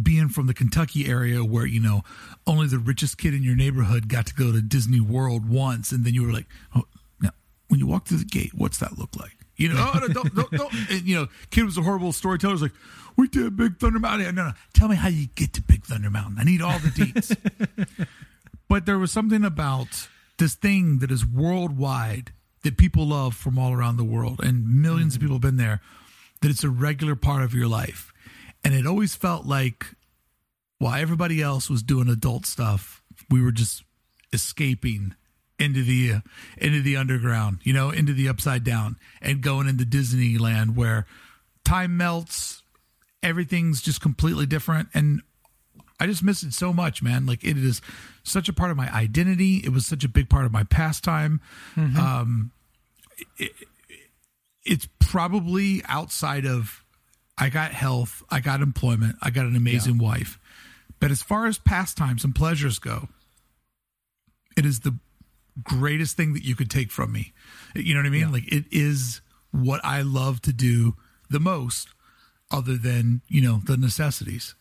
being 0.04 0.30
from 0.30 0.48
the 0.48 0.54
Kentucky 0.54 1.08
area 1.08 1.44
where, 1.44 1.66
you 1.66 1.80
know, 1.80 2.04
only 2.46 2.68
the 2.68 2.80
richest 2.80 3.18
kid 3.18 3.34
in 3.34 3.44
your 3.44 3.56
neighborhood 3.56 4.10
got 4.10 4.26
to 4.28 4.34
go 4.34 4.52
to 4.52 4.62
Disney 4.62 5.00
World 5.00 5.50
once, 5.50 5.92
and 5.92 6.06
then 6.06 6.14
you 6.14 6.26
were 6.26 6.34
like, 6.34 6.48
oh, 6.76 6.84
now, 7.22 7.32
when 7.68 7.80
you 7.80 7.88
walk 7.88 8.08
through 8.08 8.20
the 8.20 8.26
gate, 8.26 8.52
what's 8.54 8.78
that 8.80 8.98
look 8.98 9.16
like? 9.16 9.38
You 9.56 9.70
know, 9.70 9.92
oh, 9.94 10.00
no, 10.00 10.08
don't, 10.08 10.36
don't, 10.36 10.52
don't. 10.52 10.74
And, 10.90 11.02
you 11.04 11.16
know, 11.16 11.28
kid 11.50 11.64
was 11.66 11.78
a 11.78 11.82
horrible 11.82 12.12
storyteller. 12.12 12.54
He's 12.54 12.62
like, 12.62 12.74
we 13.16 13.28
did 13.28 13.58
Big 13.58 13.80
Thunder 13.80 14.00
Mountain. 14.00 14.36
No, 14.36 14.48
no, 14.48 14.54
tell 14.74 14.88
me 14.88 14.96
how 14.96 15.08
you 15.08 15.28
get 15.36 15.54
to 15.54 15.62
Big 15.62 15.84
Thunder 15.84 16.10
Mountain. 16.10 16.38
I 16.40 16.44
need 16.44 16.62
all 16.62 16.78
the 16.80 16.90
deets. 16.90 17.36
but 18.70 18.86
there 18.86 19.00
was 19.00 19.12
something 19.12 19.44
about 19.44 20.08
this 20.38 20.54
thing 20.54 21.00
that 21.00 21.12
is 21.12 21.26
worldwide 21.26 22.32
that 22.64 22.78
people 22.78 23.08
love 23.08 23.36
from 23.36 23.58
all 23.58 23.74
around 23.74 23.98
the 23.98 24.04
world, 24.04 24.40
and 24.44 24.66
1000000s 24.68 24.86
of 24.86 25.00
mm-hmm. 25.00 25.22
people 25.22 25.36
have 25.36 25.42
been 25.42 25.58
there. 25.58 25.82
That 26.42 26.52
it's 26.52 26.64
a 26.64 26.70
regular 26.70 27.16
part 27.16 27.44
of 27.44 27.54
your 27.54 27.68
life, 27.68 28.14
and 28.64 28.74
it 28.74 28.86
always 28.86 29.16
felt 29.16 29.46
like 29.46 29.86
while 30.80 31.00
everybody 31.00 31.42
else 31.42 31.70
was 31.70 31.82
doing 31.82 32.08
adult 32.08 32.46
stuff, 32.46 33.02
we 33.30 33.42
were 33.42 33.52
just 33.52 33.84
escaping 34.32 35.16
into 35.60 35.84
the 35.84 36.14
uh, 36.14 36.20
into 36.58 36.82
the 36.82 36.96
underground, 36.96 37.60
you 37.64 37.74
know, 37.74 37.90
into 37.90 38.14
the 38.14 38.30
upside 38.30 38.64
down, 38.64 38.98
and 39.22 39.42
going 39.42 39.68
into 39.68 39.86
Disneyland 39.86 40.76
where 40.76 41.06
time 41.66 41.98
melts, 41.98 42.62
everything's 43.24 43.82
just 43.82 44.02
completely 44.02 44.46
different, 44.46 44.90
and 44.94 45.22
I 46.00 46.06
just 46.06 46.24
miss 46.24 46.44
it 46.44 46.54
so 46.54 46.72
much, 46.72 47.02
man. 47.02 47.26
Like 47.26 47.44
it 47.44 47.58
is 47.58 47.82
such 48.24 48.48
a 48.50 48.54
part 48.54 48.70
of 48.70 48.78
my 48.78 48.94
identity. 48.94 49.58
It 49.58 49.70
was 49.70 49.86
such 49.86 50.04
a 50.04 50.10
big 50.10 50.30
part 50.30 50.46
of 50.46 50.52
my 50.52 50.64
pastime. 50.64 51.42
Um, 51.98 52.52
it, 53.38 53.52
it's 54.68 54.88
probably 55.00 55.82
outside 55.86 56.46
of 56.46 56.84
I 57.38 57.50
got 57.50 57.72
health, 57.72 58.24
I 58.30 58.40
got 58.40 58.62
employment, 58.62 59.16
I 59.22 59.30
got 59.30 59.46
an 59.46 59.56
amazing 59.56 59.98
wife. 59.98 60.40
But 61.00 61.12
as 61.12 61.22
far 61.22 61.46
as 61.46 61.58
pastimes 61.58 62.24
and 62.24 62.34
pleasures 62.34 62.80
go, 62.80 63.10
it 64.58 64.66
is 64.66 64.80
the 64.80 64.98
greatest 65.64 66.18
thing 66.18 66.34
that 66.34 66.44
you 66.44 66.56
could 66.56 66.70
take 66.70 66.92
from 66.92 67.12
me. 67.12 67.34
You 67.76 67.94
know 67.94 68.00
what 68.00 68.08
I 68.08 68.10
mean? 68.10 68.32
Like 68.32 68.52
it 68.52 68.66
is 68.72 69.22
what 69.52 69.82
I 69.84 70.02
love 70.02 70.42
to 70.44 70.54
do 70.54 70.96
the 71.30 71.40
most 71.40 71.90
other 72.50 72.78
than, 72.78 73.22
you 73.28 73.42
know, 73.42 73.62
the 73.66 73.78
necessities. 73.78 74.56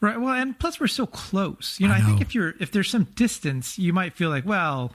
Right. 0.00 0.20
Well, 0.20 0.34
and 0.34 0.58
plus 0.58 0.80
we're 0.80 0.88
so 0.88 1.06
close. 1.06 1.76
You 1.78 1.86
know, 1.86 1.94
I 1.94 1.98
I, 1.98 2.00
think 2.00 2.20
if 2.20 2.34
you're 2.34 2.54
if 2.58 2.72
there's 2.72 2.90
some 2.90 3.04
distance, 3.14 3.78
you 3.78 3.92
might 3.92 4.14
feel 4.14 4.30
like, 4.30 4.44
well, 4.44 4.92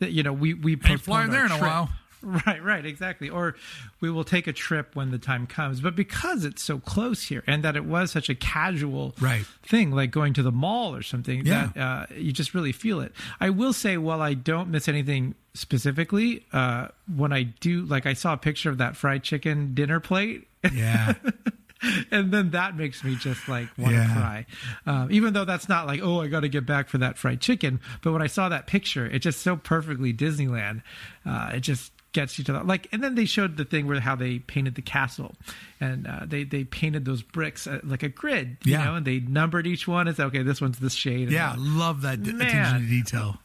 that 0.00 0.10
you 0.10 0.24
know, 0.24 0.32
we 0.32 0.54
we 0.54 0.74
postponed 0.74 1.02
flying 1.02 1.30
there 1.30 1.46
in 1.46 1.52
a 1.52 1.58
while. 1.58 1.90
Right, 2.46 2.62
right, 2.62 2.84
exactly. 2.84 3.30
Or 3.30 3.54
we 4.00 4.10
will 4.10 4.24
take 4.24 4.46
a 4.48 4.52
trip 4.52 4.96
when 4.96 5.10
the 5.12 5.18
time 5.18 5.46
comes. 5.46 5.80
But 5.80 5.94
because 5.94 6.44
it's 6.44 6.62
so 6.62 6.78
close 6.80 7.22
here, 7.24 7.44
and 7.46 7.62
that 7.62 7.76
it 7.76 7.84
was 7.84 8.10
such 8.10 8.28
a 8.28 8.34
casual 8.34 9.14
Right. 9.20 9.44
thing, 9.62 9.92
like 9.92 10.10
going 10.10 10.32
to 10.34 10.42
the 10.42 10.50
mall 10.52 10.94
or 10.94 11.02
something, 11.02 11.46
Yeah. 11.46 11.70
that 11.74 11.80
uh, 11.80 12.06
you 12.16 12.32
just 12.32 12.54
really 12.54 12.72
feel 12.72 13.00
it. 13.00 13.12
I 13.40 13.50
will 13.50 13.72
say, 13.72 13.96
while 13.98 14.20
I 14.20 14.34
don't 14.34 14.68
miss 14.70 14.88
anything 14.88 15.36
specifically, 15.54 16.44
uh, 16.52 16.88
when 17.14 17.32
I 17.32 17.44
do, 17.44 17.82
like 17.82 18.04
I 18.06 18.14
saw 18.14 18.32
a 18.32 18.36
picture 18.36 18.70
of 18.70 18.78
that 18.78 18.96
fried 18.96 19.22
chicken 19.22 19.74
dinner 19.74 20.00
plate. 20.00 20.48
Yeah. 20.72 21.14
and 22.10 22.32
then 22.32 22.50
that 22.50 22.76
makes 22.76 23.04
me 23.04 23.14
just 23.14 23.48
like 23.48 23.68
want 23.78 23.92
to 23.94 24.00
Yeah. 24.00 24.12
cry. 24.12 24.46
Um, 24.86 25.12
even 25.12 25.32
though 25.34 25.44
that's 25.44 25.68
not 25.68 25.86
like, 25.86 26.00
oh, 26.02 26.20
I 26.20 26.26
got 26.26 26.40
to 26.40 26.48
get 26.48 26.66
back 26.66 26.88
for 26.88 26.98
that 26.98 27.16
fried 27.16 27.40
chicken. 27.40 27.80
But 28.02 28.12
when 28.12 28.22
I 28.22 28.26
saw 28.26 28.48
that 28.48 28.66
picture, 28.66 29.06
it 29.06 29.20
just 29.20 29.40
so 29.40 29.56
perfectly 29.56 30.12
Disneyland. 30.12 30.82
Uh, 31.24 31.50
it 31.54 31.60
just 31.60 31.92
gets 32.12 32.38
you 32.38 32.44
to 32.44 32.52
that. 32.54 32.66
Like, 32.66 32.88
and 32.92 33.02
then 33.04 33.14
they 33.14 33.24
showed 33.26 33.56
the 33.56 33.64
thing 33.64 33.86
where 33.86 34.00
how 34.00 34.16
they 34.16 34.38
painted 34.38 34.74
the 34.74 34.82
castle, 34.82 35.34
and 35.80 36.06
uh, 36.06 36.20
they 36.26 36.44
they 36.44 36.64
painted 36.64 37.04
those 37.04 37.22
bricks 37.22 37.66
uh, 37.66 37.80
like 37.84 38.02
a 38.02 38.08
grid, 38.08 38.56
you 38.64 38.72
Yeah. 38.72 38.84
know, 38.84 38.94
and 38.96 39.06
they 39.06 39.20
numbered 39.20 39.66
each 39.66 39.86
one. 39.86 40.08
It's 40.08 40.18
okay. 40.20 40.42
This 40.42 40.60
one's 40.60 40.78
this 40.78 40.94
shade. 40.94 41.24
and 41.24 41.32
yeah. 41.32 41.50
that. 41.52 41.58
Love 41.60 42.02
that 42.02 42.22
d- 42.22 42.30
attention 42.30 42.80
to 42.82 42.86
detail. 42.88 43.38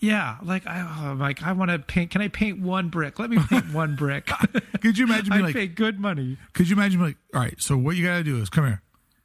yeah. 0.00 0.36
Like 0.42 0.66
I, 0.66 0.80
oh, 0.80 1.10
I'm 1.12 1.18
like 1.18 1.42
I 1.42 1.52
want 1.52 1.70
to 1.70 1.78
paint. 1.78 2.10
Can 2.10 2.20
I 2.22 2.28
paint 2.28 2.60
one 2.60 2.88
brick? 2.88 3.18
Let 3.18 3.30
me 3.30 3.38
paint 3.48 3.72
one 3.72 3.96
brick. 3.96 4.26
Could 4.80 4.98
you 4.98 5.04
imagine 5.06 5.32
I 5.32 5.36
being 5.36 5.46
like, 5.46 5.54
pay 5.54 5.66
good 5.66 5.98
money. 5.98 6.36
Could 6.52 6.68
you 6.68 6.76
imagine 6.76 7.00
me 7.00 7.06
like, 7.08 7.16
all 7.34 7.40
right, 7.40 7.60
so 7.60 7.76
what 7.76 7.96
you 7.96 8.04
got 8.04 8.18
to 8.18 8.24
do 8.24 8.36
is 8.38 8.48
come 8.50 8.64
here, 8.66 8.82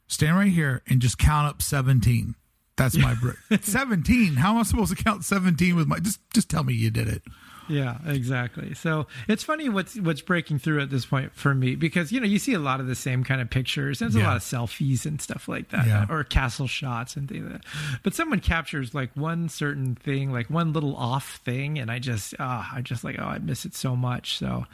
stand 0.08 0.36
right 0.36 0.50
here, 0.52 0.82
and 0.88 1.00
just 1.00 1.18
count 1.18 1.46
up 1.48 1.60
seventeen. 1.62 2.34
That's 2.76 2.96
my 2.98 3.14
brick. 3.14 3.36
seventeen. 3.62 4.34
How 4.36 4.50
am 4.52 4.58
I 4.58 4.62
supposed 4.62 4.94
to 4.96 5.02
count 5.02 5.24
seventeen 5.24 5.76
with 5.76 5.86
my? 5.86 5.98
Just 5.98 6.20
just 6.34 6.48
tell 6.50 6.62
me 6.64 6.74
you 6.74 6.90
did 6.90 7.08
it. 7.08 7.22
Yeah, 7.68 7.98
exactly. 8.06 8.74
So 8.74 9.06
it's 9.28 9.42
funny 9.42 9.68
what's 9.68 9.98
what's 9.98 10.20
breaking 10.20 10.58
through 10.60 10.80
at 10.80 10.90
this 10.90 11.04
point 11.06 11.32
for 11.34 11.54
me 11.54 11.74
because 11.74 12.12
you 12.12 12.20
know 12.20 12.26
you 12.26 12.38
see 12.38 12.52
a 12.54 12.58
lot 12.58 12.80
of 12.80 12.86
the 12.86 12.94
same 12.94 13.24
kind 13.24 13.40
of 13.40 13.50
pictures. 13.50 13.98
There's 13.98 14.14
a 14.14 14.20
lot 14.20 14.36
of 14.36 14.42
selfies 14.42 15.04
and 15.06 15.20
stuff 15.20 15.48
like 15.48 15.70
that, 15.70 15.86
Yeah. 15.86 16.06
or 16.08 16.22
castle 16.24 16.66
shots 16.66 17.16
and 17.16 17.28
things 17.28 17.44
like 17.50 17.62
that. 17.62 17.64
But 18.02 18.14
someone 18.14 18.40
captures 18.40 18.94
like 18.94 19.10
one 19.16 19.48
certain 19.48 19.94
thing, 19.94 20.32
like 20.32 20.48
one 20.48 20.72
little 20.72 20.96
off 20.96 21.40
thing, 21.44 21.78
and 21.78 21.90
I 21.90 21.98
just, 21.98 22.34
ah, 22.38 22.70
I 22.74 22.82
just 22.82 23.02
like, 23.04 23.16
oh, 23.18 23.24
I 23.24 23.38
miss 23.38 23.64
it 23.64 23.74
so 23.74 23.96
much. 23.96 24.36
So 24.38 24.64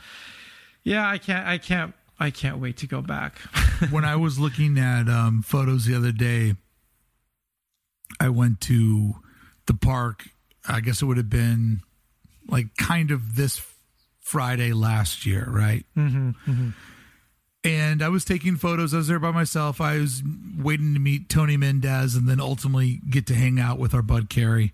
yeah, 0.83 1.09
I 1.09 1.19
can't, 1.19 1.47
I 1.47 1.59
can't, 1.59 1.95
I 2.21 2.31
can't 2.31 2.59
wait 2.59 2.77
to 2.79 2.87
go 2.87 3.01
back. 3.01 3.39
when 3.91 4.05
I 4.05 4.17
was 4.17 4.39
looking 4.39 4.79
at 4.79 5.09
um, 5.09 5.43
photos 5.43 5.87
the 5.87 5.95
other 5.95 6.13
day, 6.13 6.55
I 8.21 8.29
went 8.29 8.61
to 8.63 9.15
the 9.67 9.75
park. 9.75 10.29
I 10.69 10.81
guess 10.81 11.03
it 11.03 11.07
would 11.07 11.17
have 11.17 11.31
been 11.31 11.81
like 12.49 12.77
kind 12.77 13.11
of 13.11 13.37
this 13.37 13.61
Friday 14.21 14.73
last 14.73 15.27
year, 15.27 15.47
right? 15.49 15.85
Mm-hmm, 15.97 16.71
And 17.65 18.03
I 18.03 18.09
was 18.09 18.25
taking 18.25 18.57
photos. 18.57 18.93
I 18.93 18.99
was 18.99 19.09
there 19.09 19.21
by 19.21 19.31
myself. 19.31 19.81
I 19.81 19.99
was 19.99 20.23
waiting 20.59 20.95
to 20.95 21.01
meet 21.01 21.29
Tony 21.29 21.57
Mendez 21.57 22.17
and 22.17 22.29
then 22.29 22.41
ultimately 22.41 23.01
get 23.09 23.27
to 23.27 23.35
hang 23.35 23.61
out 23.61 23.79
with 23.79 23.95
our 23.95 24.03
bud 24.03 24.29
Carrie. 24.29 24.73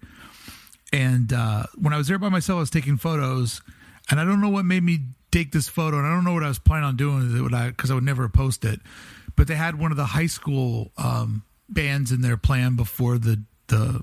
And 0.92 1.32
uh, 1.32 1.64
when 1.76 1.92
I 1.92 1.98
was 1.98 2.08
there 2.08 2.18
by 2.18 2.30
myself, 2.30 2.56
I 2.56 2.60
was 2.60 2.70
taking 2.70 2.96
photos, 2.96 3.60
and 4.10 4.18
I 4.18 4.24
don't 4.24 4.40
know 4.40 4.48
what 4.48 4.64
made 4.64 4.82
me 4.82 5.00
take 5.30 5.52
this 5.52 5.68
photo, 5.68 5.98
and 5.98 6.06
I 6.06 6.10
don't 6.10 6.24
know 6.24 6.32
what 6.32 6.42
I 6.42 6.48
was 6.48 6.58
planning 6.58 6.86
on 6.86 6.96
doing 6.96 7.42
with 7.42 7.52
it 7.52 7.76
because 7.76 7.90
I, 7.90 7.94
I 7.94 7.96
would 7.96 8.04
never 8.04 8.26
post 8.30 8.64
it. 8.64 8.80
But 9.36 9.48
they 9.48 9.54
had 9.54 9.78
one 9.78 9.90
of 9.90 9.98
the 9.98 10.06
high 10.06 10.26
school 10.26 10.90
um, 10.96 11.42
bands 11.68 12.10
in 12.10 12.22
their 12.22 12.38
plan 12.38 12.76
before 12.76 13.18
the 13.18 13.42
the 13.66 14.02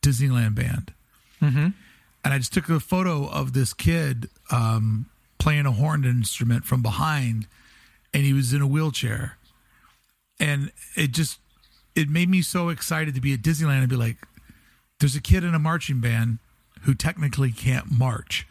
Disneyland 0.00 0.54
band, 0.54 0.92
mm-hmm. 1.40 1.68
And 2.24 2.32
I 2.32 2.38
just 2.38 2.52
took 2.52 2.68
a 2.68 2.80
photo 2.80 3.28
of 3.28 3.52
this 3.52 3.74
kid 3.74 4.28
um, 4.50 5.06
playing 5.38 5.66
a 5.66 5.72
horn 5.72 6.04
instrument 6.04 6.64
from 6.64 6.82
behind, 6.82 7.46
and 8.14 8.24
he 8.24 8.32
was 8.32 8.52
in 8.52 8.60
a 8.60 8.66
wheelchair, 8.66 9.38
and 10.38 10.72
it 10.96 11.12
just 11.12 11.38
it 11.94 12.08
made 12.08 12.28
me 12.28 12.42
so 12.42 12.68
excited 12.68 13.14
to 13.14 13.20
be 13.20 13.32
at 13.32 13.42
Disneyland 13.42 13.80
and 13.80 13.88
be 13.88 13.96
like, 13.96 14.16
there's 14.98 15.16
a 15.16 15.20
kid 15.20 15.44
in 15.44 15.54
a 15.54 15.58
marching 15.58 16.00
band 16.00 16.38
who 16.82 16.94
technically 16.94 17.52
can't 17.52 17.90
march, 17.90 18.46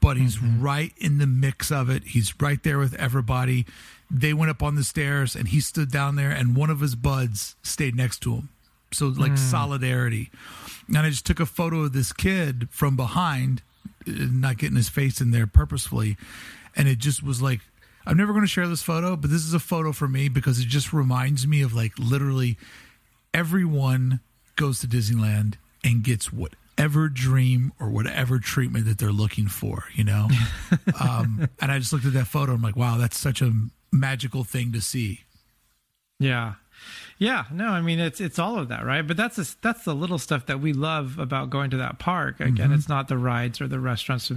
but 0.00 0.16
he's 0.16 0.36
mm-hmm. 0.36 0.62
right 0.62 0.92
in 0.96 1.18
the 1.18 1.26
mix 1.26 1.70
of 1.70 1.88
it. 1.88 2.04
He's 2.04 2.34
right 2.40 2.62
there 2.62 2.78
with 2.78 2.94
everybody. 2.94 3.66
They 4.10 4.32
went 4.32 4.50
up 4.50 4.62
on 4.62 4.74
the 4.74 4.82
stairs 4.82 5.36
and 5.36 5.48
he 5.48 5.60
stood 5.60 5.90
down 5.90 6.16
there, 6.16 6.30
and 6.30 6.56
one 6.56 6.70
of 6.70 6.80
his 6.80 6.94
buds 6.94 7.54
stayed 7.62 7.94
next 7.94 8.20
to 8.20 8.34
him. 8.34 8.48
So, 8.92 9.08
like, 9.08 9.32
mm. 9.32 9.38
solidarity. 9.38 10.30
And 10.88 10.98
I 10.98 11.10
just 11.10 11.26
took 11.26 11.40
a 11.40 11.46
photo 11.46 11.82
of 11.82 11.92
this 11.92 12.12
kid 12.12 12.68
from 12.70 12.96
behind, 12.96 13.62
not 14.06 14.58
getting 14.58 14.76
his 14.76 14.88
face 14.88 15.20
in 15.20 15.30
there 15.30 15.46
purposefully. 15.46 16.16
And 16.74 16.88
it 16.88 16.98
just 16.98 17.22
was 17.22 17.40
like, 17.40 17.60
I'm 18.06 18.16
never 18.16 18.32
going 18.32 18.44
to 18.44 18.48
share 18.48 18.66
this 18.66 18.82
photo, 18.82 19.14
but 19.16 19.30
this 19.30 19.44
is 19.44 19.54
a 19.54 19.60
photo 19.60 19.92
for 19.92 20.08
me 20.08 20.28
because 20.28 20.58
it 20.58 20.66
just 20.66 20.92
reminds 20.92 21.46
me 21.46 21.62
of 21.62 21.74
like 21.74 21.92
literally 21.98 22.56
everyone 23.34 24.20
goes 24.56 24.80
to 24.80 24.86
Disneyland 24.86 25.54
and 25.84 26.02
gets 26.02 26.32
whatever 26.32 27.08
dream 27.08 27.72
or 27.78 27.88
whatever 27.88 28.38
treatment 28.38 28.86
that 28.86 28.98
they're 28.98 29.12
looking 29.12 29.46
for, 29.46 29.84
you 29.94 30.04
know? 30.04 30.28
um, 31.00 31.48
and 31.60 31.70
I 31.70 31.78
just 31.78 31.92
looked 31.92 32.06
at 32.06 32.14
that 32.14 32.26
photo. 32.26 32.52
I'm 32.52 32.62
like, 32.62 32.76
wow, 32.76 32.96
that's 32.96 33.18
such 33.18 33.42
a 33.42 33.52
magical 33.92 34.44
thing 34.44 34.72
to 34.72 34.80
see. 34.80 35.20
Yeah. 36.18 36.54
Yeah, 37.20 37.44
no, 37.52 37.68
I 37.68 37.82
mean 37.82 38.00
it's 38.00 38.18
it's 38.18 38.38
all 38.38 38.58
of 38.58 38.68
that, 38.68 38.86
right? 38.86 39.06
But 39.06 39.18
that's 39.18 39.36
a, 39.38 39.44
that's 39.60 39.84
the 39.84 39.94
little 39.94 40.16
stuff 40.16 40.46
that 40.46 40.58
we 40.60 40.72
love 40.72 41.18
about 41.18 41.50
going 41.50 41.68
to 41.70 41.76
that 41.76 41.98
park. 41.98 42.40
Again, 42.40 42.56
mm-hmm. 42.56 42.72
it's 42.72 42.88
not 42.88 43.08
the 43.08 43.18
rides 43.18 43.60
or 43.60 43.68
the 43.68 43.78
restaurants, 43.78 44.32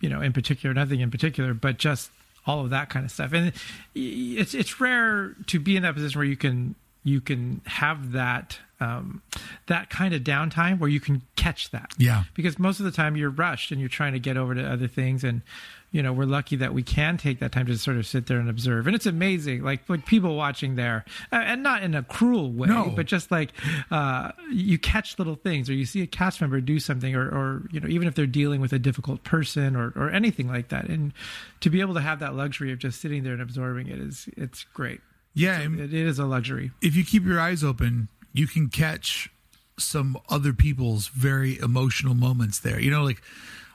you 0.00 0.08
know, 0.08 0.20
in 0.20 0.32
particular, 0.32 0.72
nothing 0.72 1.00
in 1.00 1.10
particular, 1.10 1.52
but 1.52 1.78
just 1.78 2.12
all 2.46 2.60
of 2.60 2.70
that 2.70 2.90
kind 2.90 3.04
of 3.04 3.10
stuff. 3.10 3.32
And 3.32 3.52
it's 3.96 4.54
it's 4.54 4.80
rare 4.80 5.34
to 5.48 5.58
be 5.58 5.76
in 5.76 5.82
that 5.82 5.94
position 5.94 6.16
where 6.16 6.28
you 6.28 6.36
can 6.36 6.76
you 7.02 7.20
can 7.20 7.60
have 7.66 8.12
that 8.12 8.60
um, 8.80 9.20
that 9.66 9.90
kind 9.90 10.14
of 10.14 10.22
downtime 10.22 10.78
where 10.78 10.88
you 10.88 11.00
can 11.00 11.22
catch 11.34 11.72
that. 11.72 11.92
Yeah. 11.98 12.22
Because 12.34 12.56
most 12.56 12.78
of 12.78 12.84
the 12.84 12.92
time 12.92 13.16
you're 13.16 13.30
rushed 13.30 13.72
and 13.72 13.80
you're 13.80 13.88
trying 13.88 14.12
to 14.12 14.20
get 14.20 14.36
over 14.36 14.54
to 14.54 14.64
other 14.64 14.86
things 14.86 15.24
and 15.24 15.42
you 15.90 16.02
know 16.02 16.12
we're 16.12 16.24
lucky 16.24 16.56
that 16.56 16.74
we 16.74 16.82
can 16.82 17.16
take 17.16 17.40
that 17.40 17.52
time 17.52 17.66
to 17.66 17.76
sort 17.76 17.96
of 17.96 18.06
sit 18.06 18.26
there 18.26 18.38
and 18.38 18.48
observe 18.48 18.86
and 18.86 18.94
it's 18.94 19.06
amazing 19.06 19.62
like 19.62 19.88
like 19.88 20.04
people 20.06 20.36
watching 20.36 20.76
there 20.76 21.04
uh, 21.32 21.36
and 21.36 21.62
not 21.62 21.82
in 21.82 21.94
a 21.94 22.02
cruel 22.02 22.52
way 22.52 22.68
no. 22.68 22.92
but 22.94 23.06
just 23.06 23.30
like 23.30 23.52
uh, 23.90 24.30
you 24.50 24.78
catch 24.78 25.18
little 25.18 25.36
things 25.36 25.68
or 25.70 25.74
you 25.74 25.86
see 25.86 26.02
a 26.02 26.06
cast 26.06 26.40
member 26.40 26.60
do 26.60 26.78
something 26.78 27.14
or, 27.14 27.26
or 27.28 27.68
you 27.70 27.80
know 27.80 27.88
even 27.88 28.06
if 28.06 28.14
they're 28.14 28.26
dealing 28.26 28.60
with 28.60 28.72
a 28.72 28.78
difficult 28.78 29.22
person 29.24 29.76
or, 29.76 29.92
or 29.96 30.10
anything 30.10 30.48
like 30.48 30.68
that 30.68 30.88
and 30.88 31.12
to 31.60 31.70
be 31.70 31.80
able 31.80 31.94
to 31.94 32.00
have 32.00 32.20
that 32.20 32.34
luxury 32.34 32.72
of 32.72 32.78
just 32.78 33.00
sitting 33.00 33.22
there 33.22 33.32
and 33.32 33.42
absorbing 33.42 33.88
it 33.88 33.98
is 33.98 34.28
it's 34.36 34.64
great 34.64 35.00
yeah 35.34 35.60
it's 35.60 35.80
a, 35.80 35.84
it 35.84 35.94
is 35.94 36.18
a 36.18 36.26
luxury 36.26 36.70
if 36.82 36.96
you 36.96 37.04
keep 37.04 37.24
your 37.24 37.40
eyes 37.40 37.64
open 37.64 38.08
you 38.32 38.46
can 38.46 38.68
catch 38.68 39.30
some 39.78 40.18
other 40.28 40.52
people's 40.52 41.08
very 41.08 41.58
emotional 41.58 42.14
moments 42.14 42.58
there. 42.60 42.80
You 42.80 42.90
know, 42.90 43.04
like 43.04 43.22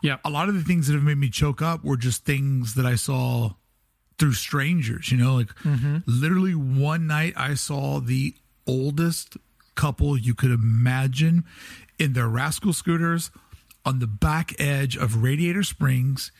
yeah, 0.03 0.17
a 0.25 0.29
lot 0.29 0.49
of 0.49 0.55
the 0.55 0.63
things 0.63 0.87
that 0.87 0.93
have 0.93 1.01
made 1.01 1.17
me 1.17 1.29
choke 1.29 1.61
up 1.61 1.81
were 1.83 1.95
just 1.95 2.25
things 2.25 2.75
that 2.75 2.85
I 2.85 2.95
saw 2.95 3.51
through 4.19 4.33
strangers. 4.33 5.09
You 5.09 5.17
know, 5.17 5.35
like 5.35 5.55
mm-hmm. 5.63 5.99
literally 6.05 6.53
one 6.53 7.07
night 7.07 7.33
I 7.37 7.53
saw 7.53 8.01
the 8.01 8.35
oldest 8.67 9.37
couple 9.75 10.17
you 10.17 10.35
could 10.35 10.51
imagine 10.51 11.45
in 11.97 12.11
their 12.11 12.27
rascal 12.27 12.73
scooters 12.73 13.31
on 13.85 13.99
the 13.99 14.07
back 14.07 14.53
edge 14.59 14.97
of 14.97 15.23
Radiator 15.23 15.63
Springs. 15.63 16.33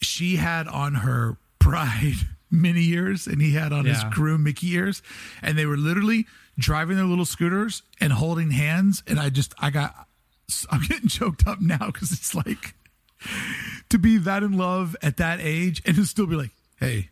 She 0.00 0.36
had 0.36 0.68
on 0.68 0.94
her 0.94 1.38
pride 1.58 2.14
mini 2.52 2.86
ears 2.90 3.26
and 3.26 3.42
he 3.42 3.54
had 3.54 3.72
on 3.72 3.84
yeah. 3.84 3.94
his 3.94 4.04
crew 4.14 4.38
Mickey 4.38 4.74
ears 4.74 5.02
and 5.42 5.58
they 5.58 5.66
were 5.66 5.76
literally 5.76 6.24
driving 6.56 6.94
their 6.96 7.04
little 7.04 7.24
scooters 7.24 7.82
and 8.00 8.12
holding 8.12 8.52
hands. 8.52 9.02
And 9.08 9.18
I 9.18 9.30
just, 9.30 9.54
I 9.58 9.70
got, 9.70 10.06
I'm 10.70 10.82
getting 10.82 11.08
choked 11.08 11.46
up 11.46 11.60
now 11.60 11.86
because 11.86 12.12
it's 12.12 12.34
like 12.34 12.74
to 13.88 13.98
be 13.98 14.18
that 14.18 14.42
in 14.42 14.56
love 14.56 14.96
at 15.02 15.16
that 15.16 15.40
age 15.40 15.82
and 15.84 15.96
to 15.96 16.04
still 16.04 16.26
be 16.26 16.36
like, 16.36 16.50
hey, 16.78 17.10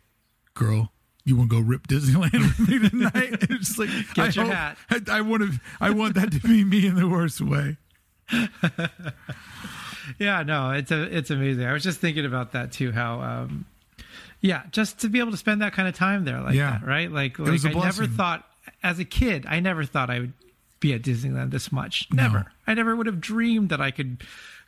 girl, 0.53 0.91
you 1.23 1.35
want 1.35 1.49
to 1.49 1.57
go 1.57 1.61
rip 1.61 1.87
Disneyland 1.87 2.31
with 2.59 2.69
me 2.69 2.89
tonight? 2.89 3.41
And 3.41 3.51
it's 3.51 3.77
like, 3.77 3.89
get 4.13 4.19
I 4.19 4.29
your 4.29 4.45
hope, 4.45 4.53
hat. 4.53 4.77
I, 4.89 5.01
I 5.17 5.21
want 5.21 5.43
to, 5.43 5.59
I 5.79 5.89
want 5.91 6.15
that 6.15 6.31
to 6.31 6.39
be 6.39 6.63
me 6.63 6.87
in 6.87 6.95
the 6.95 7.07
worst 7.07 7.41
way. 7.41 7.77
yeah, 10.19 10.43
no, 10.43 10.71
it's 10.71 10.91
a, 10.91 11.03
it's 11.15 11.29
amazing. 11.29 11.65
I 11.65 11.73
was 11.73 11.83
just 11.83 11.99
thinking 11.99 12.25
about 12.25 12.53
that 12.53 12.71
too. 12.71 12.91
How, 12.91 13.21
um, 13.21 13.65
yeah, 14.41 14.63
just 14.71 14.99
to 14.99 15.09
be 15.09 15.19
able 15.19 15.31
to 15.31 15.37
spend 15.37 15.61
that 15.61 15.73
kind 15.73 15.87
of 15.87 15.95
time 15.95 16.25
there, 16.25 16.41
like 16.41 16.55
yeah. 16.55 16.71
that, 16.79 16.87
right? 16.87 17.11
Like, 17.11 17.39
like 17.39 17.65
I 17.65 17.73
never 17.73 18.07
thought 18.07 18.47
as 18.83 18.99
a 18.99 19.05
kid, 19.05 19.45
I 19.47 19.59
never 19.59 19.83
thought 19.83 20.09
I 20.09 20.19
would 20.19 20.33
be 20.79 20.93
at 20.93 21.01
Disneyland 21.01 21.51
this 21.51 21.71
much. 21.71 22.07
Never. 22.11 22.39
No. 22.39 22.45
I 22.67 22.73
never 22.73 22.95
would 22.95 23.05
have 23.07 23.21
dreamed 23.21 23.69
that 23.69 23.81
I 23.81 23.91
could 23.91 24.23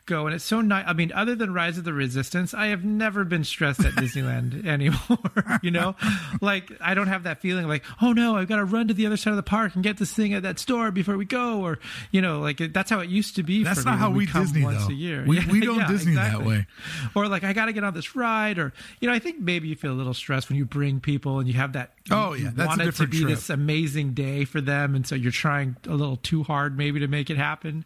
go. 0.08 0.26
And 0.26 0.34
it's 0.34 0.44
so 0.44 0.60
nice. 0.60 0.84
I 0.86 0.94
mean, 0.94 1.12
other 1.12 1.36
than 1.36 1.52
Rise 1.52 1.78
of 1.78 1.84
the 1.84 1.92
Resistance, 1.92 2.54
I 2.54 2.68
have 2.68 2.84
never 2.84 3.24
been 3.24 3.44
stressed 3.44 3.84
at 3.84 3.92
Disneyland 3.92 4.66
anymore. 4.66 5.58
you 5.62 5.70
know, 5.70 5.94
like 6.40 6.72
I 6.80 6.94
don't 6.94 7.06
have 7.06 7.24
that 7.24 7.40
feeling 7.40 7.68
like, 7.68 7.84
oh 8.02 8.12
no, 8.12 8.36
I've 8.36 8.48
got 8.48 8.56
to 8.56 8.64
run 8.64 8.88
to 8.88 8.94
the 8.94 9.06
other 9.06 9.16
side 9.16 9.30
of 9.30 9.36
the 9.36 9.42
park 9.42 9.74
and 9.74 9.84
get 9.84 9.98
this 9.98 10.12
thing 10.12 10.32
at 10.32 10.42
that 10.42 10.58
store 10.58 10.90
before 10.90 11.16
we 11.16 11.24
go, 11.24 11.60
or 11.60 11.78
you 12.10 12.20
know, 12.20 12.40
like 12.40 12.58
that's 12.72 12.90
how 12.90 13.00
it 13.00 13.08
used 13.08 13.36
to 13.36 13.42
be. 13.42 13.62
That's 13.62 13.84
not 13.84 13.98
how 13.98 14.10
we, 14.10 14.18
we 14.18 14.26
Disney 14.26 14.64
once 14.64 14.86
though. 14.86 14.92
a 14.92 14.96
year. 14.96 15.24
We, 15.26 15.44
we 15.46 15.60
don't 15.64 15.78
yeah, 15.78 15.88
Disney 15.88 16.12
exactly. 16.12 16.44
that 16.44 16.48
way. 16.48 16.66
Or 17.14 17.28
like 17.28 17.44
I 17.44 17.52
got 17.52 17.66
to 17.66 17.72
get 17.72 17.84
on 17.84 17.94
this 17.94 18.16
ride, 18.16 18.58
or 18.58 18.72
you 19.00 19.08
know, 19.08 19.14
I 19.14 19.18
think 19.18 19.38
maybe 19.38 19.68
you 19.68 19.76
feel 19.76 19.92
a 19.92 19.94
little 19.94 20.14
stressed 20.14 20.48
when 20.48 20.58
you 20.58 20.64
bring 20.64 21.00
people 21.00 21.38
and 21.38 21.46
you 21.46 21.54
have 21.54 21.74
that. 21.74 21.92
Oh 22.10 22.32
yeah, 22.32 22.50
that's 22.54 22.68
want 22.68 22.80
it 22.80 22.94
to 22.96 23.06
be 23.06 23.20
trip. 23.20 23.30
this 23.30 23.50
amazing 23.50 24.14
day 24.14 24.44
for 24.44 24.60
them, 24.60 24.94
and 24.94 25.06
so 25.06 25.14
you're 25.14 25.32
trying 25.32 25.76
a 25.86 25.94
little 25.94 26.16
too 26.16 26.42
hard 26.42 26.76
maybe 26.76 27.00
to 27.00 27.08
make 27.08 27.30
it 27.30 27.36
happen. 27.36 27.84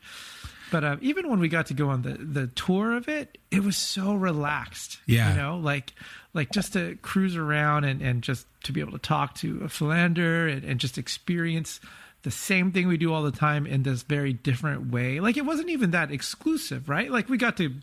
But 0.73 0.85
uh, 0.85 0.97
even 1.03 1.29
when 1.29 1.39
we 1.39 1.49
got 1.49 1.67
to 1.67 1.75
go 1.75 1.91
on 1.91 2.01
the 2.01 2.15
the 2.15 2.47
tour 2.47 2.97
of 2.97 3.07
it, 3.07 3.37
it 3.51 3.63
was 3.63 3.77
so 3.77 4.15
relaxed. 4.15 4.99
Yeah, 5.05 5.31
you 5.31 5.37
know, 5.37 5.59
like 5.59 5.93
like 6.33 6.51
just 6.51 6.73
to 6.73 6.97
cruise 7.03 7.37
around 7.37 7.85
and 7.85 8.01
and 8.01 8.23
just 8.23 8.47
to 8.65 8.73
be 8.73 8.81
able 8.81 8.93
to 8.93 8.99
talk 8.99 9.35
to 9.37 9.61
a 9.63 9.69
philander 9.69 10.49
and, 10.49 10.65
and 10.65 10.81
just 10.81 10.97
experience 10.97 11.79
the 12.23 12.31
same 12.31 12.73
thing 12.73 12.89
we 12.89 12.97
do 12.97 13.13
all 13.13 13.23
the 13.23 13.31
time 13.31 13.67
in 13.67 13.83
this 13.83 14.03
very 14.03 14.33
different 14.33 14.91
way. 14.91 15.21
Like 15.21 15.37
it 15.37 15.45
wasn't 15.45 15.69
even 15.69 15.91
that 15.91 16.11
exclusive, 16.11 16.89
right? 16.89 17.11
Like 17.11 17.29
we 17.29 17.37
got 17.37 17.59
to 17.59 17.75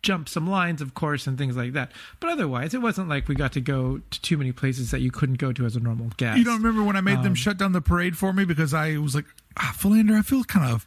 jump 0.00 0.26
some 0.26 0.48
lines, 0.48 0.80
of 0.80 0.94
course, 0.94 1.26
and 1.26 1.36
things 1.36 1.54
like 1.54 1.74
that. 1.74 1.92
But 2.18 2.30
otherwise, 2.30 2.72
it 2.72 2.80
wasn't 2.80 3.10
like 3.10 3.28
we 3.28 3.34
got 3.34 3.52
to 3.52 3.60
go 3.60 4.00
to 4.10 4.22
too 4.22 4.38
many 4.38 4.52
places 4.52 4.90
that 4.92 5.00
you 5.00 5.10
couldn't 5.10 5.36
go 5.36 5.52
to 5.52 5.66
as 5.66 5.76
a 5.76 5.80
normal 5.80 6.08
guest. 6.16 6.38
You 6.38 6.44
don't 6.44 6.62
remember 6.62 6.82
when 6.82 6.96
I 6.96 7.02
made 7.02 7.18
um, 7.18 7.24
them 7.24 7.34
shut 7.34 7.58
down 7.58 7.72
the 7.72 7.82
parade 7.82 8.16
for 8.16 8.32
me 8.32 8.46
because 8.46 8.72
I 8.72 8.96
was 8.96 9.14
like, 9.14 9.26
ah, 9.58 9.74
Philander, 9.76 10.14
I 10.14 10.22
feel 10.22 10.44
kind 10.44 10.72
of 10.72 10.86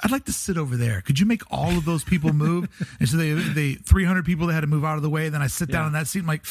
I'd 0.00 0.10
like 0.10 0.24
to 0.24 0.32
sit 0.32 0.58
over 0.58 0.76
there. 0.76 1.00
Could 1.00 1.18
you 1.18 1.26
make 1.26 1.42
all 1.50 1.70
of 1.70 1.84
those 1.84 2.04
people 2.04 2.32
move? 2.32 2.68
and 3.00 3.08
so 3.08 3.16
they, 3.16 3.32
they 3.32 3.74
300 3.74 4.24
people 4.24 4.48
that 4.48 4.54
had 4.54 4.60
to 4.60 4.66
move 4.66 4.84
out 4.84 4.96
of 4.96 5.02
the 5.02 5.10
way. 5.10 5.26
And 5.26 5.34
then 5.34 5.42
I 5.42 5.46
sit 5.46 5.70
down 5.70 5.82
yeah. 5.82 5.86
in 5.86 5.92
that 5.94 6.06
seat. 6.06 6.20
I'm 6.20 6.26
like, 6.26 6.44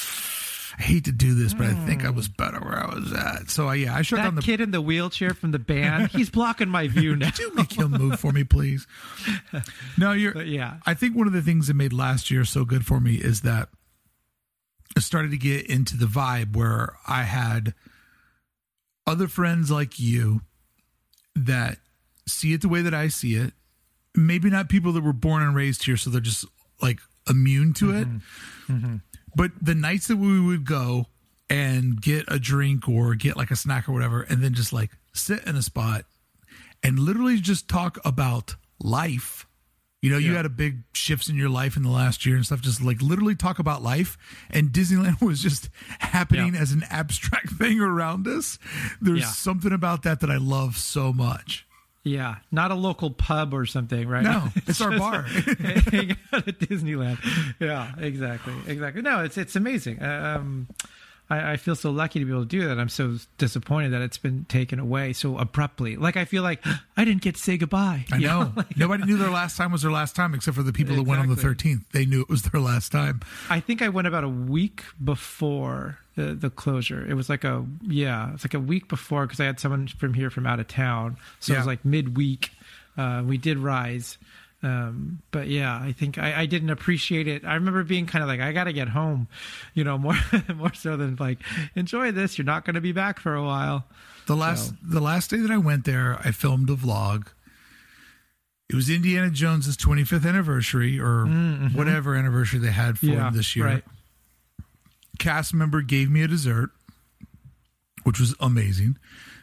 I 0.78 0.82
hate 0.82 1.06
to 1.06 1.12
do 1.12 1.36
this, 1.36 1.54
but 1.54 1.68
I 1.68 1.74
think 1.86 2.04
I 2.04 2.10
was 2.10 2.28
better 2.28 2.60
where 2.60 2.80
I 2.80 2.96
was 2.96 3.14
at. 3.14 3.50
So 3.50 3.70
uh, 3.70 3.74
yeah, 3.74 3.96
I 3.96 4.02
shut 4.02 4.18
that 4.18 4.24
down 4.24 4.36
the 4.36 4.42
kid 4.42 4.60
in 4.60 4.72
the 4.72 4.82
wheelchair 4.82 5.34
from 5.34 5.52
the 5.52 5.60
band. 5.60 6.08
He's 6.12 6.30
blocking 6.30 6.70
my 6.70 6.88
view 6.88 7.16
now. 7.16 7.30
Could 7.30 7.40
you 7.40 7.54
make 7.54 7.78
him 7.78 7.92
move 7.92 8.20
for 8.20 8.32
me, 8.32 8.44
please? 8.44 8.88
No, 9.98 10.12
you're. 10.12 10.34
But 10.34 10.48
yeah, 10.48 10.78
I 10.86 10.96
think 10.96 11.16
one 11.16 11.28
of 11.28 11.34
the 11.34 11.42
things 11.42 11.68
that 11.68 11.76
made 11.76 11.94
last 11.94 12.32
year 12.32 12.46
so 12.46 12.66
good 12.66 12.86
for 12.86 13.00
me 13.00 13.16
is 13.16 13.42
that 13.42 13.70
I 14.98 15.00
started 15.00 15.32
to 15.32 15.38
get 15.38 15.68
into 15.68 15.98
the 15.98 16.08
vibe 16.08 16.56
where 16.56 16.94
I 17.08 17.24
had 17.24 17.76
other 19.06 19.28
friends 19.28 19.70
like 19.70 20.00
you 20.00 20.42
that 21.36 21.78
see 22.28 22.54
it 22.54 22.62
the 22.62 22.70
way 22.70 22.82
that 22.82 22.94
I 22.94 23.08
see 23.08 23.36
it. 23.36 23.54
Maybe 24.16 24.50
not 24.50 24.70
people 24.70 24.92
that 24.94 25.04
were 25.04 25.14
born 25.14 25.42
and 25.42 25.56
raised 25.56 25.86
here, 25.86 25.98
so 25.98 26.10
they're 26.10 26.22
just 26.22 26.46
like 26.82 27.00
immune 27.30 27.74
to 27.74 27.92
it. 27.92 28.08
Mm-hmm. 28.08 28.74
Mm-hmm. 28.74 28.96
But 29.36 29.52
the 29.60 29.76
nights 29.76 30.08
that 30.08 30.18
we 30.18 30.40
would 30.40 30.66
go 30.66 31.08
and 31.50 32.02
get 32.02 32.26
a 32.28 32.40
drink 32.40 32.88
or 32.88 33.16
get 33.16 33.38
like 33.38 33.52
a 33.52 33.56
snack 33.56 33.90
or 33.90 33.94
whatever, 33.94 34.22
and 34.22 34.44
then 34.44 34.54
just 34.54 34.74
like 34.74 34.92
sit 35.14 35.44
in 35.46 35.56
a 35.56 35.62
spot 35.62 36.06
and 36.84 37.00
literally 37.00 37.38
just 37.38 37.68
talk 37.68 37.98
about 38.06 38.56
life. 38.80 39.48
You 40.02 40.10
know, 40.10 40.18
yeah. 40.18 40.32
you 40.32 40.36
had 40.36 40.46
a 40.46 40.50
big 40.50 40.84
shifts 40.92 41.30
in 41.30 41.38
your 41.38 41.48
life 41.50 41.78
in 41.78 41.84
the 41.84 41.90
last 41.90 42.26
year 42.26 42.36
and 42.36 42.46
stuff. 42.46 42.62
Just 42.62 42.84
like 42.84 43.02
literally 43.02 43.36
talk 43.36 43.60
about 43.60 43.82
life, 43.82 44.18
and 44.50 44.70
Disneyland 44.70 45.22
was 45.26 45.42
just 45.42 45.70
happening 46.00 46.56
yeah. 46.56 46.62
as 46.62 46.72
an 46.72 46.84
abstract 46.90 47.50
thing 47.58 47.80
around 47.80 48.28
us. 48.28 48.60
There's 49.02 49.22
yeah. 49.22 49.28
something 49.28 49.72
about 49.72 50.04
that 50.04 50.20
that 50.20 50.30
I 50.30 50.38
love 50.38 50.78
so 50.78 51.14
much. 51.14 51.66
Yeah, 52.04 52.36
not 52.52 52.72
a 52.72 52.76
local 52.76 53.12
pub 53.12 53.54
or 53.54 53.66
something, 53.66 54.08
right? 54.08 54.24
No, 54.24 54.50
it's, 54.56 54.70
it's 54.70 54.82
our 54.82 54.98
bar. 54.98 55.20
at 55.20 55.26
Disneyland. 56.60 57.18
Yeah, 57.60 57.94
exactly, 57.98 58.54
exactly. 58.68 59.02
No, 59.02 59.24
it's 59.24 59.38
it's 59.38 59.56
amazing. 59.56 60.04
Um, 60.04 60.68
I, 61.30 61.54
I, 61.54 61.58
feel 61.58 61.76
so 61.76 61.92
lucky 61.92 62.20
to 62.20 62.26
be 62.26 62.32
able 62.32 62.42
to 62.42 62.48
do 62.48 62.68
that. 62.68 62.78
I'm 62.78 62.90
so 62.90 63.18
disappointed 63.38 63.94
that 63.94 64.02
it's 64.02 64.18
been 64.18 64.46
taken 64.46 64.80
away 64.80 65.14
so 65.14 65.38
abruptly. 65.38 65.96
Like 65.96 66.18
I 66.18 66.26
feel 66.26 66.44
like 66.44 66.64
I 66.98 67.06
didn't 67.06 67.22
get 67.22 67.36
to 67.36 67.42
say 67.42 67.58
goodbye. 67.58 68.06
I 68.12 68.18
know. 68.18 68.44
know? 68.44 68.54
Like, 68.58 68.78
Nobody 68.78 69.06
knew 69.06 69.18
their 69.18 69.32
last 69.32 69.56
time 69.56 69.72
was 69.72 69.84
their 69.84 69.92
last 69.92 70.16
time, 70.16 70.34
except 70.36 70.56
for 70.58 70.64
the 70.64 70.74
people 70.74 70.94
exactly. 70.96 71.16
that 71.16 71.20
went 71.22 71.30
on 71.30 71.36
the 71.36 71.42
13th. 71.42 71.86
They 71.92 72.06
knew 72.06 72.22
it 72.22 72.30
was 72.30 72.44
their 72.44 72.62
last 72.62 72.92
time. 72.92 73.22
I 73.50 73.62
think 73.62 73.82
I 73.82 73.90
went 73.90 74.08
about 74.08 74.24
a 74.24 74.30
week 74.30 74.84
before 75.02 76.00
the, 76.16 76.36
the 76.36 76.50
closure. 76.50 77.06
It 77.06 77.16
was 77.16 77.30
like 77.30 77.44
a 77.44 77.66
yeah, 77.82 78.34
it's 78.34 78.46
like 78.46 78.54
a 78.54 78.60
week 78.60 78.88
before 78.88 79.26
because 79.26 79.40
I 79.40 79.46
had 79.46 79.60
someone 79.60 79.88
from 79.88 80.14
here 80.14 80.30
from 80.30 80.46
out 80.46 80.60
of 80.60 80.68
town, 80.68 81.18
so 81.40 81.54
yeah. 81.54 81.58
it 81.58 81.62
was 81.62 81.68
like 81.68 81.86
midweek. 81.86 82.52
Uh, 82.98 83.24
we 83.26 83.38
did 83.38 83.58
rise, 83.58 84.18
um, 84.64 85.22
but 85.32 85.48
yeah, 85.48 85.76
I 85.76 85.92
think 85.92 86.18
I, 86.18 86.42
I, 86.42 86.46
didn't 86.46 86.70
appreciate 86.70 87.28
it. 87.28 87.44
I 87.44 87.56
remember 87.56 87.84
being 87.84 88.06
kind 88.06 88.24
of 88.24 88.30
like, 88.30 88.40
I 88.40 88.54
got 88.54 88.64
to 88.64 88.74
get 88.74 88.88
home, 88.88 89.28
you 89.74 89.84
know, 89.84 89.98
more 89.98 90.16
more 90.56 90.74
so 90.74 90.96
than 90.96 91.18
like 91.20 91.40
enjoy 91.76 92.12
this. 92.12 92.38
You're 92.38 92.46
not 92.46 92.66
going 92.66 92.76
to 92.76 92.82
be 92.82 92.94
back 92.94 93.20
for 93.20 93.36
a 93.36 93.44
while. 93.44 93.86
The 94.26 94.36
last 94.36 94.70
so. 94.70 94.76
the 94.82 95.02
last 95.02 95.30
day 95.30 95.38
that 95.38 95.52
I 95.52 95.58
went 95.58 95.84
there, 95.84 96.18
I 96.24 96.32
filmed 96.32 96.70
a 96.70 96.76
vlog. 96.76 97.28
It 98.70 98.76
was 98.76 98.90
Indiana 98.90 99.30
Jones's 99.30 99.76
25th 99.76 100.26
anniversary 100.26 100.98
or 100.98 101.26
mm-hmm. 101.26 101.78
whatever 101.78 102.16
anniversary 102.16 102.60
they 102.60 102.72
had 102.72 102.98
for 102.98 103.08
yeah, 103.08 103.28
him 103.28 103.36
this 103.36 103.56
year. 103.56 103.66
Right. 103.66 103.84
Cast 105.20 105.54
member 105.54 105.82
gave 105.82 106.10
me 106.10 106.24
a 106.24 106.28
dessert, 106.28 106.72
which 108.04 108.20
was 108.20 108.36
amazing. 108.40 108.98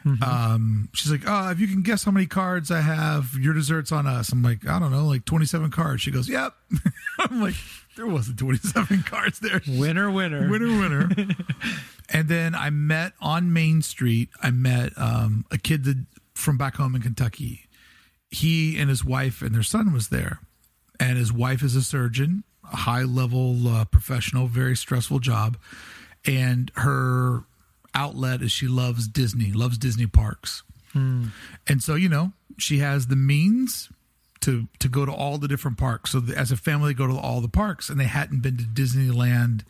Mm-hmm. 0.04 0.22
Um, 0.22 0.88
she's 0.94 1.10
like, 1.10 1.22
"Oh, 1.26 1.50
if 1.50 1.60
you 1.60 1.66
can 1.66 1.82
guess 1.82 2.04
how 2.04 2.10
many 2.10 2.26
cards 2.26 2.70
I 2.70 2.80
have, 2.80 3.34
your 3.38 3.52
dessert's 3.52 3.92
on 3.92 4.06
us." 4.06 4.32
I'm 4.32 4.42
like, 4.42 4.66
"I 4.66 4.78
don't 4.78 4.90
know, 4.90 5.06
like 5.06 5.24
27 5.24 5.70
cards." 5.70 6.02
She 6.02 6.10
goes, 6.10 6.28
"Yep." 6.28 6.54
I'm 7.18 7.42
like, 7.42 7.54
"There 7.96 8.06
wasn't 8.06 8.38
27 8.38 9.02
cards 9.06 9.40
there." 9.40 9.60
Winner, 9.68 10.10
winner, 10.10 10.48
winner, 10.48 10.78
winner. 10.78 11.10
and 12.08 12.28
then 12.28 12.54
I 12.54 12.70
met 12.70 13.12
on 13.20 13.52
Main 13.52 13.82
Street. 13.82 14.30
I 14.42 14.50
met 14.50 14.92
um, 14.96 15.44
a 15.50 15.58
kid 15.58 15.84
that, 15.84 16.02
from 16.34 16.56
back 16.56 16.76
home 16.76 16.94
in 16.94 17.02
Kentucky. 17.02 17.66
He 18.30 18.78
and 18.78 18.88
his 18.88 19.04
wife 19.04 19.42
and 19.42 19.54
their 19.54 19.62
son 19.62 19.92
was 19.92 20.08
there, 20.08 20.40
and 20.98 21.18
his 21.18 21.32
wife 21.32 21.62
is 21.62 21.76
a 21.76 21.82
surgeon, 21.82 22.44
high 22.70 23.02
level 23.02 23.68
uh, 23.68 23.84
professional, 23.84 24.46
very 24.46 24.76
stressful 24.76 25.18
job, 25.20 25.56
and 26.26 26.70
her 26.76 27.44
outlet 27.94 28.42
is 28.42 28.52
she 28.52 28.68
loves 28.68 29.08
Disney, 29.08 29.52
loves 29.52 29.78
Disney 29.78 30.06
parks. 30.06 30.62
Mm. 30.94 31.30
And 31.68 31.82
so, 31.82 31.94
you 31.94 32.08
know, 32.08 32.32
she 32.58 32.78
has 32.78 33.06
the 33.06 33.16
means 33.16 33.88
to 34.40 34.68
to 34.78 34.88
go 34.88 35.04
to 35.04 35.12
all 35.12 35.38
the 35.38 35.48
different 35.48 35.78
parks. 35.78 36.10
So 36.10 36.20
the, 36.20 36.36
as 36.36 36.50
a 36.50 36.56
family, 36.56 36.92
they 36.92 36.98
go 36.98 37.06
to 37.06 37.16
all 37.16 37.40
the 37.40 37.48
parks, 37.48 37.88
and 37.88 38.00
they 38.00 38.04
hadn't 38.04 38.40
been 38.40 38.56
to 38.56 38.64
Disneyland 38.64 39.62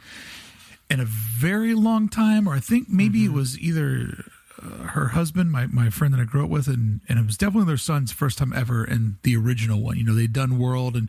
in 0.89 1.01
a 1.01 1.05
very 1.05 1.75
long 1.75 2.09
time, 2.09 2.49
or 2.49 2.55
I 2.55 2.61
think 2.61 2.89
maybe 2.89 3.21
mm-hmm. 3.21 3.33
it 3.33 3.37
was 3.37 3.59
either 3.59 4.25
uh, 4.61 4.89
her 4.89 5.09
husband, 5.09 5.53
my, 5.53 5.67
my 5.67 5.89
friend 5.89 6.13
that 6.13 6.21
I 6.21 6.25
grew 6.25 6.45
up 6.45 6.51
with, 6.51 6.67
and, 6.67 7.01
and 7.09 7.19
it 7.19 7.27
was 7.27 7.37
definitely 7.37 7.69
their 7.69 7.77
son's 7.77 8.11
first 8.11 8.39
time 8.39 8.53
ever 8.53 8.85
in 8.85 9.17
the 9.23 9.37
original 9.37 9.81
one. 9.81 9.97
You 9.97 10.05
know, 10.05 10.15
they'd 10.15 10.33
done 10.33 10.59
World 10.59 10.97
and 10.97 11.09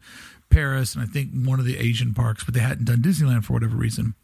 Paris, 0.52 0.94
and 0.94 1.03
I 1.03 1.07
think 1.07 1.32
one 1.34 1.60
of 1.60 1.65
the 1.65 1.78
Asian 1.78 2.14
parks, 2.14 2.44
but 2.44 2.53
they 2.53 2.60
hadn't 2.60 2.86
done 2.86 3.02
Disneyland 3.02 3.45
for 3.45 3.53
whatever 3.53 3.76
reason. 3.76 4.15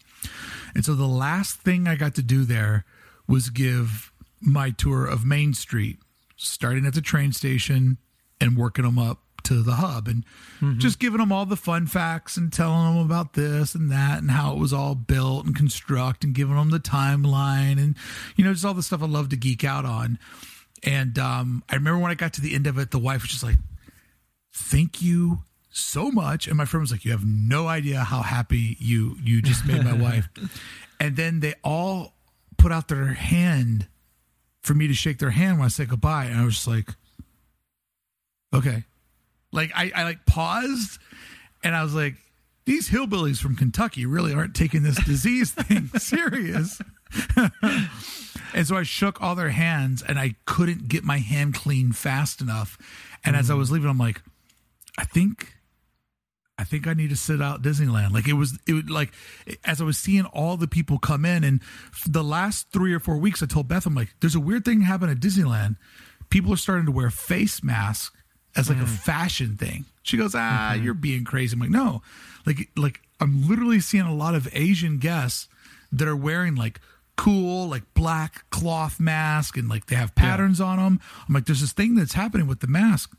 And 0.75 0.85
so 0.85 0.93
the 0.93 1.07
last 1.07 1.59
thing 1.61 1.87
I 1.87 1.95
got 1.95 2.15
to 2.15 2.21
do 2.21 2.43
there 2.43 2.85
was 3.27 3.49
give 3.49 4.11
my 4.41 4.69
tour 4.69 5.05
of 5.05 5.25
Main 5.25 5.53
Street, 5.53 5.97
starting 6.35 6.85
at 6.85 6.93
the 6.93 7.01
train 7.01 7.33
station 7.33 7.97
and 8.39 8.57
working 8.57 8.85
them 8.85 8.99
up 8.99 9.19
to 9.43 9.63
the 9.63 9.75
hub 9.75 10.07
and 10.07 10.25
mm-hmm. 10.59 10.77
just 10.77 10.99
giving 10.99 11.19
them 11.19 11.31
all 11.31 11.45
the 11.45 11.55
fun 11.55 11.87
facts 11.87 12.35
and 12.35 12.51
telling 12.51 12.95
them 12.95 13.05
about 13.05 13.33
this 13.33 13.75
and 13.75 13.89
that 13.89 14.19
and 14.19 14.31
how 14.31 14.53
it 14.53 14.59
was 14.59 14.73
all 14.73 14.93
built 14.93 15.45
and 15.45 15.55
construct 15.55 16.25
and 16.25 16.35
giving 16.35 16.55
them 16.55 16.69
the 16.69 16.79
timeline 16.79 17.77
and 17.77 17.95
you 18.35 18.43
know 18.43 18.51
just 18.51 18.65
all 18.65 18.73
the 18.73 18.83
stuff 18.83 19.01
I 19.01 19.05
love 19.05 19.29
to 19.29 19.37
geek 19.37 19.63
out 19.63 19.85
on. 19.85 20.19
And 20.83 21.17
um, 21.17 21.63
I 21.69 21.75
remember 21.75 21.99
when 21.99 22.11
I 22.11 22.15
got 22.15 22.33
to 22.33 22.41
the 22.41 22.53
end 22.53 22.67
of 22.67 22.77
it, 22.77 22.91
the 22.91 22.99
wife 22.99 23.21
was 23.21 23.31
just 23.31 23.43
like, 23.43 23.57
"Thank 24.53 25.01
you 25.01 25.39
so 25.77 26.11
much. 26.11 26.47
And 26.47 26.57
my 26.57 26.65
friend 26.65 26.81
was 26.81 26.91
like, 26.91 27.05
You 27.05 27.11
have 27.11 27.25
no 27.25 27.67
idea 27.67 27.99
how 27.99 28.21
happy 28.21 28.77
you 28.79 29.17
you 29.23 29.41
just 29.41 29.65
made 29.65 29.83
my 29.83 29.93
wife. 30.01 30.29
And 30.99 31.15
then 31.15 31.39
they 31.39 31.53
all 31.63 32.13
put 32.57 32.71
out 32.71 32.87
their 32.87 33.07
hand 33.07 33.87
for 34.61 34.73
me 34.73 34.87
to 34.87 34.93
shake 34.93 35.19
their 35.19 35.29
hand 35.29 35.59
when 35.59 35.65
I 35.65 35.69
said 35.69 35.89
goodbye. 35.89 36.25
And 36.25 36.39
I 36.39 36.45
was 36.45 36.55
just 36.55 36.67
like, 36.67 36.89
Okay. 38.53 38.83
Like 39.51 39.71
I, 39.75 39.91
I 39.95 40.03
like 40.03 40.25
paused 40.25 40.99
and 41.63 41.75
I 41.75 41.83
was 41.83 41.93
like, 41.93 42.15
these 42.65 42.89
hillbillies 42.89 43.39
from 43.39 43.55
Kentucky 43.55 44.05
really 44.05 44.33
aren't 44.33 44.55
taking 44.55 44.83
this 44.83 45.01
disease 45.05 45.51
thing 45.53 45.89
serious. 45.97 46.81
and 48.53 48.67
so 48.67 48.75
I 48.75 48.83
shook 48.83 49.21
all 49.21 49.35
their 49.35 49.49
hands 49.49 50.01
and 50.01 50.19
I 50.19 50.35
couldn't 50.45 50.89
get 50.89 51.03
my 51.03 51.19
hand 51.19 51.53
clean 51.53 51.93
fast 51.93 52.41
enough. 52.41 52.77
And 53.23 53.33
mm-hmm. 53.33 53.39
as 53.39 53.49
I 53.49 53.53
mm. 53.53 53.59
was 53.59 53.71
leaving, 53.71 53.89
I'm 53.89 53.97
like, 53.97 54.21
I 54.97 55.05
think 55.05 55.56
I 56.59 56.63
think 56.63 56.87
I 56.87 56.93
need 56.93 57.09
to 57.09 57.15
sit 57.15 57.41
out 57.41 57.61
Disneyland. 57.61 58.11
Like 58.11 58.27
it 58.27 58.33
was, 58.33 58.57
it 58.67 58.73
was 58.73 58.89
like 58.89 59.11
as 59.63 59.79
I 59.79 59.83
was 59.83 59.97
seeing 59.97 60.25
all 60.25 60.57
the 60.57 60.67
people 60.67 60.97
come 60.97 61.25
in, 61.25 61.43
and 61.43 61.61
the 62.07 62.23
last 62.23 62.71
three 62.71 62.93
or 62.93 62.99
four 62.99 63.17
weeks, 63.17 63.43
I 63.43 63.45
told 63.45 63.67
Beth, 63.67 63.85
I'm 63.85 63.95
like, 63.95 64.15
there's 64.19 64.35
a 64.35 64.39
weird 64.39 64.65
thing 64.65 64.81
happening 64.81 65.15
at 65.15 65.21
Disneyland. 65.21 65.75
People 66.29 66.51
are 66.53 66.57
starting 66.57 66.85
to 66.85 66.91
wear 66.91 67.09
face 67.09 67.63
masks 67.63 68.15
as 68.55 68.69
like 68.69 68.79
mm. 68.79 68.83
a 68.83 68.87
fashion 68.87 69.55
thing. 69.55 69.85
She 70.03 70.17
goes, 70.17 70.33
ah, 70.35 70.71
mm-hmm. 70.73 70.83
you're 70.83 70.93
being 70.93 71.23
crazy. 71.23 71.53
I'm 71.53 71.59
like, 71.59 71.69
no, 71.69 72.01
like, 72.45 72.69
like 72.75 73.01
I'm 73.19 73.47
literally 73.47 73.79
seeing 73.79 74.05
a 74.05 74.15
lot 74.15 74.35
of 74.35 74.47
Asian 74.53 74.97
guests 74.97 75.47
that 75.91 76.07
are 76.07 76.15
wearing 76.15 76.55
like 76.55 76.79
cool 77.17 77.67
like 77.67 77.83
black 77.93 78.49
cloth 78.51 78.99
mask 78.99 79.57
and 79.57 79.67
like 79.67 79.87
they 79.87 79.95
have 79.95 80.15
patterns 80.15 80.59
yeah. 80.59 80.67
on 80.67 80.77
them. 80.77 80.99
I'm 81.27 81.33
like, 81.33 81.45
there's 81.45 81.61
this 81.61 81.73
thing 81.73 81.95
that's 81.95 82.13
happening 82.13 82.47
with 82.47 82.61
the 82.61 82.67
mask, 82.67 83.11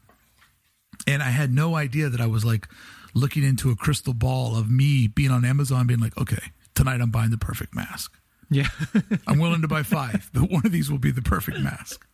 and 1.07 1.23
I 1.23 1.31
had 1.31 1.53
no 1.53 1.77
idea 1.77 2.09
that 2.09 2.21
I 2.21 2.27
was 2.27 2.45
like 2.45 2.69
looking 3.19 3.45
into 3.45 3.71
a 3.71 3.77
crystal 3.77 4.15
ball 4.15 4.57
of 4.57 4.71
me 4.71 5.09
being 5.09 5.31
on 5.31 5.45
Amazon, 5.45 5.87
being 5.87 6.01
like, 6.01 6.17
okay, 6.17 6.53
tonight 6.75 7.01
I'm 7.01 7.11
buying 7.11 7.31
the 7.31 7.39
perfect 7.39 7.75
mask. 7.75 8.19
Yeah. 8.51 8.69
I'm 9.27 9.39
willing 9.39 9.63
to 9.63 9.69
buy 9.69 9.83
five, 9.83 10.31
but 10.33 10.51
one 10.51 10.65
of 10.65 10.73
these 10.73 10.91
will 10.91 10.99
be 10.99 11.11
the 11.11 11.23
perfect 11.23 11.61
mask. 11.61 12.07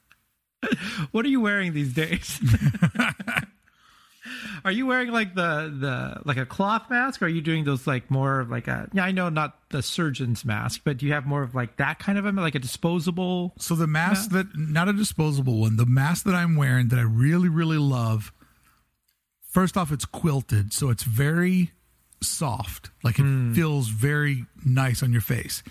What 1.13 1.25
are 1.25 1.29
you 1.29 1.41
wearing 1.41 1.75
these 1.75 1.93
days? 1.93 2.41
are 4.65 4.73
you 4.73 4.87
wearing 4.87 5.11
like 5.11 5.35
the 5.35 5.73
the 5.79 6.23
like 6.25 6.39
a 6.39 6.47
cloth 6.47 6.89
mask 6.89 7.21
or 7.21 7.27
are 7.27 7.29
you 7.29 7.43
doing 7.43 7.65
those 7.65 7.87
like 7.87 8.11
more 8.11 8.41
of 8.41 8.51
like 8.51 8.69
a 8.69 8.89
yeah 8.93 9.05
i 9.05 9.11
know 9.11 9.29
not 9.29 9.59
the 9.71 9.83
surgeon's 9.83 10.45
mask 10.45 10.81
but 10.85 10.97
do 10.97 11.07
you 11.07 11.13
have 11.13 11.27
more 11.27 11.43
of 11.43 11.55
like 11.55 11.77
that 11.77 11.99
kind 11.99 12.17
of 12.17 12.25
a 12.25 12.33
like 12.33 12.55
a 12.55 12.59
disposable 12.59 13.53
so 13.59 13.75
the 13.75 13.87
mask, 13.87 14.33
mask? 14.33 14.53
that 14.53 14.59
not 14.59 14.89
a 14.89 14.93
disposable 14.93 15.61
one 15.61 15.77
the 15.77 15.87
mask 15.87 16.25
that 16.25 16.35
i'm 16.35 16.57
wearing 16.57 16.89
that 16.89 16.99
i 16.99 17.03
really 17.03 17.49
really 17.49 17.79
love 17.79 18.33
First 19.55 19.77
off, 19.77 19.93
it's 19.93 20.05
quilted, 20.05 20.73
so 20.73 20.91
it's 20.91 21.05
very 21.05 21.71
soft. 22.21 22.91
Like 23.05 23.21
it 23.21 23.23
mm. 23.23 23.55
feels 23.55 23.87
very 23.87 24.47
nice 24.65 25.01
on 25.01 25.13
your 25.13 25.21
face. 25.21 25.63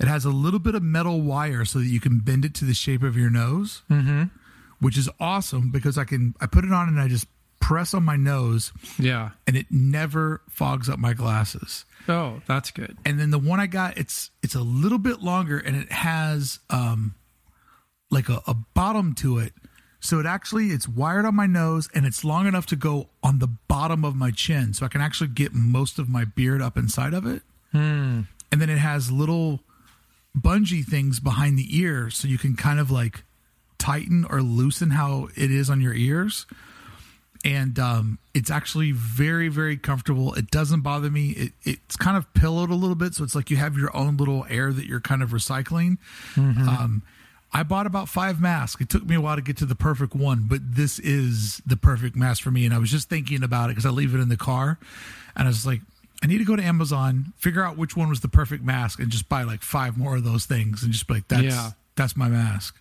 It 0.00 0.08
has 0.08 0.24
a 0.24 0.30
little 0.30 0.58
bit 0.58 0.74
of 0.74 0.82
metal 0.82 1.20
wire 1.20 1.64
so 1.64 1.78
that 1.78 1.86
you 1.86 2.00
can 2.00 2.18
bend 2.18 2.44
it 2.44 2.52
to 2.54 2.64
the 2.64 2.74
shape 2.74 3.04
of 3.04 3.16
your 3.16 3.30
nose, 3.30 3.82
mm-hmm. 3.88 4.24
which 4.80 4.98
is 4.98 5.08
awesome 5.20 5.70
because 5.70 5.96
I 5.96 6.02
can 6.02 6.34
I 6.40 6.46
put 6.46 6.64
it 6.64 6.72
on 6.72 6.88
and 6.88 7.00
I 7.00 7.06
just 7.06 7.28
press 7.60 7.94
on 7.94 8.02
my 8.02 8.16
nose. 8.16 8.72
Yeah, 8.98 9.30
and 9.46 9.56
it 9.56 9.66
never 9.70 10.42
fogs 10.50 10.88
up 10.88 10.98
my 10.98 11.12
glasses. 11.12 11.84
Oh, 12.08 12.42
that's 12.48 12.72
good. 12.72 12.98
And 13.04 13.20
then 13.20 13.30
the 13.30 13.38
one 13.38 13.60
I 13.60 13.68
got, 13.68 13.98
it's 13.98 14.32
it's 14.42 14.56
a 14.56 14.62
little 14.62 14.98
bit 14.98 15.22
longer 15.22 15.58
and 15.58 15.76
it 15.76 15.92
has 15.92 16.58
um 16.70 17.14
like 18.10 18.28
a, 18.28 18.42
a 18.48 18.54
bottom 18.74 19.14
to 19.14 19.38
it 19.38 19.52
so 20.00 20.20
it 20.20 20.26
actually 20.26 20.68
it's 20.68 20.88
wired 20.88 21.24
on 21.24 21.34
my 21.34 21.46
nose 21.46 21.88
and 21.94 22.06
it's 22.06 22.24
long 22.24 22.46
enough 22.46 22.66
to 22.66 22.76
go 22.76 23.08
on 23.22 23.38
the 23.38 23.48
bottom 23.48 24.04
of 24.04 24.14
my 24.14 24.30
chin, 24.30 24.74
so 24.74 24.86
I 24.86 24.88
can 24.88 25.00
actually 25.00 25.28
get 25.28 25.52
most 25.52 25.98
of 25.98 26.08
my 26.08 26.24
beard 26.24 26.62
up 26.62 26.76
inside 26.76 27.14
of 27.14 27.26
it. 27.26 27.42
Hmm. 27.72 28.22
And 28.50 28.60
then 28.60 28.70
it 28.70 28.78
has 28.78 29.10
little 29.12 29.60
bungee 30.36 30.84
things 30.84 31.20
behind 31.20 31.58
the 31.58 31.78
ear, 31.78 32.10
so 32.10 32.28
you 32.28 32.38
can 32.38 32.56
kind 32.56 32.80
of 32.80 32.90
like 32.90 33.24
tighten 33.78 34.24
or 34.28 34.42
loosen 34.42 34.90
how 34.90 35.28
it 35.36 35.50
is 35.50 35.70
on 35.70 35.80
your 35.80 35.94
ears. 35.94 36.46
And 37.44 37.78
um, 37.78 38.18
it's 38.34 38.50
actually 38.50 38.90
very, 38.90 39.48
very 39.48 39.76
comfortable. 39.76 40.34
It 40.34 40.50
doesn't 40.50 40.80
bother 40.80 41.08
me. 41.08 41.30
It, 41.30 41.52
it's 41.62 41.96
kind 41.96 42.16
of 42.16 42.32
pillowed 42.34 42.70
a 42.70 42.74
little 42.74 42.96
bit, 42.96 43.14
so 43.14 43.22
it's 43.22 43.34
like 43.34 43.48
you 43.50 43.56
have 43.56 43.76
your 43.76 43.96
own 43.96 44.16
little 44.16 44.44
air 44.50 44.72
that 44.72 44.86
you're 44.86 45.00
kind 45.00 45.22
of 45.22 45.30
recycling. 45.30 45.98
Mm-hmm. 46.34 46.68
Um, 46.68 47.02
I 47.52 47.62
bought 47.62 47.86
about 47.86 48.08
five 48.08 48.40
masks. 48.40 48.80
It 48.80 48.88
took 48.88 49.06
me 49.06 49.16
a 49.16 49.20
while 49.20 49.36
to 49.36 49.42
get 49.42 49.56
to 49.58 49.66
the 49.66 49.74
perfect 49.74 50.14
one, 50.14 50.46
but 50.48 50.60
this 50.62 50.98
is 50.98 51.62
the 51.66 51.76
perfect 51.76 52.14
mask 52.14 52.42
for 52.42 52.50
me. 52.50 52.66
And 52.66 52.74
I 52.74 52.78
was 52.78 52.90
just 52.90 53.08
thinking 53.08 53.42
about 53.42 53.70
it 53.70 53.72
because 53.72 53.86
I 53.86 53.90
leave 53.90 54.14
it 54.14 54.20
in 54.20 54.28
the 54.28 54.36
car, 54.36 54.78
and 55.34 55.44
I 55.44 55.50
was 55.50 55.66
like, 55.66 55.80
I 56.22 56.26
need 56.26 56.38
to 56.38 56.44
go 56.44 56.56
to 56.56 56.62
Amazon, 56.62 57.32
figure 57.36 57.62
out 57.62 57.76
which 57.76 57.96
one 57.96 58.08
was 58.08 58.20
the 58.20 58.28
perfect 58.28 58.64
mask, 58.64 58.98
and 58.98 59.10
just 59.10 59.28
buy 59.28 59.44
like 59.44 59.62
five 59.62 59.96
more 59.96 60.16
of 60.16 60.24
those 60.24 60.46
things, 60.46 60.82
and 60.82 60.92
just 60.92 61.06
be 61.06 61.14
like, 61.14 61.28
that's 61.28 61.42
yeah. 61.42 61.70
that's 61.96 62.16
my 62.16 62.28
mask. 62.28 62.76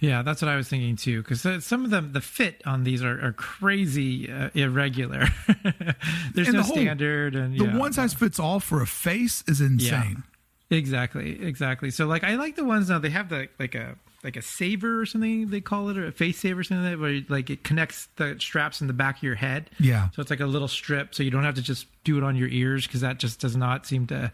Yeah, 0.00 0.22
that's 0.22 0.42
what 0.42 0.48
I 0.48 0.56
was 0.56 0.68
thinking 0.68 0.96
too. 0.96 1.22
Because 1.22 1.64
some 1.64 1.84
of 1.84 1.90
them, 1.90 2.12
the 2.12 2.20
fit 2.20 2.62
on 2.64 2.84
these 2.84 3.02
are, 3.02 3.26
are 3.26 3.32
crazy 3.32 4.30
uh, 4.30 4.50
irregular. 4.54 5.26
There's 6.34 6.48
and 6.48 6.56
no 6.56 6.60
the 6.60 6.62
whole, 6.62 6.76
standard, 6.76 7.34
and 7.34 7.58
the 7.58 7.64
yeah. 7.66 7.76
one 7.76 7.92
size 7.92 8.14
fits 8.14 8.38
all 8.40 8.60
for 8.60 8.82
a 8.82 8.86
face 8.86 9.44
is 9.46 9.60
insane. 9.60 10.24
Exactly, 10.70 11.42
exactly. 11.42 11.90
So 11.90 12.06
like 12.06 12.24
I 12.24 12.34
like 12.34 12.56
the 12.56 12.64
ones 12.64 12.90
now 12.90 12.98
they 12.98 13.10
have 13.10 13.28
the 13.28 13.48
like 13.58 13.74
a 13.74 13.96
like 14.22 14.36
a 14.36 14.42
saver 14.42 15.00
or 15.00 15.06
something 15.06 15.48
they 15.48 15.60
call 15.60 15.88
it 15.88 15.96
or 15.96 16.06
a 16.06 16.12
face 16.12 16.38
saver 16.38 16.60
or 16.60 16.64
something 16.64 16.84
like 16.84 16.92
that 16.92 17.00
where 17.00 17.20
like 17.28 17.50
it 17.50 17.64
connects 17.64 18.08
the 18.16 18.36
straps 18.38 18.80
in 18.80 18.86
the 18.86 18.92
back 18.92 19.18
of 19.18 19.22
your 19.22 19.34
head. 19.34 19.70
Yeah. 19.78 20.10
So 20.10 20.20
it's 20.20 20.30
like 20.30 20.40
a 20.40 20.46
little 20.46 20.68
strip 20.68 21.14
so 21.14 21.22
you 21.22 21.30
don't 21.30 21.44
have 21.44 21.54
to 21.54 21.62
just 21.62 21.86
do 22.04 22.18
it 22.18 22.24
on 22.24 22.36
your 22.36 22.48
ears 22.48 22.86
because 22.86 23.00
that 23.00 23.18
just 23.18 23.40
does 23.40 23.56
not 23.56 23.86
seem 23.86 24.06
to 24.08 24.32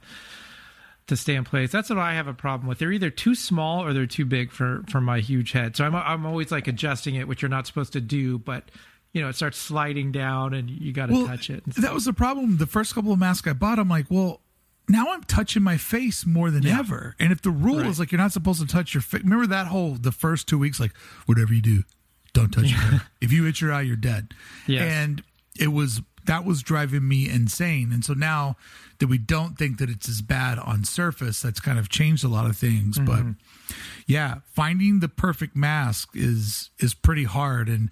to 1.07 1.17
stay 1.17 1.35
in 1.35 1.45
place. 1.45 1.71
That's 1.71 1.91
what 1.91 1.99
I 1.99 2.15
have 2.15 2.29
a 2.29 2.35
problem 2.35 2.67
with. 2.67 2.79
They're 2.79 2.93
either 2.93 3.11
too 3.11 3.35
small 3.35 3.85
or 3.85 3.93
they're 3.93 4.07
too 4.07 4.25
big 4.25 4.51
for 4.51 4.83
for 4.89 5.01
my 5.01 5.21
huge 5.21 5.53
head. 5.53 5.77
So 5.77 5.85
I'm 5.85 5.95
I'm 5.95 6.27
always 6.27 6.51
like 6.51 6.67
adjusting 6.67 7.15
it, 7.15 7.29
which 7.29 7.43
you're 7.43 7.49
not 7.49 7.67
supposed 7.67 7.93
to 7.93 8.01
do, 8.01 8.39
but 8.39 8.71
you 9.13 9.23
know, 9.23 9.29
it 9.29 9.37
starts 9.37 9.59
sliding 9.59 10.11
down 10.11 10.55
and 10.55 10.69
you 10.69 10.93
got 10.93 11.07
to 11.07 11.13
well, 11.13 11.27
touch 11.29 11.49
it. 11.49 11.65
That 11.77 11.95
was 11.95 12.05
the 12.05 12.13
problem. 12.13 12.57
The 12.57 12.67
first 12.67 12.95
couple 12.95 13.13
of 13.13 13.19
masks 13.19 13.47
I 13.47 13.53
bought, 13.53 13.79
I'm 13.79 13.89
like, 13.89 14.07
well, 14.11 14.41
now 14.89 15.13
I'm 15.13 15.23
touching 15.25 15.63
my 15.63 15.77
face 15.77 16.27
more 16.27 16.51
than 16.51 16.63
yeah. 16.63 16.79
ever. 16.79 17.17
And 17.19 17.33
if 17.33 17.43
the 17.43 17.51
rule 17.51 17.79
right. 17.79 17.87
is 17.87 17.99
like 17.99 18.13
you're 18.13 18.21
not 18.21 18.33
supposed 18.33 18.61
to 18.61 18.67
touch 18.67 18.95
your 18.95 19.01
face, 19.01 19.23
remember 19.23 19.47
that 19.47 19.69
whole 19.69 19.95
the 19.95 20.13
first 20.13 20.47
two 20.47 20.59
weeks, 20.59 20.79
like 20.79 20.93
whatever 21.27 21.55
you 21.55 21.63
do, 21.63 21.83
don't 22.33 22.51
touch 22.51 22.67
yeah. 22.67 22.91
your 22.91 23.01
If 23.21 23.33
you 23.33 23.45
hit 23.45 23.61
your 23.61 23.73
eye, 23.73 23.83
you're 23.83 23.97
dead. 23.97 24.35
Yes. 24.67 24.83
And 24.83 25.23
it 25.59 25.69
was 25.69 26.03
that 26.27 26.45
was 26.45 26.63
driving 26.63 27.07
me 27.07 27.29
insane. 27.29 27.93
And 27.93 28.05
so 28.05 28.15
now 28.15 28.57
that 28.99 29.09
we 29.09 29.19
don't 29.19 29.59
think 29.59 29.79
that 29.79 29.91
it's 29.91 30.09
as 30.09 30.23
bad 30.23 30.59
on 30.59 30.85
surface, 30.85 31.41
that's 31.43 31.61
kind 31.61 31.79
of 31.79 31.89
changed 31.89 32.25
a 32.25 32.29
lot 32.29 32.47
of 32.47 32.57
things. 32.57 32.99
Mm-hmm. 32.99 33.33
But 33.33 33.75
yeah, 34.07 34.37
finding 34.53 35.01
the 35.01 35.09
perfect 35.09 35.57
mask 35.57 36.11
is 36.15 36.71
is 36.79 36.95
pretty 36.95 37.25
hard. 37.25 37.69
And 37.69 37.91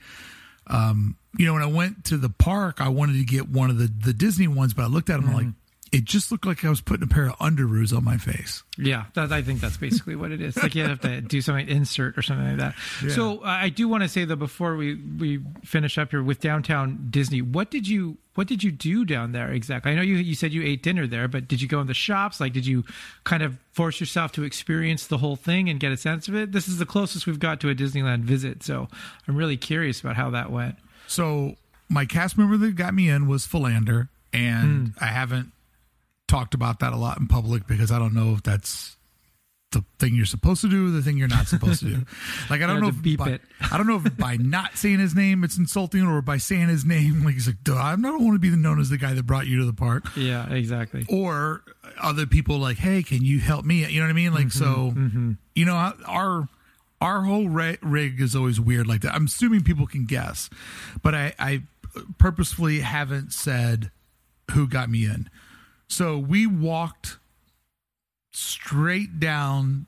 um, 0.67 1.17
you 1.39 1.47
know, 1.47 1.55
when 1.55 1.63
I 1.63 1.67
went 1.67 2.05
to 2.07 2.17
the 2.17 2.29
park, 2.31 2.81
I 2.81 2.89
wanted 2.89 3.15
to 3.15 3.25
get 3.25 3.49
one 3.49 3.71
of 3.71 3.79
the 3.79 3.87
the 3.87 4.13
Disney 4.13 4.49
ones, 4.49 4.75
but 4.75 4.83
I 4.83 4.87
looked 4.87 5.11
at 5.11 5.17
them 5.21 5.31
mm-hmm. 5.31 5.37
like 5.37 5.47
it 5.93 6.05
just 6.05 6.33
looked 6.33 6.47
like 6.47 6.65
I 6.65 6.71
was 6.71 6.81
putting 6.81 7.05
a 7.05 7.07
pair 7.07 7.29
of 7.29 7.37
underoos 7.37 7.95
on 7.95 8.03
my 8.03 8.17
face. 8.17 8.63
Yeah, 8.79 9.05
that, 9.13 9.31
I 9.31 9.43
think 9.43 9.61
that's 9.61 9.77
basically 9.77 10.17
what 10.17 10.33
it 10.33 10.41
is. 10.41 10.57
Like 10.57 10.75
you 10.75 10.85
have 10.85 11.01
to 11.03 11.21
do 11.21 11.43
something 11.43 11.69
insert 11.69 12.17
or 12.17 12.23
something 12.23 12.47
like 12.47 12.57
that. 12.57 12.75
Yeah. 13.05 13.11
So 13.15 13.39
uh, 13.41 13.47
I 13.47 13.69
do 13.69 13.89
want 13.89 14.03
to 14.03 14.09
say 14.09 14.25
though 14.25 14.35
before 14.35 14.77
we 14.77 14.95
we 14.95 15.41
finish 15.65 15.99
up 15.99 16.11
here 16.11 16.23
with 16.23 16.41
downtown 16.41 17.09
Disney, 17.11 17.43
what 17.43 17.71
did 17.71 17.87
you 17.87 18.17
what 18.35 18.47
did 18.47 18.65
you 18.65 18.73
do 18.73 19.05
down 19.05 19.33
there 19.33 19.53
exactly? 19.53 19.93
I 19.93 19.95
know 19.95 20.01
you 20.01 20.15
you 20.15 20.35
said 20.35 20.55
you 20.55 20.63
ate 20.63 20.83
dinner 20.83 21.07
there, 21.07 21.29
but 21.29 21.47
did 21.47 21.61
you 21.61 21.69
go 21.69 21.81
in 21.81 21.87
the 21.87 21.95
shops? 21.95 22.41
Like, 22.41 22.55
did 22.55 22.65
you 22.65 22.85
kind 23.25 23.43
of 23.43 23.59
force 23.73 24.01
yourself 24.01 24.33
to 24.33 24.45
experience 24.45 25.07
the 25.07 25.19
whole 25.19 25.37
thing 25.37 25.69
and 25.69 25.79
get 25.79 25.93
a 25.93 25.99
sense 25.99 26.27
of 26.27 26.35
it? 26.35 26.53
This 26.53 26.69
is 26.69 26.79
the 26.79 26.87
closest 26.87 27.27
we've 27.27 27.39
got 27.39 27.61
to 27.61 27.69
a 27.69 27.75
Disneyland 27.75 28.21
visit, 28.21 28.63
so 28.63 28.89
I'm 29.29 29.37
really 29.37 29.59
curious 29.59 30.01
about 30.01 30.17
how 30.17 30.31
that 30.31 30.51
went. 30.51 30.77
So 31.07 31.57
my 31.91 32.07
cast 32.07 32.39
member 32.39 32.57
that 32.57 32.77
got 32.77 32.95
me 32.95 33.11
in 33.11 33.29
was 33.29 33.45
Philander, 33.45 34.09
and 34.33 34.89
mm. 34.89 35.03
I 35.03 35.07
haven't 35.09 35.53
talked 36.33 36.55
about 36.55 36.81
that 36.81 36.95
a 36.95 36.97
lot 36.97 37.19
in 37.21 37.29
public 37.29 37.67
because 37.67 37.93
I 37.93 37.99
don't 37.99 38.15
know 38.15 38.33
if 38.33 38.43
that's 38.43 38.97
the 39.73 39.85
thing 39.99 40.15
you're 40.15 40.25
supposed 40.25 40.63
to 40.63 40.69
do, 40.69 40.91
the 40.91 41.03
thing 41.03 41.19
you're 41.19 41.29
not 41.29 41.47
supposed 41.47 41.81
to 41.81 41.87
do. 41.87 42.07
Like 42.51 42.63
I 42.63 42.67
don't 42.67 42.81
know 42.81 42.89
if 42.89 43.19
by, 43.19 43.39
I 43.71 43.77
don't 43.77 43.87
know 43.87 44.01
if 44.03 44.17
by 44.17 44.37
not 44.37 44.77
saying 44.77 44.99
his 44.99 45.15
name 45.15 45.45
it's 45.45 45.59
insulting, 45.59 46.07
or 46.07 46.23
by 46.23 46.39
saying 46.39 46.69
his 46.69 46.87
name 46.87 47.23
like 47.23 47.35
he's 47.35 47.47
like, 47.47 47.57
I 47.69 47.97
don't 47.97 48.25
want 48.25 48.35
to 48.35 48.39
be 48.39 48.51
known 48.57 48.81
as 48.81 48.89
the 48.89 48.97
guy 48.97 49.13
that 49.13 49.27
brought 49.27 49.47
you 49.47 49.59
to 49.59 49.67
the 49.67 49.73
park. 49.75 50.05
Yeah, 50.17 50.51
exactly. 50.51 51.05
Or 51.09 51.63
other 52.01 52.27
people 52.27 52.59
like, 52.59 52.79
hey, 52.79 53.03
can 53.03 53.23
you 53.23 53.39
help 53.39 53.65
me? 53.65 53.87
You 53.87 54.01
know 54.01 54.07
what 54.07 54.11
I 54.11 54.15
mean? 54.15 54.33
Like 54.33 54.47
mm-hmm, 54.47 54.59
so, 54.59 54.93
mm-hmm. 54.95 55.33
you 55.55 55.65
know, 55.67 55.93
our 56.07 56.49
our 57.01 57.23
whole 57.23 57.49
rig 57.49 58.21
is 58.21 58.35
always 58.35 58.61
weird 58.61 58.87
like 58.87 59.03
that. 59.03 59.15
I'm 59.15 59.27
assuming 59.27 59.65
people 59.65 59.87
can 59.87 60.07
guess, 60.07 60.49
but 61.03 61.15
I, 61.15 61.35
I 61.39 61.63
purposefully 62.19 62.81
haven't 62.81 63.33
said 63.33 63.91
who 64.53 64.67
got 64.67 64.91
me 64.91 65.05
in. 65.05 65.29
So 65.93 66.17
we 66.17 66.47
walked 66.47 67.19
straight 68.31 69.21
down 69.21 69.85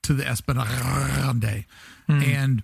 to 0.00 0.14
the 0.14 0.26
Esplanade, 0.26 1.66
mm. 2.08 2.26
and 2.26 2.62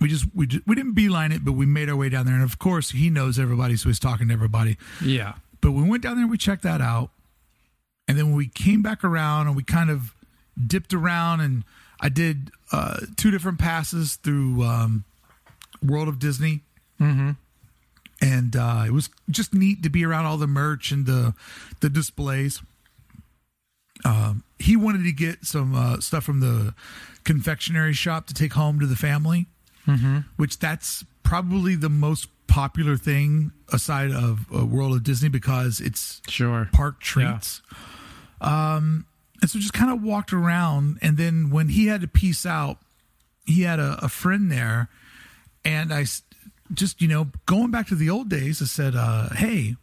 we 0.00 0.08
just 0.08 0.24
we 0.34 0.46
just, 0.46 0.66
we 0.66 0.74
didn't 0.74 0.94
beeline 0.94 1.30
it, 1.30 1.44
but 1.44 1.52
we 1.52 1.66
made 1.66 1.90
our 1.90 1.96
way 1.96 2.08
down 2.08 2.24
there. 2.24 2.34
And 2.34 2.42
of 2.42 2.58
course, 2.58 2.92
he 2.92 3.10
knows 3.10 3.38
everybody, 3.38 3.76
so 3.76 3.90
he's 3.90 3.98
talking 3.98 4.28
to 4.28 4.34
everybody. 4.34 4.78
Yeah. 5.04 5.34
But 5.60 5.72
we 5.72 5.82
went 5.82 6.02
down 6.02 6.16
there, 6.16 6.26
we 6.26 6.38
checked 6.38 6.62
that 6.62 6.80
out, 6.80 7.10
and 8.08 8.16
then 8.16 8.28
when 8.28 8.36
we 8.36 8.48
came 8.48 8.80
back 8.80 9.04
around 9.04 9.46
and 9.46 9.54
we 9.54 9.62
kind 9.62 9.90
of 9.90 10.14
dipped 10.66 10.94
around, 10.94 11.42
and 11.42 11.64
I 12.00 12.08
did 12.08 12.50
uh, 12.72 13.00
two 13.18 13.30
different 13.30 13.58
passes 13.58 14.16
through 14.16 14.62
um, 14.62 15.04
World 15.82 16.08
of 16.08 16.18
Disney. 16.18 16.62
Mm-hmm 16.98 17.32
and 18.22 18.54
uh, 18.54 18.84
it 18.86 18.92
was 18.92 19.10
just 19.28 19.52
neat 19.52 19.82
to 19.82 19.90
be 19.90 20.06
around 20.06 20.24
all 20.24 20.38
the 20.38 20.46
merch 20.46 20.92
and 20.92 21.04
the 21.04 21.34
the 21.80 21.90
displays. 21.90 22.62
Um, 24.04 24.44
he 24.58 24.76
wanted 24.76 25.04
to 25.04 25.12
get 25.12 25.44
some 25.44 25.74
uh, 25.74 26.00
stuff 26.00 26.24
from 26.24 26.40
the 26.40 26.74
confectionery 27.24 27.92
shop 27.92 28.26
to 28.28 28.34
take 28.34 28.52
home 28.52 28.80
to 28.80 28.86
the 28.86 28.96
family, 28.96 29.46
mm-hmm. 29.86 30.20
which 30.36 30.58
that's 30.58 31.04
probably 31.22 31.74
the 31.74 31.88
most 31.88 32.28
popular 32.46 32.96
thing 32.96 33.52
aside 33.72 34.10
of 34.12 34.46
uh, 34.54 34.64
World 34.64 34.94
of 34.94 35.02
Disney 35.02 35.28
because 35.28 35.80
it's 35.80 36.22
sure 36.28 36.68
park 36.72 37.00
treats. 37.00 37.60
Yeah. 38.40 38.74
Um, 38.76 39.06
and 39.40 39.50
so 39.50 39.58
just 39.58 39.72
kind 39.72 39.90
of 39.90 40.02
walked 40.02 40.32
around, 40.32 40.98
and 41.02 41.16
then 41.16 41.50
when 41.50 41.68
he 41.68 41.86
had 41.86 42.00
to 42.02 42.08
peace 42.08 42.46
out, 42.46 42.78
he 43.44 43.62
had 43.62 43.80
a, 43.80 43.98
a 44.02 44.08
friend 44.08 44.50
there, 44.50 44.88
and 45.64 45.92
I 45.92 46.04
just 46.74 47.00
you 47.00 47.08
know 47.08 47.28
going 47.46 47.70
back 47.70 47.86
to 47.86 47.94
the 47.94 48.10
old 48.10 48.28
days 48.28 48.62
i 48.62 48.64
said 48.64 48.94
uh 48.96 49.28
hey 49.34 49.76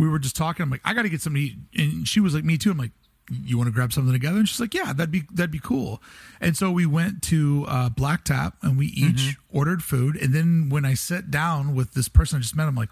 we 0.00 0.08
were 0.08 0.18
just 0.18 0.34
talking. 0.34 0.64
I'm 0.64 0.70
like 0.70 0.80
i 0.84 0.94
gotta 0.94 1.10
get 1.10 1.20
something 1.20 1.42
to 1.42 1.46
eat. 1.46 1.56
And 1.76 2.08
she 2.08 2.20
was 2.20 2.34
like 2.34 2.44
me 2.44 2.56
too. 2.56 2.70
I'm 2.70 2.78
like 2.78 2.92
you 3.30 3.56
want 3.56 3.68
to 3.68 3.72
grab 3.72 3.92
something 3.92 4.12
together? 4.12 4.38
And 4.38 4.48
she's 4.48 4.58
like 4.58 4.74
yeah 4.74 4.92
that'd 4.92 5.12
be 5.12 5.24
that'd 5.32 5.50
be 5.50 5.60
cool. 5.60 6.02
And 6.40 6.56
so 6.56 6.70
we 6.70 6.86
went 6.86 7.22
to 7.24 7.66
uh, 7.68 7.88
black 7.90 8.24
tap 8.24 8.56
and 8.62 8.78
we 8.78 8.86
each 8.86 9.36
mm-hmm. 9.36 9.56
ordered 9.56 9.82
food. 9.84 10.16
And 10.16 10.34
then 10.34 10.68
when 10.70 10.84
i 10.84 10.94
sat 10.94 11.30
down 11.30 11.74
with 11.74 11.92
this 11.92 12.08
person 12.08 12.38
i 12.38 12.40
just 12.40 12.56
met 12.56 12.66
i'm 12.66 12.74
like 12.74 12.90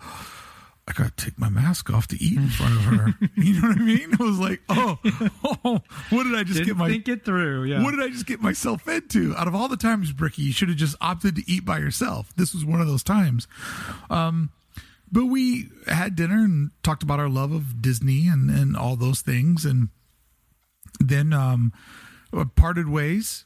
I 0.89 0.93
gotta 0.93 1.13
take 1.17 1.39
my 1.39 1.51
mask 1.51 1.91
off 1.91 2.09
to 2.09 2.17
eat 2.17 2.39
in 2.39 2.49
front 2.49 2.75
of 2.75 2.81
her. 2.81 3.15
you 3.37 3.61
know 3.61 3.69
what 3.69 3.79
I 3.79 3.83
mean? 3.83 4.17
I 4.19 4.23
was 4.23 4.39
like, 4.39 4.63
oh, 4.71 4.99
oh 5.65 5.83
what 6.09 6.25
did 6.25 6.35
I 6.35 6.45
just 6.45 6.55
Didn't 6.61 6.67
get 6.67 6.77
my 6.79 6.89
think 6.89 7.09
it 7.09 7.27
through? 7.27 7.65
Yeah. 7.65 7.83
What 7.83 7.91
did 7.91 8.01
I 8.01 8.09
just 8.09 8.25
get 8.25 8.41
myself 8.41 8.89
into? 8.89 9.37
Out 9.37 9.47
of 9.47 9.55
all 9.55 9.69
the 9.69 9.77
times, 9.77 10.13
Bricky, 10.13 10.43
you 10.43 10.53
should 10.53 10.71
have 10.71 10.79
just 10.79 10.97
opted 11.03 11.37
to 11.37 11.43
eat 11.47 11.67
by 11.67 11.79
yourself. 11.79 12.33
This 12.37 12.55
was 12.55 12.65
one 12.65 12.81
of 12.81 12.87
those 12.87 13.03
times. 13.03 13.47
Um, 14.09 14.51
but 15.13 15.27
we 15.27 15.69
had 15.87 16.17
dinner 16.17 16.39
and 16.39 16.71
talked 16.83 17.03
about 17.03 17.21
our 17.21 17.29
love 17.29 17.53
of 17.53 17.83
Disney 17.83 18.27
and 18.27 18.49
and 18.51 18.75
all 18.75 18.97
those 18.97 19.21
things, 19.21 19.67
and 19.67 19.89
then 21.01 21.35
um, 21.35 21.73
parted 22.57 22.89
ways. 22.89 23.45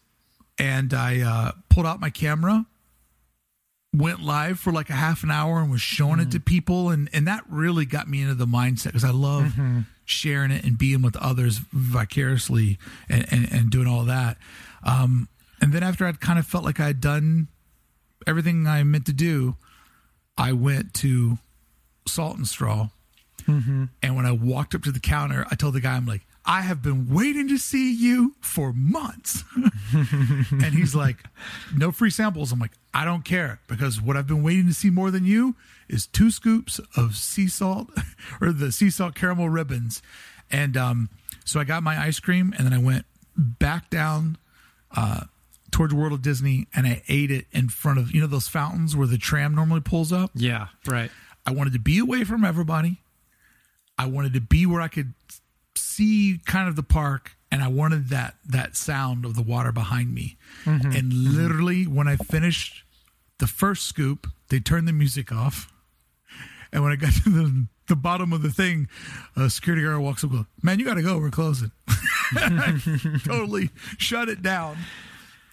And 0.58 0.94
I 0.94 1.20
uh, 1.20 1.52
pulled 1.70 1.86
out 1.86 1.98
my 1.98 2.10
camera 2.10 2.66
went 3.94 4.22
live 4.22 4.58
for 4.58 4.72
like 4.72 4.88
a 4.88 4.94
half 4.94 5.22
an 5.22 5.30
hour 5.30 5.60
and 5.60 5.70
was 5.70 5.80
showing 5.80 6.16
mm. 6.16 6.22
it 6.22 6.30
to 6.30 6.40
mm. 6.40 6.44
people 6.44 6.90
and 6.90 7.10
and 7.12 7.26
that 7.26 7.44
really 7.48 7.84
got 7.84 8.08
me 8.08 8.22
into 8.22 8.34
the 8.34 8.46
mindset 8.46 8.86
because 8.86 9.04
i 9.04 9.10
love 9.10 9.44
mm-hmm. 9.44 9.80
sharing 10.04 10.50
it 10.50 10.64
and 10.64 10.78
being 10.78 11.02
with 11.02 11.16
others 11.16 11.58
vicariously 11.72 12.78
and, 13.10 13.26
and, 13.30 13.52
and 13.52 13.70
doing 13.70 13.86
all 13.86 14.04
that 14.04 14.38
um, 14.82 15.28
and 15.60 15.72
then 15.72 15.82
after 15.82 16.06
i'd 16.06 16.20
kind 16.20 16.38
of 16.38 16.46
felt 16.46 16.64
like 16.64 16.80
i'd 16.80 17.00
done 17.00 17.48
everything 18.26 18.66
i 18.66 18.82
meant 18.82 19.04
to 19.04 19.12
do 19.12 19.56
i 20.38 20.52
went 20.52 20.94
to 20.94 21.36
salt 22.08 22.36
and 22.36 22.48
straw 22.48 22.88
mm-hmm. 23.42 23.84
and 24.02 24.16
when 24.16 24.24
i 24.24 24.32
walked 24.32 24.74
up 24.74 24.82
to 24.82 24.90
the 24.90 25.00
counter 25.00 25.46
i 25.50 25.54
told 25.54 25.74
the 25.74 25.80
guy 25.80 25.96
i'm 25.96 26.06
like 26.06 26.22
I 26.44 26.62
have 26.62 26.82
been 26.82 27.08
waiting 27.12 27.48
to 27.48 27.58
see 27.58 27.94
you 27.94 28.34
for 28.40 28.72
months. 28.72 29.44
and 29.92 30.74
he's 30.74 30.94
like, 30.94 31.18
No 31.74 31.92
free 31.92 32.10
samples. 32.10 32.52
I'm 32.52 32.58
like, 32.58 32.72
I 32.92 33.04
don't 33.04 33.24
care 33.24 33.60
because 33.68 34.00
what 34.00 34.16
I've 34.16 34.26
been 34.26 34.42
waiting 34.42 34.66
to 34.66 34.74
see 34.74 34.90
more 34.90 35.10
than 35.10 35.24
you 35.24 35.54
is 35.88 36.06
two 36.06 36.30
scoops 36.30 36.80
of 36.96 37.16
sea 37.16 37.48
salt 37.48 37.90
or 38.40 38.52
the 38.52 38.72
sea 38.72 38.90
salt 38.90 39.14
caramel 39.14 39.48
ribbons. 39.48 40.02
And 40.50 40.76
um, 40.76 41.10
so 41.44 41.60
I 41.60 41.64
got 41.64 41.82
my 41.82 42.00
ice 42.00 42.18
cream 42.18 42.54
and 42.56 42.66
then 42.66 42.72
I 42.72 42.78
went 42.78 43.06
back 43.36 43.88
down 43.88 44.36
uh, 44.96 45.22
towards 45.70 45.94
World 45.94 46.12
of 46.12 46.22
Disney 46.22 46.66
and 46.74 46.86
I 46.86 47.02
ate 47.08 47.30
it 47.30 47.46
in 47.52 47.68
front 47.68 47.98
of, 47.98 48.12
you 48.12 48.20
know, 48.20 48.26
those 48.26 48.48
fountains 48.48 48.96
where 48.96 49.06
the 49.06 49.18
tram 49.18 49.54
normally 49.54 49.80
pulls 49.80 50.12
up? 50.12 50.30
Yeah, 50.34 50.68
right. 50.86 51.10
I 51.46 51.52
wanted 51.52 51.72
to 51.72 51.78
be 51.78 51.98
away 51.98 52.24
from 52.24 52.44
everybody. 52.44 52.98
I 53.98 54.06
wanted 54.06 54.32
to 54.34 54.40
be 54.40 54.66
where 54.66 54.80
I 54.80 54.88
could 54.88 55.14
see 55.92 56.40
kind 56.46 56.68
of 56.68 56.76
the 56.76 56.82
park 56.82 57.32
and 57.52 57.62
I 57.62 57.68
wanted 57.68 58.08
that 58.08 58.36
that 58.46 58.76
sound 58.76 59.26
of 59.26 59.36
the 59.36 59.42
water 59.42 59.72
behind 59.72 60.14
me. 60.14 60.38
Mm-hmm. 60.64 60.90
And 60.90 61.12
mm-hmm. 61.12 61.36
literally 61.36 61.86
when 61.86 62.08
I 62.08 62.16
finished 62.16 62.82
the 63.38 63.46
first 63.46 63.86
scoop, 63.86 64.26
they 64.48 64.58
turned 64.58 64.88
the 64.88 64.92
music 64.92 65.30
off. 65.30 65.70
And 66.72 66.82
when 66.82 66.92
I 66.92 66.96
got 66.96 67.12
to 67.24 67.30
the 67.30 67.66
the 67.88 67.96
bottom 67.96 68.32
of 68.32 68.40
the 68.40 68.50
thing, 68.50 68.88
a 69.36 69.50
security 69.50 69.82
guard 69.84 69.98
walks 69.98 70.24
up 70.24 70.30
and 70.30 70.40
goes, 70.40 70.46
Man, 70.62 70.78
you 70.78 70.86
gotta 70.86 71.02
go, 71.02 71.18
we're 71.18 71.30
closing. 71.30 71.72
totally 73.24 73.68
shut 73.98 74.30
it 74.30 74.40
down. 74.40 74.78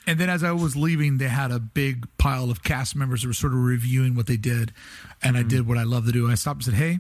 And 0.07 0.18
then 0.18 0.30
as 0.30 0.44
I 0.44 0.53
was 0.53 0.78
leaving, 0.78 1.18
they 1.18 1.28
had 1.28 1.52
a 1.52 1.60
big 1.60 2.07
pile 2.18 2.49
of 2.49 2.64
cast 2.64 2.95
members 2.95 3.22
that 3.22 3.28
were 3.28 3.34
sort 3.34 3.53
of 3.53 3.60
reviewing 3.60 4.16
what 4.16 4.26
they 4.26 4.38
did. 4.38 4.72
And 5.22 5.36
mm-hmm. 5.36 5.45
I 5.45 5.49
did 5.49 5.68
what 5.68 5.78
I 5.78 5.84
love 5.84 6.06
to 6.06 6.11
do. 6.14 6.32
I 6.32 6.36
stopped 6.36 6.66
and 6.66 6.74
said, 6.74 6.74
Hey, 6.76 6.99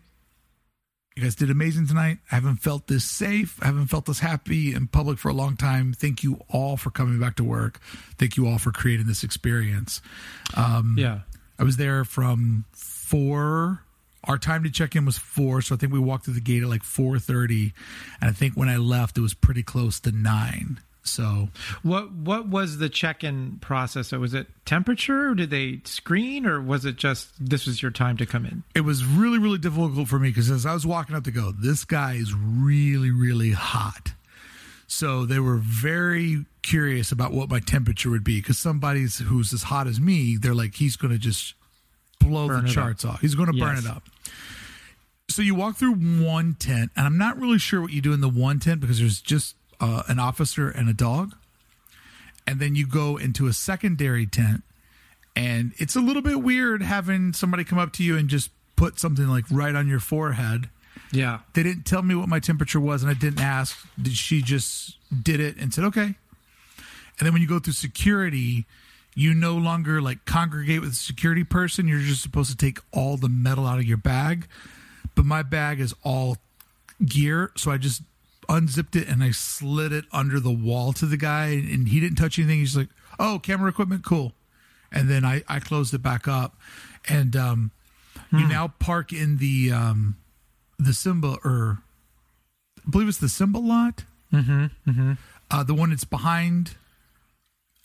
you 1.15 1.23
guys 1.23 1.35
did 1.35 1.49
amazing 1.49 1.87
tonight. 1.87 2.19
I 2.31 2.35
haven't 2.35 2.57
felt 2.57 2.87
this 2.87 3.03
safe. 3.03 3.57
I 3.61 3.65
haven't 3.65 3.87
felt 3.87 4.05
this 4.05 4.19
happy 4.19 4.73
in 4.73 4.87
public 4.87 5.17
for 5.19 5.29
a 5.29 5.33
long 5.33 5.57
time. 5.57 5.93
Thank 5.93 6.23
you 6.23 6.39
all 6.49 6.77
for 6.77 6.91
coming 6.91 7.19
back 7.19 7.35
to 7.37 7.43
work. 7.43 7.79
Thank 8.17 8.37
you 8.37 8.47
all 8.47 8.57
for 8.57 8.71
creating 8.71 9.07
this 9.07 9.23
experience. 9.23 10.01
Um, 10.55 10.95
yeah. 10.97 11.21
I 11.57 11.63
was 11.63 11.77
there 11.77 12.05
from 12.05 12.65
four 12.71 13.83
our 14.25 14.37
time 14.37 14.63
to 14.63 14.69
check 14.69 14.95
in 14.95 15.05
was 15.05 15.17
four, 15.17 15.61
so 15.61 15.75
I 15.75 15.77
think 15.77 15.93
we 15.93 15.99
walked 15.99 16.25
through 16.25 16.33
the 16.33 16.41
gate 16.41 16.61
at 16.61 16.69
like 16.69 16.83
four 16.83 17.19
thirty, 17.19 17.73
and 18.19 18.29
I 18.29 18.33
think 18.33 18.55
when 18.55 18.69
I 18.69 18.77
left, 18.77 19.17
it 19.17 19.21
was 19.21 19.33
pretty 19.33 19.63
close 19.63 19.99
to 20.01 20.11
nine. 20.11 20.81
So, 21.09 21.49
what 21.83 22.11
what 22.11 22.47
was 22.47 22.77
the 22.77 22.89
check-in 22.89 23.57
process? 23.61 24.09
So 24.09 24.19
was 24.19 24.33
it 24.33 24.47
temperature? 24.65 25.33
did 25.33 25.49
they 25.49 25.81
screen, 25.85 26.45
or 26.45 26.61
was 26.61 26.85
it 26.85 26.95
just 26.95 27.29
this 27.39 27.65
was 27.65 27.81
your 27.81 27.91
time 27.91 28.17
to 28.17 28.25
come 28.25 28.45
in? 28.45 28.63
It 28.75 28.81
was 28.81 29.05
really 29.05 29.39
really 29.39 29.57
difficult 29.57 30.07
for 30.07 30.19
me 30.19 30.29
because 30.29 30.49
as 30.49 30.65
I 30.65 30.73
was 30.73 30.85
walking 30.85 31.15
up 31.15 31.23
to 31.25 31.31
go, 31.31 31.51
this 31.51 31.85
guy 31.85 32.13
is 32.13 32.33
really 32.33 33.11
really 33.11 33.51
hot. 33.51 34.13
So 34.87 35.25
they 35.25 35.39
were 35.39 35.57
very 35.57 36.45
curious 36.63 37.11
about 37.11 37.31
what 37.31 37.49
my 37.49 37.59
temperature 37.59 38.09
would 38.09 38.23
be 38.23 38.39
because 38.39 38.57
somebody's 38.57 39.19
who's 39.19 39.53
as 39.53 39.63
hot 39.63 39.87
as 39.87 39.99
me, 39.99 40.37
they're 40.37 40.55
like 40.55 40.75
he's 40.75 40.95
going 40.95 41.11
to 41.11 41.19
just 41.19 41.53
blow 42.19 42.47
burn 42.47 42.65
the 42.65 42.71
charts 42.71 43.05
up. 43.05 43.15
off. 43.15 43.21
He's 43.21 43.35
going 43.35 43.51
to 43.51 43.57
yes. 43.57 43.65
burn 43.65 43.77
it 43.77 43.87
up. 43.87 44.03
So 45.29 45.43
you 45.43 45.53
walk 45.53 45.77
through 45.77 45.93
one 45.93 46.55
tent, 46.55 46.91
and 46.95 47.05
I'm 47.05 47.17
not 47.17 47.37
really 47.37 47.59
sure 47.59 47.81
what 47.81 47.91
you 47.91 48.01
do 48.01 48.13
in 48.13 48.21
the 48.21 48.29
one 48.29 48.59
tent 48.59 48.81
because 48.81 48.99
there's 48.99 49.21
just 49.21 49.55
uh, 49.79 50.03
an 50.07 50.19
officer 50.19 50.69
and 50.69 50.89
a 50.89 50.93
dog. 50.93 51.35
And 52.47 52.59
then 52.59 52.75
you 52.75 52.87
go 52.87 53.17
into 53.17 53.47
a 53.47 53.53
secondary 53.53 54.25
tent, 54.25 54.63
and 55.35 55.73
it's 55.77 55.95
a 55.95 55.99
little 55.99 56.23
bit 56.23 56.41
weird 56.41 56.81
having 56.81 57.33
somebody 57.33 57.63
come 57.63 57.77
up 57.77 57.93
to 57.93 58.03
you 58.03 58.17
and 58.17 58.27
just 58.27 58.49
put 58.75 58.99
something 58.99 59.27
like 59.27 59.45
right 59.51 59.75
on 59.75 59.87
your 59.87 59.99
forehead. 59.99 60.69
Yeah. 61.11 61.39
They 61.53 61.63
didn't 61.63 61.83
tell 61.83 62.01
me 62.01 62.15
what 62.15 62.27
my 62.27 62.39
temperature 62.39 62.79
was, 62.79 63.03
and 63.03 63.11
I 63.11 63.13
didn't 63.13 63.41
ask. 63.41 63.77
Did 64.01 64.13
she 64.13 64.41
just 64.41 64.97
did 65.11 65.39
it 65.39 65.57
and 65.57 65.73
said, 65.73 65.83
okay. 65.85 66.01
And 67.19 67.25
then 67.25 67.33
when 67.33 67.41
you 67.41 67.47
go 67.47 67.59
through 67.59 67.73
security, 67.73 68.65
you 69.13 69.33
no 69.33 69.55
longer 69.55 70.01
like 70.01 70.25
congregate 70.25 70.81
with 70.81 70.91
a 70.91 70.95
security 70.95 71.43
person. 71.43 71.87
You're 71.87 71.99
just 71.99 72.21
supposed 72.21 72.49
to 72.51 72.57
take 72.57 72.79
all 72.91 73.17
the 73.17 73.29
metal 73.29 73.67
out 73.67 73.79
of 73.79 73.85
your 73.85 73.97
bag. 73.97 74.47
But 75.15 75.25
my 75.25 75.43
bag 75.43 75.79
is 75.79 75.93
all 76.03 76.37
gear, 77.05 77.51
so 77.55 77.71
I 77.71 77.77
just 77.77 78.01
unzipped 78.49 78.95
it 78.95 79.07
and 79.07 79.23
I 79.23 79.31
slid 79.31 79.93
it 79.93 80.05
under 80.11 80.39
the 80.39 80.51
wall 80.51 80.91
to 80.93 81.05
the 81.05 81.17
guy, 81.17 81.47
and 81.49 81.87
he 81.87 81.99
didn't 81.99 82.17
touch 82.17 82.37
anything. 82.37 82.59
He's 82.59 82.75
like, 82.75 82.89
"Oh, 83.19 83.39
camera 83.39 83.69
equipment, 83.69 84.03
cool." 84.03 84.33
And 84.91 85.09
then 85.09 85.23
I 85.23 85.43
I 85.47 85.59
closed 85.59 85.93
it 85.93 86.01
back 86.01 86.27
up, 86.27 86.57
and 87.07 87.35
um, 87.35 87.71
hmm. 88.31 88.39
you 88.39 88.47
now 88.47 88.73
park 88.79 89.13
in 89.13 89.37
the 89.37 89.71
um, 89.71 90.17
the 90.77 90.93
Simba 90.93 91.37
or 91.43 91.79
I 92.85 92.89
believe 92.89 93.07
it's 93.07 93.17
the 93.17 93.29
Simba 93.29 93.59
lot. 93.59 94.03
Mm-hmm, 94.33 94.65
mm-hmm. 94.89 95.13
Uh, 95.51 95.63
the 95.63 95.73
one 95.73 95.89
that's 95.89 96.03
behind 96.03 96.75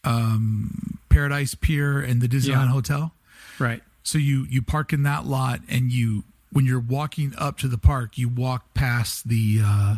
um, 0.05 0.99
Paradise 1.09 1.55
Pier 1.55 2.01
and 2.01 2.21
the 2.21 2.29
Disneyland 2.29 2.49
yeah. 2.49 2.67
Hotel. 2.69 3.13
Right. 3.59 3.83
So 4.03 4.19
you 4.19 4.47
you 4.49 4.63
park 4.63 4.93
in 4.93 5.03
that 5.05 5.27
lot, 5.27 5.61
and 5.69 5.91
you 5.91 6.25
when 6.53 6.67
you're 6.67 6.81
walking 6.81 7.35
up 7.37 7.59
to 7.59 7.69
the 7.69 7.79
park, 7.79 8.17
you 8.17 8.29
walk 8.29 8.75
past 8.75 9.29
the 9.29 9.61
uh, 9.63 9.97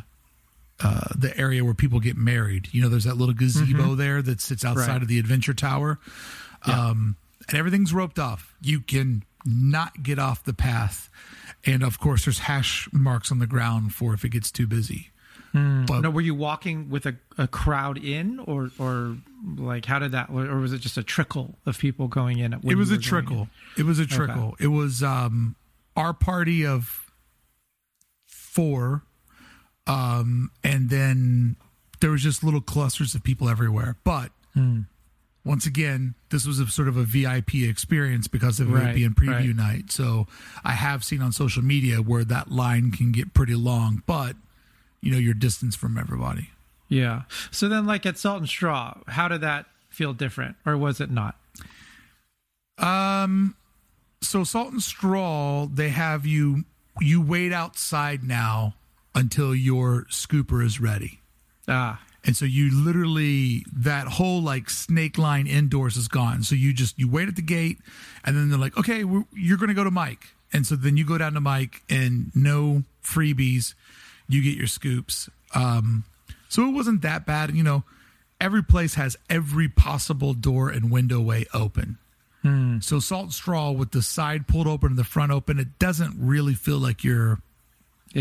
uh, 0.82 1.08
the 1.16 1.36
area 1.38 1.64
where 1.64 1.74
people 1.74 2.00
get 2.00 2.16
married. 2.16 2.68
You 2.72 2.82
know, 2.82 2.88
there's 2.88 3.04
that 3.04 3.16
little 3.16 3.34
gazebo 3.34 3.82
mm-hmm. 3.82 3.96
there 3.96 4.22
that 4.22 4.40
sits 4.40 4.64
outside 4.64 4.88
right. 4.88 5.02
of 5.02 5.08
the 5.08 5.18
adventure 5.18 5.54
tower. 5.54 5.98
Yeah. 6.66 6.88
Um, 6.88 7.16
and 7.48 7.58
everything's 7.58 7.94
roped 7.94 8.18
off. 8.18 8.54
You 8.60 8.80
can 8.80 9.22
not 9.44 10.02
get 10.02 10.18
off 10.18 10.44
the 10.44 10.52
path. 10.52 11.08
And 11.64 11.82
of 11.82 11.98
course, 11.98 12.24
there's 12.24 12.40
hash 12.40 12.88
marks 12.92 13.30
on 13.30 13.38
the 13.38 13.46
ground 13.46 13.94
for 13.94 14.14
if 14.14 14.24
it 14.24 14.30
gets 14.30 14.50
too 14.50 14.66
busy. 14.66 15.10
Mm. 15.54 15.86
But, 15.86 16.00
no, 16.00 16.10
were 16.10 16.20
you 16.20 16.34
walking 16.34 16.90
with 16.90 17.06
a, 17.06 17.16
a 17.38 17.48
crowd 17.48 17.96
in, 17.96 18.40
or 18.40 18.70
or 18.78 19.16
like 19.56 19.86
how 19.86 19.98
did 19.98 20.12
that, 20.12 20.28
or 20.28 20.56
was 20.56 20.72
it 20.72 20.80
just 20.80 20.98
a 20.98 21.02
trickle 21.02 21.58
of 21.64 21.78
people 21.78 22.08
going 22.08 22.38
in? 22.38 22.52
it 22.52 22.74
was 22.74 22.90
a 22.90 22.98
trickle. 22.98 23.48
It 23.78 23.84
was 23.84 23.98
a 23.98 24.06
trickle. 24.06 24.48
Okay. 24.48 24.64
It 24.64 24.68
was 24.68 25.02
um, 25.02 25.56
our 25.96 26.12
party 26.12 26.66
of 26.66 27.10
four 28.26 29.02
um, 29.86 30.50
and 30.64 30.90
then 30.90 31.56
there 32.00 32.10
was 32.10 32.22
just 32.22 32.42
little 32.42 32.60
clusters 32.60 33.14
of 33.14 33.22
people 33.22 33.48
everywhere. 33.48 33.96
But 34.04 34.30
hmm. 34.54 34.80
once 35.44 35.66
again, 35.66 36.14
this 36.30 36.46
was 36.46 36.58
a 36.58 36.66
sort 36.66 36.88
of 36.88 36.96
a 36.96 37.04
VIP 37.04 37.54
experience 37.56 38.28
because 38.28 38.60
of 38.60 38.70
right, 38.70 38.88
it 38.88 38.94
being 38.94 39.14
preview 39.14 39.48
right. 39.48 39.56
night. 39.56 39.92
So 39.92 40.26
I 40.64 40.72
have 40.72 41.04
seen 41.04 41.22
on 41.22 41.32
social 41.32 41.62
media 41.62 41.98
where 41.98 42.24
that 42.24 42.50
line 42.50 42.90
can 42.90 43.12
get 43.12 43.34
pretty 43.34 43.54
long, 43.54 44.02
but 44.06 44.36
you 45.00 45.12
know, 45.12 45.18
your 45.18 45.34
distance 45.34 45.76
from 45.76 45.96
everybody. 45.96 46.50
Yeah. 46.88 47.22
So 47.50 47.68
then 47.68 47.86
like 47.86 48.06
at 48.06 48.18
Salt 48.18 48.38
and 48.38 48.48
Straw, 48.48 48.98
how 49.06 49.28
did 49.28 49.40
that 49.40 49.66
feel 49.88 50.12
different 50.12 50.56
or 50.64 50.76
was 50.76 51.00
it 51.00 51.10
not? 51.10 51.36
Um 52.78 53.56
so 54.20 54.44
Salt 54.44 54.72
and 54.72 54.82
Straw, 54.82 55.66
they 55.66 55.90
have 55.90 56.26
you 56.26 56.64
you 57.00 57.20
wait 57.20 57.52
outside 57.52 58.24
now 58.24 58.74
until 59.16 59.54
your 59.54 60.04
scooper 60.10 60.64
is 60.64 60.78
ready. 60.78 61.20
Ah. 61.66 62.00
And 62.24 62.36
so 62.36 62.44
you 62.44 62.70
literally 62.72 63.64
that 63.72 64.06
whole 64.06 64.42
like 64.42 64.68
snake 64.68 65.16
line 65.16 65.46
indoors 65.46 65.96
is 65.96 66.06
gone. 66.06 66.42
So 66.42 66.54
you 66.54 66.72
just 66.72 66.98
you 66.98 67.08
wait 67.08 67.28
at 67.28 67.36
the 67.36 67.42
gate, 67.42 67.78
and 68.24 68.36
then 68.36 68.50
they're 68.50 68.58
like, 68.58 68.76
okay, 68.76 69.04
you're 69.32 69.56
going 69.56 69.68
to 69.68 69.74
go 69.74 69.84
to 69.84 69.90
Mike, 69.90 70.34
and 70.52 70.66
so 70.66 70.76
then 70.76 70.96
you 70.96 71.04
go 71.04 71.18
down 71.18 71.32
to 71.32 71.40
Mike, 71.40 71.82
and 71.88 72.30
no 72.34 72.82
freebies, 73.02 73.74
you 74.28 74.42
get 74.42 74.56
your 74.56 74.66
scoops. 74.66 75.30
Um, 75.54 76.04
so 76.48 76.66
it 76.66 76.72
wasn't 76.72 77.02
that 77.02 77.26
bad, 77.26 77.54
you 77.54 77.62
know. 77.62 77.84
Every 78.38 78.62
place 78.62 78.94
has 78.94 79.16
every 79.30 79.68
possible 79.68 80.34
door 80.34 80.68
and 80.68 80.90
window 80.90 81.20
way 81.20 81.46
open. 81.54 81.96
Hmm. 82.42 82.80
So 82.80 83.00
salt 83.00 83.32
straw 83.32 83.70
with 83.70 83.92
the 83.92 84.02
side 84.02 84.46
pulled 84.46 84.66
open 84.66 84.90
and 84.90 84.98
the 84.98 85.04
front 85.04 85.32
open, 85.32 85.58
it 85.58 85.78
doesn't 85.78 86.16
really 86.18 86.52
feel 86.54 86.78
like 86.78 87.02
you're 87.02 87.40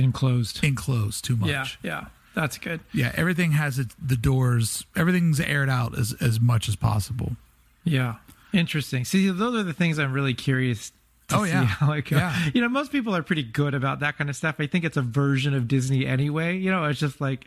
enclosed 0.04 0.64
enclosed 0.64 1.26
too 1.26 1.36
much. 1.36 1.50
Yeah, 1.50 1.66
yeah, 1.84 2.06
that's 2.34 2.58
good. 2.58 2.82
Yeah, 2.94 3.12
everything 3.16 3.52
has 3.54 3.80
it, 3.80 3.88
the 4.02 4.18
doors. 4.18 4.86
Everything's 4.96 5.40
aired 5.40 5.70
out 5.70 5.98
as 5.98 6.14
as 6.22 6.40
much 6.40 6.68
as 6.68 6.76
possible. 6.76 7.36
Yeah, 7.84 8.16
interesting. 8.54 9.06
See, 9.06 9.30
those 9.30 9.56
are 9.56 9.64
the 9.64 9.74
things 9.74 10.00
I'm 10.00 10.14
really 10.14 10.34
curious 10.34 10.92
oh 11.31 11.43
yeah 11.43 11.76
goes. 11.80 12.11
Yeah. 12.11 12.49
You 12.53 12.61
know, 12.61 12.69
most 12.69 12.91
people 12.91 13.15
are 13.15 13.23
pretty 13.23 13.43
good 13.43 13.73
about 13.73 13.99
that 14.02 14.18
kind 14.18 14.30
of 14.30 14.35
stuff. 14.35 14.56
I 14.60 14.68
think 14.68 14.85
it's 14.85 14.97
a 14.97 15.02
version 15.02 15.53
of 15.56 15.68
Disney 15.68 16.06
anyway. 16.06 16.57
You 16.57 16.69
know, 16.69 16.84
it's 16.85 16.99
just 16.99 17.19
like 17.19 17.45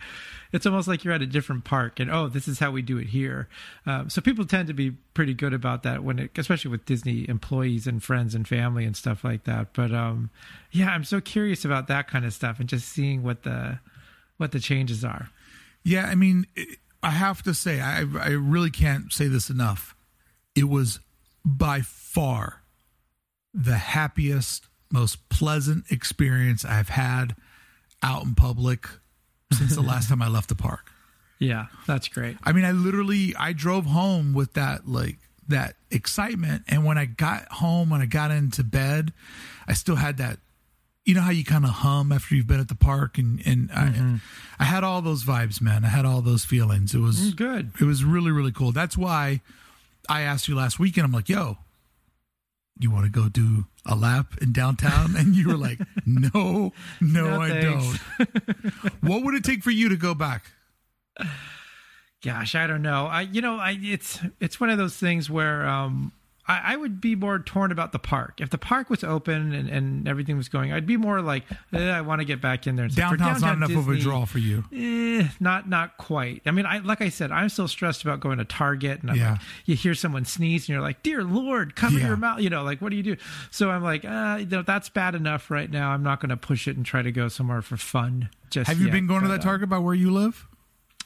it's 0.52 0.66
almost 0.66 0.88
like 0.88 1.05
you're 1.05 1.14
at 1.14 1.22
a 1.22 1.26
different 1.26 1.64
park 1.64 2.00
and 2.00 2.10
oh, 2.10 2.28
this 2.28 2.48
is 2.48 2.59
how 2.59 2.70
we 2.72 2.82
do 2.82 2.98
it 2.98 3.09
here. 3.09 3.48
Um, 3.86 4.10
so 4.10 4.20
people 4.20 4.44
tend 4.46 4.68
to 4.68 4.74
be 4.74 4.92
pretty 5.14 5.34
good 5.34 5.52
about 5.52 5.84
that 5.84 6.02
when 6.02 6.18
it, 6.18 6.36
especially 6.36 6.70
with 6.70 6.86
Disney 6.86 7.28
employees 7.28 7.86
and 7.86 8.02
friends 8.02 8.34
and 8.34 8.48
family 8.48 8.84
and 8.84 8.96
stuff 8.96 9.22
like 9.22 9.44
that. 9.44 9.72
But 9.74 9.92
um, 9.92 10.30
yeah, 10.72 10.90
I'm 10.90 11.05
so 11.05 11.20
curious 11.20 11.64
about 11.64 11.86
that 11.88 12.09
kind 12.09 12.24
of 12.24 12.32
stuff 12.34 12.59
and 12.59 12.68
just 12.68 12.88
seeing 12.88 13.22
what 13.22 13.44
the 13.44 13.78
what 14.38 14.52
the 14.52 14.60
changes 14.60 15.05
are. 15.05 15.30
Yeah, 15.84 16.06
I 16.06 16.16
mean, 16.16 16.46
I 17.02 17.10
have 17.10 17.42
to 17.44 17.55
say, 17.55 17.80
I 17.80 18.00
I 18.20 18.30
really 18.30 18.70
can't 18.70 19.12
say 19.12 19.28
this 19.28 19.50
enough. 19.50 19.94
It 20.56 20.68
was 20.68 20.98
by 21.44 21.82
far 21.82 22.62
the 23.59 23.76
happiest, 23.76 24.66
most 24.90 25.28
pleasant 25.28 25.85
experience 25.90 26.64
I've 26.64 26.90
had 26.90 27.35
out 28.02 28.24
in 28.24 28.35
public 28.35 28.89
since 29.52 29.74
the 29.74 29.82
last 29.82 30.09
time 30.09 30.22
I 30.22 30.28
left 30.28 30.48
the 30.48 30.55
park. 30.55 30.93
Yeah, 31.40 31.66
that's 31.86 32.09
great. 32.09 32.36
I 32.44 32.52
mean, 32.52 32.64
I 32.64 32.72
literally 32.72 33.35
I 33.36 33.52
drove 33.52 33.86
home 33.86 34.32
with 34.32 34.55
that 34.55 34.89
like 34.89 35.18
that 35.48 35.76
excitement 35.90 36.62
and 36.68 36.85
when 36.85 36.98
I 36.98 37.06
got 37.06 37.51
home 37.51 37.90
when 37.90 38.01
I 38.01 38.06
got 38.06 38.30
into 38.30 38.62
bed, 38.62 39.12
I 39.66 39.72
still 39.72 39.97
had 39.97 40.18
that 40.18 40.39
you 41.05 41.14
know 41.14 41.22
how 41.22 41.30
you 41.30 41.44
kind 41.44 41.64
of 41.64 41.70
hum 41.70 42.12
after 42.12 42.35
you've 42.35 42.47
been 42.47 42.60
at 42.60 42.68
the 42.68 42.74
park 42.74 43.18
and 43.18 43.40
and 43.47 43.70
mm-hmm. 43.70 44.16
I 44.59 44.62
I 44.62 44.66
had 44.66 44.85
all 44.85 45.01
those 45.01 45.24
vibes, 45.24 45.60
man. 45.60 45.85
I 45.85 45.89
had 45.89 46.05
all 46.05 46.20
those 46.20 46.44
feelings. 46.44 46.94
It 46.94 46.98
was 46.98 47.32
mm, 47.32 47.36
good. 47.36 47.72
It 47.80 47.85
was 47.85 48.05
really 48.05 48.30
really 48.30 48.52
cool. 48.52 48.72
That's 48.72 48.97
why 48.97 49.40
I 50.09 50.22
asked 50.22 50.48
you 50.48 50.55
last 50.55 50.78
weekend. 50.78 51.06
I'm 51.06 51.12
like, 51.12 51.28
"Yo, 51.28 51.59
you 52.78 52.90
want 52.90 53.05
to 53.05 53.10
go 53.10 53.28
do 53.28 53.66
a 53.86 53.94
lap 53.94 54.34
in 54.40 54.52
downtown? 54.52 55.16
And 55.16 55.34
you 55.34 55.48
were 55.48 55.56
like, 55.56 55.78
no, 56.06 56.72
no, 57.00 57.38
no 57.38 57.40
I 57.40 57.60
don't. 57.60 57.98
what 59.00 59.24
would 59.24 59.34
it 59.34 59.44
take 59.44 59.62
for 59.62 59.70
you 59.70 59.88
to 59.88 59.96
go 59.96 60.14
back? 60.14 60.52
Gosh, 62.22 62.55
I 62.55 62.66
don't 62.66 62.82
know. 62.82 63.06
I, 63.06 63.22
you 63.22 63.40
know, 63.40 63.59
I, 63.59 63.78
it's, 63.80 64.20
it's 64.40 64.60
one 64.60 64.70
of 64.70 64.78
those 64.78 64.96
things 64.96 65.30
where, 65.30 65.66
um, 65.66 66.12
I, 66.49 66.73
I, 66.73 66.77
would 66.77 67.01
be 67.01 67.15
more 67.15 67.39
torn 67.39 67.70
about 67.70 67.93
the 67.93 67.99
park. 67.99 68.41
If 68.41 68.49
the 68.49 68.59
park 68.59 68.89
was 68.89 69.05
open 69.05 69.53
and, 69.53 69.69
and 69.69 70.09
everything 70.09 70.39
was 70.39 70.49
going, 70.49 70.73
I'd 70.73 70.87
be 70.87 70.97
more 70.97 71.20
like, 71.20 71.45
eh, 71.75 71.91
I 71.91 72.01
want 72.01 72.20
to 72.23 72.25
get 72.25 72.41
back 72.41 72.66
in 72.66 72.77
there. 72.77 72.87
And 72.87 72.95
Downtown's 72.95 73.41
downtown 73.41 73.61
not 73.61 73.69
enough 73.69 73.85
Disney, 73.85 73.95
of 73.95 74.01
a 74.01 74.03
draw 74.03 74.25
for 74.25 74.39
you. 74.39 74.65
Eh, 74.73 75.29
not 75.41 75.69
not 75.69 75.99
quite. 75.99 76.43
I 76.47 76.51
mean, 76.51 76.65
I 76.65 76.79
like 76.79 77.03
I 77.03 77.11
said, 77.11 77.31
I'm 77.31 77.51
still 77.51 77.69
stressed 77.69 78.03
about 78.03 78.20
going 78.20 78.39
to 78.39 78.47
Target, 78.47 79.03
and 79.03 79.15
yeah. 79.15 79.33
like, 79.33 79.41
you 79.66 79.77
hear 79.77 79.95
someone 79.95 80.25
sneeze, 80.25 80.62
and 80.62 80.70
you're 80.70 80.81
like, 80.81 81.03
"Dear 81.03 81.23
Lord, 81.23 81.77
cover 81.77 81.99
yeah. 81.99 82.07
your 82.07 82.16
mouth." 82.16 82.41
You 82.41 82.49
know, 82.49 82.62
like 82.62 82.81
what 82.81 82.91
do 82.91 82.97
you 82.97 83.03
do? 83.03 83.16
So 83.51 83.70
I'm 83.70 83.83
like, 83.83 84.05
uh, 84.05 84.39
you 84.41 84.47
know, 84.47 84.62
that's 84.62 84.89
bad 84.89 85.15
enough 85.15 85.51
right 85.51 85.70
now. 85.70 85.91
I'm 85.91 86.03
not 86.03 86.20
going 86.20 86.31
to 86.31 86.37
push 86.37 86.66
it 86.66 86.77
and 86.77 86.87
try 86.87 87.03
to 87.03 87.12
go 87.12 87.29
somewhere 87.29 87.61
for 87.61 87.77
fun. 87.77 88.31
Just 88.49 88.69
have 88.69 88.79
you 88.79 88.87
yet, 88.87 88.93
been 88.93 89.07
going 89.07 89.20
but, 89.20 89.27
to 89.27 89.33
that 89.35 89.43
Target 89.43 89.69
by 89.69 89.79
where 89.79 89.95
you 89.95 90.11
live? 90.11 90.47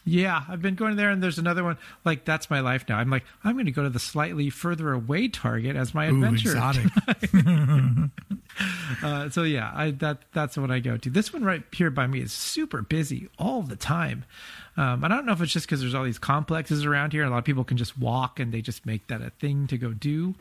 Yeah, 0.05 0.43
I've 0.49 0.61
been 0.61 0.75
going 0.75 0.97
there, 0.97 1.11
and 1.11 1.23
there's 1.23 1.39
another 1.39 1.63
one. 1.63 1.79
Like 2.05 2.25
that's 2.25 2.51
my 2.51 2.61
life 2.61 2.85
now. 2.89 2.99
I'm 2.99 3.09
like, 3.09 3.25
I'm 3.45 3.55
going 3.55 3.67
to 3.67 3.73
go 3.73 3.85
to 3.85 3.91
the 3.91 4.01
slightly 4.01 4.51
further 4.51 4.93
away 4.93 5.29
Target 5.29 5.77
as 5.77 5.95
my 5.95 6.07
adventure. 6.07 6.51
Ooh, 6.51 6.53
exotic. 6.53 6.91
uh, 9.03 9.31
so 9.31 9.45
yeah, 9.45 9.71
I 9.75 9.93
that 9.93 10.19
that's 10.33 10.57
what 10.57 10.73
I 10.73 10.81
go 10.81 10.97
to. 10.97 11.11
This 11.11 11.33
one 11.33 11.45
right 11.45 11.63
here 11.73 11.91
by 11.91 12.09
me 12.09 12.21
is 12.21 12.33
super 12.33 12.83
busy 12.83 13.29
all 13.39 13.63
the 13.63 13.77
time. 13.77 14.25
Um, 14.77 15.05
and 15.05 15.13
I 15.13 15.17
don't 15.17 15.27
know 15.27 15.33
if 15.33 15.41
it's 15.41 15.53
just 15.53 15.67
because 15.67 15.81
there's 15.81 15.95
all 15.95 16.05
these 16.05 16.19
complexes 16.19 16.85
around 16.85 17.13
here. 17.13 17.25
A 17.25 17.31
lot 17.31 17.39
of 17.39 17.45
people 17.45 17.63
can 17.63 17.77
just 17.77 17.97
walk, 17.97 18.41
and 18.41 18.53
they 18.53 18.61
just 18.61 18.85
make 18.87 19.07
that 19.07 19.21
a 19.21 19.31
thing 19.31 19.67
to 19.69 19.79
go 19.79 19.93
do. 19.93 20.35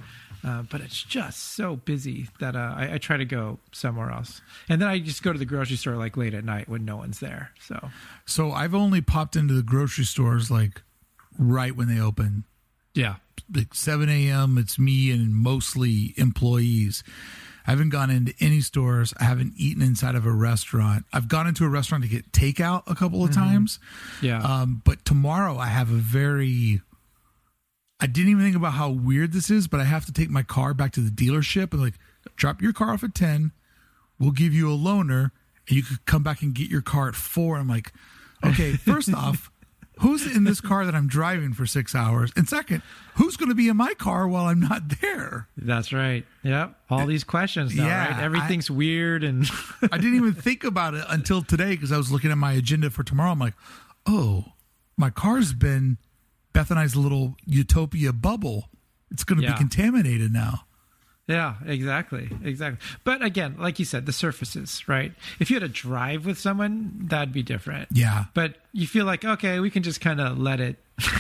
Uh, 0.43 0.63
but 0.63 0.81
it's 0.81 1.03
just 1.03 1.53
so 1.53 1.76
busy 1.76 2.27
that 2.39 2.55
uh, 2.55 2.73
I, 2.76 2.93
I, 2.93 2.97
try 2.97 3.18
to 3.18 3.26
go 3.26 3.59
somewhere 3.72 4.09
else, 4.09 4.41
and 4.68 4.81
then 4.81 4.88
I 4.88 4.97
just 4.97 5.22
go 5.22 5.31
to 5.31 5.38
the 5.38 5.45
grocery 5.45 5.77
store 5.77 5.95
like 5.97 6.18
late 6.18 6.34
at 6.34 6.43
night 6.43 6.68
when 6.68 6.84
no 6.84 6.97
one's 6.97 7.19
there. 7.19 7.51
So, 7.59 7.89
so 8.26 8.51
I've 8.51 8.73
only 8.73 9.01
popped 9.01 9.35
into 9.35 9.53
the 9.53 9.61
grocery 9.61 10.05
stores 10.05 10.49
like 10.49 10.81
right 11.38 11.76
when 11.76 11.88
they 11.88 12.01
open. 12.01 12.45
Yeah, 12.95 13.18
like 13.53 13.76
seven 13.76 14.09
a.m. 14.09 14.57
It's 14.57 14.80
me 14.80 15.11
and 15.11 15.35
mostly 15.35 16.15
employees. 16.18 17.03
I 17.68 17.72
haven't 17.72 17.89
gone 17.89 18.09
into 18.09 18.34
any 18.39 18.61
stores. 18.61 19.13
I 19.19 19.26
haven't 19.26 19.53
eaten 19.57 19.84
inside 19.84 20.15
of 20.15 20.26
a 20.26 20.31
restaurant. 20.31 21.05
I've 21.13 21.27
gone 21.27 21.47
into 21.47 21.63
a 21.65 21.69
restaurant 21.69 22.03
to 22.03 22.09
get 22.09 22.31
takeout 22.31 22.84
a 22.88 22.95
couple 22.95 23.23
of 23.23 23.30
mm-hmm. 23.30 23.39
times. 23.39 23.80
Yeah. 24.22 24.41
Um, 24.41 24.81
but 24.84 25.05
tomorrow 25.05 25.57
I 25.57 25.68
have 25.68 25.91
a 25.91 25.95
very 25.95 26.81
I 28.02 28.07
didn't 28.07 28.32
even 28.32 28.44
think 28.44 28.56
about 28.56 28.73
how 28.73 28.90
weird 28.90 29.32
this 29.32 29.52
is, 29.52 29.68
but 29.68 29.80
I 29.80 29.84
have 29.84 30.06
to 30.07 30.11
take 30.11 30.32
my 30.32 30.41
car 30.41 30.73
back 30.73 30.91
to 30.94 31.02
the 31.02 31.11
dealership 31.11 31.72
and 31.72 31.82
like 31.82 31.94
drop 32.36 32.61
your 32.61 32.73
car 32.73 32.94
off 32.94 33.03
at 33.03 33.14
10. 33.14 33.52
We'll 34.19 34.32
give 34.32 34.53
you 34.53 34.73
a 34.73 34.78
loaner 34.78 35.30
and 35.68 35.78
you 35.78 35.84
could 35.84 36.06
come 36.06 36.23
back 36.23 36.41
and 36.41 36.53
get 36.53 36.69
your 36.69 36.82
car 36.82 37.07
at 37.07 37.15
four. 37.15 37.57
I'm 37.57 37.68
like, 37.68 37.94
okay, 38.44 38.72
first 38.78 39.14
off, 39.14 39.52
who's 39.99 40.26
in 40.36 40.45
this 40.45 40.61
car 40.61 40.84
that 40.86 40.95
I'm 40.95 41.07
driving 41.07 41.53
for 41.53 41.68
six 41.68 41.94
hours? 41.94 42.32
And 42.36 42.49
second, 42.49 42.82
who's 43.15 43.38
going 43.38 43.49
to 43.49 43.56
be 43.56 43.68
in 43.68 43.78
my 43.78 43.94
car 43.94 44.28
while 44.28 44.45
I'm 44.45 44.60
not 44.60 44.99
there? 44.99 45.48
That's 45.56 45.94
right. 45.94 46.26
Yep. 46.41 46.76
All 46.90 47.06
these 47.06 47.23
questions 47.23 47.76
now, 47.76 47.86
yeah, 47.86 48.14
right? 48.14 48.23
Everything's 48.23 48.72
I, 48.72 48.73
weird. 48.73 49.23
And 49.23 49.48
I 49.91 49.98
didn't 49.98 50.15
even 50.15 50.34
think 50.34 50.64
about 50.64 50.95
it 50.95 51.06
until 51.07 51.44
today 51.44 51.72
because 51.72 51.91
I 51.91 51.98
was 51.98 52.11
looking 52.11 52.32
at 52.32 52.38
my 52.38 52.53
agenda 52.53 52.90
for 52.90 53.03
tomorrow. 53.03 53.32
I'm 53.32 53.40
like, 53.40 53.53
oh, 54.07 54.45
my 54.98 55.11
car's 55.11 55.53
been 55.53 55.99
Beth 56.53 56.69
and 56.69 56.80
I's 56.80 56.95
little 56.95 57.36
utopia 57.45 58.14
bubble. 58.14 58.69
It's 59.10 59.23
going 59.23 59.40
to 59.41 59.45
yeah. 59.45 59.53
be 59.53 59.57
contaminated 59.57 60.32
now. 60.32 60.65
Yeah, 61.28 61.56
exactly. 61.65 62.30
Exactly. 62.44 62.86
But 63.03 63.23
again, 63.23 63.56
like 63.57 63.80
you 63.80 63.86
said, 63.86 64.06
the 64.06 64.11
surfaces, 64.11 64.88
right? 64.88 65.14
If 65.40 65.49
you 65.49 65.56
had 65.56 65.64
a 65.64 65.69
drive 65.69 66.26
with 66.26 66.38
someone, 66.38 67.06
that'd 67.07 67.34
be 67.34 67.44
different. 67.44 67.90
Yeah. 67.91 68.26
But 68.34 68.56
you 68.73 68.86
feel 68.88 69.06
like, 69.06 69.23
okay, 69.23 69.60
we 69.60 69.69
can 69.69 69.84
just 69.84 70.02
kind 70.02 70.19
of 70.19 70.38
let 70.38 70.60
it 70.60 70.78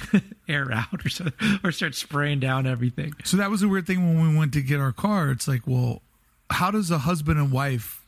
air 0.49 0.69
out 0.71 1.05
or 1.05 1.09
so, 1.09 1.27
or 1.63 1.71
start 1.71 1.95
spraying 1.95 2.39
down 2.39 2.67
everything. 2.67 3.13
So 3.23 3.37
that 3.37 3.49
was 3.49 3.63
a 3.63 3.67
weird 3.67 3.87
thing 3.87 4.05
when 4.05 4.31
we 4.31 4.37
went 4.37 4.53
to 4.53 4.61
get 4.61 4.79
our 4.79 4.91
car. 4.91 5.31
It's 5.31 5.47
like, 5.47 5.65
well, 5.65 6.01
how 6.49 6.71
does 6.71 6.91
a 6.91 6.99
husband 6.99 7.39
and 7.39 7.51
wife 7.51 8.05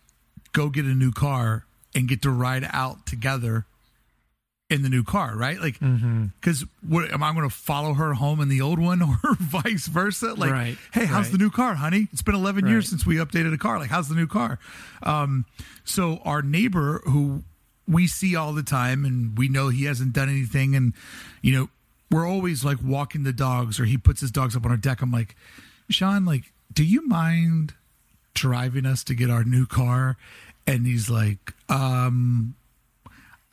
go 0.52 0.70
get 0.70 0.86
a 0.86 0.94
new 0.94 1.12
car 1.12 1.66
and 1.96 2.08
get 2.08 2.22
to 2.24 2.32
ride 2.32 2.68
out 2.72 3.06
together 3.06 3.66
in 4.74 4.82
the 4.82 4.90
new 4.90 5.04
car, 5.04 5.36
right? 5.36 5.60
Like, 5.60 5.74
because 5.74 6.64
mm-hmm. 6.64 6.94
what 6.94 7.12
am 7.12 7.22
I 7.22 7.32
going 7.32 7.48
to 7.48 7.56
follow 7.56 7.94
her 7.94 8.16
home 8.16 8.42
in 8.42 8.50
the 8.50 8.62
old 8.62 8.80
one, 8.80 9.02
or 9.24 9.36
vice 9.36 9.86
versa? 9.86 10.34
Like, 10.34 10.52
right. 10.52 10.78
hey, 10.92 11.06
how's 11.06 11.26
right. 11.26 11.32
the 11.34 11.38
new 11.38 11.52
car, 11.52 11.76
honey? 11.76 12.08
It's 12.12 12.24
been 12.24 12.34
11 12.34 12.66
right. 12.66 12.72
years 12.72 12.90
since 12.90 13.06
we 13.06 13.18
updated 13.18 13.54
a 13.54 13.58
car. 13.58 13.78
Like, 13.78 13.92
how's 13.92 14.10
the 14.10 14.16
new 14.16 14.26
car? 14.26 14.58
Um, 15.04 15.46
so 15.86 16.20
our 16.26 16.42
neighbor 16.42 17.04
who 17.06 17.44
we 17.88 18.08
see 18.08 18.36
all 18.36 18.52
the 18.54 18.64
time, 18.64 19.06
and 19.06 19.38
we 19.38 19.48
know 19.48 19.70
he 19.70 19.86
hasn't 19.86 20.14
done 20.14 20.30
anything, 20.30 20.76
and 20.76 20.94
you 21.42 21.54
know, 21.54 21.70
we're 22.10 22.28
always 22.28 22.66
like 22.66 22.80
walking 22.84 23.24
the 23.24 23.34
dogs, 23.34 23.80
or 23.80 23.86
he 23.86 23.98
puts 23.98 24.22
his 24.22 24.32
dogs 24.32 24.56
up 24.56 24.66
on 24.66 24.72
our 24.72 24.78
deck. 24.78 25.02
I'm 25.02 25.12
like, 25.12 25.36
Sean, 25.90 26.26
like, 26.26 26.52
do 26.74 26.84
you 26.84 27.08
mind 27.08 27.76
driving 28.34 28.88
us 28.88 29.04
to 29.04 29.14
get 29.14 29.30
our 29.30 29.44
new 29.44 29.68
car? 29.68 30.18
And 30.66 30.88
he's 30.88 31.10
like, 31.10 31.54
um, 31.70 32.56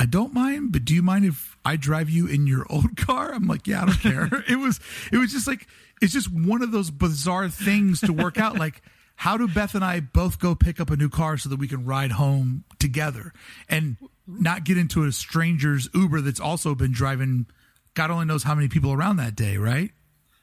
I 0.01 0.06
don't 0.06 0.32
mind, 0.32 0.72
but 0.72 0.86
do 0.86 0.94
you 0.94 1.02
mind 1.02 1.27
if 1.27 1.59
I 1.62 1.77
drive 1.77 2.09
you 2.09 2.27
in 2.27 2.47
your 2.47 2.64
old 2.70 2.97
car? 2.97 3.35
I'm 3.35 3.47
like, 3.47 3.66
yeah, 3.66 3.82
I 3.82 3.86
don't 3.86 4.01
care. 4.01 4.44
it 4.48 4.56
was, 4.56 4.81
it 5.12 5.18
was 5.18 5.31
just 5.31 5.47
like, 5.47 5.66
it's 6.01 6.14
just 6.14 6.32
one 6.32 6.62
of 6.62 6.72
those 6.72 6.90
bizarre 6.90 7.51
things 7.51 8.01
to 8.01 8.12
work 8.14 8.39
out. 8.39 8.59
Like, 8.59 8.81
how 9.16 9.36
do 9.36 9.47
Beth 9.47 9.74
and 9.74 9.85
I 9.85 10.01
both 10.01 10.39
go 10.39 10.55
pick 10.55 10.81
up 10.81 10.89
a 10.89 10.97
new 10.97 11.10
car 11.10 11.36
so 11.36 11.51
that 11.51 11.59
we 11.59 11.68
can 11.68 11.85
ride 11.85 12.12
home 12.12 12.64
together 12.78 13.35
and 13.68 13.98
not 14.27 14.64
get 14.64 14.78
into 14.78 15.05
a 15.05 15.12
stranger's 15.12 15.90
Uber 15.93 16.22
that's 16.22 16.40
also 16.40 16.74
been 16.74 16.93
driving 16.93 17.44
God 17.93 18.10
only 18.10 18.24
knows 18.24 18.44
how 18.44 18.55
many 18.55 18.68
people 18.68 18.93
around 18.93 19.16
that 19.16 19.35
day, 19.35 19.59
right? 19.59 19.90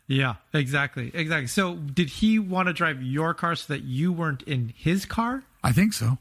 Yeah, 0.06 0.36
exactly. 0.54 1.10
Exactly. 1.14 1.48
So, 1.48 1.76
did 1.76 2.10
he 2.10 2.38
want 2.40 2.68
to 2.68 2.74
drive 2.74 3.02
your 3.02 3.34
car 3.34 3.56
so 3.56 3.74
that 3.74 3.84
you 3.84 4.14
weren't 4.14 4.44
in 4.44 4.72
his 4.76 5.06
car? 5.06 5.44
I 5.64 5.72
think 5.72 5.94
so. 5.94 6.18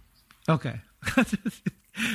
Okay. 0.49 0.81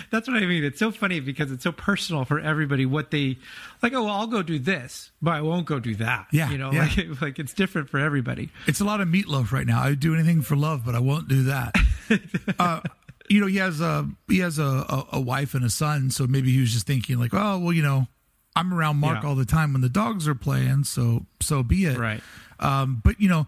That's 0.09 0.27
what 0.27 0.37
I 0.37 0.45
mean. 0.45 0.63
It's 0.63 0.79
so 0.79 0.91
funny 0.91 1.19
because 1.19 1.51
it's 1.51 1.63
so 1.63 1.71
personal 1.71 2.25
for 2.25 2.39
everybody. 2.39 2.85
What 2.85 3.11
they 3.11 3.37
like, 3.81 3.93
oh, 3.93 4.03
well, 4.03 4.13
I'll 4.13 4.27
go 4.27 4.43
do 4.43 4.59
this, 4.59 5.11
but 5.21 5.31
I 5.31 5.41
won't 5.41 5.65
go 5.65 5.79
do 5.79 5.95
that. 5.95 6.27
Yeah, 6.31 6.51
you 6.51 6.57
know, 6.57 6.71
yeah. 6.71 6.89
like 6.97 7.21
like 7.21 7.39
it's 7.39 7.53
different 7.53 7.89
for 7.89 7.99
everybody. 7.99 8.49
It's 8.67 8.79
a 8.79 8.85
lot 8.85 9.01
of 9.01 9.07
Meat 9.07 9.27
Loaf 9.27 9.51
right 9.51 9.65
now. 9.65 9.81
I 9.81 9.89
would 9.89 9.99
do 9.99 10.13
anything 10.13 10.41
for 10.41 10.55
love, 10.55 10.83
but 10.85 10.95
I 10.95 10.99
won't 10.99 11.27
do 11.27 11.43
that. 11.43 11.75
uh, 12.59 12.81
you 13.29 13.39
know, 13.39 13.47
he 13.47 13.57
has 13.57 13.81
a 13.81 14.07
he 14.27 14.39
has 14.39 14.59
a, 14.59 14.63
a, 14.63 15.07
a, 15.13 15.21
wife 15.21 15.53
and 15.53 15.63
a 15.63 15.69
son, 15.69 16.11
so 16.11 16.27
maybe 16.27 16.51
he 16.51 16.59
was 16.59 16.71
just 16.71 16.85
thinking 16.85 17.19
like, 17.19 17.33
oh, 17.33 17.57
well, 17.59 17.73
you 17.73 17.83
know, 17.83 18.07
I'm 18.55 18.73
around 18.73 18.97
Mark 18.97 19.23
yeah. 19.23 19.29
all 19.29 19.35
the 19.35 19.45
time 19.45 19.73
when 19.73 19.81
the 19.81 19.89
dogs 19.89 20.27
are 20.27 20.35
playing, 20.35 20.83
so 20.83 21.25
so 21.39 21.63
be 21.63 21.85
it. 21.85 21.97
Right. 21.97 22.21
Um, 22.59 23.01
but 23.03 23.19
you 23.19 23.29
know, 23.29 23.47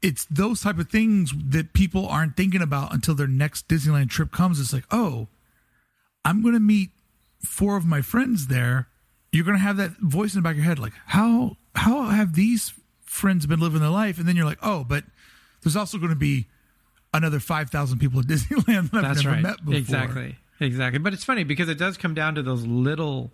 it's 0.00 0.24
those 0.26 0.60
type 0.60 0.78
of 0.78 0.88
things 0.88 1.32
that 1.36 1.72
people 1.72 2.06
aren't 2.06 2.36
thinking 2.36 2.62
about 2.62 2.94
until 2.94 3.14
their 3.14 3.26
next 3.26 3.68
Disneyland 3.68 4.10
trip 4.10 4.30
comes. 4.30 4.60
It's 4.60 4.72
like, 4.72 4.86
oh 4.90 5.28
I'm 6.28 6.42
going 6.42 6.52
to 6.52 6.60
meet 6.60 6.90
four 7.42 7.78
of 7.78 7.86
my 7.86 8.02
friends 8.02 8.48
there. 8.48 8.88
You're 9.32 9.46
going 9.46 9.56
to 9.56 9.62
have 9.62 9.78
that 9.78 9.92
voice 9.98 10.34
in 10.34 10.38
the 10.40 10.42
back 10.42 10.52
of 10.52 10.58
your 10.58 10.66
head, 10.66 10.78
like, 10.78 10.92
how 11.06 11.56
how 11.74 12.04
have 12.04 12.34
these 12.34 12.74
friends 13.04 13.46
been 13.46 13.60
living 13.60 13.80
their 13.80 13.88
life? 13.88 14.18
And 14.18 14.28
then 14.28 14.36
you're 14.36 14.44
like, 14.44 14.58
oh, 14.62 14.84
but 14.84 15.04
there's 15.62 15.74
also 15.76 15.96
going 15.96 16.10
to 16.10 16.16
be 16.16 16.46
another 17.14 17.40
five 17.40 17.70
thousand 17.70 17.98
people 17.98 18.20
at 18.20 18.26
Disneyland 18.32 18.90
that 18.90 19.04
I've 19.04 19.14
That's 19.14 19.24
never 19.24 19.36
right. 19.36 19.42
met 19.42 19.64
before. 19.64 19.74
Exactly, 19.78 20.36
exactly. 20.60 20.98
But 20.98 21.14
it's 21.14 21.24
funny 21.24 21.44
because 21.44 21.70
it 21.70 21.78
does 21.78 21.96
come 21.96 22.12
down 22.12 22.34
to 22.34 22.42
those 22.42 22.66
little 22.66 23.30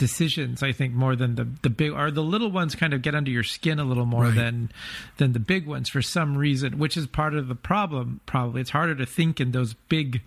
decisions 0.00 0.62
i 0.62 0.72
think 0.72 0.94
more 0.94 1.14
than 1.14 1.34
the 1.34 1.46
the 1.62 1.68
big 1.68 1.92
or 1.92 2.10
the 2.10 2.22
little 2.22 2.50
ones 2.50 2.74
kind 2.74 2.94
of 2.94 3.02
get 3.02 3.14
under 3.14 3.30
your 3.30 3.42
skin 3.42 3.78
a 3.78 3.84
little 3.84 4.06
more 4.06 4.24
right. 4.24 4.34
than 4.34 4.72
than 5.18 5.32
the 5.32 5.38
big 5.38 5.66
ones 5.66 5.90
for 5.90 6.00
some 6.00 6.38
reason 6.38 6.78
which 6.78 6.96
is 6.96 7.06
part 7.06 7.34
of 7.34 7.48
the 7.48 7.54
problem 7.54 8.20
probably. 8.26 8.62
It's 8.62 8.70
harder 8.70 8.94
to 8.94 9.04
think 9.04 9.40
in 9.40 9.52
those 9.52 9.74
big 9.74 10.22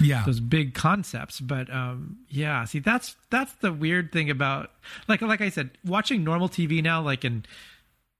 yeah. 0.00 0.22
those 0.24 0.38
big 0.38 0.74
concepts 0.74 1.40
but 1.40 1.68
um 1.74 2.18
yeah 2.30 2.64
see 2.64 2.78
that's 2.78 3.16
that's 3.28 3.52
the 3.54 3.72
weird 3.72 4.12
thing 4.12 4.30
about 4.30 4.70
like 5.08 5.20
like 5.20 5.40
i 5.40 5.48
said 5.48 5.70
watching 5.84 6.22
normal 6.22 6.48
tv 6.48 6.80
now 6.80 7.02
like 7.02 7.24
in 7.24 7.44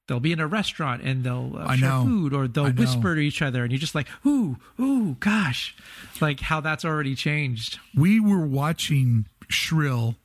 they'll 0.09 0.21
be 0.21 0.33
in 0.33 0.41
a 0.41 0.47
restaurant 0.47 1.03
and 1.03 1.23
they'll 1.23 1.53
uh, 1.57 1.77
share 1.77 2.01
food 2.03 2.35
or 2.35 2.49
they'll 2.49 2.73
whisper 2.73 3.15
to 3.15 3.21
each 3.21 3.43
other 3.43 3.63
and 3.63 3.73
you're 3.73 3.79
just 3.79 3.95
like 3.95 4.09
ooh 4.27 4.57
ooh 4.81 5.17
gosh 5.21 5.77
like 6.21 6.41
how 6.41 6.61
that's 6.61 6.85
already 6.85 7.15
changed. 7.15 7.79
We 7.95 8.21
were 8.21 8.47
watching 8.47 9.27
shrill 9.49 10.17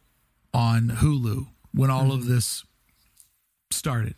on 0.53 0.89
Hulu 0.89 1.47
when 1.73 1.89
all 1.89 2.03
mm-hmm. 2.03 2.11
of 2.11 2.27
this 2.27 2.63
started. 3.71 4.15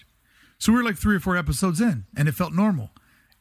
So 0.57 0.71
we 0.71 0.77
were 0.77 0.83
like 0.83 0.97
three 0.97 1.15
or 1.15 1.19
four 1.19 1.37
episodes 1.37 1.81
in, 1.81 2.05
and 2.15 2.27
it 2.27 2.33
felt 2.33 2.53
normal. 2.53 2.91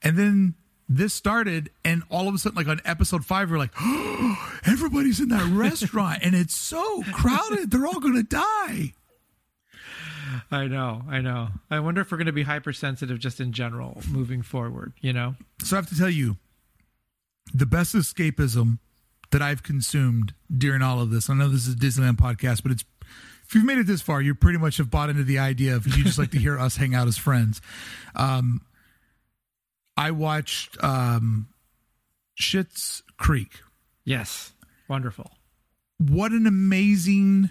And 0.03 0.17
then 0.19 0.55
this 0.89 1.15
started, 1.15 1.71
and 1.85 2.03
all 2.11 2.29
of 2.29 2.35
a 2.35 2.39
sudden, 2.39 2.57
like 2.57 2.69
on 2.69 2.81
episode 2.85 3.25
five, 3.25 3.51
we're 3.51 3.59
like, 3.59 3.73
oh, 3.81 4.59
everybody's 4.67 5.21
in 5.21 5.29
that 5.29 5.51
restaurant, 5.53 6.21
and 6.23 6.35
it's 6.35 6.57
so 6.57 7.03
crowded. 7.13 7.71
They're 7.71 7.87
all 7.87 8.01
going 8.01 8.17
to 8.17 8.23
die. 8.23 8.93
I 10.51 10.67
know, 10.67 11.03
I 11.09 11.21
know. 11.21 11.49
I 11.71 11.81
wonder 11.81 12.01
if 12.01 12.11
we're 12.11 12.19
going 12.19 12.27
to 12.27 12.33
be 12.33 12.43
hypersensitive 12.43 13.19
just 13.19 13.41
in 13.41 13.53
general 13.53 14.01
moving 14.09 14.43
forward, 14.43 14.93
you 15.01 15.13
know? 15.13 15.35
So 15.63 15.77
I 15.77 15.79
have 15.79 15.89
to 15.89 15.97
tell 15.97 16.11
you, 16.11 16.37
the 17.55 17.67
best 17.67 17.95
escapism 17.95 18.79
that 19.33 19.43
I've 19.43 19.63
consumed 19.63 20.35
during 20.57 20.83
all 20.83 21.01
of 21.01 21.11
this. 21.11 21.29
I 21.29 21.35
know 21.35 21.49
this 21.49 21.67
is 21.67 21.75
a 21.75 21.77
Disneyland 21.77 22.17
podcast, 22.17 22.63
but 22.63 22.73
it's 22.73 22.85
if 23.45 23.57
you've 23.57 23.65
made 23.65 23.79
it 23.79 23.87
this 23.87 24.01
far, 24.01 24.23
you 24.23 24.35
pretty 24.35 24.59
much 24.59 24.79
have 24.79 24.91
bought 24.91 25.11
into 25.11 25.25
the 25.25 25.39
idea 25.39 25.77
of 25.77 25.87
you 25.87 26.05
just 26.05 26.19
like 26.19 26.31
to 26.31 26.39
hear 26.39 26.59
us 26.61 26.77
hang 26.77 26.95
out 26.95 27.09
as 27.09 27.19
friends. 27.19 27.61
Um, 28.15 28.63
I 29.97 30.11
watched 30.13 30.83
um, 30.83 31.49
Schitt's 32.41 33.03
Creek. 33.19 33.61
Yes, 34.05 34.53
wonderful. 34.89 35.31
What 35.99 36.33
an 36.33 36.47
amazing 36.47 37.51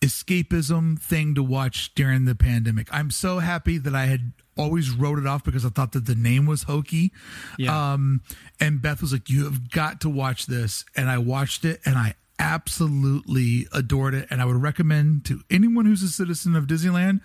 escapism 0.00 0.98
thing 1.00 1.34
to 1.34 1.42
watch 1.42 1.94
during 1.94 2.24
the 2.24 2.34
pandemic. 2.34 2.88
I'm 2.92 3.10
so 3.10 3.38
happy 3.38 3.78
that 3.78 3.94
I 3.94 4.06
had 4.06 4.32
always 4.56 4.90
wrote 4.90 5.18
it 5.18 5.26
off 5.26 5.44
because 5.44 5.64
I 5.64 5.68
thought 5.68 5.92
that 5.92 6.06
the 6.06 6.14
name 6.14 6.46
was 6.46 6.64
hokey. 6.64 7.12
Yeah. 7.58 7.92
Um, 7.92 8.22
and 8.60 8.80
Beth 8.80 9.00
was 9.00 9.12
like, 9.12 9.28
"You 9.28 9.44
have 9.44 9.70
got 9.70 10.00
to 10.02 10.08
watch 10.08 10.46
this," 10.46 10.84
and 10.94 11.10
I 11.10 11.18
watched 11.18 11.64
it, 11.64 11.80
and 11.84 11.96
I 11.96 12.14
absolutely 12.38 13.66
adored 13.72 14.14
it, 14.14 14.28
and 14.30 14.40
I 14.40 14.44
would 14.44 14.60
recommend 14.60 15.24
to 15.26 15.42
anyone 15.50 15.86
who's 15.86 16.02
a 16.02 16.08
citizen 16.08 16.54
of 16.54 16.66
Disneyland. 16.66 17.20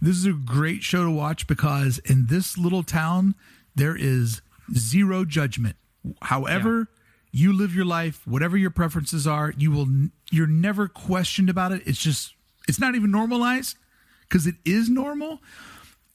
This 0.00 0.16
is 0.16 0.26
a 0.26 0.32
great 0.32 0.82
show 0.82 1.04
to 1.04 1.10
watch 1.10 1.46
because 1.46 1.98
in 1.98 2.26
this 2.26 2.56
little 2.56 2.82
town 2.82 3.34
there 3.74 3.96
is 3.96 4.40
zero 4.74 5.24
judgment. 5.24 5.76
However, 6.22 6.88
yeah. 6.88 7.03
You 7.34 7.52
live 7.52 7.74
your 7.74 7.84
life, 7.84 8.24
whatever 8.26 8.56
your 8.56 8.70
preferences 8.70 9.26
are, 9.26 9.52
you 9.58 9.72
will 9.72 9.88
you're 10.30 10.46
never 10.46 10.86
questioned 10.86 11.50
about 11.50 11.72
it. 11.72 11.82
It's 11.84 11.98
just 11.98 12.32
it's 12.68 12.78
not 12.78 12.94
even 12.94 13.10
normalized 13.10 13.76
because 14.22 14.46
it 14.46 14.54
is 14.64 14.88
normal. 14.88 15.40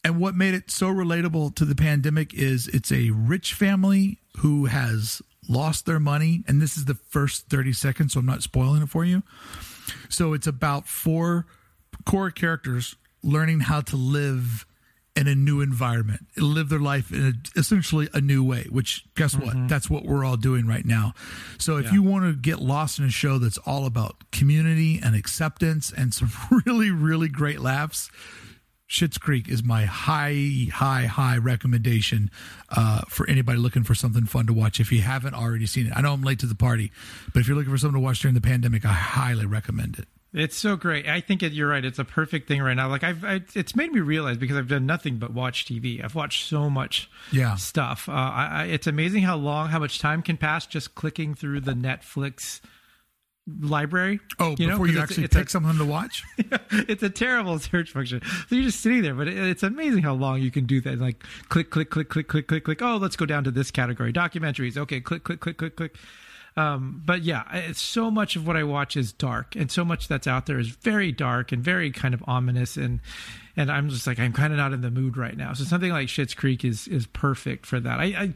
And 0.02 0.18
what 0.18 0.34
made 0.34 0.54
it 0.54 0.72
so 0.72 0.88
relatable 0.88 1.56
to 1.56 1.66
the 1.66 1.76
pandemic 1.76 2.34
is 2.34 2.70
it's 2.70 2.92
a 2.92 3.10
rich 3.10 3.54
family 3.54 4.20
who 4.38 4.68
has 4.68 5.22
lost 5.50 5.86
their 5.86 6.00
money. 6.00 6.46
And 6.48 6.62
this 6.62 6.78
is 6.78 6.86
the 6.86 6.96
first 6.96 7.50
30 7.50 7.74
seconds, 7.74 8.14
so 8.14 8.22
I'm 8.22 8.26
not 8.26 8.42
spoiling 8.42 8.82
it 8.82 8.90
for 8.90 9.04
you. 9.04 9.24
So 10.08 10.32
it's 10.32 10.48
about 10.48 10.88
four 10.88 11.48
core 12.06 12.32
characters 12.32 12.96
learning 13.24 13.60
how 13.62 13.82
to 13.82 13.98
live 13.98 14.66
in 15.20 15.28
a 15.28 15.36
new 15.36 15.60
environment, 15.60 16.26
live 16.38 16.70
their 16.70 16.80
life 16.80 17.12
in 17.12 17.28
a, 17.28 17.60
essentially 17.60 18.08
a 18.14 18.22
new 18.22 18.42
way, 18.42 18.66
which 18.70 19.04
guess 19.16 19.36
what? 19.36 19.50
Mm-hmm. 19.50 19.68
That's 19.68 19.90
what 19.90 20.06
we're 20.06 20.24
all 20.24 20.38
doing 20.38 20.66
right 20.66 20.86
now. 20.86 21.14
So 21.58 21.76
if 21.76 21.88
yeah. 21.88 21.94
you 21.94 22.04
want 22.04 22.24
to 22.24 22.34
get 22.34 22.62
lost 22.62 23.00
in 23.00 23.06
a 23.06 23.10
show 23.10 23.38
that's 23.38 23.58
all 23.60 23.86
about 23.86 24.32
community 24.32 24.98
and 25.04 25.18
acceptance 25.18 25.92
and 25.92 26.14
some 26.14 26.32
really, 26.66 26.90
really 26.90 27.28
great 27.28 27.60
laughs, 27.60 28.10
Schitt's 28.90 29.18
Creek 29.18 29.50
is 29.50 29.62
my 29.62 29.84
high, 29.84 30.68
high, 30.72 31.06
high 31.06 31.38
recommendation 31.38 32.32
uh, 32.70 33.02
for 33.10 33.30
anybody 33.30 33.60
looking 33.60 33.84
for 33.84 33.94
something 33.94 34.26
fun 34.26 34.48
to 34.48 34.54
watch. 34.54 34.80
If 34.80 34.90
you 34.90 35.02
haven't 35.02 35.36
already 35.36 35.66
seen 35.66 35.88
it, 35.88 35.94
I 35.96 36.02
know 36.02 36.14
I'm 36.14 36.24
late 36.24 36.40
to 36.40 36.48
the 36.48 36.56
party, 36.56 36.94
but 37.34 37.42
if 37.42 37.48
you're 37.48 37.58
looking 37.58 37.74
for 37.74 37.78
something 37.78 38.00
to 38.00 38.04
watch 38.04 38.22
during 38.22 38.36
the 38.36 38.42
pandemic, 38.42 38.86
I 38.86 38.94
highly 38.94 39.46
recommend 39.46 40.00
it. 40.00 40.08
It's 40.32 40.56
so 40.56 40.76
great. 40.76 41.08
I 41.08 41.22
think 41.22 41.42
it, 41.42 41.54
you're 41.54 41.70
right. 41.70 41.84
It's 41.84 41.98
a 41.98 42.06
perfect 42.06 42.48
thing 42.48 42.62
right 42.62 42.76
now. 42.76 42.88
Like 42.88 43.04
I've, 43.04 43.24
I, 43.26 43.42
it's 43.56 43.76
made 43.76 43.92
me 43.92 44.00
realize 44.00 44.38
because 44.38 44.58
I've 44.58 44.68
done 44.68 44.86
nothing 44.86 45.18
but 45.18 45.34
watch 45.34 45.66
TV. 45.66 46.04
I've 46.04 46.14
watched 46.14 46.48
so 46.48 46.70
much 46.70 47.10
yeah. 47.32 47.56
stuff. 47.56 48.08
Uh, 48.08 48.12
I, 48.12 48.48
I, 48.52 48.64
it's 48.66 48.86
amazing 48.86 49.24
how 49.24 49.38
long, 49.38 49.70
how 49.70 49.80
much 49.80 49.98
time 49.98 50.22
can 50.22 50.38
pass 50.38 50.68
just 50.68 50.94
clicking 50.94 51.34
through 51.34 51.62
the 51.62 51.74
Netflix 51.74 52.62
library. 53.60 54.20
Oh, 54.38 54.56
you 54.58 54.68
before 54.68 54.86
know? 54.86 54.94
you 54.94 55.00
actually 55.00 55.24
it's 55.26 55.36
pick 55.36 55.48
a, 55.48 55.50
something 55.50 55.78
to 55.78 55.86
watch? 55.86 56.24
it's 56.72 57.04
a 57.04 57.10
terrible 57.10 57.58
search 57.60 57.92
function. 57.92 58.22
So 58.48 58.56
you're 58.56 58.66
just 58.66 58.82
sitting 58.82 59.02
there, 59.02 59.16
but 59.16 59.28
it, 59.28 59.38
it's 59.38 59.64
amazing 59.64 60.04
how 60.04 60.14
long 60.14 60.42
you 60.42 60.52
can 60.52 60.66
do 60.66 60.82
that. 60.82 61.00
Like 61.00 61.24
click, 61.50 61.70
click, 61.70 61.90
click, 61.90 62.10
click, 62.10 62.28
click, 62.28 62.48
click, 62.48 62.64
click. 62.64 62.82
Oh, 62.82 62.98
let's 62.98 63.16
go 63.16 63.26
down 63.26 63.44
to 63.46 63.52
this 63.52 63.72
category. 63.72 64.14
Documentaries. 64.14 64.78
Okay, 64.78 65.02
click, 65.02 65.24
click, 65.24 65.40
click, 65.40 65.58
click, 65.58 65.76
click. 65.76 65.96
Um, 66.58 67.02
but 67.06 67.24
yeah, 67.24 67.72
so 67.74 68.12
much 68.12 68.36
of 68.36 68.46
what 68.46 68.58
I 68.58 68.64
watch 68.64 68.98
is 68.98 69.14
dark, 69.14 69.56
and 69.56 69.72
so 69.72 69.86
much 69.86 70.08
that's 70.08 70.28
out 70.28 70.46
there 70.46 70.60
is 70.60 70.70
very 70.70 71.12
dark 71.12 71.52
and 71.52 71.64
very 71.64 71.92
kind 71.92 72.14
of 72.14 72.24
ominous, 72.28 72.76
and 72.76 73.00
and 73.56 73.72
I'm 73.72 73.90
just 73.90 74.08
like 74.08 74.20
I'm 74.20 74.34
kind 74.34 74.54
of 74.54 74.58
not 74.58 74.74
in 74.74 74.82
the 74.82 74.92
mood 74.92 75.18
right 75.18 75.36
now. 75.36 75.54
So 75.54 75.64
something 75.64 75.92
like 75.92 76.08
Schitt's 76.08 76.34
Creek 76.34 76.64
is 76.66 76.88
is 76.88 77.06
perfect 77.08 77.66
for 77.66 77.80
that. 77.80 78.00
I 78.00 78.06
I, 78.06 78.34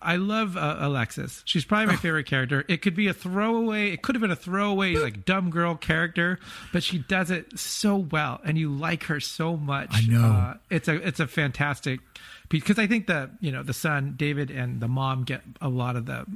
I 0.00 0.16
love 0.16 0.56
uh, 0.56 0.76
Alexis. 0.78 1.42
She's 1.46 1.64
probably 1.64 1.86
my 1.86 1.96
favorite 1.96 2.26
character. 2.26 2.64
It 2.68 2.82
could 2.82 2.94
be 2.94 3.08
a 3.08 3.14
throwaway. 3.14 3.92
It 3.92 4.02
could 4.02 4.14
have 4.14 4.22
been 4.22 4.30
a 4.30 4.36
throwaway 4.36 4.96
like 4.96 5.24
dumb 5.24 5.50
girl 5.50 5.74
character, 5.74 6.38
but 6.72 6.82
she 6.82 6.98
does 6.98 7.30
it 7.30 7.58
so 7.58 7.96
well, 7.96 8.40
and 8.44 8.56
you 8.58 8.70
like 8.70 9.04
her 9.04 9.20
so 9.20 9.56
much. 9.56 9.88
I 9.90 10.02
know 10.02 10.24
uh, 10.24 10.54
it's 10.70 10.88
a 10.88 10.94
it's 11.06 11.20
a 11.20 11.26
fantastic 11.26 12.00
piece 12.48 12.62
because 12.62 12.78
I 12.78 12.86
think 12.86 13.06
the 13.06 13.30
you 13.40 13.52
know 13.52 13.62
the 13.62 13.74
son 13.74 14.14
David 14.16 14.50
and 14.50 14.80
the 14.80 14.88
mom 14.88 15.24
get 15.24 15.42
a 15.60 15.68
lot 15.68 15.96
of 15.96 16.06
the 16.06 16.26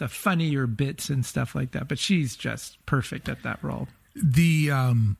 the 0.00 0.08
funnier 0.08 0.66
bits 0.66 1.08
and 1.08 1.24
stuff 1.24 1.54
like 1.54 1.72
that. 1.72 1.86
But 1.86 1.98
she's 1.98 2.34
just 2.34 2.84
perfect 2.86 3.28
at 3.28 3.42
that 3.44 3.62
role. 3.62 3.86
The 4.16 4.70
um, 4.70 5.16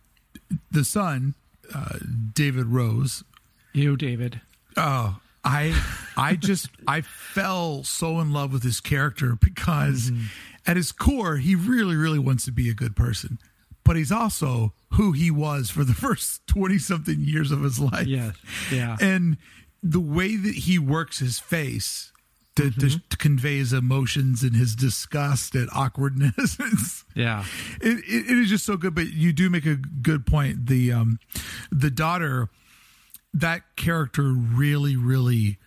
the 0.70 0.84
son, 0.84 1.34
uh, 1.72 1.98
David 2.32 2.66
Rose. 2.66 3.22
You, 3.72 3.96
David. 3.96 4.40
Oh, 4.76 5.20
I 5.44 5.80
I 6.16 6.34
just 6.34 6.70
I 6.88 7.02
fell 7.02 7.84
so 7.84 8.18
in 8.18 8.32
love 8.32 8.52
with 8.52 8.64
his 8.64 8.80
character 8.80 9.36
because 9.40 10.10
mm-hmm. 10.10 10.24
at 10.66 10.76
his 10.76 10.90
core 10.90 11.36
he 11.36 11.54
really 11.54 11.94
really 11.94 12.18
wants 12.18 12.44
to 12.46 12.52
be 12.52 12.68
a 12.68 12.74
good 12.74 12.96
person 12.96 13.38
but 13.84 13.96
he's 13.96 14.12
also 14.12 14.72
who 14.92 15.12
he 15.12 15.30
was 15.30 15.70
for 15.70 15.82
the 15.82 15.94
first 16.06 16.46
20 16.46 16.78
something 16.78 17.20
years 17.20 17.50
of 17.50 17.62
his 17.62 17.80
life. 17.80 18.06
Yeah. 18.06 18.32
Yeah. 18.70 18.96
And 19.00 19.36
the 19.82 19.98
way 19.98 20.36
that 20.36 20.54
he 20.54 20.78
works 20.78 21.18
his 21.18 21.40
face 21.40 22.12
to, 22.56 22.62
mm-hmm. 22.64 22.98
to, 23.08 23.16
convey 23.16 23.58
his 23.58 23.72
emotions 23.72 24.42
and 24.42 24.56
his 24.56 24.74
disgust 24.74 25.54
at 25.54 25.68
awkwardness. 25.74 27.04
yeah, 27.14 27.44
it, 27.80 27.98
it, 27.98 28.30
it 28.30 28.38
is 28.38 28.48
just 28.48 28.66
so 28.66 28.76
good. 28.76 28.94
But 28.94 29.12
you 29.12 29.32
do 29.32 29.48
make 29.50 29.66
a 29.66 29.76
good 29.76 30.26
point. 30.26 30.66
The 30.66 30.92
um, 30.92 31.18
the 31.70 31.90
daughter, 31.90 32.48
that 33.32 33.62
character 33.76 34.32
really, 34.32 34.96
really 34.96 35.58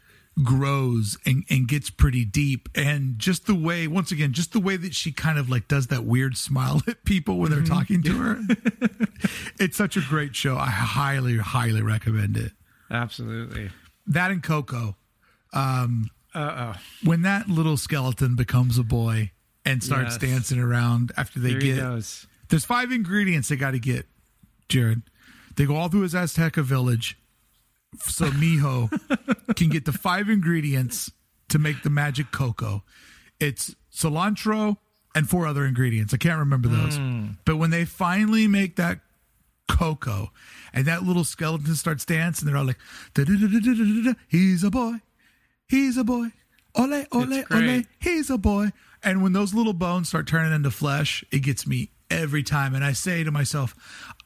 grows 0.41 1.17
and, 1.25 1.43
and 1.49 1.67
gets 1.67 1.89
pretty 1.89 2.25
deep 2.25 2.67
and 2.73 3.19
just 3.19 3.45
the 3.45 3.53
way 3.53 3.87
once 3.87 4.11
again 4.11 4.33
just 4.33 4.51
the 4.51 4.59
way 4.59 4.75
that 4.75 4.95
she 4.95 5.11
kind 5.11 5.37
of 5.37 5.47
like 5.47 5.67
does 5.67 5.87
that 5.87 6.05
weird 6.05 6.35
smile 6.35 6.81
at 6.87 7.05
people 7.05 7.37
when 7.37 7.51
they're 7.51 7.59
mm-hmm. 7.59 7.73
talking 7.73 8.01
to 8.01 8.17
her 8.17 8.39
it's 9.59 9.77
such 9.77 9.95
a 9.95 10.01
great 10.01 10.35
show 10.35 10.57
i 10.57 10.69
highly 10.69 11.37
highly 11.37 11.83
recommend 11.83 12.35
it 12.35 12.51
absolutely 12.89 13.69
that 14.07 14.31
and 14.31 14.41
coco 14.41 14.95
um 15.53 16.09
uh-oh. 16.33 16.75
When 17.03 17.21
that 17.23 17.47
little 17.47 17.77
skeleton 17.77 18.35
becomes 18.35 18.77
a 18.77 18.83
boy 18.83 19.31
and 19.65 19.83
starts 19.83 20.17
yes. 20.21 20.31
dancing 20.31 20.59
around 20.59 21.11
after 21.17 21.39
they 21.39 21.53
get 21.55 21.77
there's 22.49 22.65
five 22.65 22.91
ingredients 22.91 23.49
they 23.49 23.55
got 23.55 23.71
to 23.71 23.79
get, 23.79 24.05
Jared. 24.69 25.01
They 25.55 25.65
go 25.65 25.75
all 25.75 25.89
through 25.89 26.01
his 26.01 26.13
Azteca 26.13 26.63
village, 26.63 27.17
so 27.99 28.25
Mijo 28.25 28.89
can 29.55 29.69
get 29.69 29.85
the 29.85 29.91
five 29.91 30.29
ingredients 30.29 31.11
to 31.49 31.59
make 31.59 31.83
the 31.83 31.89
magic 31.89 32.31
cocoa. 32.31 32.83
It's 33.39 33.75
cilantro 33.91 34.77
and 35.15 35.29
four 35.29 35.45
other 35.45 35.65
ingredients. 35.65 36.13
I 36.13 36.17
can't 36.17 36.39
remember 36.39 36.67
those. 36.67 36.97
Mm. 36.97 37.37
But 37.45 37.57
when 37.57 37.69
they 37.69 37.85
finally 37.85 38.47
make 38.47 38.75
that 38.77 38.99
cocoa 39.67 40.31
and 40.73 40.85
that 40.85 41.03
little 41.03 41.23
skeleton 41.23 41.75
starts 41.75 42.05
dancing, 42.05 42.47
they're 42.47 42.57
all 42.57 42.65
like, 42.65 42.79
he's 44.27 44.63
a 44.63 44.69
boy. 44.69 44.95
He's 45.73 45.97
a 45.97 46.03
boy. 46.03 46.27
Ole, 46.75 47.07
ole, 47.11 47.43
ole. 47.49 47.81
He's 47.99 48.29
a 48.29 48.37
boy. 48.37 48.69
And 49.01 49.23
when 49.23 49.33
those 49.33 49.55
little 49.55 49.73
bones 49.73 50.07
start 50.07 50.27
turning 50.27 50.53
into 50.53 50.69
flesh, 50.69 51.25
it 51.31 51.39
gets 51.39 51.65
me 51.65 51.89
every 52.11 52.43
time. 52.43 52.75
And 52.75 52.85
I 52.85 52.91
say 52.91 53.23
to 53.23 53.31
myself, 53.31 53.73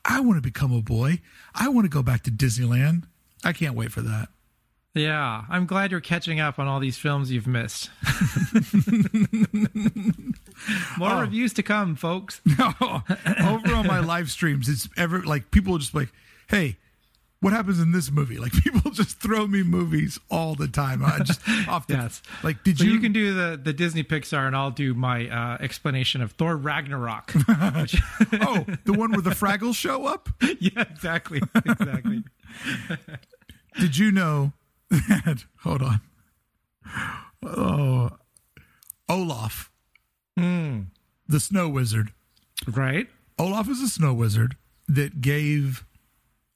I 0.04 0.20
want 0.20 0.36
to 0.36 0.42
become 0.42 0.74
a 0.74 0.82
boy. 0.82 1.22
I 1.56 1.70
want 1.70 1.86
to 1.86 1.90
go 1.90 2.04
back 2.04 2.24
to 2.24 2.32
Disneyland. 2.32 3.06
I 3.46 3.54
can't 3.54 3.76
wait 3.76 3.94
for 3.94 4.02
that. 4.02 4.28
Yeah, 4.94 5.46
I'm 5.50 5.68
glad 5.68 5.92
you're 5.92 6.02
catching 6.02 6.42
up 6.42 6.60
on 6.60 6.68
all 6.68 6.82
these 6.82 6.98
films 6.98 7.32
you've 7.32 7.48
missed. 7.48 7.92
More 10.98 11.12
oh. 11.12 11.22
reviews 11.22 11.54
to 11.54 11.64
come, 11.64 11.96
folks. 11.96 12.42
No, 12.60 13.04
Over 13.42 13.74
on 13.74 13.88
my 13.88 14.02
live 14.02 14.30
streams, 14.30 14.68
it's 14.68 14.90
ever 14.98 15.24
like 15.24 15.50
people 15.52 15.78
just 15.78 15.96
like, 15.96 16.10
hey, 16.50 16.76
what 17.40 17.54
happens 17.54 17.80
in 17.80 17.92
this 17.92 18.12
movie? 18.12 18.38
Like 18.38 18.52
people 18.64 18.92
just 18.92 19.20
throw 19.20 19.48
me 19.48 19.64
movies 19.64 20.20
all 20.30 20.56
the 20.56 20.68
time. 20.68 21.04
I 21.04 21.20
just 21.20 21.42
off 21.68 21.88
the, 21.88 21.96
yes. 21.96 22.22
Like 22.44 22.64
did 22.64 22.80
so 22.80 22.84
you? 22.84 22.92
You 22.92 23.00
can 23.00 23.14
do 23.14 23.34
the 23.34 23.60
the 23.62 23.74
Disney 23.74 24.04
Pixar, 24.04 24.48
and 24.48 24.56
I'll 24.56 24.72
do 24.72 24.94
my 24.94 25.30
uh, 25.30 25.58
explanation 25.60 26.22
of 26.22 26.32
Thor 26.34 26.56
Ragnarok. 26.56 27.32
Which... 27.32 28.02
oh, 28.42 28.66
the 28.86 28.94
one 28.94 29.12
where 29.12 29.22
the 29.22 29.32
Fraggles 29.32 29.76
show 29.76 30.06
up? 30.06 30.30
Yeah, 30.60 30.82
exactly, 30.82 31.42
exactly. 31.56 32.24
did 33.80 33.98
you 33.98 34.12
know 34.12 34.54
that? 34.90 35.46
Hold 35.64 35.82
on. 35.82 36.02
Oh, 37.44 38.10
Olaf, 39.10 39.72
mm. 40.40 40.88
the 41.28 41.40
snow 41.40 41.70
wizard. 41.70 42.14
Right. 42.66 43.08
Olaf 43.38 43.70
is 43.70 43.82
a 43.82 43.88
snow 43.88 44.14
wizard 44.14 44.56
that 44.88 45.22
gave 45.22 45.86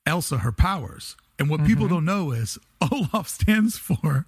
Elsa 0.05 0.39
her 0.39 0.51
powers. 0.51 1.15
And 1.39 1.49
what 1.49 1.61
mm-hmm. 1.61 1.67
people 1.67 1.87
don't 1.87 2.05
know 2.05 2.31
is 2.31 2.57
Olaf 2.91 3.27
stands 3.27 3.77
for 3.77 4.25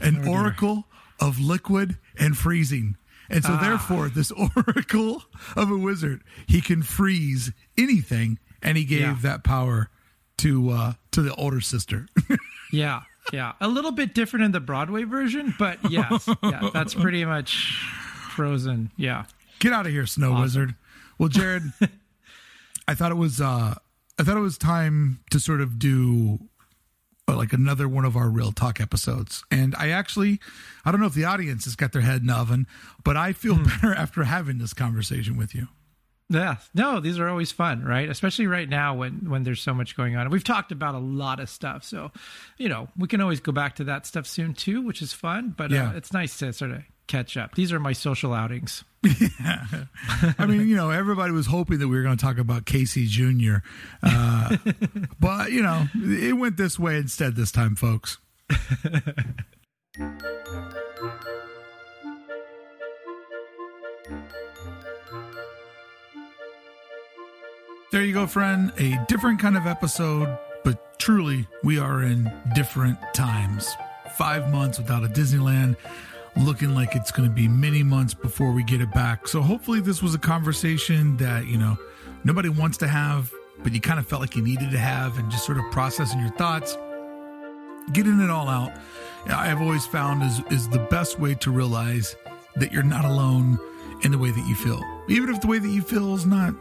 an 0.00 0.22
oh, 0.24 0.32
oracle 0.32 0.84
of 1.20 1.40
liquid 1.40 1.98
and 2.18 2.36
freezing. 2.36 2.96
And 3.30 3.44
so, 3.44 3.52
ah. 3.52 3.60
therefore, 3.60 4.08
this 4.08 4.32
oracle 4.56 5.24
of 5.56 5.70
a 5.70 5.76
wizard, 5.76 6.22
he 6.46 6.60
can 6.60 6.82
freeze 6.82 7.52
anything, 7.76 8.38
and 8.62 8.78
he 8.78 8.84
gave 8.84 9.00
yeah. 9.00 9.16
that 9.22 9.44
power 9.44 9.90
to 10.38 10.70
uh, 10.70 10.92
to 11.10 11.22
the 11.22 11.34
older 11.34 11.60
sister. 11.60 12.06
yeah, 12.72 13.02
yeah, 13.32 13.52
a 13.60 13.68
little 13.68 13.90
bit 13.90 14.14
different 14.14 14.44
in 14.46 14.52
the 14.52 14.60
Broadway 14.60 15.04
version, 15.04 15.54
but 15.58 15.78
yes, 15.90 16.28
yeah, 16.42 16.70
that's 16.72 16.94
pretty 16.94 17.24
much 17.24 17.84
Frozen. 18.30 18.92
Yeah, 18.96 19.24
get 19.58 19.72
out 19.72 19.86
of 19.86 19.92
here, 19.92 20.06
Snow 20.06 20.32
awesome. 20.32 20.42
Wizard. 20.42 20.74
Well, 21.18 21.28
Jared, 21.28 21.64
I 22.86 22.94
thought 22.94 23.10
it 23.10 23.16
was 23.16 23.40
uh, 23.40 23.74
I 24.18 24.24
thought 24.24 24.36
it 24.36 24.40
was 24.40 24.58
time 24.58 25.20
to 25.30 25.38
sort 25.38 25.60
of 25.60 25.78
do 25.78 26.40
like 27.36 27.52
another 27.52 27.88
one 27.88 28.04
of 28.04 28.16
our 28.16 28.28
real 28.28 28.52
talk 28.52 28.80
episodes. 28.80 29.44
And 29.50 29.74
I 29.76 29.90
actually, 29.90 30.40
I 30.84 30.90
don't 30.90 31.00
know 31.00 31.06
if 31.06 31.14
the 31.14 31.24
audience 31.24 31.64
has 31.64 31.76
got 31.76 31.92
their 31.92 32.02
head 32.02 32.22
in 32.22 32.26
the 32.26 32.34
oven, 32.34 32.66
but 33.04 33.16
I 33.16 33.32
feel 33.32 33.56
hmm. 33.56 33.64
better 33.64 33.94
after 33.96 34.24
having 34.24 34.58
this 34.58 34.74
conversation 34.74 35.36
with 35.36 35.54
you. 35.54 35.68
Yeah, 36.30 36.56
no, 36.74 37.00
these 37.00 37.18
are 37.18 37.26
always 37.28 37.52
fun, 37.52 37.82
right? 37.84 38.06
Especially 38.06 38.46
right 38.46 38.68
now 38.68 38.94
when 38.94 39.30
when 39.30 39.44
there's 39.44 39.62
so 39.62 39.72
much 39.72 39.96
going 39.96 40.14
on. 40.14 40.28
We've 40.28 40.44
talked 40.44 40.72
about 40.72 40.94
a 40.94 40.98
lot 40.98 41.40
of 41.40 41.48
stuff, 41.48 41.84
so 41.84 42.12
you 42.58 42.68
know 42.68 42.88
we 42.98 43.08
can 43.08 43.22
always 43.22 43.40
go 43.40 43.50
back 43.50 43.76
to 43.76 43.84
that 43.84 44.04
stuff 44.04 44.26
soon 44.26 44.52
too, 44.52 44.82
which 44.82 45.00
is 45.00 45.14
fun. 45.14 45.54
But 45.56 45.72
uh, 45.72 45.74
yeah. 45.74 45.88
uh, 45.88 45.96
it's 45.96 46.12
nice 46.12 46.36
to 46.40 46.52
sort 46.52 46.72
of 46.72 46.82
catch 47.08 47.36
up. 47.36 47.54
These 47.54 47.72
are 47.72 47.80
my 47.80 47.92
social 47.92 48.32
outings. 48.32 48.84
yeah. 49.02 49.64
I 50.38 50.46
mean, 50.46 50.68
you 50.68 50.76
know, 50.76 50.90
everybody 50.90 51.32
was 51.32 51.46
hoping 51.46 51.78
that 51.78 51.88
we 51.88 51.96
were 51.96 52.02
going 52.02 52.16
to 52.16 52.24
talk 52.24 52.38
about 52.38 52.66
Casey 52.66 53.06
Jr., 53.06 53.56
uh, 54.02 54.56
but 55.20 55.50
you 55.50 55.62
know, 55.62 55.86
it 55.94 56.36
went 56.36 56.56
this 56.56 56.78
way 56.78 56.96
instead 56.96 57.34
this 57.34 57.50
time, 57.50 57.74
folks. 57.74 58.18
There 67.90 68.02
you 68.02 68.12
go, 68.12 68.26
friend. 68.26 68.70
A 68.76 69.02
different 69.08 69.40
kind 69.40 69.56
of 69.56 69.66
episode, 69.66 70.38
but 70.62 70.98
truly, 70.98 71.48
we 71.64 71.78
are 71.78 72.02
in 72.02 72.30
different 72.54 72.98
times. 73.14 73.74
Five 74.18 74.52
months 74.52 74.76
without 74.76 75.04
a 75.04 75.08
Disneyland, 75.08 75.74
looking 76.38 76.74
like 76.74 76.94
it's 76.94 77.10
going 77.10 77.28
to 77.28 77.34
be 77.34 77.48
many 77.48 77.82
months 77.82 78.14
before 78.14 78.52
we 78.52 78.62
get 78.62 78.80
it 78.80 78.92
back. 78.92 79.28
So, 79.28 79.42
hopefully, 79.42 79.80
this 79.80 80.02
was 80.02 80.14
a 80.14 80.18
conversation 80.18 81.16
that, 81.18 81.46
you 81.46 81.58
know, 81.58 81.76
nobody 82.24 82.48
wants 82.48 82.78
to 82.78 82.88
have, 82.88 83.32
but 83.62 83.72
you 83.72 83.80
kind 83.80 83.98
of 83.98 84.06
felt 84.06 84.20
like 84.20 84.36
you 84.36 84.42
needed 84.42 84.70
to 84.70 84.78
have, 84.78 85.18
and 85.18 85.30
just 85.30 85.44
sort 85.44 85.58
of 85.58 85.64
processing 85.70 86.20
your 86.20 86.30
thoughts, 86.30 86.76
getting 87.92 88.20
it 88.20 88.30
all 88.30 88.48
out. 88.48 88.72
I've 89.26 89.60
always 89.60 89.84
found 89.84 90.22
is, 90.22 90.40
is 90.50 90.68
the 90.68 90.78
best 90.90 91.18
way 91.18 91.34
to 91.36 91.50
realize 91.50 92.16
that 92.56 92.72
you're 92.72 92.82
not 92.82 93.04
alone 93.04 93.58
in 94.02 94.12
the 94.12 94.18
way 94.18 94.30
that 94.30 94.46
you 94.46 94.54
feel. 94.54 94.82
Even 95.08 95.28
if 95.28 95.40
the 95.40 95.46
way 95.46 95.58
that 95.58 95.68
you 95.68 95.82
feel 95.82 96.14
is 96.14 96.24
not 96.24 96.54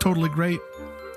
totally 0.00 0.28
great. 0.28 0.60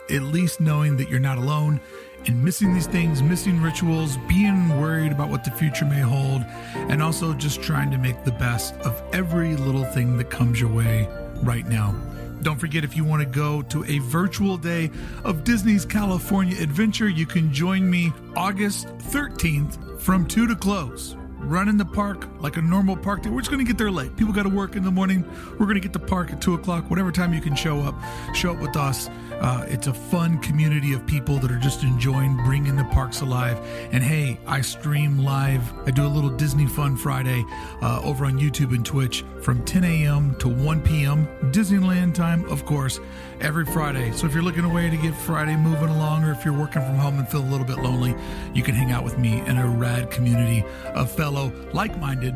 At 0.09 0.21
least 0.21 0.61
knowing 0.61 0.97
that 0.97 1.09
you're 1.09 1.19
not 1.19 1.39
alone 1.39 1.81
and 2.27 2.43
missing 2.43 2.73
these 2.73 2.87
things, 2.87 3.21
missing 3.21 3.61
rituals, 3.61 4.17
being 4.27 4.79
worried 4.79 5.11
about 5.11 5.29
what 5.29 5.43
the 5.43 5.51
future 5.51 5.85
may 5.85 5.99
hold, 5.99 6.43
and 6.75 7.01
also 7.01 7.33
just 7.33 7.61
trying 7.61 7.91
to 7.91 7.97
make 7.97 8.23
the 8.23 8.31
best 8.31 8.75
of 8.81 9.01
every 9.13 9.55
little 9.55 9.85
thing 9.85 10.17
that 10.17 10.29
comes 10.29 10.59
your 10.59 10.71
way 10.71 11.07
right 11.43 11.67
now. 11.67 11.95
Don't 12.41 12.59
forget 12.59 12.83
if 12.83 12.95
you 12.95 13.03
want 13.03 13.21
to 13.21 13.25
go 13.25 13.61
to 13.63 13.83
a 13.85 13.99
virtual 13.99 14.57
day 14.57 14.91
of 15.23 15.43
Disney's 15.43 15.85
California 15.85 16.61
Adventure, 16.61 17.09
you 17.09 17.25
can 17.25 17.51
join 17.53 17.89
me 17.89 18.13
August 18.35 18.87
13th 18.99 19.99
from 19.99 20.27
2 20.27 20.47
to 20.47 20.55
close 20.55 21.15
run 21.45 21.69
in 21.69 21.77
the 21.77 21.85
park 21.85 22.27
like 22.39 22.57
a 22.57 22.61
normal 22.61 22.97
park 22.97 23.21
day. 23.21 23.29
We're 23.29 23.41
just 23.41 23.51
going 23.51 23.63
to 23.63 23.69
get 23.69 23.77
there 23.77 23.91
late. 23.91 24.15
People 24.17 24.33
got 24.33 24.43
to 24.43 24.49
work 24.49 24.75
in 24.75 24.83
the 24.83 24.91
morning. 24.91 25.23
We're 25.51 25.65
going 25.65 25.75
to 25.75 25.81
get 25.81 25.93
to 25.93 25.99
park 25.99 26.31
at 26.31 26.41
two 26.41 26.53
o'clock, 26.55 26.89
whatever 26.89 27.11
time 27.11 27.33
you 27.33 27.41
can 27.41 27.55
show 27.55 27.81
up. 27.81 27.95
Show 28.33 28.53
up 28.53 28.59
with 28.59 28.75
us. 28.75 29.09
Uh, 29.39 29.65
it's 29.67 29.87
a 29.87 29.93
fun 29.93 30.39
community 30.39 30.93
of 30.93 31.05
people 31.05 31.37
that 31.37 31.51
are 31.51 31.59
just 31.59 31.83
enjoying 31.83 32.35
bringing 32.37 32.75
the 32.75 32.83
parks 32.85 33.21
alive. 33.21 33.59
And 33.91 34.03
hey, 34.03 34.39
I 34.47 34.61
stream 34.61 35.19
live. 35.19 35.61
I 35.87 35.91
do 35.91 36.05
a 36.05 36.07
little 36.07 36.29
Disney 36.29 36.65
Fun 36.65 36.95
Friday 36.95 37.45
uh, 37.81 38.01
over 38.03 38.25
on 38.25 38.39
YouTube 38.39 38.73
and 38.75 38.85
Twitch 38.85 39.23
from 39.41 39.63
10 39.65 39.83
a.m. 39.83 40.35
to 40.35 40.47
1 40.47 40.81
p.m. 40.81 41.27
Disneyland 41.51 42.13
time, 42.13 42.45
of 42.49 42.65
course, 42.65 42.99
every 43.41 43.65
Friday. 43.65 44.11
So 44.13 44.25
if 44.25 44.33
you're 44.33 44.43
looking 44.43 44.63
a 44.63 44.73
way 44.73 44.89
to 44.89 44.97
get 44.97 45.13
Friday 45.13 45.55
moving 45.55 45.89
along, 45.89 46.23
or 46.23 46.31
if 46.31 46.43
you're 46.45 46.57
working 46.57 46.81
from 46.81 46.95
home 46.95 47.19
and 47.19 47.27
feel 47.27 47.41
a 47.41 47.49
little 47.49 47.65
bit 47.65 47.79
lonely, 47.79 48.15
you 48.53 48.63
can 48.63 48.75
hang 48.75 48.91
out 48.91 49.03
with 49.03 49.17
me 49.17 49.39
in 49.41 49.57
a 49.57 49.67
rad 49.67 50.09
community 50.11 50.63
of 50.93 51.11
fellow 51.11 51.51
like 51.73 51.97
minded 51.99 52.35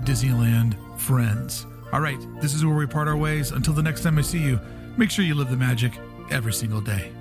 Disneyland 0.00 0.76
friends. 0.98 1.66
All 1.92 2.00
right, 2.00 2.18
this 2.40 2.54
is 2.54 2.64
where 2.64 2.74
we 2.74 2.86
part 2.86 3.08
our 3.08 3.16
ways. 3.16 3.52
Until 3.52 3.72
the 3.72 3.82
next 3.82 4.02
time 4.02 4.18
I 4.18 4.22
see 4.22 4.40
you, 4.40 4.60
make 4.96 5.10
sure 5.10 5.24
you 5.24 5.34
live 5.34 5.50
the 5.50 5.56
magic 5.56 5.92
every 6.30 6.52
single 6.52 6.80
day. 6.80 7.12